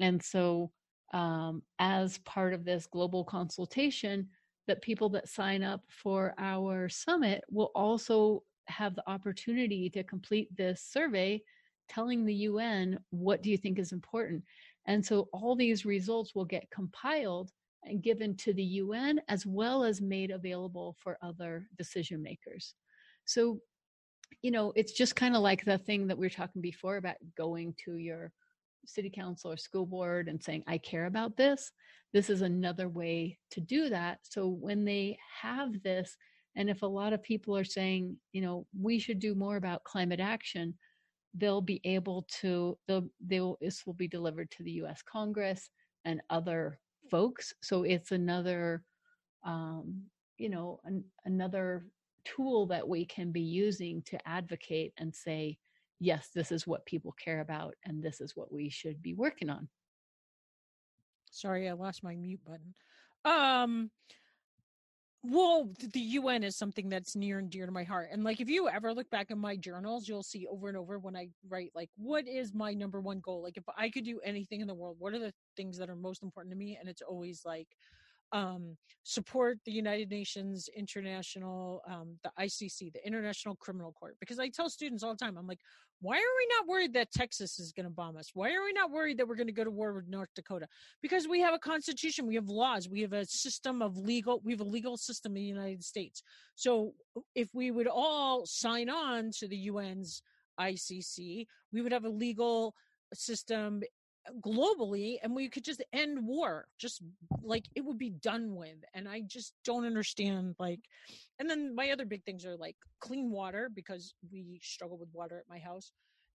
And 0.00 0.22
so, 0.22 0.70
um, 1.12 1.62
as 1.78 2.18
part 2.18 2.52
of 2.52 2.64
this 2.64 2.86
global 2.86 3.24
consultation, 3.24 4.28
that 4.66 4.82
people 4.82 5.08
that 5.10 5.28
sign 5.28 5.62
up 5.62 5.82
for 5.88 6.34
our 6.38 6.88
summit 6.88 7.44
will 7.50 7.70
also 7.74 8.42
have 8.66 8.94
the 8.94 9.08
opportunity 9.08 9.88
to 9.90 10.02
complete 10.02 10.48
this 10.56 10.82
survey 10.82 11.42
telling 11.88 12.24
the 12.24 12.34
UN 12.34 12.98
what 13.10 13.42
do 13.42 13.50
you 13.50 13.56
think 13.56 13.78
is 13.78 13.92
important. 13.92 14.42
And 14.86 15.04
so 15.04 15.28
all 15.32 15.54
these 15.54 15.86
results 15.86 16.34
will 16.34 16.44
get 16.44 16.70
compiled 16.70 17.50
and 17.84 18.02
given 18.02 18.36
to 18.36 18.52
the 18.52 18.62
UN 18.62 19.20
as 19.28 19.46
well 19.46 19.84
as 19.84 20.00
made 20.00 20.30
available 20.30 20.96
for 20.98 21.18
other 21.22 21.68
decision 21.78 22.22
makers. 22.22 22.74
So, 23.24 23.60
you 24.42 24.50
know, 24.50 24.72
it's 24.74 24.92
just 24.92 25.16
kind 25.16 25.36
of 25.36 25.42
like 25.42 25.64
the 25.64 25.78
thing 25.78 26.08
that 26.08 26.18
we 26.18 26.26
were 26.26 26.30
talking 26.30 26.62
before 26.62 26.96
about 26.96 27.16
going 27.36 27.74
to 27.84 27.96
your 27.96 28.32
city 28.86 29.10
council 29.10 29.52
or 29.52 29.56
school 29.56 29.86
board 29.86 30.28
and 30.28 30.42
saying, 30.42 30.64
I 30.66 30.78
care 30.78 31.06
about 31.06 31.36
this. 31.36 31.72
This 32.12 32.30
is 32.30 32.42
another 32.42 32.88
way 32.88 33.38
to 33.50 33.60
do 33.60 33.88
that. 33.90 34.20
So 34.22 34.48
when 34.48 34.84
they 34.84 35.18
have 35.42 35.82
this, 35.82 36.16
and 36.54 36.70
if 36.70 36.82
a 36.82 36.86
lot 36.86 37.12
of 37.12 37.22
people 37.22 37.56
are 37.56 37.64
saying, 37.64 38.16
you 38.32 38.40
know, 38.40 38.66
we 38.78 38.98
should 38.98 39.18
do 39.18 39.34
more 39.34 39.56
about 39.56 39.84
climate 39.84 40.20
action, 40.20 40.74
they'll 41.34 41.60
be 41.60 41.80
able 41.84 42.26
to, 42.40 42.78
they'll, 42.88 43.08
they'll, 43.26 43.58
this 43.60 43.84
will 43.84 43.94
be 43.94 44.08
delivered 44.08 44.50
to 44.52 44.62
the 44.62 44.72
US 44.82 45.02
Congress 45.02 45.68
and 46.04 46.22
other 46.30 46.78
folks. 47.10 47.52
So 47.60 47.82
it's 47.82 48.12
another, 48.12 48.82
um, 49.44 50.02
you 50.38 50.48
know, 50.48 50.80
an, 50.84 51.04
another 51.24 51.86
tool 52.24 52.66
that 52.66 52.88
we 52.88 53.04
can 53.04 53.32
be 53.32 53.42
using 53.42 54.02
to 54.06 54.28
advocate 54.28 54.92
and 54.98 55.14
say, 55.14 55.58
yes, 55.98 56.28
this 56.34 56.52
is 56.52 56.66
what 56.66 56.86
people 56.86 57.12
care 57.12 57.40
about 57.40 57.74
and 57.84 58.02
this 58.02 58.20
is 58.20 58.36
what 58.36 58.52
we 58.52 58.68
should 58.68 59.02
be 59.02 59.14
working 59.14 59.50
on. 59.50 59.68
Sorry, 61.30 61.68
I 61.68 61.72
lost 61.72 62.02
my 62.02 62.16
mute 62.16 62.40
button. 62.44 62.74
Um, 63.24 63.90
well, 65.22 65.68
the 65.92 66.00
UN 66.00 66.44
is 66.44 66.56
something 66.56 66.88
that's 66.88 67.16
near 67.16 67.38
and 67.38 67.50
dear 67.50 67.66
to 67.66 67.72
my 67.72 67.82
heart. 67.82 68.10
And 68.12 68.22
like, 68.22 68.40
if 68.40 68.48
you 68.48 68.68
ever 68.68 68.94
look 68.94 69.10
back 69.10 69.30
in 69.30 69.38
my 69.38 69.56
journals, 69.56 70.08
you'll 70.08 70.22
see 70.22 70.46
over 70.46 70.68
and 70.68 70.76
over 70.76 70.98
when 70.98 71.16
I 71.16 71.28
write, 71.48 71.72
like, 71.74 71.90
what 71.96 72.28
is 72.28 72.54
my 72.54 72.74
number 72.74 73.00
one 73.00 73.18
goal? 73.20 73.42
Like, 73.42 73.56
if 73.56 73.64
I 73.76 73.90
could 73.90 74.04
do 74.04 74.20
anything 74.24 74.60
in 74.60 74.68
the 74.68 74.74
world, 74.74 74.96
what 74.98 75.14
are 75.14 75.18
the 75.18 75.32
things 75.56 75.78
that 75.78 75.90
are 75.90 75.96
most 75.96 76.22
important 76.22 76.52
to 76.52 76.58
me? 76.58 76.76
And 76.78 76.88
it's 76.88 77.02
always 77.02 77.42
like, 77.44 77.66
um, 78.32 78.76
support 79.02 79.58
the 79.64 79.72
United 79.72 80.10
Nations 80.10 80.68
International, 80.76 81.82
um, 81.88 82.16
the 82.24 82.30
ICC, 82.38 82.92
the 82.92 83.06
International 83.06 83.54
Criminal 83.56 83.92
Court. 83.92 84.16
Because 84.20 84.38
I 84.38 84.48
tell 84.48 84.68
students 84.68 85.02
all 85.02 85.12
the 85.12 85.24
time, 85.24 85.36
I'm 85.36 85.46
like, 85.46 85.60
why 86.00 86.16
are 86.16 86.18
we 86.18 86.48
not 86.58 86.68
worried 86.68 86.92
that 86.94 87.10
Texas 87.10 87.58
is 87.58 87.72
going 87.72 87.84
to 87.84 87.90
bomb 87.90 88.16
us? 88.16 88.30
Why 88.34 88.52
are 88.52 88.64
we 88.64 88.72
not 88.72 88.90
worried 88.90 89.18
that 89.18 89.26
we're 89.26 89.36
going 89.36 89.46
to 89.46 89.52
go 89.52 89.64
to 89.64 89.70
war 89.70 89.94
with 89.94 90.08
North 90.08 90.28
Dakota? 90.34 90.66
Because 91.00 91.26
we 91.26 91.40
have 91.40 91.54
a 91.54 91.58
constitution, 91.58 92.26
we 92.26 92.34
have 92.34 92.48
laws, 92.48 92.88
we 92.88 93.00
have 93.00 93.14
a 93.14 93.24
system 93.24 93.80
of 93.80 93.96
legal, 93.96 94.40
we 94.44 94.52
have 94.52 94.60
a 94.60 94.64
legal 94.64 94.96
system 94.96 95.36
in 95.36 95.42
the 95.42 95.48
United 95.48 95.82
States. 95.82 96.22
So 96.54 96.92
if 97.34 97.48
we 97.54 97.70
would 97.70 97.88
all 97.88 98.44
sign 98.44 98.90
on 98.90 99.30
to 99.38 99.48
the 99.48 99.68
UN's 99.68 100.22
ICC, 100.60 101.46
we 101.72 101.80
would 101.80 101.92
have 101.92 102.04
a 102.04 102.10
legal 102.10 102.74
system 103.14 103.82
globally 104.40 105.16
and 105.22 105.34
we 105.34 105.48
could 105.48 105.64
just 105.64 105.82
end 105.92 106.26
war 106.26 106.66
just 106.78 107.02
like 107.42 107.64
it 107.74 107.84
would 107.84 107.98
be 107.98 108.10
done 108.10 108.54
with 108.54 108.78
and 108.94 109.08
i 109.08 109.20
just 109.26 109.54
don't 109.64 109.86
understand 109.86 110.54
like 110.58 110.80
and 111.38 111.48
then 111.48 111.74
my 111.74 111.90
other 111.90 112.04
big 112.04 112.24
things 112.24 112.44
are 112.44 112.56
like 112.56 112.76
clean 113.00 113.30
water 113.30 113.70
because 113.72 114.14
we 114.32 114.60
struggle 114.62 114.98
with 114.98 115.08
water 115.12 115.38
at 115.38 115.48
my 115.48 115.58
house 115.58 115.92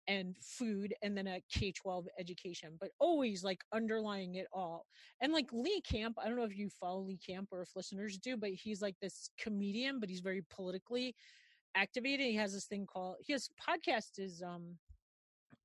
and 0.08 0.36
food 0.42 0.94
and 1.02 1.18
then 1.18 1.28
a 1.28 1.42
K 1.52 1.72
12 1.72 2.08
education, 2.20 2.72
but 2.80 2.90
always 3.00 3.44
like 3.44 3.62
underlying 3.74 4.36
it 4.36 4.48
all. 4.52 4.86
And 5.22 5.32
like 5.32 5.48
Lee 5.52 5.82
Camp, 5.82 6.18
I 6.22 6.28
don't 6.28 6.38
know 6.38 6.44
if 6.44 6.58
you 6.58 6.70
follow 6.70 7.02
Lee 7.02 7.20
Camp 7.26 7.50
or 7.52 7.62
if 7.62 7.76
listeners 7.76 8.18
do, 8.18 8.36
but 8.36 8.50
he's 8.50 8.82
like 8.82 8.96
this 9.02 9.30
comedian, 9.40 10.00
but 10.00 10.10
he's 10.10 10.20
very 10.20 10.44
politically 10.50 11.16
activated. 11.76 12.26
He 12.26 12.36
has 12.36 12.54
this 12.54 12.66
thing 12.66 12.86
called, 12.86 13.18
his 13.26 13.50
podcast 13.70 14.18
is, 14.18 14.42
um, 14.42 14.78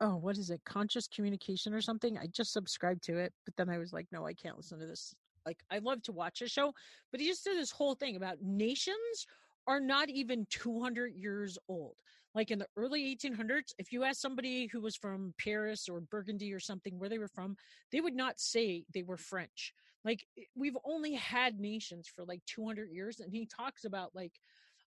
oh, 0.00 0.16
what 0.16 0.36
is 0.36 0.50
it? 0.50 0.60
Conscious 0.64 1.08
communication 1.08 1.72
or 1.72 1.80
something. 1.80 2.18
I 2.18 2.26
just 2.26 2.52
subscribed 2.52 3.02
to 3.04 3.18
it, 3.18 3.32
but 3.44 3.56
then 3.56 3.68
I 3.68 3.78
was 3.78 3.92
like, 3.92 4.06
no, 4.12 4.26
I 4.26 4.34
can't 4.34 4.56
listen 4.56 4.78
to 4.78 4.86
this. 4.86 5.14
Like, 5.46 5.62
I 5.70 5.78
love 5.78 6.02
to 6.02 6.12
watch 6.12 6.42
a 6.42 6.48
show, 6.48 6.72
but 7.10 7.20
he 7.20 7.26
just 7.26 7.44
did 7.44 7.56
this 7.56 7.70
whole 7.70 7.94
thing 7.94 8.16
about 8.16 8.42
nations 8.42 9.26
are 9.66 9.80
not 9.80 10.08
even 10.10 10.46
200 10.50 11.14
years 11.14 11.58
old. 11.68 11.94
Like 12.34 12.50
in 12.50 12.58
the 12.58 12.68
early 12.76 13.16
1800s, 13.16 13.72
if 13.78 13.92
you 13.92 14.04
asked 14.04 14.20
somebody 14.20 14.66
who 14.66 14.80
was 14.80 14.94
from 14.94 15.32
Paris 15.42 15.88
or 15.88 16.00
Burgundy 16.00 16.52
or 16.52 16.60
something 16.60 16.98
where 16.98 17.08
they 17.08 17.18
were 17.18 17.28
from, 17.28 17.56
they 17.90 18.00
would 18.00 18.14
not 18.14 18.38
say 18.38 18.84
they 18.92 19.02
were 19.02 19.16
French. 19.16 19.72
Like 20.04 20.26
eh, 20.38 20.42
we've 20.54 20.76
only 20.84 21.14
had 21.14 21.58
nations 21.58 22.08
for 22.14 22.24
like 22.24 22.42
200 22.46 22.90
years. 22.90 23.20
And 23.20 23.32
he 23.32 23.46
talks 23.46 23.84
about 23.84 24.14
like, 24.14 24.32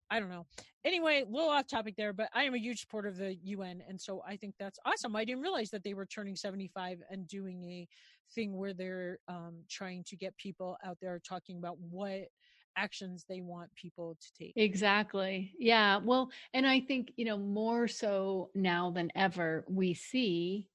I 0.10 0.20
don't 0.20 0.30
know. 0.30 0.46
Anyway, 0.86 1.24
a 1.28 1.32
little 1.32 1.50
off 1.50 1.68
topic 1.68 1.96
there, 1.98 2.14
but 2.14 2.30
I 2.34 2.44
am 2.44 2.56
a 2.56 2.60
huge 2.60 2.82
supporter 2.82 3.10
of 3.10 3.18
the 3.18 3.36
UN. 3.44 3.82
And 3.88 4.00
so 4.00 4.22
I 4.28 4.38
think 4.38 4.56
that's 4.60 4.80
awesome. 4.86 5.16
I 5.16 5.26
didn't 5.26 5.42
realize 5.42 5.70
that 5.72 5.84
they 5.84 5.94
were 5.94 6.06
turning 6.06 6.36
75 6.36 7.00
and 7.10 7.28
doing 7.28 7.64
a 7.66 7.88
thing 8.34 8.56
where 8.58 8.74
they're 8.74 9.20
um, 9.28 9.64
trying 9.70 10.04
to 10.06 10.16
get 10.16 10.36
people 10.38 10.78
out 10.86 10.98
there 11.02 11.20
talking 11.20 11.58
about 11.58 11.78
what 11.80 12.28
actions 12.76 13.26
they 13.28 13.42
want 13.42 13.70
people 13.76 14.18
to 14.22 14.28
take. 14.38 14.54
Exactly. 14.56 15.52
Yeah. 15.60 15.98
Well, 15.98 16.30
and 16.54 16.66
I 16.66 16.80
think, 16.80 17.12
you 17.18 17.26
know, 17.26 17.38
more 17.38 17.88
so 17.88 18.50
now 18.56 18.92
than 18.92 19.12
ever, 19.16 19.66
we 19.68 19.94
see, 19.94 20.68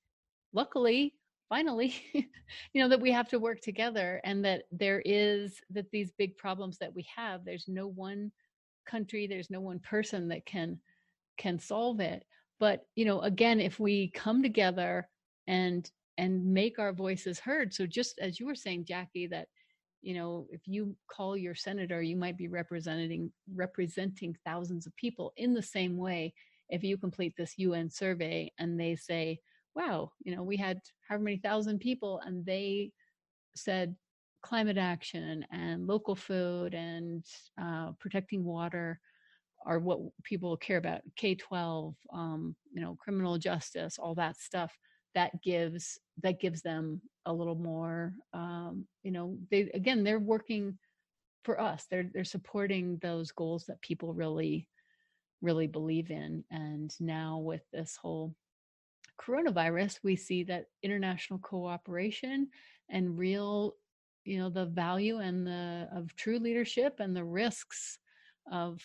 luckily, 0.53 1.15
finally, 1.49 1.95
you 2.13 2.83
know, 2.83 2.89
that 2.89 3.01
we 3.01 3.11
have 3.13 3.29
to 3.29 3.39
work 3.39 3.61
together 3.61 4.21
and 4.25 4.45
that 4.45 4.65
there 4.71 5.03
is, 5.05 5.61
that 5.71 5.91
these 5.91 6.13
big 6.19 6.37
problems 6.37 6.79
that 6.79 6.95
we 6.95 7.07
have, 7.15 7.45
there's 7.45 7.69
no 7.69 7.87
one 7.87 8.31
country, 8.85 9.27
there's 9.27 9.51
no 9.51 9.61
one 9.61 9.81
person 9.81 10.29
that 10.29 10.47
can 10.47 10.79
can 11.37 11.59
solve 11.59 12.01
it. 12.01 12.25
But, 12.61 12.87
you 12.95 13.05
know, 13.05 13.21
again, 13.21 13.61
if 13.61 13.81
we 13.81 14.09
come 14.15 14.43
together 14.43 15.09
and 15.47 15.91
and 16.17 16.45
make 16.45 16.79
our 16.79 16.93
voices 16.93 17.41
heard. 17.41 17.75
So 17.75 17.87
just 17.87 18.19
as 18.21 18.39
you 18.39 18.47
were 18.47 18.55
saying, 18.55 18.85
Jackie, 18.85 19.27
that 19.29 19.49
you 20.05 20.15
know 20.15 20.47
if 20.51 20.61
you 20.67 20.95
call 21.11 21.35
your 21.37 21.55
senator 21.55 22.03
you 22.03 22.15
might 22.15 22.37
be 22.37 22.47
representing 22.47 23.33
representing 23.55 24.37
thousands 24.45 24.87
of 24.87 24.95
people 24.97 25.33
in 25.39 25.55
the 25.55 25.63
same 25.63 25.97
way 25.97 26.35
if 26.69 26.85
you 26.85 26.99
complete 26.99 27.33
this 27.37 27.55
un 27.59 27.91
survey 27.91 28.53
and 28.59 28.79
they 28.79 28.95
say 28.95 29.41
wow 29.75 30.11
you 30.23 30.37
know 30.37 30.43
we 30.43 30.59
had 30.59 30.79
however 31.09 31.25
many 31.25 31.39
thousand 31.39 31.79
people 31.79 32.21
and 32.27 32.45
they 32.45 32.93
said 33.57 33.97
climate 34.45 34.77
action 34.77 35.45
and 35.51 35.87
local 35.87 36.15
food 36.15 36.75
and 36.75 37.25
uh, 37.61 37.93
protecting 37.99 38.45
water 38.45 39.01
are 39.65 39.79
what 39.79 39.99
people 40.23 40.55
care 40.59 40.77
about 40.77 41.01
k-12 41.17 41.95
um, 42.13 42.55
you 42.71 42.83
know 42.83 42.95
criminal 43.01 43.39
justice 43.39 43.99
all 43.99 44.15
that 44.15 44.37
stuff 44.37 44.71
that 45.15 45.31
gives 45.43 45.99
that 46.23 46.41
gives 46.41 46.61
them 46.61 47.01
a 47.25 47.33
little 47.33 47.55
more 47.55 48.13
um, 48.35 48.85
you 49.03 49.11
know 49.11 49.35
they 49.51 49.71
again 49.73 50.05
they're 50.05 50.19
working 50.19 50.77
for 51.43 51.59
us 51.59 51.87
they're 51.91 52.11
they're 52.13 52.23
supporting 52.23 52.99
those 53.01 53.33
goals 53.33 53.65
that 53.65 53.81
people 53.81 54.13
really 54.13 54.69
really 55.41 55.67
believe 55.67 56.11
in 56.11 56.45
and 56.51 56.95
now 57.01 57.39
with 57.39 57.63
this 57.73 57.97
whole 57.97 58.35
coronavirus 59.19 60.01
we 60.03 60.17
see 60.17 60.43
that 60.45 60.67
international 60.83 61.39
cooperation 61.39 62.49
and 62.91 63.17
real 63.17 63.75
you 64.25 64.39
know 64.39 64.51
the 64.51 64.67
value 64.67 65.19
and 65.19 65.47
the 65.47 65.89
of 65.95 66.15
true 66.17 66.39
leadership 66.39 67.01
and 67.01 67.17
the 67.17 67.25
risks 67.25 67.99
of 68.51 68.81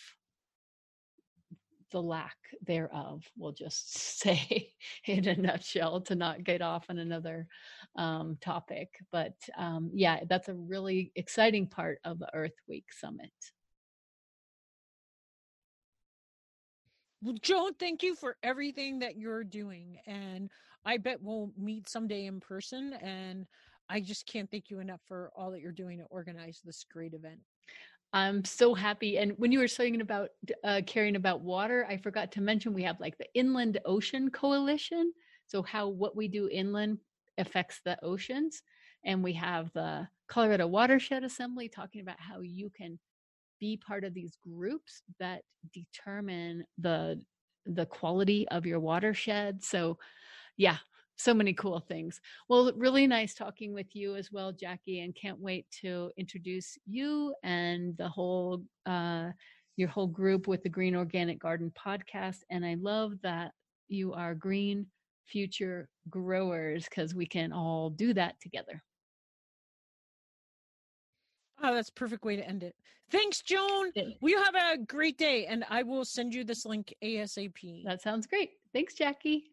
the 1.90 2.00
lack 2.00 2.36
thereof, 2.62 3.24
we'll 3.36 3.52
just 3.52 3.96
say 4.20 4.72
in 5.06 5.26
a 5.28 5.36
nutshell 5.36 6.00
to 6.02 6.14
not 6.14 6.44
get 6.44 6.62
off 6.62 6.86
on 6.88 6.98
another 6.98 7.46
um, 7.96 8.38
topic. 8.40 8.88
But 9.10 9.34
um, 9.56 9.90
yeah, 9.92 10.20
that's 10.28 10.48
a 10.48 10.54
really 10.54 11.12
exciting 11.16 11.66
part 11.66 11.98
of 12.04 12.18
the 12.18 12.28
Earth 12.34 12.56
Week 12.68 12.86
Summit. 12.92 13.32
Well, 17.22 17.36
Joan, 17.42 17.74
thank 17.74 18.02
you 18.02 18.14
for 18.14 18.36
everything 18.42 19.00
that 19.00 19.16
you're 19.16 19.44
doing. 19.44 19.98
And 20.06 20.50
I 20.86 20.96
bet 20.96 21.20
we'll 21.20 21.52
meet 21.58 21.86
someday 21.86 22.24
in 22.24 22.40
person. 22.40 22.94
And 22.94 23.46
I 23.90 24.00
just 24.00 24.26
can't 24.26 24.50
thank 24.50 24.70
you 24.70 24.80
enough 24.80 25.00
for 25.06 25.30
all 25.36 25.50
that 25.50 25.60
you're 25.60 25.72
doing 25.72 25.98
to 25.98 26.04
organize 26.04 26.60
this 26.64 26.84
great 26.90 27.12
event. 27.12 27.40
I'm 28.12 28.44
so 28.44 28.74
happy. 28.74 29.18
And 29.18 29.32
when 29.36 29.52
you 29.52 29.58
were 29.58 29.68
saying 29.68 30.00
about 30.00 30.30
uh, 30.64 30.80
caring 30.86 31.16
about 31.16 31.42
water, 31.42 31.86
I 31.88 31.96
forgot 31.96 32.32
to 32.32 32.40
mention 32.40 32.72
we 32.72 32.82
have 32.84 33.00
like 33.00 33.18
the 33.18 33.32
Inland 33.34 33.78
Ocean 33.84 34.30
Coalition. 34.30 35.12
So, 35.46 35.62
how 35.62 35.88
what 35.88 36.16
we 36.16 36.28
do 36.28 36.48
inland 36.48 36.98
affects 37.38 37.80
the 37.84 38.02
oceans. 38.04 38.62
And 39.04 39.24
we 39.24 39.32
have 39.34 39.72
the 39.72 40.06
Colorado 40.28 40.66
Watershed 40.66 41.24
Assembly 41.24 41.68
talking 41.68 42.02
about 42.02 42.20
how 42.20 42.40
you 42.40 42.70
can 42.70 42.98
be 43.58 43.76
part 43.76 44.04
of 44.04 44.14
these 44.14 44.36
groups 44.42 45.02
that 45.18 45.42
determine 45.72 46.64
the 46.78 47.20
the 47.66 47.86
quality 47.86 48.48
of 48.48 48.66
your 48.66 48.80
watershed. 48.80 49.62
So, 49.62 49.98
yeah, 50.56 50.78
so 51.20 51.34
many 51.34 51.52
cool 51.52 51.80
things. 51.80 52.20
Well, 52.48 52.72
really 52.76 53.06
nice 53.06 53.34
talking 53.34 53.72
with 53.72 53.94
you 53.94 54.16
as 54.16 54.32
well, 54.32 54.52
Jackie, 54.52 55.00
and 55.00 55.14
can't 55.14 55.38
wait 55.38 55.66
to 55.82 56.10
introduce 56.16 56.78
you 56.86 57.34
and 57.42 57.96
the 57.96 58.08
whole 58.08 58.62
uh, 58.86 59.30
your 59.76 59.88
whole 59.88 60.06
group 60.06 60.46
with 60.46 60.62
the 60.62 60.68
Green 60.68 60.94
Organic 60.96 61.38
Garden 61.38 61.72
podcast. 61.78 62.38
And 62.50 62.64
I 62.64 62.76
love 62.80 63.14
that 63.22 63.52
you 63.88 64.12
are 64.12 64.34
green 64.34 64.86
future 65.26 65.88
growers 66.08 66.84
because 66.84 67.14
we 67.14 67.26
can 67.26 67.52
all 67.52 67.90
do 67.90 68.12
that 68.14 68.40
together. 68.40 68.82
Oh, 71.62 71.74
that's 71.74 71.90
perfect 71.90 72.24
way 72.24 72.36
to 72.36 72.46
end 72.46 72.62
it. 72.62 72.74
Thanks, 73.10 73.42
Joan. 73.42 73.92
We 74.20 74.32
have 74.32 74.54
a 74.54 74.78
great 74.78 75.18
day, 75.18 75.46
and 75.46 75.64
I 75.68 75.82
will 75.82 76.04
send 76.04 76.32
you 76.32 76.44
this 76.44 76.64
link 76.64 76.94
ASAP. 77.02 77.84
That 77.84 78.00
sounds 78.00 78.26
great. 78.26 78.50
Thanks, 78.72 78.94
Jackie. 78.94 79.50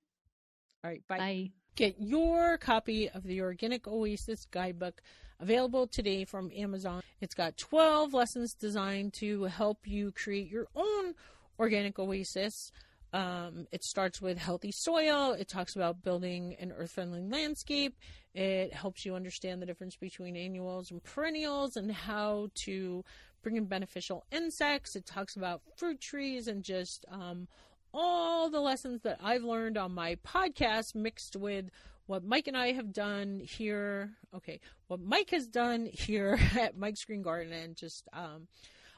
All 0.84 0.91
right. 0.91 1.02
Bye. 1.08 1.18
Bye. 1.18 1.52
Get 1.76 1.95
your 1.99 2.58
copy 2.58 3.10
of 3.10 3.24
the 3.24 3.41
Organic 3.41 3.88
Oasis 3.88 4.45
Guidebook 4.49 5.02
available 5.40 5.86
today 5.86 6.26
from 6.26 6.52
Amazon. 6.56 7.02
It's 7.22 7.36
got 7.36 7.58
12 7.58 8.14
lessons 8.14 8.54
designed 8.54 9.14
to 9.16 9.44
help 9.44 9.86
you 9.86 10.12
create 10.12 10.49
your 10.49 10.68
own 10.76 11.14
organic 11.60 11.99
oasis. 11.99 12.72
Um, 13.14 13.68
it 13.72 13.84
starts 13.84 14.22
with 14.22 14.38
healthy 14.38 14.72
soil. 14.72 15.32
It 15.32 15.48
talks 15.48 15.76
about 15.76 16.04
building 16.04 16.56
an 16.60 16.72
earth 16.72 16.91
friendly 16.91 17.22
landscape. 17.22 17.95
It 18.34 18.74
helps 18.74 19.06
you 19.06 19.16
understand 19.16 19.62
the 19.62 19.66
difference 19.66 19.95
between 19.95 20.36
annuals 20.36 20.91
and 20.91 21.04
perennials 21.04 21.78
and 21.78 21.91
how 21.91 22.49
to 22.66 23.04
bring 23.41 23.56
in 23.56 23.66
beneficial 23.66 24.26
insects. 24.32 24.95
It 24.95 25.06
talks 25.06 25.36
about 25.36 25.62
fruit 25.78 26.02
trees 26.02 26.48
and 26.48 26.64
just 26.64 27.06
um, 27.10 27.48
all 27.93 28.49
the 28.49 28.59
lessons 28.59 29.01
that 29.01 29.19
I've 29.23 29.43
learned 29.43 29.77
on 29.77 29.93
my 29.93 30.15
podcast 30.15 30.95
mixed 30.95 31.35
with 31.35 31.69
what 32.05 32.23
Mike 32.23 32.47
and 32.47 32.57
I 32.57 32.72
have 32.72 32.93
done 32.93 33.39
here. 33.39 34.11
Okay, 34.35 34.59
what 34.88 34.99
Mike 34.99 35.31
has 35.31 35.47
done 35.47 35.85
here 35.85 36.39
at 36.59 36.77
Mike's 36.77 37.05
Green 37.05 37.22
Garden, 37.22 37.53
and 37.53 37.76
just 37.76 38.07
um, 38.14 38.47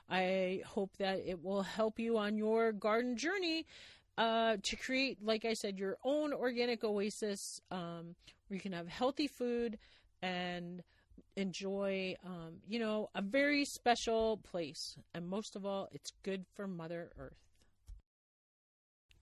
I 0.10 0.62
hope 0.66 0.98
that 0.98 1.22
it 1.26 1.44
will 1.44 1.64
help 1.64 2.00
you 2.00 2.18
on 2.18 2.38
your 2.38 2.72
garden 2.72 3.16
journey 3.16 3.66
uh, 4.18 4.58
to 4.64 4.76
create, 4.76 5.18
like 5.24 5.46
I 5.46 5.54
said, 5.54 5.80
your 5.80 5.98
own 6.04 6.34
organic 6.34 6.84
oasis 6.84 7.62
um, 7.72 8.16
where 8.48 8.56
you 8.56 8.60
can 8.60 8.74
have 8.74 8.88
healthy 8.88 9.28
food 9.28 9.78
and 10.22 10.84
enjoy, 11.36 12.16
um, 12.26 12.56
you 12.68 12.80
know, 12.80 13.10
a 13.16 13.22
very 13.22 13.64
special 13.66 14.38
place. 14.38 14.98
And 15.14 15.28
most 15.28 15.56
of 15.56 15.66
all, 15.66 15.88
it's 15.92 16.12
good 16.24 16.46
for 16.54 16.68
Mother 16.68 17.12
Earth. 17.18 17.49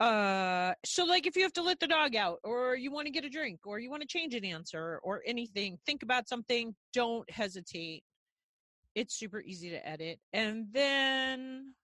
Uh, 0.00 0.72
so 0.82 1.04
like 1.04 1.26
if 1.26 1.36
you 1.36 1.42
have 1.42 1.52
to 1.52 1.62
let 1.62 1.78
the 1.78 1.86
dog 1.86 2.16
out, 2.16 2.38
or 2.42 2.74
you 2.74 2.90
want 2.90 3.06
to 3.06 3.12
get 3.12 3.24
a 3.24 3.28
drink, 3.28 3.60
or 3.66 3.78
you 3.78 3.90
want 3.90 4.00
to 4.00 4.08
change 4.08 4.34
an 4.34 4.46
answer, 4.46 4.98
or 5.02 5.22
anything, 5.26 5.78
think 5.84 6.02
about 6.02 6.26
something. 6.26 6.74
Don't 6.94 7.30
hesitate. 7.30 8.02
It's 8.94 9.14
super 9.14 9.40
easy 9.40 9.70
to 9.70 9.88
edit. 9.88 10.18
And 10.32 10.68
then 10.72 11.74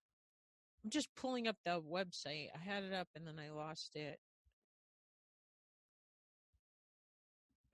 I'm 0.82 0.90
just 0.90 1.14
pulling 1.14 1.46
up 1.46 1.56
the 1.64 1.80
website. 1.80 2.48
I 2.54 2.58
had 2.64 2.84
it 2.84 2.94
up 2.94 3.08
and 3.14 3.26
then 3.26 3.38
I 3.38 3.50
lost 3.50 3.96
it. 3.96 4.18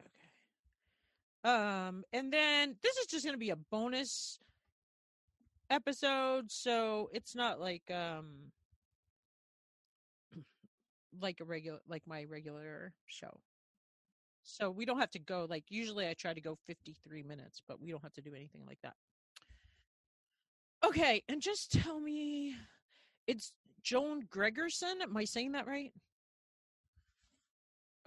Okay. 0.00 1.54
Um, 1.54 2.02
and 2.12 2.32
then 2.32 2.76
this 2.82 2.96
is 2.96 3.06
just 3.06 3.24
going 3.24 3.34
to 3.34 3.38
be 3.38 3.50
a 3.50 3.56
bonus 3.56 4.38
episode, 5.70 6.50
so 6.50 7.08
it's 7.12 7.34
not 7.34 7.60
like 7.60 7.90
um 7.90 8.52
like 11.20 11.40
a 11.40 11.44
regular 11.44 11.78
like 11.88 12.02
my 12.06 12.24
regular 12.24 12.92
show. 13.06 13.40
So 14.44 14.70
we 14.70 14.84
don't 14.84 14.98
have 14.98 15.10
to 15.12 15.18
go 15.18 15.46
like 15.48 15.64
usually 15.68 16.08
I 16.08 16.14
try 16.14 16.34
to 16.34 16.40
go 16.40 16.58
53 16.66 17.22
minutes, 17.22 17.62
but 17.66 17.80
we 17.80 17.90
don't 17.90 18.02
have 18.02 18.14
to 18.14 18.22
do 18.22 18.34
anything 18.34 18.62
like 18.66 18.78
that. 18.82 18.94
Okay, 20.84 21.22
and 21.28 21.40
just 21.40 21.72
tell 21.72 22.00
me 22.00 22.56
it's 23.26 23.52
Joan 23.82 24.24
Gregerson. 24.24 25.00
Am 25.02 25.16
I 25.16 25.24
saying 25.24 25.52
that 25.52 25.66
right? 25.66 25.92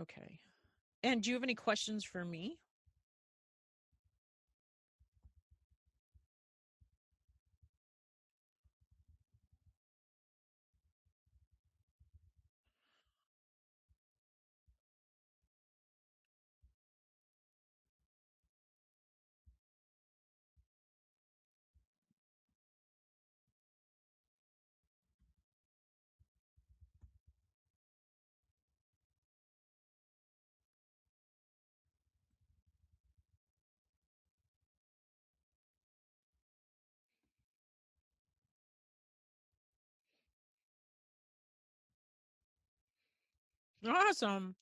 Okay. 0.02 0.40
And 1.04 1.22
do 1.22 1.30
you 1.30 1.36
have 1.36 1.44
any 1.44 1.56
questions 1.56 2.04
for 2.04 2.26
me? 2.26 2.58
Awesome. 43.88 44.56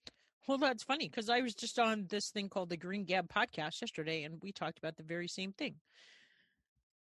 Well, 0.47 0.57
that's 0.57 0.83
funny 0.83 1.07
because 1.07 1.29
I 1.29 1.41
was 1.41 1.55
just 1.55 1.79
on 1.79 2.05
this 2.09 2.29
thing 2.29 2.49
called 2.49 2.69
the 2.69 2.77
Green 2.77 3.05
Gab 3.05 3.29
podcast 3.29 3.81
yesterday, 3.81 4.23
and 4.23 4.39
we 4.41 4.51
talked 4.51 4.77
about 4.77 4.97
the 4.97 5.03
very 5.03 5.27
same 5.27 5.53
thing. 5.53 5.75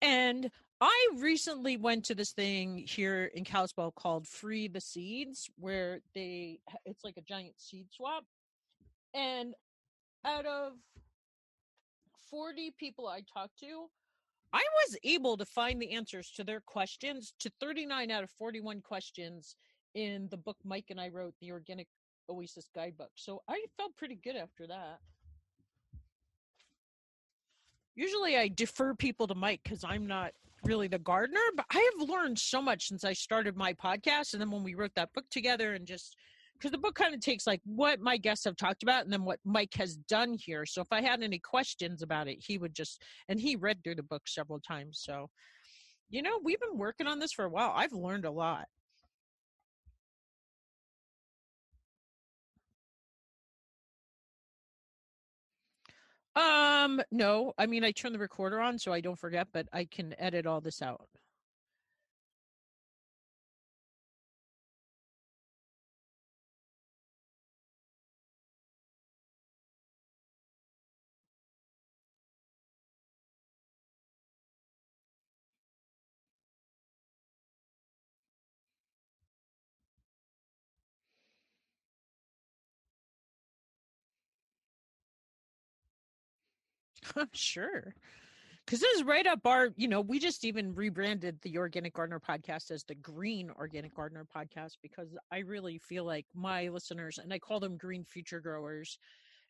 And 0.01 0.49
I 0.81 1.09
recently 1.19 1.77
went 1.77 2.05
to 2.05 2.15
this 2.15 2.31
thing 2.31 2.77
here 2.77 3.31
in 3.35 3.43
Kalispell 3.43 3.91
called 3.91 4.27
Free 4.27 4.67
the 4.67 4.81
Seeds, 4.81 5.49
where 5.57 6.01
they 6.13 6.59
it's 6.85 7.03
like 7.03 7.17
a 7.17 7.21
giant 7.21 7.53
seed 7.57 7.87
swap. 7.91 8.25
And 9.13 9.53
out 10.25 10.45
of 10.45 10.73
40 12.29 12.73
people 12.77 13.07
I 13.07 13.21
talked 13.33 13.59
to, 13.59 13.85
I 14.51 14.63
was 14.83 14.97
able 15.03 15.37
to 15.37 15.45
find 15.45 15.81
the 15.81 15.91
answers 15.91 16.31
to 16.31 16.43
their 16.43 16.61
questions 16.61 17.33
to 17.39 17.51
39 17.61 18.11
out 18.11 18.23
of 18.23 18.31
41 18.31 18.81
questions 18.81 19.55
in 19.93 20.27
the 20.29 20.37
book 20.37 20.57
Mike 20.63 20.87
and 20.89 20.99
I 20.99 21.09
wrote, 21.09 21.33
the 21.39 21.51
Organic 21.51 21.87
Oasis 22.29 22.69
Guidebook. 22.73 23.11
So 23.15 23.41
I 23.49 23.63
felt 23.77 23.95
pretty 23.97 24.19
good 24.23 24.35
after 24.35 24.67
that. 24.67 24.99
Usually 27.95 28.37
I 28.37 28.47
defer 28.47 28.93
people 28.93 29.27
to 29.27 29.35
Mike 29.35 29.61
because 29.63 29.83
I'm 29.83 30.07
not 30.07 30.31
really 30.63 30.87
the 30.87 30.99
gardener, 30.99 31.39
but 31.55 31.65
I 31.71 31.89
have 31.99 32.09
learned 32.09 32.39
so 32.39 32.61
much 32.61 32.87
since 32.87 33.03
I 33.03 33.13
started 33.13 33.57
my 33.57 33.73
podcast. 33.73 34.33
And 34.33 34.41
then 34.41 34.51
when 34.51 34.63
we 34.63 34.75
wrote 34.75 34.95
that 34.95 35.13
book 35.13 35.25
together 35.29 35.73
and 35.73 35.85
just 35.85 36.15
because 36.53 36.71
the 36.71 36.77
book 36.77 36.95
kind 36.95 37.13
of 37.13 37.19
takes 37.19 37.47
like 37.47 37.61
what 37.65 37.99
my 37.99 38.17
guests 38.17 38.45
have 38.45 38.55
talked 38.55 38.83
about 38.83 39.03
and 39.03 39.11
then 39.11 39.25
what 39.25 39.39
Mike 39.43 39.73
has 39.75 39.95
done 39.95 40.35
here. 40.39 40.65
So 40.65 40.81
if 40.81 40.87
I 40.91 41.01
had 41.01 41.23
any 41.23 41.39
questions 41.39 42.03
about 42.03 42.27
it, 42.27 42.37
he 42.39 42.59
would 42.59 42.75
just, 42.75 43.01
and 43.27 43.39
he 43.39 43.55
read 43.55 43.83
through 43.83 43.95
the 43.95 44.03
book 44.03 44.23
several 44.27 44.59
times. 44.59 45.01
So, 45.03 45.29
you 46.09 46.21
know, 46.21 46.39
we've 46.43 46.59
been 46.59 46.77
working 46.77 47.07
on 47.07 47.17
this 47.17 47.33
for 47.33 47.45
a 47.45 47.49
while. 47.49 47.73
I've 47.75 47.93
learned 47.93 48.25
a 48.25 48.31
lot. 48.31 48.65
Um, 56.35 57.01
no. 57.11 57.53
I 57.57 57.65
mean, 57.65 57.83
I 57.83 57.91
turn 57.91 58.13
the 58.13 58.19
recorder 58.19 58.59
on 58.61 58.79
so 58.79 58.93
I 58.93 59.01
don't 59.01 59.19
forget, 59.19 59.47
but 59.51 59.67
I 59.73 59.85
can 59.85 60.15
edit 60.17 60.45
all 60.45 60.61
this 60.61 60.81
out. 60.81 61.07
sure. 87.33 87.93
Because 88.65 88.79
this 88.79 88.97
is 88.97 89.03
right 89.03 89.25
up 89.25 89.45
our, 89.45 89.69
you 89.75 89.87
know, 89.87 90.01
we 90.01 90.19
just 90.19 90.45
even 90.45 90.75
rebranded 90.75 91.39
the 91.41 91.57
Organic 91.57 91.93
Gardener 91.93 92.19
podcast 92.19 92.69
as 92.69 92.83
the 92.83 92.95
Green 92.95 93.49
Organic 93.49 93.95
Gardener 93.95 94.25
podcast 94.33 94.77
because 94.83 95.09
I 95.31 95.39
really 95.39 95.79
feel 95.79 96.05
like 96.05 96.27
my 96.35 96.69
listeners, 96.69 97.17
and 97.17 97.33
I 97.33 97.39
call 97.39 97.59
them 97.59 97.75
green 97.77 98.05
future 98.05 98.39
growers, 98.39 98.99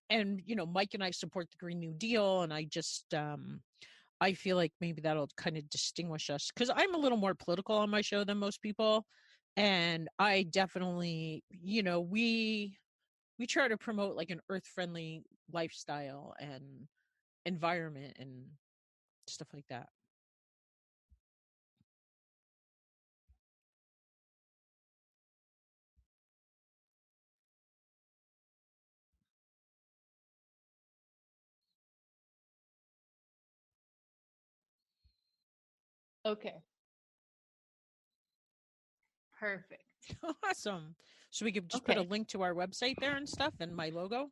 and, 0.10 0.42
you 0.46 0.56
know, 0.56 0.66
Mike 0.66 0.94
and 0.94 1.04
I 1.04 1.12
support 1.12 1.50
the 1.52 1.58
Green 1.58 1.80
New 1.80 1.94
Deal, 1.94 2.42
and 2.42 2.54
I 2.54 2.64
just, 2.64 3.14
um, 3.14 3.62
I 4.22 4.34
feel 4.34 4.56
like 4.56 4.72
maybe 4.80 5.02
that'll 5.02 5.30
kind 5.36 5.58
of 5.58 5.70
distinguish 5.70 6.30
us 6.30 6.52
because 6.54 6.70
I'm 6.74 6.94
a 6.94 6.98
little 6.98 7.18
more 7.18 7.34
political 7.34 7.76
on 7.76 7.90
my 7.90 8.02
show 8.02 8.24
than 8.24 8.38
most 8.38 8.62
people. 8.62 9.06
And 9.58 10.08
I 10.20 10.44
definitely, 10.44 11.44
you 11.50 11.84
know, 11.84 12.00
we 12.00 12.78
we 13.40 13.48
try 13.48 13.68
to 13.68 13.78
promote 13.78 14.16
like 14.16 14.30
an 14.30 14.40
earth 14.50 14.66
friendly 14.68 15.24
lifestyle 15.52 16.36
and 16.40 16.88
environment 17.46 18.16
and 18.20 18.46
stuff 19.28 19.48
like 19.54 19.68
that. 19.70 19.90
Okay. 36.26 36.64
Perfect. 39.40 39.84
Awesome. 40.44 40.96
So 41.32 41.46
we 41.46 41.52
could 41.52 41.70
just 41.70 41.86
put 41.86 41.98
a 41.98 42.02
link 42.02 42.28
to 42.30 42.42
our 42.42 42.54
website 42.54 43.00
there 43.00 43.16
and 43.16 43.28
stuff 43.30 43.54
and 43.60 43.76
my 43.76 43.90
logo. 43.90 44.30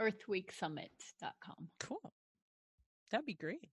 Earthweeksummit.com. 0.00 1.68
Cool. 1.80 2.12
That'd 3.10 3.26
be 3.26 3.34
great. 3.34 3.70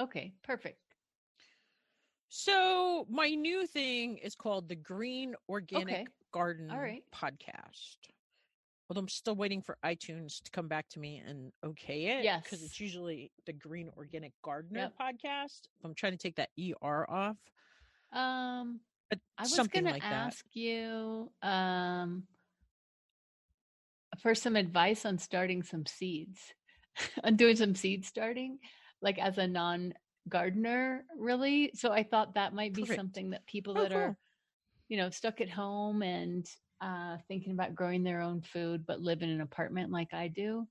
Okay, 0.00 0.32
perfect. 0.42 0.78
So 2.28 3.06
my 3.10 3.28
new 3.28 3.66
thing 3.66 4.18
is 4.18 4.34
called 4.34 4.68
the 4.68 4.74
Green 4.74 5.34
Organic 5.48 5.94
Okay. 5.94 6.06
Garden 6.32 6.68
right. 6.70 7.04
Podcast. 7.14 7.98
Although 8.92 9.00
I'm 9.00 9.08
still 9.08 9.36
waiting 9.36 9.62
for 9.62 9.78
iTunes 9.82 10.42
to 10.42 10.50
come 10.50 10.68
back 10.68 10.86
to 10.90 10.98
me 11.00 11.22
and 11.26 11.50
okay 11.64 12.18
it. 12.18 12.24
Yes. 12.24 12.42
Because 12.44 12.62
it's 12.62 12.78
usually 12.78 13.32
the 13.46 13.54
Green 13.54 13.88
Organic 13.96 14.34
Gardener 14.44 14.92
Yep. 15.00 15.14
Podcast. 15.14 15.60
I'm 15.82 15.94
trying 15.94 16.12
to 16.12 16.18
take 16.18 16.36
that 16.36 16.50
ER 16.60 17.06
off. 17.10 17.38
Um, 18.12 18.80
But 19.08 19.20
I 19.38 19.44
was 19.44 19.66
going 19.68 19.86
like 19.86 20.02
to 20.02 20.08
that. 20.08 20.12
ask 20.12 20.44
you 20.52 21.32
um, 21.40 22.24
for 24.18 24.34
some 24.34 24.56
advice 24.56 25.06
on 25.06 25.16
starting 25.16 25.62
some 25.62 25.86
seeds, 25.86 26.52
on 27.24 27.36
doing 27.36 27.56
some 27.56 27.74
seed 27.74 28.04
starting, 28.04 28.58
like 29.00 29.18
as 29.18 29.38
a 29.38 29.48
non 29.48 29.94
gardener, 30.28 31.06
really. 31.18 31.70
So 31.76 31.90
I 31.92 32.02
thought 32.02 32.34
that 32.34 32.52
might 32.52 32.74
be 32.74 32.82
Perfect. 32.82 32.98
something 32.98 33.30
that 33.30 33.46
people 33.46 33.72
Oh, 33.74 33.82
that 33.84 33.92
are, 33.92 34.18
you 34.90 34.98
know, 34.98 35.08
stuck 35.08 35.40
at 35.40 35.48
home 35.48 36.02
and 36.02 36.46
uh, 36.82 37.16
thinking 37.28 37.52
about 37.52 37.74
growing 37.74 38.02
their 38.02 38.20
own 38.20 38.42
food, 38.42 38.84
but 38.86 39.00
live 39.00 39.22
in 39.22 39.30
an 39.30 39.40
apartment 39.40 39.92
like 39.92 40.12
I 40.12 40.28
do, 40.28 40.66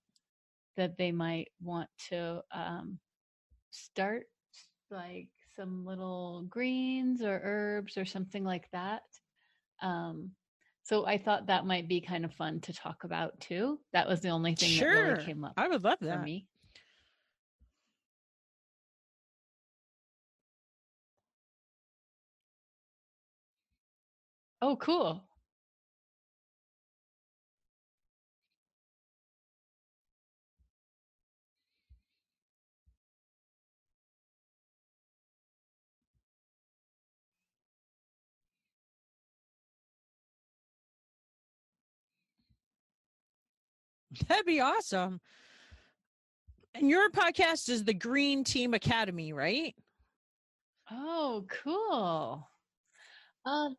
that 0.75 0.97
they 0.97 1.11
might 1.11 1.47
want 1.61 1.89
to 2.09 2.43
um, 2.53 2.99
start 3.71 4.23
like 4.91 5.29
some 5.55 5.85
little 5.85 6.45
greens 6.49 7.21
or 7.21 7.39
herbs 7.43 7.97
or 7.97 8.05
something 8.05 8.43
like 8.43 8.69
that. 8.73 9.03
Um, 9.81 10.31
so 10.83 11.05
I 11.05 11.17
thought 11.17 11.47
that 11.47 11.65
might 11.65 11.87
be 11.87 12.01
kind 12.01 12.25
of 12.25 12.33
fun 12.33 12.59
to 12.61 12.73
talk 12.73 13.03
about 13.05 13.39
too. 13.39 13.79
That 13.93 14.07
was 14.07 14.19
the 14.19 14.29
only 14.29 14.55
thing 14.55 14.69
sure. 14.69 14.89
that 14.89 15.03
really 15.03 15.23
came 15.23 15.45
up. 15.45 15.53
I 15.55 15.69
would 15.69 15.83
love 15.83 15.99
for 15.99 16.05
that. 16.05 16.23
me. 16.25 16.47
Oh, 24.61 24.75
cool. 24.75 25.23
That'd 44.27 44.45
be 44.45 44.59
awesome. 44.59 45.19
And 46.73 46.89
your 46.89 47.09
podcast 47.09 47.69
is 47.69 47.83
the 47.83 47.93
Green 47.93 48.43
Team 48.43 48.73
Academy, 48.73 49.33
right? 49.33 49.75
Oh, 50.89 51.45
cool. 51.49 52.49
Um, 53.45 53.75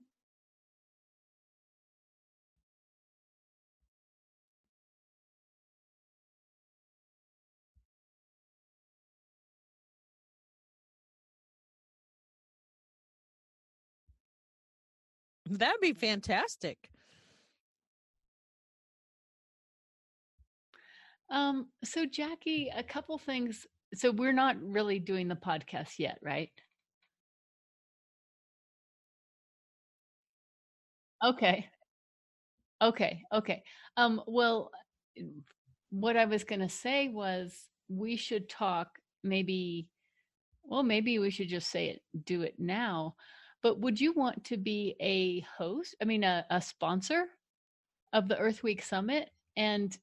That'd 15.46 15.80
be 15.80 15.92
fantastic. 15.92 16.91
Um, 21.32 21.68
so 21.84 22.06
Jackie, 22.06 22.70
a 22.74 22.82
couple 22.84 23.18
things. 23.18 23.66
So 23.94 24.10
we're 24.12 24.32
not 24.32 24.56
really 24.62 24.98
doing 25.00 25.28
the 25.28 25.34
podcast 25.36 25.98
yet, 25.98 26.18
right? 26.22 26.50
Okay. 31.22 31.68
Okay. 32.80 33.22
Okay. 33.32 33.62
Um, 33.96 34.20
well, 34.26 34.70
what 35.90 36.16
I 36.16 36.24
was 36.24 36.44
going 36.44 36.60
to 36.60 36.68
say 36.68 37.08
was 37.08 37.54
we 37.88 38.16
should 38.16 38.48
talk 38.48 38.88
maybe, 39.22 39.88
well, 40.64 40.82
maybe 40.82 41.18
we 41.18 41.30
should 41.30 41.48
just 41.48 41.70
say 41.70 41.88
it, 41.88 42.02
do 42.24 42.42
it 42.42 42.54
now. 42.58 43.14
But 43.62 43.80
would 43.80 44.00
you 44.00 44.12
want 44.12 44.44
to 44.44 44.56
be 44.56 44.96
a 45.00 45.40
host? 45.56 45.94
I 46.02 46.04
mean, 46.04 46.24
a, 46.24 46.44
a 46.50 46.60
sponsor 46.60 47.26
of 48.12 48.28
the 48.28 48.38
Earth 48.38 48.62
Week 48.62 48.82
Summit? 48.82 49.30
And 49.56 49.96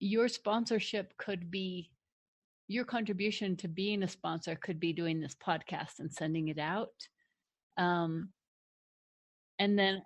your 0.00 0.28
sponsorship 0.28 1.16
could 1.16 1.50
be 1.50 1.90
your 2.68 2.84
contribution 2.84 3.56
to 3.56 3.68
being 3.68 4.02
a 4.02 4.08
sponsor 4.08 4.56
could 4.56 4.80
be 4.80 4.92
doing 4.92 5.20
this 5.20 5.34
podcast 5.34 5.98
and 5.98 6.12
sending 6.12 6.48
it 6.48 6.58
out. 6.58 6.94
Um, 7.76 8.30
and 9.58 9.78
then 9.78 10.02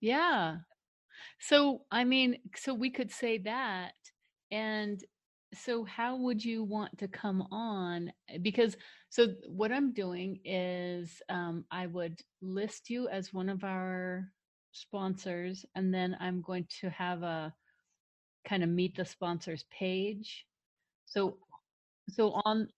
Yeah. 0.00 0.58
So, 1.40 1.82
I 1.90 2.04
mean, 2.04 2.38
so 2.56 2.74
we 2.74 2.90
could 2.90 3.12
say 3.12 3.38
that. 3.38 3.94
And 4.52 5.00
so, 5.54 5.84
how 5.84 6.16
would 6.16 6.44
you 6.44 6.64
want 6.64 6.98
to 6.98 7.08
come 7.08 7.42
on? 7.52 8.12
Eh, 8.28 8.38
Because, 8.42 8.76
so 9.10 9.28
what 9.48 9.72
I'm 9.72 9.92
doing 9.92 10.40
is 10.44 11.22
um, 11.28 11.64
I 11.70 11.86
would 11.86 12.20
list 12.42 12.90
you 12.90 13.08
as 13.08 13.32
one 13.34 13.48
of 13.50 13.64
our 13.64 14.30
sponsors, 14.72 15.64
and 15.76 15.94
then 15.94 16.16
I'm 16.20 16.42
going 16.42 16.66
to 16.82 16.90
have 16.90 17.22
a 17.22 17.54
kind 18.46 18.62
of 18.64 18.70
meet 18.70 18.96
the 18.96 19.04
sponsors 19.06 19.64
page. 19.70 20.46
So, 21.06 21.38
so 22.10 22.32
on 22.46 22.68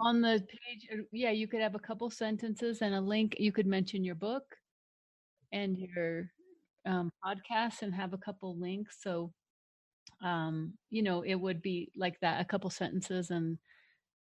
on 0.00 0.20
the 0.20 0.44
page, 0.48 0.88
uh, 0.92 1.02
yeah, 1.12 1.30
you 1.30 1.46
could 1.46 1.60
have 1.60 1.74
a 1.74 1.78
couple 1.78 2.10
sentences 2.10 2.82
and 2.82 2.94
a 2.94 3.00
link. 3.00 3.36
You 3.38 3.52
could 3.52 3.66
mention 3.66 4.04
your 4.04 4.14
book 4.16 4.56
and 5.52 5.76
your 5.78 6.30
um, 6.86 7.10
podcast 7.24 7.82
and 7.82 7.94
have 7.94 8.12
a 8.12 8.18
couple 8.18 8.58
links. 8.58 8.98
So, 9.00 9.32
um, 10.24 10.74
you 10.90 11.02
know, 11.02 11.22
it 11.22 11.34
would 11.36 11.62
be 11.62 11.90
like 11.96 12.18
that, 12.20 12.40
a 12.40 12.44
couple 12.44 12.70
sentences 12.70 13.30
and 13.30 13.58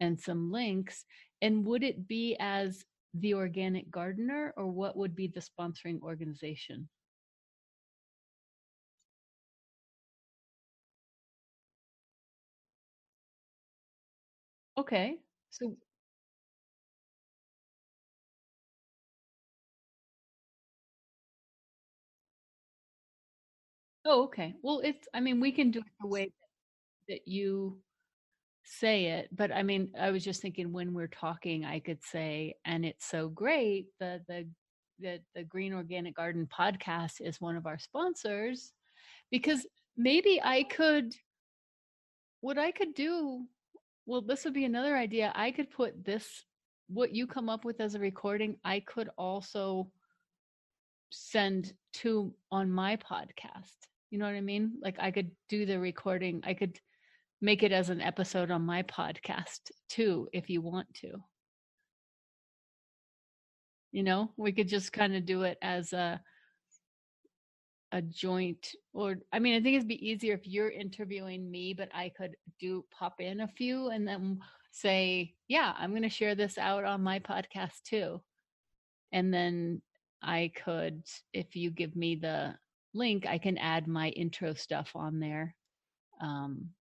and 0.02 0.20
some 0.20 0.52
links. 0.52 1.06
And 1.42 1.66
would 1.66 1.84
it 1.84 2.08
be 2.08 2.38
as 2.40 2.86
the 3.14 3.34
organic 3.36 3.92
gardener 3.92 4.54
or 4.58 4.68
what 4.68 4.98
would 4.98 5.16
be 5.16 5.28
the 5.28 5.42
sponsoring 5.42 6.02
organization? 6.02 6.90
Okay. 14.78 15.20
So, 15.50 15.76
oh, 24.10 24.24
okay. 24.24 24.56
Well, 24.64 24.82
it's, 24.84 25.08
I 25.14 25.20
mean, 25.20 25.40
we 25.40 25.52
can 25.52 25.70
do 25.70 25.80
it 25.80 25.86
the 26.02 26.08
way 26.08 26.32
that 27.08 27.28
you 27.28 27.80
say 28.64 29.06
it, 29.06 29.30
but 29.32 29.52
I 29.52 29.64
mean, 29.64 29.92
I 30.00 30.12
was 30.12 30.24
just 30.24 30.42
thinking 30.42 30.74
when 30.74 30.94
we're 30.94 31.08
talking, 31.08 31.64
I 31.64 31.80
could 31.80 32.04
say, 32.04 32.56
and 32.66 32.86
it's 32.86 33.06
so 33.06 33.30
great 33.30 33.88
that 34.00 34.28
the 34.28 34.48
that 35.02 35.22
the 35.34 35.44
Green 35.44 35.74
Organic 35.74 36.16
Garden 36.16 36.48
podcast 36.48 37.22
is 37.22 37.40
one 37.40 37.56
of 37.56 37.66
our 37.66 37.80
sponsors 37.80 38.74
because 39.32 39.66
maybe 39.96 40.42
I 40.44 40.64
could 40.64 41.16
what 42.42 42.58
I 42.58 42.72
could 42.72 42.94
do 42.96 43.46
well 44.06 44.22
this 44.22 44.44
would 44.44 44.54
be 44.54 44.66
another 44.66 44.98
idea. 44.98 45.32
I 45.36 45.52
could 45.52 45.72
put 45.72 46.04
this 46.04 46.44
what 46.90 47.16
you 47.16 47.28
come 47.28 47.48
up 47.48 47.64
with 47.64 47.80
as 47.80 47.96
a 47.96 48.00
recording, 48.00 48.58
I 48.66 48.82
could 48.82 49.10
also 49.18 49.90
send 51.12 51.74
to 51.94 52.34
on 52.52 52.72
my 52.72 52.98
podcast. 52.98 53.78
You 54.10 54.18
know 54.18 54.26
what 54.26 54.36
I 54.36 54.42
mean? 54.42 54.74
Like 54.82 54.98
I 55.00 55.12
could 55.12 55.32
do 55.50 55.66
the 55.66 55.80
recording. 55.80 56.42
I 56.44 56.54
could 56.54 56.80
make 57.42 57.64
it 57.64 57.72
as 57.72 57.90
an 57.90 58.02
episode 58.02 58.52
on 58.52 58.66
my 58.66 58.84
podcast 58.84 59.72
too 59.88 60.28
if 60.34 60.50
you 60.50 60.62
want 60.62 60.94
to. 60.96 61.24
You 63.92 64.04
know, 64.04 64.32
we 64.38 64.52
could 64.52 64.68
just 64.68 64.94
kind 64.94 65.16
of 65.16 65.26
do 65.26 65.44
it 65.44 65.58
as 65.62 65.94
a 65.94 66.22
a 67.92 68.02
joint 68.04 68.76
or 68.94 69.18
I 69.32 69.40
mean, 69.40 69.56
I 69.56 69.64
think 69.64 69.76
it'd 69.76 69.88
be 69.88 70.08
easier 70.08 70.36
if 70.36 70.46
you're 70.46 70.70
interviewing 70.70 71.50
me, 71.50 71.74
but 71.74 71.90
I 71.94 72.12
could 72.16 72.36
do 72.60 72.86
pop 72.92 73.20
in 73.20 73.42
a 73.42 73.48
few 73.48 73.90
and 73.90 74.08
then 74.08 74.40
say, 74.72 75.34
"Yeah, 75.48 75.74
I'm 75.78 75.92
going 75.92 76.04
to 76.04 76.10
share 76.10 76.36
this 76.36 76.58
out 76.58 76.86
on 76.86 77.02
my 77.02 77.20
podcast 77.20 77.82
too." 77.84 78.22
And 79.12 79.34
then 79.34 79.82
I 80.22 80.52
could 80.64 81.04
if 81.34 81.56
you 81.56 81.72
give 81.72 81.96
me 81.96 82.16
the 82.16 82.56
link, 82.94 83.26
I 83.28 83.38
can 83.38 83.58
add 83.58 83.88
my 83.88 84.10
intro 84.10 84.54
stuff 84.54 84.92
on 84.96 85.20
there. 85.20 85.56
Um 86.22 86.72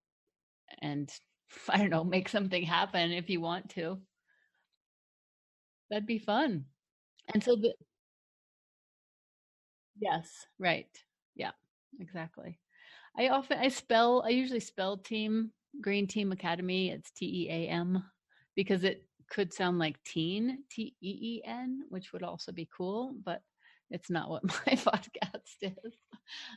and 0.81 1.11
I 1.69 1.79
don't 1.79 1.91
know, 1.91 2.05
make 2.05 2.29
something 2.29 2.65
happen 2.65 3.13
if 3.13 3.31
you 3.31 3.41
want 3.41 3.71
to. 3.71 4.01
That'd 5.91 6.07
be 6.07 6.19
fun. 6.19 6.67
And 7.35 7.43
so 7.45 7.57
the 7.57 7.75
yes, 9.99 10.47
right. 10.59 10.89
Yeah, 11.35 11.53
exactly. 12.01 12.59
I 13.19 13.29
often 13.29 13.59
I 13.59 13.69
spell 13.69 14.23
I 14.27 14.31
usually 14.31 14.61
spell 14.61 14.99
team 14.99 15.53
Green 15.81 16.07
Team 16.07 16.33
Academy. 16.33 16.91
It's 16.91 17.11
T 17.13 17.47
E 17.47 17.51
A 17.51 17.69
M 17.71 18.05
because 18.57 18.85
it 18.85 19.07
could 19.31 19.53
sound 19.55 19.79
like 19.79 20.03
teen 20.05 20.65
T 20.71 20.97
E 21.03 21.19
E 21.23 21.43
N, 21.47 21.85
which 21.91 22.13
would 22.13 22.25
also 22.25 22.53
be 22.53 22.69
cool, 22.77 23.15
but 23.25 23.43
it's 23.91 24.11
not 24.11 24.29
what 24.31 24.45
my 24.67 24.75
podcast 24.75 25.57
is. 25.63 25.95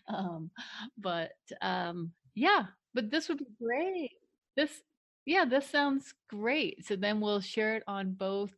Um, 0.08 0.52
but 0.98 1.32
um, 1.62 2.12
yeah, 2.36 2.66
but 2.94 3.12
this 3.12 3.30
would 3.30 3.40
be 3.40 3.48
great. 3.62 4.12
This, 4.56 4.82
yeah, 5.26 5.46
this 5.46 5.68
sounds 5.70 6.14
great. 6.30 6.86
So 6.86 6.96
then 6.96 7.22
we'll 7.22 7.42
share 7.42 7.76
it 7.78 7.84
on 7.88 8.14
both 8.14 8.52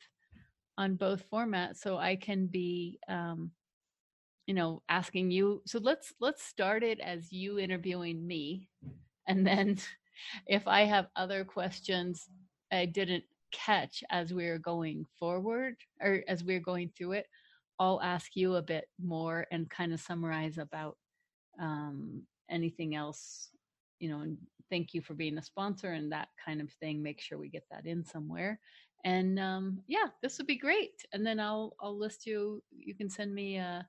on 0.78 0.96
both 0.96 1.24
formats, 1.32 1.78
so 1.78 1.98
I 1.98 2.16
can 2.16 2.48
be, 2.48 3.00
um, 3.08 3.52
you 4.48 4.54
know, 4.54 4.82
asking 4.90 5.32
you. 5.32 5.62
So 5.66 5.80
let's 5.80 6.14
let's 6.20 6.44
start 6.44 6.84
it 6.84 7.00
as 7.00 7.32
you 7.32 7.60
interviewing 7.60 8.26
me, 8.26 8.70
and 9.28 9.46
then 9.46 9.78
if 10.48 10.68
I 10.68 10.82
have 10.86 11.08
other 11.16 11.44
questions 11.46 12.28
I 12.72 12.86
didn't 12.86 13.24
catch 13.52 14.04
as 14.10 14.34
we 14.34 14.46
are 14.48 14.58
going 14.58 15.06
forward 15.20 15.76
or 16.02 16.24
as 16.28 16.44
we're 16.44 16.60
going 16.60 16.92
through 16.98 17.14
it, 17.14 17.28
I'll 17.80 18.02
ask 18.02 18.36
you 18.36 18.56
a 18.56 18.62
bit 18.62 18.86
more 19.02 19.46
and 19.52 19.70
kind 19.70 19.94
of 19.94 20.00
summarize 20.00 20.58
about 20.58 20.98
um, 21.60 22.24
anything 22.50 22.96
else, 22.96 23.50
you 24.00 24.10
know, 24.10 24.22
and 24.22 24.38
thank 24.70 24.94
you 24.94 25.02
for 25.02 25.14
being 25.14 25.38
a 25.38 25.44
sponsor 25.44 25.92
and 25.94 26.12
that 26.12 26.30
kind 26.44 26.62
of 26.62 26.72
thing. 26.72 27.02
Make 27.02 27.22
sure 27.22 27.38
we 27.38 27.50
get 27.50 27.66
that 27.72 27.86
in 27.86 28.04
somewhere. 28.04 28.60
And 29.06 29.40
um, 29.40 29.82
yeah, 29.88 30.08
this 30.22 30.38
would 30.38 30.48
be 30.48 30.58
great. 30.58 31.04
And 31.12 31.26
then 31.26 31.40
I'll 31.40 31.76
I'll 31.82 31.98
list 31.98 32.26
you. 32.26 32.64
You 32.72 32.96
can 32.96 33.10
send 33.10 33.34
me 33.34 33.58
a 33.58 33.88